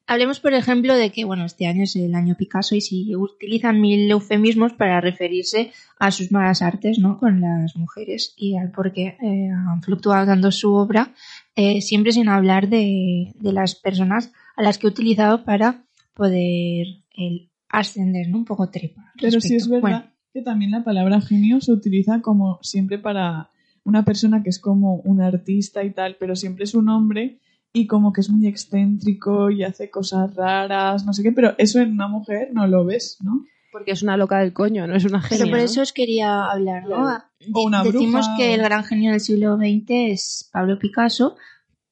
Hablemos, 0.09 0.39
por 0.39 0.53
ejemplo, 0.53 0.95
de 0.95 1.11
que, 1.11 1.25
bueno, 1.25 1.43
este 1.43 1.67
año 1.67 1.83
es 1.83 1.97
el 1.97 2.15
año 2.15 2.35
Picasso 2.37 2.75
y 2.75 2.81
si 2.81 3.13
utilizan 3.13 3.81
mil 3.81 4.09
eufemismos 4.09 4.71
para 4.71 5.01
referirse 5.01 5.71
a 5.99 6.11
sus 6.11 6.31
malas 6.31 6.61
artes, 6.61 6.97
¿no? 6.97 7.17
Con 7.17 7.41
las 7.41 7.75
mujeres 7.75 8.33
y 8.37 8.55
al 8.55 8.71
por 8.71 8.93
qué 8.93 9.17
eh, 9.21 9.49
han 9.49 9.81
fluctuado 9.83 10.25
tanto 10.25 10.49
su 10.53 10.73
obra, 10.73 11.13
eh, 11.57 11.81
siempre 11.81 12.13
sin 12.13 12.29
hablar 12.29 12.69
de, 12.69 13.33
de 13.35 13.51
las 13.51 13.75
personas 13.75 14.31
a 14.55 14.63
las 14.63 14.77
que 14.77 14.87
ha 14.87 14.91
utilizado 14.91 15.43
para 15.43 15.83
poder 16.13 16.87
el 17.13 17.51
ascender, 17.67 18.29
¿no? 18.29 18.37
Un 18.37 18.45
poco 18.45 18.69
trepa. 18.69 19.11
Pero 19.19 19.41
sí 19.41 19.55
es 19.55 19.67
verdad 19.67 19.81
Bueno, 19.81 20.03
que 20.33 20.41
también 20.41 20.71
la 20.71 20.85
palabra 20.85 21.19
genio 21.19 21.59
se 21.59 21.73
utiliza 21.73 22.21
como 22.21 22.59
siempre 22.61 22.97
para 22.97 23.49
una 23.83 24.05
persona 24.05 24.41
que 24.41 24.51
es 24.51 24.59
como 24.59 24.95
un 25.01 25.21
artista 25.21 25.83
y 25.83 25.91
tal, 25.91 26.15
pero 26.17 26.37
siempre 26.37 26.63
es 26.63 26.75
un 26.75 26.87
hombre 26.87 27.39
y 27.77 27.87
como 27.87 28.11
que 28.13 28.21
es 28.21 28.29
muy 28.29 28.47
excéntrico 28.47 29.49
y 29.49 29.63
hace 29.63 29.89
cosas 29.89 30.35
raras, 30.35 31.05
no 31.05 31.13
sé 31.13 31.23
qué, 31.23 31.31
pero 31.31 31.53
eso 31.57 31.79
en 31.79 31.91
una 31.93 32.07
mujer 32.07 32.49
no 32.53 32.67
lo 32.67 32.85
ves, 32.85 33.17
¿no? 33.23 33.43
Porque 33.71 33.91
es 33.91 34.01
una 34.03 34.17
loca 34.17 34.39
del 34.39 34.53
coño, 34.53 34.87
no 34.87 34.95
es 34.95 35.05
una 35.05 35.21
genia. 35.21 35.37
Pero 35.45 35.49
por 35.51 35.59
¿no? 35.59 35.65
eso 35.65 35.81
os 35.81 35.93
quería 35.93 36.45
hablar, 36.45 36.83
¿no? 36.83 36.95
Claro. 36.95 37.23
O 37.53 37.63
una 37.65 37.83
Decimos 37.83 38.25
bruja, 38.27 38.37
que 38.37 38.53
el 38.53 38.61
gran 38.61 38.83
genio 38.83 39.11
del 39.11 39.19
siglo 39.19 39.57
XX 39.57 39.85
es 39.89 40.49
Pablo 40.51 40.79
Picasso, 40.79 41.35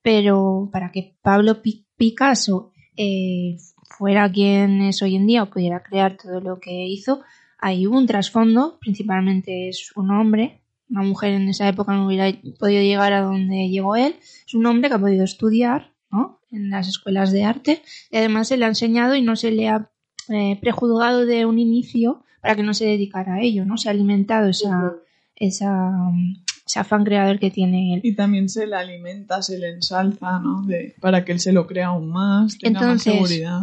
pero 0.01 0.69
para 0.71 0.91
que 0.91 1.17
Pablo 1.21 1.61
Pi- 1.61 1.86
Picasso 1.97 2.71
eh, 2.97 3.57
fuera 3.97 4.31
quien 4.31 4.81
es 4.81 5.01
hoy 5.01 5.15
en 5.15 5.27
día 5.27 5.43
o 5.43 5.49
pudiera 5.49 5.83
crear 5.83 6.17
todo 6.17 6.39
lo 6.41 6.59
que 6.59 6.86
hizo, 6.88 7.21
hay 7.59 7.86
un 7.88 8.05
trasfondo, 8.05 8.77
principalmente 8.79 9.69
es 9.69 9.91
un 9.95 10.11
hombre, 10.11 10.63
una 10.89 11.03
mujer 11.03 11.33
en 11.33 11.49
esa 11.49 11.67
época 11.67 11.93
no 11.93 12.07
hubiera 12.07 12.31
podido 12.59 12.81
llegar 12.81 13.13
a 13.13 13.21
donde 13.21 13.69
llegó 13.69 13.95
él, 13.95 14.15
es 14.45 14.53
un 14.53 14.65
hombre 14.65 14.89
que 14.89 14.95
ha 14.95 14.99
podido 14.99 15.23
estudiar 15.23 15.93
¿no? 16.11 16.39
en 16.51 16.69
las 16.69 16.88
escuelas 16.88 17.31
de 17.31 17.43
arte 17.43 17.81
y 18.11 18.17
además 18.17 18.47
se 18.47 18.57
le 18.57 18.65
ha 18.65 18.69
enseñado 18.69 19.15
y 19.15 19.21
no 19.21 19.36
se 19.36 19.51
le 19.51 19.69
ha 19.69 19.91
eh, 20.29 20.57
prejuzgado 20.61 21.25
de 21.25 21.45
un 21.45 21.59
inicio 21.59 22.23
para 22.41 22.55
que 22.55 22.63
no 22.63 22.73
se 22.73 22.86
dedicara 22.86 23.36
a 23.36 23.41
ello, 23.41 23.65
¿no? 23.65 23.77
Se 23.77 23.89
ha 23.89 23.91
alimentado 23.91 24.49
esa, 24.49 24.93
esa, 25.36 25.91
mm, 25.91 26.43
ese 26.65 26.79
afán 26.79 27.03
creador 27.03 27.39
que 27.39 27.51
tiene 27.51 27.95
él. 27.95 28.01
Y 28.03 28.15
también 28.15 28.49
se 28.49 28.67
le 28.67 28.75
alimenta, 28.75 29.41
se 29.41 29.57
le 29.57 29.69
ensalza, 29.69 30.39
¿no? 30.39 30.63
De, 30.63 30.95
para 30.99 31.25
que 31.25 31.31
él 31.31 31.39
se 31.39 31.51
lo 31.51 31.67
crea 31.67 31.88
aún 31.88 32.09
más, 32.09 32.57
tenga 32.57 32.81
Entonces, 32.81 33.07
más 33.07 33.29
seguridad. 33.29 33.61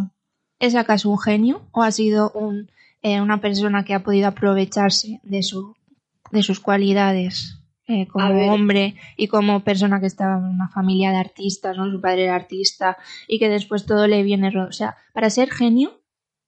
¿Es 0.59 0.75
acaso 0.75 1.11
un 1.11 1.19
genio 1.19 1.63
o 1.73 1.83
ha 1.83 1.91
sido 1.91 2.31
un, 2.33 2.71
eh, 3.03 3.21
una 3.21 3.41
persona 3.41 3.85
que 3.85 3.95
ha 3.95 4.05
podido 4.05 4.29
aprovecharse 4.29 5.21
de, 5.25 5.43
su, 5.43 5.75
de 6.33 6.43
sus 6.43 6.59
cualidades 6.61 7.59
eh, 7.87 8.07
como 8.09 8.53
hombre 8.53 8.95
y 9.17 9.29
como 9.29 9.63
persona 9.65 10.01
que 10.01 10.07
estaba 10.07 10.39
en 10.39 10.45
una 10.45 10.69
familia 10.69 11.11
de 11.11 11.19
artistas, 11.19 11.77
¿no? 11.77 11.91
Su 11.91 12.01
padre 12.01 12.25
era 12.25 12.35
artista 12.35 12.97
y 13.29 13.39
que 13.39 13.49
después 13.49 13.87
todo 13.87 14.07
le 14.09 14.23
viene... 14.25 14.51
ro- 14.51 14.67
O 14.69 14.73
sea, 14.73 14.97
para 15.15 15.31
ser 15.31 15.51
genio 15.51 16.01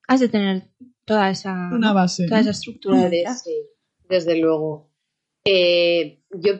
has 0.09 0.21
de 0.21 0.29
tener 0.29 0.69
toda 1.05 1.31
esa, 1.31 1.53
Una 1.73 1.89
¿no? 1.89 1.95
base. 1.95 2.25
toda 2.27 2.39
¿no? 2.39 2.43
esa 2.43 2.51
estructura 2.51 2.99
sí, 3.37 3.53
desde 4.09 4.39
luego. 4.39 4.91
Eh, 5.45 6.21
yo, 6.31 6.53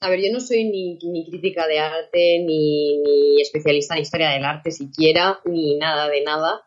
a 0.00 0.08
ver, 0.08 0.20
yo 0.20 0.32
no 0.32 0.40
soy 0.40 0.64
ni, 0.64 0.98
ni 1.02 1.28
crítica 1.28 1.66
de 1.66 1.78
arte, 1.80 2.44
ni, 2.46 2.98
ni 2.98 3.40
especialista 3.40 3.96
en 3.96 4.02
historia 4.02 4.30
del 4.30 4.44
arte 4.44 4.70
siquiera, 4.70 5.40
ni 5.44 5.76
nada 5.76 6.08
de 6.08 6.22
nada. 6.22 6.62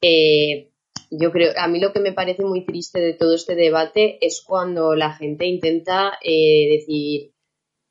Eh, 0.00 0.70
yo 1.10 1.32
creo, 1.32 1.52
a 1.56 1.68
mí 1.68 1.80
lo 1.80 1.92
que 1.92 2.00
me 2.00 2.12
parece 2.12 2.44
muy 2.44 2.64
triste 2.64 3.00
de 3.00 3.14
todo 3.14 3.34
este 3.34 3.54
debate 3.54 4.18
es 4.24 4.42
cuando 4.46 4.94
la 4.94 5.12
gente 5.12 5.46
intenta 5.46 6.18
eh, 6.22 6.68
decir, 6.70 7.32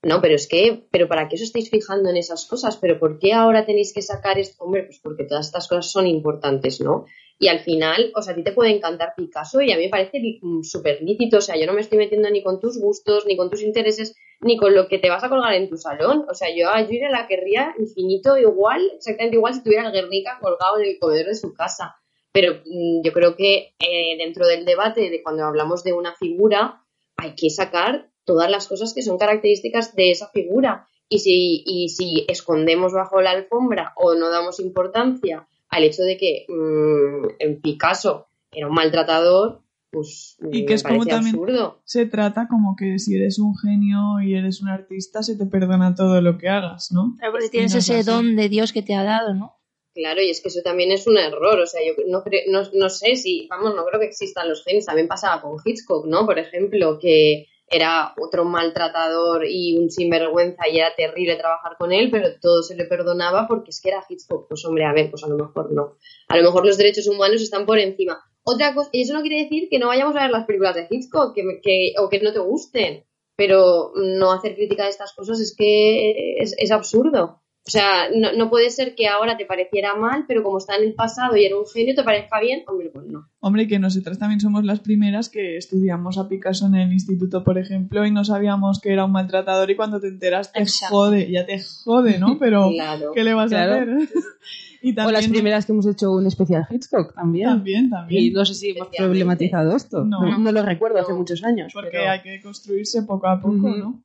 no, 0.03 0.21
pero 0.21 0.35
es 0.35 0.47
que, 0.47 0.87
pero 0.91 1.07
¿para 1.07 1.27
qué 1.27 1.35
os 1.35 1.41
estáis 1.41 1.69
fijando 1.69 2.09
en 2.09 2.17
esas 2.17 2.45
cosas? 2.45 2.77
¿Pero 2.77 2.99
por 2.99 3.19
qué 3.19 3.33
ahora 3.33 3.65
tenéis 3.65 3.93
que 3.93 4.01
sacar 4.01 4.37
esto? 4.37 4.63
Hombre, 4.63 4.83
pues 4.83 4.99
porque 5.01 5.23
todas 5.23 5.47
estas 5.47 5.67
cosas 5.67 5.91
son 5.91 6.07
importantes, 6.07 6.79
¿no? 6.79 7.05
Y 7.39 7.49
al 7.49 7.59
final, 7.59 8.11
o 8.15 8.21
sea, 8.21 8.33
a 8.33 8.35
ti 8.35 8.43
te 8.43 8.51
puede 8.51 8.71
encantar 8.71 9.13
Picasso 9.15 9.61
y 9.61 9.71
a 9.71 9.77
mí 9.77 9.83
me 9.83 9.89
parece 9.89 10.19
mm, 10.41 10.63
súper 10.63 11.01
lícito. 11.01 11.37
O 11.37 11.41
sea, 11.41 11.55
yo 11.57 11.65
no 11.65 11.73
me 11.73 11.81
estoy 11.81 11.97
metiendo 11.97 12.29
ni 12.29 12.41
con 12.41 12.59
tus 12.59 12.79
gustos, 12.79 13.25
ni 13.25 13.37
con 13.37 13.49
tus 13.49 13.61
intereses, 13.61 14.15
ni 14.41 14.57
con 14.57 14.73
lo 14.73 14.87
que 14.87 14.97
te 14.97 15.09
vas 15.09 15.23
a 15.23 15.29
colgar 15.29 15.53
en 15.53 15.69
tu 15.69 15.77
salón. 15.77 16.25
O 16.29 16.33
sea, 16.33 16.55
yo 16.55 16.69
a 16.69 16.83
Julia 16.83 17.09
la 17.09 17.27
querría 17.27 17.75
infinito 17.77 18.37
igual, 18.37 18.89
exactamente 18.95 19.35
igual 19.35 19.53
si 19.53 19.63
tuviera 19.63 19.87
el 19.87 19.93
Guernica 19.93 20.39
colgado 20.41 20.79
en 20.79 20.89
el 20.89 20.99
comedor 20.99 21.27
de 21.27 21.35
su 21.35 21.53
casa. 21.53 21.95
Pero 22.37 22.53
mm, 22.67 23.01
yo 23.03 23.13
creo 23.13 23.35
que 23.35 23.73
eh, 23.79 24.15
dentro 24.19 24.45
del 24.45 24.63
debate 24.63 25.09
de 25.09 25.23
cuando 25.23 25.43
hablamos 25.43 25.83
de 25.83 25.93
una 25.93 26.13
figura, 26.13 26.83
hay 27.15 27.33
que 27.33 27.49
sacar 27.49 28.11
todas 28.25 28.51
las 28.51 28.67
cosas 28.67 28.93
que 28.93 29.01
son 29.01 29.17
características 29.17 29.95
de 29.95 30.11
esa 30.11 30.27
figura. 30.29 30.85
Y 31.09 31.17
si, 31.17 31.63
y 31.65 31.89
si 31.89 32.25
escondemos 32.27 32.93
bajo 32.93 33.21
la 33.21 33.31
alfombra 33.31 33.93
o 33.95 34.13
no 34.13 34.29
damos 34.29 34.59
importancia 34.59 35.47
al 35.69 35.83
hecho 35.83 36.03
de 36.03 36.15
que 36.17 36.45
mm, 36.47 37.27
en 37.39 37.59
Picasso 37.59 38.27
era 38.51 38.67
un 38.67 38.75
maltratador, 38.75 39.63
pues 39.89 40.37
Y 40.39 40.59
me 40.61 40.65
que 40.67 40.75
es 40.75 40.83
como 40.83 41.07
también- 41.07 41.33
absurdo. 41.33 41.81
Se 41.85 42.05
trata 42.05 42.47
como 42.47 42.75
que 42.75 42.99
si 42.99 43.15
eres 43.15 43.39
un 43.39 43.57
genio 43.57 44.21
y 44.21 44.35
eres 44.35 44.61
un 44.61 44.67
artista, 44.69 45.23
se 45.23 45.35
te 45.37 45.47
perdona 45.47 45.95
todo 45.95 46.21
lo 46.21 46.37
que 46.37 46.49
hagas, 46.49 46.91
¿no? 46.91 47.15
Claro, 47.17 47.31
porque 47.31 47.49
tienes 47.49 47.73
no 47.73 47.79
es 47.79 47.85
ese 47.89 47.99
así. 48.01 48.05
don 48.11 48.35
de 48.35 48.47
Dios 48.47 48.73
que 48.73 48.83
te 48.83 48.93
ha 48.93 49.03
dado, 49.03 49.33
¿no? 49.33 49.56
Claro, 49.97 50.21
y 50.21 50.29
es 50.29 50.41
que 50.41 50.49
eso 50.49 50.61
también 50.63 50.91
es 50.91 51.07
un 51.07 51.17
error. 51.17 51.59
O 51.59 51.65
sea, 51.65 51.81
yo 51.83 51.93
no, 52.05 52.23
no, 52.49 52.61
no 52.71 52.89
sé 52.89 53.15
si, 53.15 53.47
vamos, 53.49 53.73
no 53.75 53.83
creo 53.83 53.99
que 53.99 54.05
existan 54.05 54.47
los 54.47 54.63
genios. 54.63 54.85
También 54.85 55.07
pasaba 55.07 55.41
con 55.41 55.57
Hitchcock, 55.65 56.05
¿no? 56.05 56.23
Por 56.27 56.37
ejemplo, 56.37 56.99
que 56.99 57.47
era 57.67 58.13
otro 58.21 58.45
maltratador 58.45 59.45
y 59.49 59.75
un 59.75 59.89
sinvergüenza 59.89 60.69
y 60.69 60.77
era 60.77 60.93
terrible 60.95 61.35
trabajar 61.35 61.77
con 61.79 61.91
él, 61.91 62.09
pero 62.11 62.27
todo 62.39 62.61
se 62.61 62.75
le 62.75 62.85
perdonaba 62.85 63.47
porque 63.47 63.71
es 63.71 63.81
que 63.81 63.89
era 63.89 64.05
Hitchcock. 64.07 64.47
Pues 64.47 64.63
hombre, 64.65 64.85
a 64.85 64.93
ver, 64.93 65.09
pues 65.09 65.23
a 65.23 65.27
lo 65.29 65.35
mejor 65.35 65.71
no. 65.73 65.97
A 66.27 66.37
lo 66.37 66.43
mejor 66.43 66.63
los 66.63 66.77
derechos 66.77 67.07
humanos 67.07 67.41
están 67.41 67.65
por 67.65 67.79
encima. 67.79 68.19
Otra 68.43 68.75
cosa, 68.75 68.91
y 68.93 69.01
eso 69.01 69.13
no 69.15 69.21
quiere 69.21 69.41
decir 69.43 69.67
que 69.67 69.79
no 69.79 69.87
vayamos 69.87 70.15
a 70.15 70.21
ver 70.21 70.29
las 70.29 70.45
películas 70.45 70.75
de 70.75 70.85
Hitchcock 70.89 71.33
que, 71.33 71.41
que- 71.63 71.93
o 71.99 72.07
que 72.07 72.19
no 72.19 72.31
te 72.31 72.39
gusten, 72.39 73.03
pero 73.35 73.91
no 73.95 74.31
hacer 74.31 74.53
crítica 74.53 74.83
de 74.83 74.91
estas 74.91 75.13
cosas 75.13 75.39
es 75.39 75.55
que 75.57 76.35
es 76.37 76.71
absurdo. 76.71 77.41
O 77.67 77.69
sea, 77.69 78.07
no, 78.15 78.31
no 78.31 78.49
puede 78.49 78.69
ser 78.69 78.95
que 78.95 79.07
ahora 79.09 79.35
te 79.35 79.45
pareciera 79.45 79.93
mal, 79.95 80.23
pero 80.25 80.41
como 80.41 80.57
está 80.57 80.77
en 80.77 80.85
el 80.85 80.93
pasado 80.93 81.35
y 81.35 81.43
era 81.43 81.57
un 81.57 81.65
genio, 81.67 81.93
te 81.95 82.03
parezca 82.03 82.39
bien. 82.39 82.63
Hombre, 82.65 82.89
pues 82.93 83.05
no. 83.07 83.27
Hombre, 83.41 83.67
que 83.67 83.77
nosotras 83.77 84.17
también 84.17 84.39
somos 84.39 84.63
las 84.63 84.79
primeras 84.79 85.27
que 85.27 85.57
estudiamos 85.57 86.17
a 86.17 86.29
Picasso 86.29 86.65
en 86.67 86.75
el 86.75 86.93
instituto, 86.93 87.43
por 87.43 87.57
ejemplo, 87.57 88.05
y 88.05 88.11
no 88.11 88.23
sabíamos 88.23 88.79
que 88.79 88.93
era 88.93 89.03
un 89.03 89.11
maltratador 89.11 89.69
y 89.69 89.75
cuando 89.75 89.99
te 89.99 90.07
enteras 90.07 90.53
te 90.53 90.61
Exacto. 90.61 90.95
jode, 90.95 91.29
ya 91.29 91.45
te 91.45 91.59
jode, 91.61 92.17
¿no? 92.19 92.37
Pero, 92.39 92.69
Claro. 92.71 93.11
¿qué 93.13 93.23
le 93.25 93.33
vas 93.33 93.49
Claro. 93.49 93.73
a 93.73 93.75
hacer? 93.81 94.09
y 94.81 94.97
O 94.99 95.11
las 95.11 95.27
primeras 95.27 95.65
que 95.65 95.73
hemos 95.73 95.85
hecho 95.87 96.11
un 96.13 96.25
especial 96.25 96.65
Hitchcock 96.69 97.13
también. 97.15 97.49
También, 97.49 97.89
también. 97.89 98.23
Y 98.23 98.29
no 98.31 98.45
sé 98.45 98.53
si 98.53 98.69
hemos 98.69 98.87
problematizado 98.95 99.75
esto. 99.75 100.05
No. 100.05 100.21
No, 100.21 100.37
no 100.37 100.51
lo 100.53 100.61
recuerdo 100.63 100.99
hace 100.99 101.13
muchos 101.13 101.43
años. 101.43 101.73
porque 101.73 101.89
pero- 101.91 102.11
hay 102.11 102.21
que 102.21 102.39
construirse 102.41 103.01
poco 103.03 103.27
a 103.27 103.41
poco. 103.41 103.55
¿no? 103.75 104.01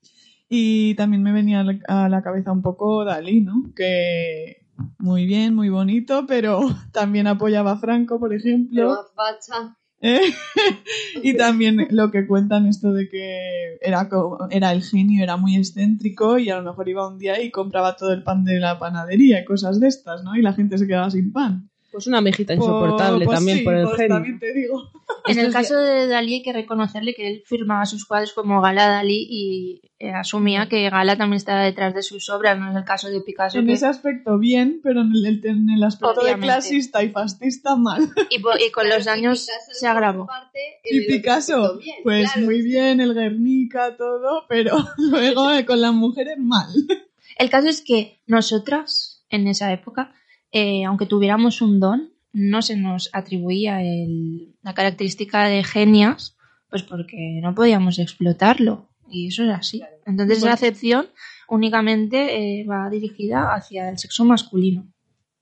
Y 0.54 0.94
también 0.96 1.22
me 1.22 1.32
venía 1.32 1.64
a 1.88 2.08
la- 2.10 2.22
cabeza 2.22 2.52
un 2.52 2.60
poco 2.60 3.06
Dalí, 3.06 3.40
¿no? 3.40 3.72
Que 3.74 4.66
muy 4.98 5.24
bien, 5.24 5.54
muy 5.54 5.70
bonito, 5.70 6.26
pero 6.26 6.60
también 6.92 7.26
apoyaba 7.26 7.72
a 7.72 7.76
Franco, 7.78 8.18
por 8.20 8.34
ejemplo. 8.34 8.94
facha. 9.16 9.78
¿eh? 10.02 10.20
y 11.22 11.38
también 11.38 11.86
lo 11.88 12.10
que 12.10 12.26
cuentan 12.26 12.66
esto 12.66 12.92
de 12.92 13.08
que 13.08 13.78
era, 13.80 14.10
era 14.50 14.72
el 14.72 14.82
genio, 14.82 15.22
era 15.22 15.38
muy 15.38 15.56
excéntrico 15.56 16.36
y 16.38 16.50
a 16.50 16.56
lo 16.58 16.64
mejor 16.64 16.86
iba 16.86 17.08
un 17.08 17.18
día 17.18 17.40
y 17.42 17.50
compraba 17.50 17.96
todo 17.96 18.12
el 18.12 18.22
pan 18.22 18.44
de 18.44 18.60
la 18.60 18.78
panadería 18.78 19.40
y 19.40 19.44
cosas 19.46 19.80
de 19.80 19.88
estas, 19.88 20.22
¿no? 20.22 20.36
Y 20.36 20.42
la 20.42 20.52
gente 20.52 20.76
se 20.76 20.86
quedaba 20.86 21.10
sin 21.10 21.32
pan. 21.32 21.70
Pues 21.92 22.06
una 22.06 22.20
mejita 22.22 22.54
insoportable 22.54 23.26
Pues 23.26 23.36
también 23.36 23.58
sí, 23.58 23.64
por 23.64 23.74
el 23.74 23.84
pues 23.84 23.96
genio. 23.96 24.14
también 24.16 24.38
te 24.38 24.52
digo. 24.54 24.90
En 25.28 25.38
el 25.38 25.52
caso 25.52 25.76
de 25.78 26.08
Dalí 26.08 26.34
hay 26.34 26.42
que 26.42 26.52
reconocerle 26.52 27.14
que 27.14 27.28
él 27.28 27.42
firmaba 27.46 27.86
sus 27.86 28.06
cuadros 28.06 28.32
como 28.32 28.60
Gala 28.60 28.88
Dalí 28.88 29.24
y 29.30 29.80
eh, 30.00 30.10
asumía 30.10 30.68
que 30.68 30.88
Gala 30.90 31.16
también 31.16 31.36
estaba 31.36 31.60
detrás 31.62 31.94
de 31.94 32.02
sus 32.02 32.28
obras, 32.28 32.58
no 32.58 32.70
es 32.70 32.76
el 32.76 32.84
caso 32.84 33.08
de 33.08 33.20
Picasso. 33.20 33.58
En 33.58 33.66
que- 33.66 33.74
ese 33.74 33.86
aspecto 33.86 34.38
bien, 34.38 34.80
pero 34.82 35.02
en 35.02 35.12
el, 35.12 35.40
en 35.46 35.70
el 35.70 35.82
aspecto 35.84 36.14
de 36.14 36.20
Obviamente. 36.32 36.46
clasista 36.46 37.04
y 37.04 37.10
fascista 37.10 37.76
mal. 37.76 38.02
y, 38.30 38.36
y 38.36 38.70
con 38.72 38.88
los 38.88 39.02
Claro, 39.04 39.20
y 39.20 39.20
años 39.20 39.46
Picasso 39.46 39.70
se 39.78 39.86
agravó. 39.86 40.26
parte 40.26 40.58
en 40.82 41.02
Y 41.02 41.06
Picasso, 41.06 41.78
bien, 41.78 41.96
pues 42.02 42.32
claro. 42.32 42.46
muy 42.46 42.62
bien, 42.62 43.00
el 43.00 43.14
Guernica, 43.14 43.96
todo, 43.96 44.44
pero 44.48 44.76
luego 44.98 45.52
eh, 45.52 45.64
con 45.64 45.80
las 45.80 45.92
mujeres 45.92 46.36
mal. 46.38 46.66
El 47.38 47.48
caso 47.48 47.68
es 47.68 47.80
que 47.82 48.20
nosotras, 48.26 49.24
en 49.30 49.46
esa 49.46 49.72
época, 49.72 50.12
eh, 50.52 50.84
aunque 50.84 51.06
tuviéramos 51.06 51.60
un 51.62 51.80
don, 51.80 52.12
no 52.32 52.62
se 52.62 52.76
nos 52.76 53.10
atribuía 53.12 53.82
el- 53.82 54.54
la 54.62 54.74
característica 54.74 55.44
de 55.48 55.64
genias, 55.64 56.36
pues 56.70 56.82
porque 56.82 57.40
no 57.42 57.54
podíamos 57.54 57.98
explotarlo. 57.98 58.88
Y 59.10 59.28
eso 59.28 59.42
es 59.44 59.50
así. 59.50 59.82
Entonces 60.06 60.38
Bueno. 60.40 60.46
la 60.50 60.54
acepción 60.54 61.06
únicamente 61.48 62.60
eh, 62.60 62.64
va 62.64 62.88
dirigida 62.88 63.54
hacia 63.54 63.90
el 63.90 63.98
sexo 63.98 64.24
masculino. 64.24 64.86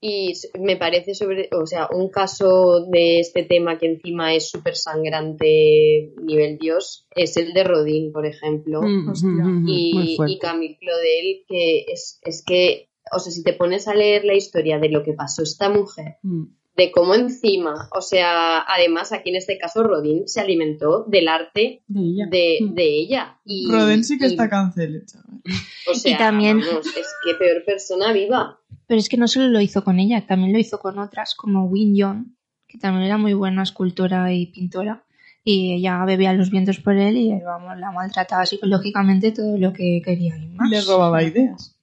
Y 0.03 0.33
me 0.59 0.75
parece 0.77 1.13
sobre, 1.13 1.47
o 1.53 1.65
sea, 1.67 1.87
un 1.93 2.09
caso 2.09 2.85
de 2.87 3.19
este 3.19 3.43
tema 3.43 3.77
que 3.77 3.85
encima 3.85 4.33
es 4.33 4.49
súper 4.49 4.75
sangrante 4.75 6.11
nivel 6.21 6.57
Dios, 6.57 7.05
es 7.15 7.37
el 7.37 7.53
de 7.53 7.63
Rodin, 7.63 8.11
por 8.11 8.25
ejemplo. 8.25 8.81
Mm, 8.81 9.09
Hostia. 9.09 9.29
mm, 9.29 9.63
mm, 9.63 9.69
y, 9.69 10.17
y 10.27 10.39
Camille 10.39 10.77
Claudel, 10.79 11.43
que 11.47 11.85
es, 11.91 12.19
es 12.23 12.43
que, 12.45 12.89
o 13.11 13.19
sea, 13.19 13.31
si 13.31 13.43
te 13.43 13.53
pones 13.53 13.87
a 13.87 13.93
leer 13.93 14.23
la 14.25 14.33
historia 14.35 14.79
de 14.79 14.89
lo 14.89 15.03
que 15.03 15.13
pasó 15.13 15.43
esta 15.43 15.69
mujer, 15.69 16.17
Mm. 16.23 16.43
de 16.77 16.91
cómo 16.91 17.13
encima, 17.15 17.89
o 17.93 18.01
sea, 18.01 18.59
además 18.67 19.11
aquí 19.11 19.29
en 19.29 19.35
este 19.35 19.57
caso 19.57 19.83
Rodin 19.83 20.27
se 20.27 20.39
alimentó 20.39 21.03
del 21.07 21.27
arte 21.27 21.83
De 21.87 21.99
ella. 22.01 22.27
de, 22.31 22.57
Mm. 22.61 22.73
de 22.73 22.83
ella. 22.99 23.39
Y, 23.45 23.69
Roden 23.69 24.03
sí 24.05 24.17
que 24.17 24.25
y- 24.27 24.29
está 24.29 24.49
cancel, 24.49 25.03
chaval. 25.05 25.41
O 25.89 25.93
sea, 25.93 26.17
también- 26.17 26.59
vamos, 26.61 26.87
es 26.87 27.07
que 27.25 27.35
peor 27.35 27.63
persona 27.65 28.13
viva. 28.13 28.57
Pero 28.87 28.99
es 28.99 29.09
que 29.09 29.17
no 29.17 29.27
solo 29.27 29.47
lo 29.49 29.59
hizo 29.61 29.83
con 29.83 29.99
ella, 29.99 30.25
también 30.25 30.53
lo 30.53 30.59
hizo 30.59 30.79
con 30.79 30.97
otras, 30.99 31.35
como 31.35 31.65
Win 31.65 31.95
Young, 31.95 32.25
que 32.67 32.77
también 32.77 33.05
era 33.05 33.17
muy 33.17 33.33
buena 33.33 33.63
escultora 33.63 34.31
y 34.33 34.47
pintora, 34.47 35.03
y 35.43 35.73
ella 35.73 36.03
bebía 36.05 36.31
los 36.33 36.51
vientos 36.51 36.79
por 36.79 36.95
él 36.95 37.17
y 37.17 37.31
vamos, 37.41 37.77
la 37.79 37.91
maltrataba 37.91 38.45
psicológicamente 38.45 39.31
todo 39.31 39.57
lo 39.57 39.73
que 39.73 40.01
quería 40.05 40.37
y 40.37 40.47
más. 40.47 40.69
Le 40.69 40.81
robaba 40.81 41.21
ideas. 41.23 41.75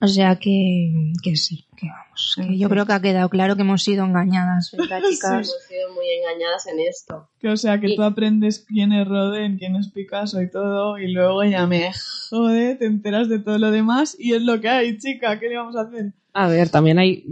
O 0.00 0.06
sea 0.06 0.36
que, 0.36 1.12
que 1.22 1.36
sí, 1.36 1.66
que 1.76 1.88
vamos. 1.88 2.34
Que 2.36 2.56
yo 2.56 2.68
creo 2.68 2.86
que 2.86 2.92
ha 2.92 3.02
quedado 3.02 3.28
claro 3.28 3.54
que 3.56 3.62
hemos 3.62 3.82
sido 3.82 4.04
engañadas, 4.04 4.70
¿verdad, 4.76 5.00
chicas? 5.08 5.32
Hemos 5.32 5.62
sido 5.68 5.92
muy 5.94 6.06
engañadas 6.08 6.66
en 6.68 6.80
esto. 6.80 7.28
Que, 7.38 7.48
o 7.48 7.56
sea, 7.56 7.78
que 7.80 7.90
Y- 7.90 7.96
tú 7.96 8.02
aprendes 8.02 8.64
quién 8.66 8.92
es 8.92 9.06
Roden, 9.06 9.58
quién 9.58 9.76
es 9.76 9.88
Picasso 9.88 10.40
y 10.40 10.50
todo, 10.50 10.98
y 10.98 11.12
luego 11.12 11.44
ya 11.44 11.66
me 11.66 11.90
jode, 12.30 12.76
te 12.76 12.86
enteras 12.86 13.28
de 13.28 13.38
todo 13.40 13.58
lo 13.58 13.70
demás 13.70 14.16
y 14.18 14.34
es 14.34 14.42
lo 14.42 14.60
que 14.60 14.68
hay, 14.68 14.96
chica, 14.98 15.38
¿qué 15.38 15.48
le 15.48 15.56
vamos 15.56 15.76
a 15.76 15.82
hacer? 15.82 16.12
A 16.32 16.48
ver, 16.48 16.70
también 16.70 16.98
hay. 16.98 17.24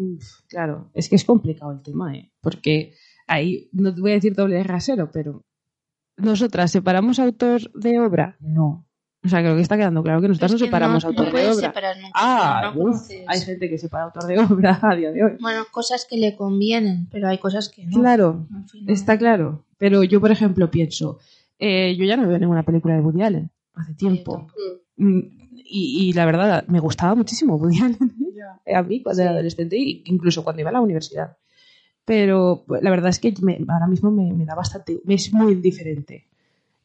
Claro, 0.48 0.90
es 0.94 1.08
que 1.08 1.16
es 1.16 1.24
complicado 1.24 1.72
el 1.72 1.82
tema, 1.82 2.14
¿eh? 2.16 2.30
Porque 2.40 2.94
ahí, 3.26 3.68
no 3.72 3.94
te 3.94 4.00
voy 4.00 4.10
a 4.12 4.14
decir 4.14 4.34
doble 4.34 4.62
rasero, 4.62 5.10
pero. 5.12 5.42
¿Nosotras 6.18 6.70
separamos 6.72 7.18
autor 7.18 7.70
de 7.72 8.00
obra? 8.00 8.36
No. 8.40 8.85
O 9.26 9.28
sea, 9.28 9.40
creo 9.40 9.54
que 9.56 9.60
está 9.62 9.76
quedando 9.76 10.02
claro 10.02 10.20
que 10.20 10.28
nosotras 10.28 10.52
Es 10.52 10.60
no 10.60 10.64
separamos 10.66 11.02
no, 11.04 11.10
autor 11.10 11.26
no 11.32 11.38
de 11.38 11.50
obra. 11.50 11.72
nunca, 11.96 12.10
Ah, 12.14 12.72
no 12.74 12.80
uf, 12.80 12.86
conoces. 12.92 13.24
hay 13.26 13.40
gente 13.42 13.68
que 13.68 13.76
separa 13.78 14.04
autor 14.04 14.24
de 14.26 14.38
obra 14.38 14.78
a 14.82 14.94
día 14.96 15.10
de 15.12 15.24
hoy. 15.24 15.32
Bueno, 15.40 15.64
cosas 15.70 16.06
que 16.08 16.16
le 16.16 16.36
convienen, 16.36 17.08
pero 17.10 17.28
hay 17.28 17.38
cosas 17.38 17.68
que 17.68 17.84
no. 17.86 17.98
Claro, 18.00 18.46
En 18.50 18.68
fin, 18.68 18.86
no. 18.86 18.92
está 18.92 19.18
claro. 19.18 19.64
Pero 19.78 20.02
yo, 20.04 20.20
por 20.20 20.30
ejemplo, 20.30 20.70
pienso, 20.70 21.18
eh, 21.58 21.94
yo 21.98 22.04
ya 22.04 22.16
no 22.16 22.26
veo 22.28 22.38
ninguna 22.38 22.62
película 22.62 22.94
de 22.94 23.00
Woody 23.00 23.22
Allen 23.22 23.50
hace 23.74 23.94
tiempo. 23.94 24.46
Mm. 24.96 25.18
Y, 25.68 26.08
y 26.08 26.12
la 26.12 26.24
verdad, 26.26 26.64
me 26.68 26.80
gustaba 26.80 27.14
muchísimo 27.14 27.56
Woody 27.56 27.80
Allen 27.80 28.12
a 28.74 28.82
mí 28.82 29.02
cuando 29.02 29.22
era 29.22 29.32
adolescente 29.32 29.76
e 29.76 30.02
incluso 30.06 30.44
cuando 30.44 30.60
iba 30.60 30.70
a 30.70 30.72
la 30.74 30.80
universidad. 30.80 31.36
Pero 32.04 32.64
pues, 32.66 32.82
la 32.82 32.90
verdad 32.90 33.10
es 33.10 33.18
que 33.18 33.34
me- 33.42 33.58
ahora 33.68 33.88
mismo 33.88 34.10
me, 34.10 34.32
me 34.32 34.44
da 34.44 34.54
bastante, 34.54 35.00
me 35.04 35.14
es 35.14 35.32
muy 35.32 35.52
indiferente 35.54 36.26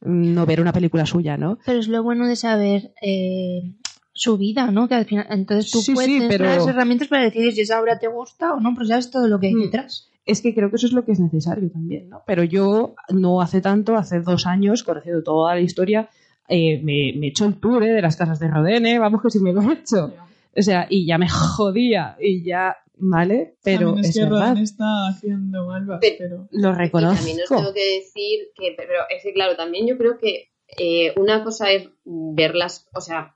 no 0.02 0.46
ver 0.46 0.62
una 0.62 0.74
película 0.74 1.06
suya, 1.06 1.38
¿no? 1.38 1.58
Pero 1.66 1.80
es 1.80 1.88
lo 1.88 2.02
bueno 2.04 2.28
de 2.28 2.36
saber 2.36 2.94
eh, 3.02 3.74
su 4.14 4.38
vida, 4.38 4.72
¿no? 4.72 4.88
Que 4.88 4.96
al 4.96 5.06
final, 5.06 5.28
entonces 5.30 5.72
tú 5.72 5.82
Sí, 5.82 5.94
puedes 5.94 6.10
sí, 6.12 6.20
tener 6.20 6.38
pero- 6.38 6.46
las 6.50 6.68
herramientas 6.68 7.08
para 7.08 7.24
decidir 7.24 7.54
si 7.54 7.62
esa 7.62 7.80
obra 7.82 8.00
te 8.00 8.08
gusta 8.08 8.54
o 8.54 8.60
no, 8.60 8.74
pero 8.74 8.88
sabes 8.88 9.12
todo 9.12 9.28
lo 9.28 9.40
que 9.40 9.48
hay 9.48 9.56
Mm. 9.56 9.62
detrás. 9.64 10.08
Es 10.26 10.42
que 10.42 10.54
creo 10.54 10.70
que 10.70 10.76
eso 10.76 10.86
es 10.88 10.94
lo 10.94 11.04
que 11.04 11.14
es 11.14 11.20
necesario 11.20 11.70
también, 11.72 12.10
¿no? 12.10 12.22
Pero 12.28 12.44
yo 12.44 12.94
no 13.10 13.42
hace 13.42 13.60
tanto, 13.62 13.96
hace 13.96 14.20
dos 14.22 14.46
años, 14.46 14.84
conociendo 14.84 15.24
toda 15.24 15.56
la 15.56 15.62
historia, 15.62 16.10
eh, 16.48 16.80
me, 16.84 17.14
me 17.18 17.28
he 17.28 17.30
hecho 17.30 17.46
el 17.46 17.56
tour 17.56 17.84
¿eh? 17.84 17.92
de 17.92 18.02
las 18.02 18.18
casas 18.18 18.40
de 18.40 18.48
Rodene, 18.48 19.00
vamos 19.00 19.22
que 19.22 19.30
sí 19.32 19.40
me 19.40 19.52
lo 19.54 19.62
he 19.62 19.74
hecho. 19.74 20.14
O 20.56 20.62
sea, 20.62 20.86
y 20.90 21.06
ya 21.06 21.18
me 21.18 21.30
jodía, 21.30 22.18
y 22.22 22.44
ya, 22.44 22.76
¿vale? 23.02 23.56
Pero 23.64 23.98
es, 23.98 24.10
es, 24.10 24.16
que 24.16 24.24
verdad, 24.24 24.58
está 24.58 25.08
haciendo 25.10 25.66
malvas, 25.68 26.00
Pero- 26.02 26.16
pero... 26.20 26.48
lo 26.52 26.70
Y 26.72 26.76
reconozco. 26.76 27.16
también 27.18 27.38
os 27.42 27.50
tengo 27.50 27.74
que 27.74 27.96
decir 28.00 28.40
que, 28.56 28.74
pero 28.78 28.94
es 29.10 29.24
que 29.24 29.34
claro, 29.34 29.56
también 29.58 29.88
yo 29.88 29.98
creo 29.98 30.18
que 30.18 30.52
eh, 30.78 31.14
una 31.18 31.44
cosa 31.44 31.72
es 31.72 31.90
ver 32.06 32.56
las, 32.56 32.88
o 32.94 33.02
sea, 33.02 33.36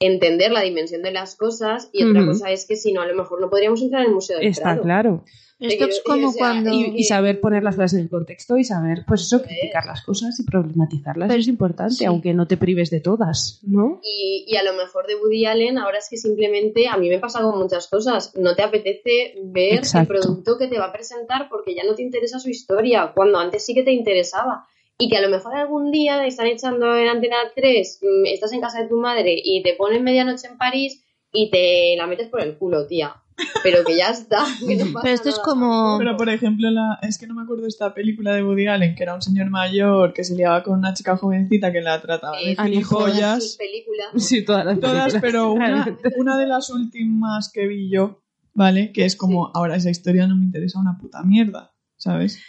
entender 0.00 0.52
la 0.52 0.62
dimensión 0.62 1.02
de 1.02 1.10
las 1.12 1.34
cosas 1.36 1.88
y 1.92 2.04
otra 2.04 2.24
cosa 2.26 2.50
es 2.52 2.66
que 2.66 2.76
si 2.76 2.92
no, 2.92 3.00
a 3.00 3.06
lo 3.06 3.16
mejor 3.16 3.40
no 3.40 3.50
podríamos 3.50 3.82
entrar 3.82 4.02
en 4.02 4.08
el 4.08 4.14
Museo 4.14 4.38
del 4.38 4.48
Está 4.48 4.62
Prado. 4.64 4.82
claro. 4.82 5.24
Esto 5.60 5.76
quiero 5.76 5.84
es 5.90 5.96
decir, 5.96 6.02
como 6.04 6.28
o 6.28 6.32
sea, 6.32 6.38
cuando... 6.40 6.70
Y, 6.72 6.92
y 6.98 7.04
saber 7.04 7.40
poner 7.40 7.62
las 7.64 7.74
cosas 7.74 7.94
en 7.94 8.00
el 8.00 8.08
contexto 8.08 8.56
y 8.58 8.64
saber, 8.64 9.04
pues 9.08 9.22
eso, 9.22 9.36
Eso 9.36 9.44
es. 9.46 9.50
criticar 9.50 9.86
las 9.86 10.02
cosas 10.04 10.38
y 10.38 10.44
problematizarlas 10.44 11.28
Pero- 11.28 11.40
es 11.40 11.48
importante, 11.48 11.94
sí. 11.94 12.04
aunque 12.04 12.32
no 12.34 12.46
te 12.46 12.56
prives 12.56 12.90
de 12.90 13.00
todas, 13.00 13.60
¿no? 13.66 14.00
Y, 14.04 14.44
y 14.46 14.56
a 14.56 14.62
lo 14.62 14.74
mejor 14.74 15.06
de 15.08 15.16
Woody 15.16 15.46
Allen, 15.46 15.78
ahora 15.78 15.98
es 15.98 16.06
que 16.08 16.16
simplemente 16.16 16.86
a 16.86 16.96
mí 16.96 17.08
me 17.08 17.18
pasa 17.18 17.40
con 17.42 17.58
muchas 17.58 17.88
cosas. 17.88 18.32
No 18.36 18.54
te 18.54 18.62
apetece 18.62 19.34
ver 19.42 19.78
Exacto. 19.78 20.12
el 20.14 20.20
producto 20.20 20.58
que 20.58 20.68
te 20.68 20.78
va 20.78 20.86
a 20.86 20.92
presentar 20.92 21.48
porque 21.48 21.74
ya 21.74 21.82
no 21.84 21.94
te 21.94 22.02
interesa 22.02 22.38
su 22.38 22.48
historia, 22.50 23.12
cuando 23.14 23.38
antes 23.38 23.64
sí 23.66 23.74
que 23.74 23.82
te 23.82 23.92
interesaba. 23.92 24.66
Y 25.00 25.08
que 25.08 25.16
a 25.16 25.20
lo 25.20 25.28
mejor 25.28 25.54
algún 25.56 25.92
día 25.92 26.26
están 26.26 26.46
echando 26.48 26.96
en 26.96 27.06
Antena 27.08 27.36
3, 27.54 28.00
mm, 28.02 28.26
estás 28.26 28.52
en 28.52 28.60
casa 28.60 28.82
de 28.82 28.88
tu 28.88 28.96
madre 28.98 29.32
y 29.44 29.62
te 29.62 29.74
ponen 29.74 30.02
medianoche 30.02 30.48
en 30.48 30.58
París 30.58 31.04
y 31.32 31.50
te 31.50 31.94
la 31.96 32.06
metes 32.08 32.28
por 32.28 32.40
el 32.42 32.56
culo, 32.58 32.86
tía. 32.88 33.14
Pero 33.62 33.84
que 33.84 33.96
ya 33.96 34.08
está. 34.10 34.44
que 34.66 34.76
no 34.76 34.86
pasa 34.92 35.00
Pero 35.02 35.14
esto 35.14 35.28
es 35.28 35.38
como... 35.38 35.96
Pero, 35.98 36.16
por 36.16 36.28
ejemplo, 36.28 36.70
la... 36.70 36.98
es 37.02 37.18
que 37.18 37.26
no 37.26 37.34
me 37.34 37.42
acuerdo 37.42 37.62
de 37.62 37.68
esta 37.68 37.94
película 37.94 38.32
de 38.34 38.42
Woody 38.42 38.66
Allen, 38.66 38.94
que 38.94 39.02
era 39.02 39.14
un 39.14 39.22
señor 39.22 39.50
mayor 39.50 40.12
que 40.12 40.24
se 40.24 40.34
liaba 40.34 40.62
con 40.62 40.78
una 40.78 40.94
chica 40.94 41.16
jovencita 41.16 41.72
que 41.72 41.80
la 41.80 42.00
trataba 42.00 42.36
de 42.38 42.52
Eh, 42.52 42.56
todas 42.56 43.56
películas. 43.56 43.58
Sí, 44.16 44.44
todas 44.44 44.64
las 44.64 44.80
Todas, 44.80 45.12
películas. 45.12 45.22
pero 45.22 45.52
una, 45.52 45.98
una 46.16 46.36
de 46.38 46.46
las 46.46 46.70
últimas 46.70 47.50
que 47.52 47.66
vi 47.66 47.90
yo, 47.90 48.22
¿vale? 48.54 48.92
Que 48.92 49.04
es 49.04 49.16
como, 49.16 49.50
ahora 49.54 49.76
esa 49.76 49.90
historia 49.90 50.26
no 50.26 50.36
me 50.36 50.44
interesa 50.44 50.78
una 50.80 50.98
puta 50.98 51.22
mierda, 51.22 51.72
¿sabes? 51.96 52.40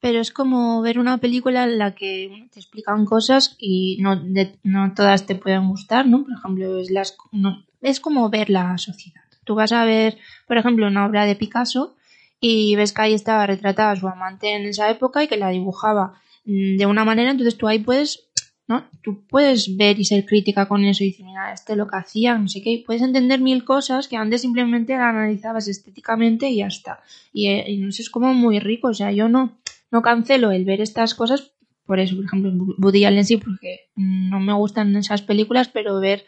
Pero 0.00 0.20
es 0.20 0.30
como 0.30 0.80
ver 0.82 0.98
una 1.00 1.18
película 1.18 1.64
en 1.64 1.78
la 1.78 1.94
que 1.94 2.48
te 2.52 2.60
explican 2.60 3.04
cosas 3.04 3.56
y 3.58 3.98
no, 4.00 4.14
de- 4.14 4.58
no 4.62 4.92
todas 4.94 5.26
te 5.26 5.34
pueden 5.34 5.68
gustar, 5.68 6.06
¿no? 6.06 6.22
Por 6.22 6.32
ejemplo, 6.38 6.78
es, 6.78 6.90
las, 6.90 7.16
no- 7.32 7.64
es 7.80 7.98
como 7.98 8.28
ver 8.30 8.48
la 8.50 8.78
sociedad. 8.78 9.22
Tú 9.48 9.54
vas 9.54 9.72
a 9.72 9.86
ver, 9.86 10.18
por 10.46 10.58
ejemplo, 10.58 10.86
una 10.86 11.06
obra 11.06 11.24
de 11.24 11.34
Picasso 11.34 11.96
y 12.38 12.76
ves 12.76 12.92
que 12.92 13.00
ahí 13.00 13.14
estaba 13.14 13.46
retratada 13.46 13.96
su 13.96 14.06
amante 14.06 14.54
en 14.54 14.66
esa 14.66 14.90
época 14.90 15.24
y 15.24 15.26
que 15.26 15.38
la 15.38 15.48
dibujaba 15.48 16.20
mm, 16.44 16.76
de 16.76 16.84
una 16.84 17.06
manera, 17.06 17.30
entonces 17.30 17.56
tú 17.56 17.66
ahí 17.66 17.78
puedes, 17.78 18.28
¿no? 18.66 18.84
Tú 19.00 19.26
puedes 19.26 19.74
ver 19.78 19.98
y 19.98 20.04
ser 20.04 20.26
crítica 20.26 20.68
con 20.68 20.84
eso 20.84 21.02
y 21.02 21.12
decir, 21.12 21.24
mira, 21.24 21.50
este 21.54 21.76
lo 21.76 21.86
que 21.88 21.96
hacía, 21.96 22.36
no 22.36 22.46
sé 22.46 22.60
qué, 22.60 22.84
puedes 22.84 23.00
entender 23.00 23.40
mil 23.40 23.64
cosas 23.64 24.06
que 24.06 24.18
antes 24.18 24.42
simplemente 24.42 24.92
la 24.92 25.08
analizabas 25.08 25.66
estéticamente 25.66 26.50
y 26.50 26.56
ya 26.56 26.66
está. 26.66 27.00
Y, 27.32 27.48
eh, 27.48 27.64
y 27.68 27.78
no 27.78 27.90
sé, 27.90 28.02
es 28.02 28.10
como 28.10 28.34
muy 28.34 28.60
rico, 28.60 28.88
o 28.88 28.94
sea, 28.94 29.12
yo 29.12 29.30
no, 29.30 29.56
no 29.90 30.02
cancelo 30.02 30.50
el 30.50 30.66
ver 30.66 30.82
estas 30.82 31.14
cosas, 31.14 31.52
por 31.86 32.00
eso, 32.00 32.16
por 32.16 32.26
ejemplo, 32.26 32.52
Woody 32.76 33.06
Allen 33.06 33.24
sí, 33.24 33.38
porque 33.38 33.88
no 33.96 34.40
me 34.40 34.52
gustan 34.52 34.94
esas 34.94 35.22
películas, 35.22 35.68
pero 35.68 36.00
ver 36.00 36.26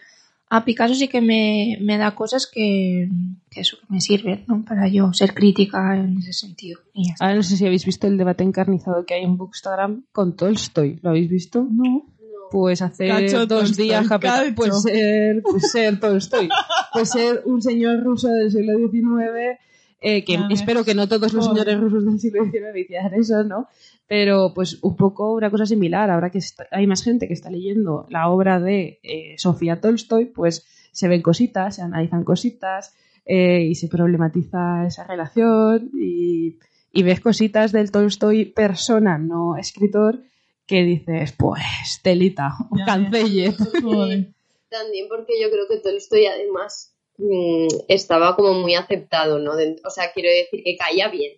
a 0.53 0.65
Picasso 0.65 0.95
sí 0.97 1.07
que 1.07 1.21
me, 1.21 1.79
me 1.81 1.97
da 1.97 2.17
cosas 2.17 2.49
que, 2.49 3.09
que 3.49 3.61
eso 3.61 3.79
me 3.89 4.01
sirven, 4.01 4.45
¿no? 4.49 4.65
Para 4.65 4.89
yo 4.89 5.13
ser 5.13 5.33
crítica 5.33 5.97
en 5.97 6.19
ese 6.19 6.33
sentido. 6.33 6.81
Y. 6.93 7.13
Ahora 7.21 7.37
no 7.37 7.43
sé 7.45 7.57
si 7.57 7.65
habéis 7.65 7.87
visto 7.87 8.09
el 8.09 8.19
debate 8.19 8.43
encarnizado 8.43 9.07
que 9.07 9.15
hay 9.15 9.23
en 9.23 9.37
Bookstagram 9.37 10.05
con 10.11 10.35
Tolstoy. 10.35 10.99
¿Lo 11.03 11.11
habéis 11.11 11.31
visto? 11.31 11.65
No. 11.71 11.85
No. 11.85 12.05
Pues 12.51 12.83
hace 12.83 13.07
Cacho 13.07 13.47
dos 13.47 13.61
Tolstoy, 13.61 13.85
días, 13.85 14.09
cacho. 14.09 14.55
pues 14.57 14.83
ser, 14.83 15.41
pues 15.43 15.71
ser 15.71 16.01
Tolstoy. 16.01 16.49
Pues 16.93 17.11
ser 17.11 17.43
un 17.45 17.63
señor 17.63 18.03
ruso 18.03 18.27
del 18.27 18.51
siglo 18.51 18.77
XIX, 18.77 19.61
eh, 20.01 20.25
que 20.25 20.37
espero 20.51 20.85
que 20.85 20.97
no 20.97 21.07
todos 21.07 21.33
los 21.33 21.45
señores 21.45 21.79
rusos 21.79 22.05
del 22.05 22.19
siglo 22.19 22.43
XIX 22.45 22.77
hicieran 22.77 23.15
eso, 23.15 23.45
¿no? 23.45 23.69
Pero 24.11 24.53
pues 24.53 24.83
un 24.83 24.97
poco 24.97 25.35
una 25.35 25.53
cosa 25.53 25.67
similar. 25.67 26.11
Ahora 26.11 26.31
que 26.31 26.39
está- 26.39 26.67
hay 26.73 26.85
más 26.89 27.05
gente 27.05 27.29
que 27.29 27.33
está 27.35 27.49
leyendo 27.49 28.07
la 28.09 28.29
obra 28.29 28.59
de 28.59 28.99
eh, 29.05 29.37
Sofía 29.39 29.81
Tolstoy, 29.81 30.25
pues 30.25 30.67
se 30.91 31.07
ven 31.07 31.23
cositas, 31.23 31.77
se 31.77 31.83
analizan 31.83 32.25
cositas 32.25 32.93
eh, 33.25 33.63
y 33.71 33.77
se 33.77 33.87
problematiza 33.87 34.85
esa 34.85 35.05
relación 35.07 35.93
y, 35.97 36.59
y 36.93 37.03
ves 37.05 37.21
cositas 37.21 37.71
del 37.71 37.93
Tolstoy 37.93 38.47
persona, 38.47 39.17
no 39.17 39.57
escritor, 39.57 40.19
que 40.67 40.83
dices, 40.83 41.31
pues, 41.39 41.63
telita, 42.03 42.51
Ya 42.77 42.85
cancelle. 42.87 43.53
También 44.71 45.07
porque 45.09 45.35
yo 45.41 45.51
creo 45.53 45.69
que 45.69 45.79
Tolstoy 45.79 46.27
además 46.27 46.97
mm, 47.19 47.69
estaba 47.87 48.35
como 48.35 48.55
muy 48.55 48.75
aceptado, 48.75 49.39
¿no? 49.39 49.53
O 49.53 49.91
sea, 49.91 50.11
quiero 50.13 50.31
decir 50.31 50.65
que 50.65 50.77
caía 50.77 51.09
bien. 51.09 51.35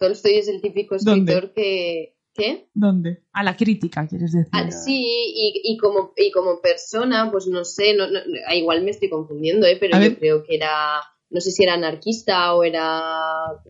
Tolstoy 0.00 0.36
es 0.38 0.48
el 0.48 0.60
típico 0.62 0.96
¿Dónde? 1.00 1.32
escritor 1.34 1.52
que... 1.54 2.16
¿Qué? 2.32 2.68
¿Dónde? 2.74 3.24
A 3.32 3.42
la 3.42 3.56
crítica, 3.56 4.06
quieres 4.08 4.32
decir. 4.32 4.48
Ah, 4.52 4.70
sí, 4.70 4.94
y, 5.34 5.60
y 5.64 5.76
como, 5.76 6.12
y 6.16 6.30
como 6.30 6.60
persona, 6.60 7.28
pues 7.30 7.46
no 7.48 7.64
sé, 7.64 7.92
no, 7.94 8.08
no- 8.08 8.20
ah, 8.46 8.54
igual 8.54 8.82
me 8.82 8.92
estoy 8.92 9.10
confundiendo, 9.10 9.66
¿eh? 9.66 9.76
pero 9.78 9.96
A 9.96 9.98
yo 9.98 10.10
ver. 10.10 10.18
creo 10.18 10.44
que 10.44 10.54
era, 10.54 11.02
no 11.28 11.40
sé 11.40 11.50
si 11.50 11.64
era 11.64 11.74
anarquista 11.74 12.54
o 12.54 12.62
era 12.62 13.02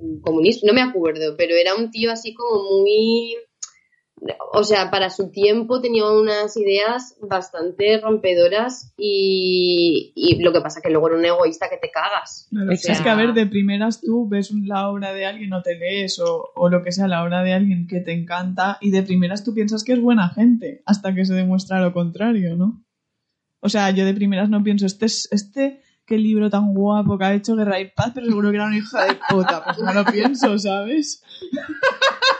mm, 0.00 0.20
comunista, 0.20 0.66
no 0.66 0.74
me 0.74 0.82
acuerdo, 0.82 1.36
pero 1.38 1.56
era 1.56 1.74
un 1.74 1.90
tío 1.90 2.12
así 2.12 2.34
como 2.34 2.80
muy... 2.82 3.34
O 4.52 4.64
sea, 4.64 4.90
para 4.90 5.08
su 5.10 5.30
tiempo 5.30 5.80
tenía 5.80 6.06
unas 6.06 6.56
ideas 6.56 7.16
bastante 7.22 8.00
rompedoras 8.00 8.92
y, 8.98 10.12
y 10.14 10.42
lo 10.42 10.52
que 10.52 10.60
pasa 10.60 10.80
que 10.82 10.90
luego 10.90 11.08
era 11.08 11.18
un 11.18 11.24
egoísta 11.24 11.68
que 11.70 11.78
te 11.78 11.90
cagas. 11.90 12.46
Claro, 12.50 12.70
O 12.70 12.72
Es 12.72 12.82
sea, 12.82 13.02
que, 13.02 13.08
a 13.08 13.14
ver, 13.14 13.32
de 13.32 13.46
primeras 13.46 14.00
tú 14.00 14.28
ves 14.28 14.50
la 14.52 14.88
obra 14.88 15.14
de 15.14 15.24
alguien 15.24 15.52
o 15.52 15.62
te 15.62 15.78
lees 15.78 16.18
o, 16.18 16.50
o 16.54 16.68
lo 16.68 16.82
que 16.82 16.92
sea, 16.92 17.08
la 17.08 17.22
obra 17.22 17.42
de 17.42 17.54
alguien 17.54 17.86
que 17.86 18.00
te 18.00 18.12
encanta 18.12 18.76
y 18.80 18.90
de 18.90 19.02
primeras 19.02 19.44
tú 19.44 19.54
piensas 19.54 19.84
que 19.84 19.92
es 19.94 20.00
buena 20.00 20.28
gente 20.28 20.82
hasta 20.84 21.14
que 21.14 21.24
se 21.24 21.34
demuestra 21.34 21.80
lo 21.80 21.92
contrario, 21.92 22.56
¿no? 22.56 22.84
O 23.60 23.68
sea, 23.68 23.90
yo 23.90 24.04
de 24.04 24.14
primeras 24.14 24.48
no 24.50 24.62
pienso, 24.62 24.86
este 24.86 25.06
es 25.06 25.28
este, 25.32 25.80
qué 26.06 26.18
libro 26.18 26.50
tan 26.50 26.74
guapo 26.74 27.16
que 27.16 27.24
ha 27.24 27.34
hecho 27.34 27.56
Guerra 27.56 27.78
y 27.78 27.90
Paz, 27.90 28.12
pero 28.14 28.26
seguro 28.26 28.50
que 28.50 28.56
era 28.56 28.66
un 28.66 28.74
hijo 28.74 28.98
de 28.98 29.18
puta. 29.28 29.62
Pues 29.64 29.78
no 29.78 29.92
lo 29.92 30.04
pienso, 30.04 30.58
¿sabes? 30.58 31.22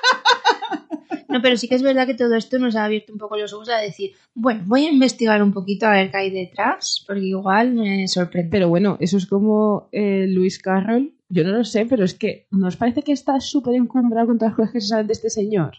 No, 1.31 1.41
pero 1.41 1.57
sí 1.57 1.69
que 1.69 1.77
es 1.77 1.83
verdad 1.83 2.07
que 2.07 2.15
todo 2.15 2.35
esto 2.35 2.59
nos 2.59 2.77
ha 2.77 2.85
abierto 2.85 3.13
un 3.13 3.19
poco 3.19 3.37
los 3.39 3.53
ojos 3.53 3.69
a 3.71 3.79
decir, 3.79 4.13
bueno, 4.35 4.63
voy 4.67 4.87
a 4.87 4.91
investigar 4.93 5.43
un 5.43 5.53
poquito 5.53 5.87
a 5.87 5.93
ver 5.93 6.11
qué 6.11 6.17
hay 6.17 6.31
detrás, 6.31 7.05
porque 7.07 7.23
igual 7.23 7.75
me 7.75 8.07
sorprende. 8.09 8.51
Pero 8.51 8.69
bueno, 8.69 8.97
eso 9.01 9.17
es 9.17 9.27
como 9.27 9.89
eh, 9.93 10.27
Luis 10.29 10.59
Carroll. 10.59 11.15
Yo 11.29 11.45
no 11.45 11.53
lo 11.53 11.65
sé, 11.65 11.87
pero 11.87 12.05
es 12.05 12.15
que 12.15 12.47
¿nos 12.51 12.77
parece 12.77 13.03
que 13.03 13.13
está 13.13 13.39
súper 13.41 13.75
encumbrado 13.77 14.27
con 14.27 14.39
todas 14.39 14.51
las 14.53 14.57
cosas 14.57 14.73
que 14.73 14.81
se 14.81 14.89
saben 14.89 15.07
de 15.07 15.13
este 15.13 15.31
señor? 15.31 15.73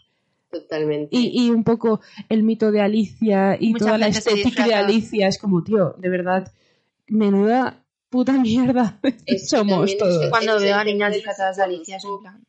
Totalmente. 0.49 1.09
Y, 1.15 1.45
y 1.45 1.49
un 1.49 1.63
poco 1.63 2.01
el 2.29 2.43
mito 2.43 2.71
de 2.71 2.81
Alicia 2.81 3.57
y 3.59 3.71
Mucha 3.73 3.85
toda 3.85 3.97
la 3.97 4.07
estética 4.07 4.65
de. 4.67 4.73
Alicia 4.75 5.27
es 5.27 5.37
como, 5.37 5.63
tío, 5.63 5.95
de 5.97 6.09
verdad, 6.09 6.51
menuda 7.07 7.83
puta 8.09 8.33
mierda 8.33 8.99
Es 9.25 9.49
somos 9.49 9.95
todos. 9.97 10.23
es- 10.25 10.29
Cuando 10.29 10.57
es 10.57 10.63
veo 10.63 10.75
a 10.75 10.83
niñas 10.83 11.13
disfrazadas 11.13 11.57
de 11.57 11.63
Alicia 11.63 11.97
es 11.97 12.05
en 12.05 12.19
plan... 12.21 12.43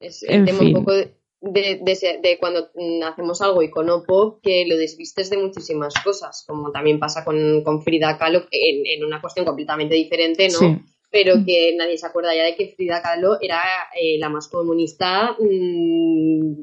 Es 0.00 0.22
En 0.22 0.40
el 0.40 0.44
tema 0.46 0.58
fin. 0.60 0.68
un 0.68 0.74
poco 0.74 0.92
de, 0.92 1.14
de, 1.40 1.80
de 1.82 2.18
de 2.22 2.38
cuando 2.38 2.70
mm, 2.74 3.02
hacemos 3.04 3.40
algo 3.42 3.62
icono 3.62 4.02
pop 4.02 4.40
que 4.42 4.66
lo 4.66 4.76
desvistes 4.76 5.30
de 5.30 5.38
muchísimas 5.38 5.94
cosas, 6.02 6.44
como 6.46 6.72
también 6.72 6.98
pasa 6.98 7.24
con, 7.24 7.62
con 7.62 7.82
Frida 7.82 8.18
Kahlo 8.18 8.44
en, 8.50 8.86
en 8.86 9.04
una 9.04 9.20
cuestión 9.20 9.46
completamente 9.46 9.94
diferente, 9.94 10.48
¿no? 10.48 10.58
Sí. 10.58 10.78
Pero 11.10 11.36
que 11.46 11.74
nadie 11.76 11.96
se 11.96 12.06
acuerda 12.06 12.34
ya 12.34 12.44
de 12.44 12.54
que 12.54 12.74
Frida 12.76 13.00
Kahlo 13.00 13.38
era 13.40 13.62
eh, 13.98 14.18
la 14.18 14.28
más 14.28 14.48
comunista 14.48 15.36
mm, 15.38 16.60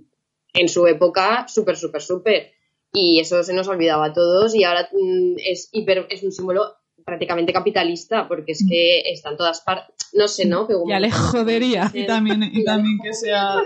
en 0.54 0.70
su 0.70 0.86
época, 0.88 1.48
súper, 1.48 1.78
súper, 1.78 2.02
súper. 2.02 2.52
Y 2.94 3.20
eso 3.20 3.44
se 3.44 3.54
nos 3.54 3.68
olvidaba 3.68 4.08
a 4.08 4.14
todos 4.14 4.54
y 4.56 4.64
ahora 4.64 4.88
mm, 4.92 5.36
es, 5.38 5.70
hiper, 5.72 6.06
es 6.10 6.24
un 6.24 6.32
símbolo 6.32 6.76
prácticamente 7.04 7.54
capitalista 7.54 8.28
porque 8.28 8.54
es 8.54 8.66
que 8.68 9.02
está 9.12 9.32
en 9.32 9.38
todas 9.38 9.62
partes. 9.62 9.96
No 10.14 10.28
sé, 10.28 10.46
¿no? 10.46 10.68
Que 10.68 10.76
Ya 10.88 11.00
le 11.00 11.12
jodería. 11.12 11.92
Y 11.94 12.06
también, 12.06 12.44
y 12.44 12.64
también 12.64 13.00
que 13.02 13.14
sea 13.14 13.62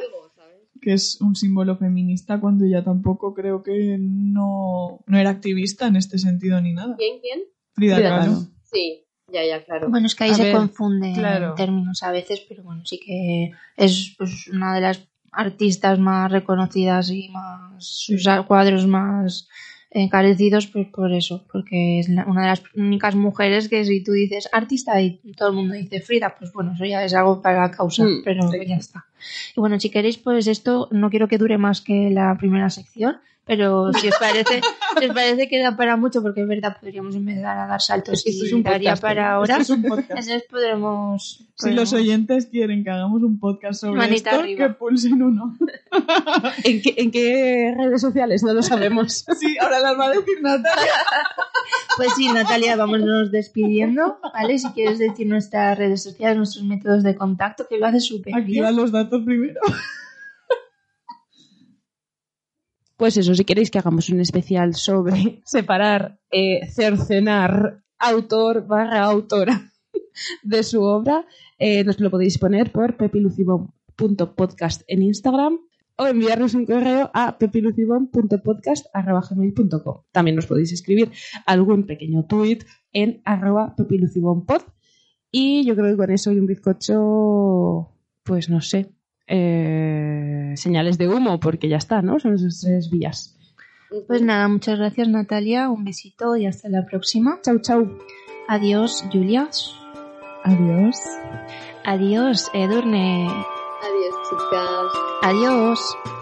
que 0.82 0.94
es 0.94 1.20
un 1.22 1.36
símbolo 1.36 1.78
feminista 1.78 2.40
cuando 2.40 2.66
ya 2.66 2.84
tampoco 2.84 3.34
creo 3.34 3.64
que 3.64 3.98
no, 4.00 5.00
no 5.06 5.18
era 5.18 5.30
activista 5.30 5.88
en 5.88 5.96
este 5.96 6.18
sentido 6.18 6.60
ni 6.62 6.74
nada. 6.74 6.96
¿Quién, 6.98 7.20
quién? 7.22 7.40
Frida 7.74 7.96
Frida 7.96 8.10
Kahlo. 8.10 8.32
Kahlo. 8.34 8.48
Sí, 8.72 9.06
ya, 9.32 9.46
ya, 9.46 9.64
claro. 9.64 9.90
Bueno, 9.90 10.08
es 10.08 10.16
que 10.16 10.24
ahí 10.26 10.32
A 10.32 10.36
se 10.36 10.44
ver, 10.44 10.52
confunden 10.54 11.14
claro. 11.14 11.54
términos 11.56 12.04
a 12.04 12.12
veces, 12.12 12.42
pero 12.48 12.64
bueno, 12.64 12.84
sí 12.86 13.00
que 13.00 13.52
es 13.78 14.16
pues, 14.18 14.48
una 14.48 14.74
de 14.76 14.82
las 14.82 15.08
artistas 15.32 16.00
más 16.00 16.32
reconocidas 16.32 17.12
y 17.12 17.30
más 17.30 17.86
sus 17.86 18.28
cuadros 18.48 18.88
más 18.88 19.48
encarecidos, 19.92 20.68
pues 20.68 20.88
por 20.88 21.12
eso, 21.14 21.46
porque 21.52 22.00
es 22.00 22.10
la- 22.10 22.26
una 22.26 22.42
de 22.42 22.48
las 22.48 22.64
únicas 22.76 23.16
mujeres 23.16 23.70
que 23.70 23.84
si 23.86 24.04
tú 24.04 24.12
dices 24.12 24.48
artista 24.52 25.02
y 25.02 25.20
todo 25.36 25.50
el 25.50 25.56
mundo 25.56 25.74
dice 25.74 26.00
Frida, 26.02 26.36
pues 26.38 26.52
bueno, 26.54 26.74
eso 26.74 26.86
ya 26.86 27.04
es 27.04 27.14
algo 27.16 27.42
para 27.42 27.62
la 27.62 27.72
causa, 27.72 28.04
Mm, 28.04 28.22
pero 28.24 28.52
sí. 28.52 28.58
ya 28.68 28.76
está. 28.76 29.06
Y 29.56 29.60
bueno, 29.60 29.80
si 29.80 29.90
queréis, 29.90 30.18
pues 30.18 30.48
esto 30.48 30.88
no 30.92 31.10
quiero 31.10 31.28
que 31.28 31.38
dure 31.38 31.58
más 31.58 31.82
que 31.82 32.10
la 32.10 32.36
primera 32.38 32.70
sección, 32.70 33.18
pero 33.46 33.92
si 33.94 34.08
os 34.10 34.16
parece, 34.20 34.62
si 35.00 35.06
os 35.08 35.14
parece 35.16 35.48
que 35.50 35.60
da 35.60 35.76
para 35.76 35.98
mucho, 35.98 36.22
porque 36.22 36.42
es 36.42 36.48
verdad, 36.48 36.78
podríamos 36.80 37.16
empezar 37.16 37.58
a 37.58 37.66
dar 37.68 37.82
saltos 37.82 38.24
Esto 38.26 38.44
y 38.46 38.48
es 38.48 38.54
un 38.54 38.62
daría 38.62 38.92
podcast, 38.92 39.02
para 39.02 39.22
Esto 39.24 39.34
ahora. 39.36 39.58
es 39.58 39.70
un 39.72 39.82
podcast. 39.90 40.10
Entonces 40.12 40.44
podremos. 40.50 41.38
Si 41.38 41.46
podremos- 41.66 41.76
los 41.82 41.94
oyentes 41.94 42.46
quieren 42.46 42.84
que 42.84 42.92
hagamos 42.92 43.24
un 43.24 43.40
podcast 43.40 43.82
sobre 43.82 43.98
Manita 43.98 44.30
esto, 44.32 44.42
arriba. 44.42 44.68
que 44.68 44.74
pulsen 44.76 45.22
uno. 45.24 45.58
¿En 46.64 46.82
qué, 46.82 46.94
en 46.98 47.12
qué 47.12 47.74
redes 47.76 48.02
sociales? 48.02 48.44
No 48.44 48.54
lo 48.54 48.62
sabemos. 48.62 49.26
Sí, 49.40 49.58
ahora 49.60 49.80
las 49.80 49.98
va 50.00 50.06
a 50.06 50.10
decir 50.12 50.42
Natalia. 50.42 50.92
Pues 51.98 52.14
sí, 52.16 52.28
Natalia, 52.32 52.76
vámonos 52.78 53.32
despidiendo, 53.32 54.20
¿vale? 54.34 54.58
Si 54.60 54.70
quieres 54.70 55.00
decir 55.00 55.28
nuestras 55.28 55.78
redes 55.78 56.02
sociales, 56.04 56.38
nuestros 56.38 56.64
métodos 56.64 57.04
de 57.04 57.16
contacto, 57.16 57.66
que 57.70 57.78
lo 57.78 57.88
haces 57.88 58.06
súper 58.06 58.36
Activa 58.36 58.68
bien. 58.68 58.76
los 58.78 58.92
datos 58.92 59.09
primero. 59.10 59.60
Pues 63.00 63.16
eso, 63.16 63.34
si 63.34 63.46
queréis 63.46 63.72
que 63.72 63.80
hagamos 63.80 64.10
un 64.10 64.20
especial 64.20 64.76
sobre 64.76 65.42
separar, 65.46 66.20
eh, 66.32 66.68
cercenar 66.68 67.82
autor 67.98 68.68
barra 68.68 69.06
autora 69.06 69.72
de 70.44 70.64
su 70.64 70.82
obra, 70.82 71.26
eh, 71.58 71.86
nos 71.86 71.98
lo 72.02 72.12
podéis 72.12 72.38
poner 72.38 72.74
por 72.74 72.98
pepilucibom.podcast 72.98 74.82
en 74.88 75.04
Instagram 75.04 75.60
o 75.96 76.08
enviarnos 76.08 76.56
un 76.56 76.66
correo 76.66 77.10
a 77.14 77.38
pepilucibom.podcast.gmail.com. 77.38 80.02
También 80.12 80.36
nos 80.36 80.48
podéis 80.48 80.74
escribir 80.74 81.10
algún 81.46 81.86
pequeño 81.86 82.26
tweet 82.26 82.66
en 82.92 83.22
arroba 83.24 83.78
pepilucibompod. 83.78 84.64
Y 85.32 85.64
yo 85.64 85.74
creo 85.76 85.92
que 85.92 85.96
con 85.96 86.12
eso 86.12 86.34
y 86.34 86.40
un 86.40 86.48
bizcocho, 86.48 87.94
pues 88.24 88.50
no 88.50 88.60
sé, 88.60 88.92
eh, 89.30 90.54
señales 90.56 90.98
de 90.98 91.08
humo, 91.08 91.40
porque 91.40 91.70
ya 91.70 91.78
está, 91.78 92.02
¿no? 92.02 92.20
Son 92.20 92.34
esas 92.34 92.60
tres 92.62 92.90
vías. 92.90 93.36
Pues 94.08 94.22
nada, 94.22 94.48
muchas 94.48 94.78
gracias, 94.78 95.08
Natalia. 95.08 95.70
Un 95.70 95.84
besito 95.84 96.36
y 96.36 96.46
hasta 96.46 96.70
la 96.70 96.86
próxima. 96.86 97.40
Chau, 97.42 97.60
chau. 97.60 97.98
Adiós, 98.48 99.06
Julia. 99.12 99.50
Adiós. 100.44 100.98
Adiós, 101.86 102.50
Edurne. 102.54 103.28
Adiós, 103.28 104.16
chicas. 104.30 104.92
Adiós. 105.24 106.19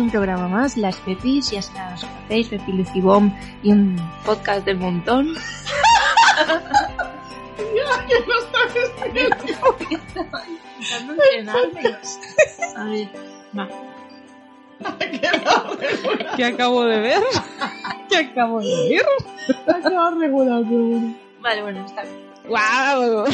Un 0.00 0.10
programa 0.10 0.48
más, 0.48 0.76
Las 0.76 0.96
Pepis, 0.96 1.50
ya 1.50 1.62
se 1.62 1.72
las 1.74 2.04
conocéis, 2.04 2.48
Pepi 2.48 2.72
Lucibom 2.72 3.32
y 3.62 3.72
un 3.72 3.96
podcast 4.24 4.64
del 4.64 4.78
montón. 4.78 5.34
Intentando 10.80 11.12
entrenarme. 11.12 11.98
A 12.76 12.84
ver, 12.84 13.08
va. 13.56 13.68
¿Qué 16.36 16.44
acabo 16.44 16.84
de 16.84 17.00
ver? 17.00 17.22
¿Qué 18.08 18.16
acabo 18.16 18.60
de 18.60 18.88
ver? 18.88 19.02
Quedado 19.82 20.18
regular. 20.18 20.62
Vale, 21.40 21.62
bueno, 21.62 21.86
está 21.86 22.02
bien. 22.02 22.30
¡Wow! 22.48 23.26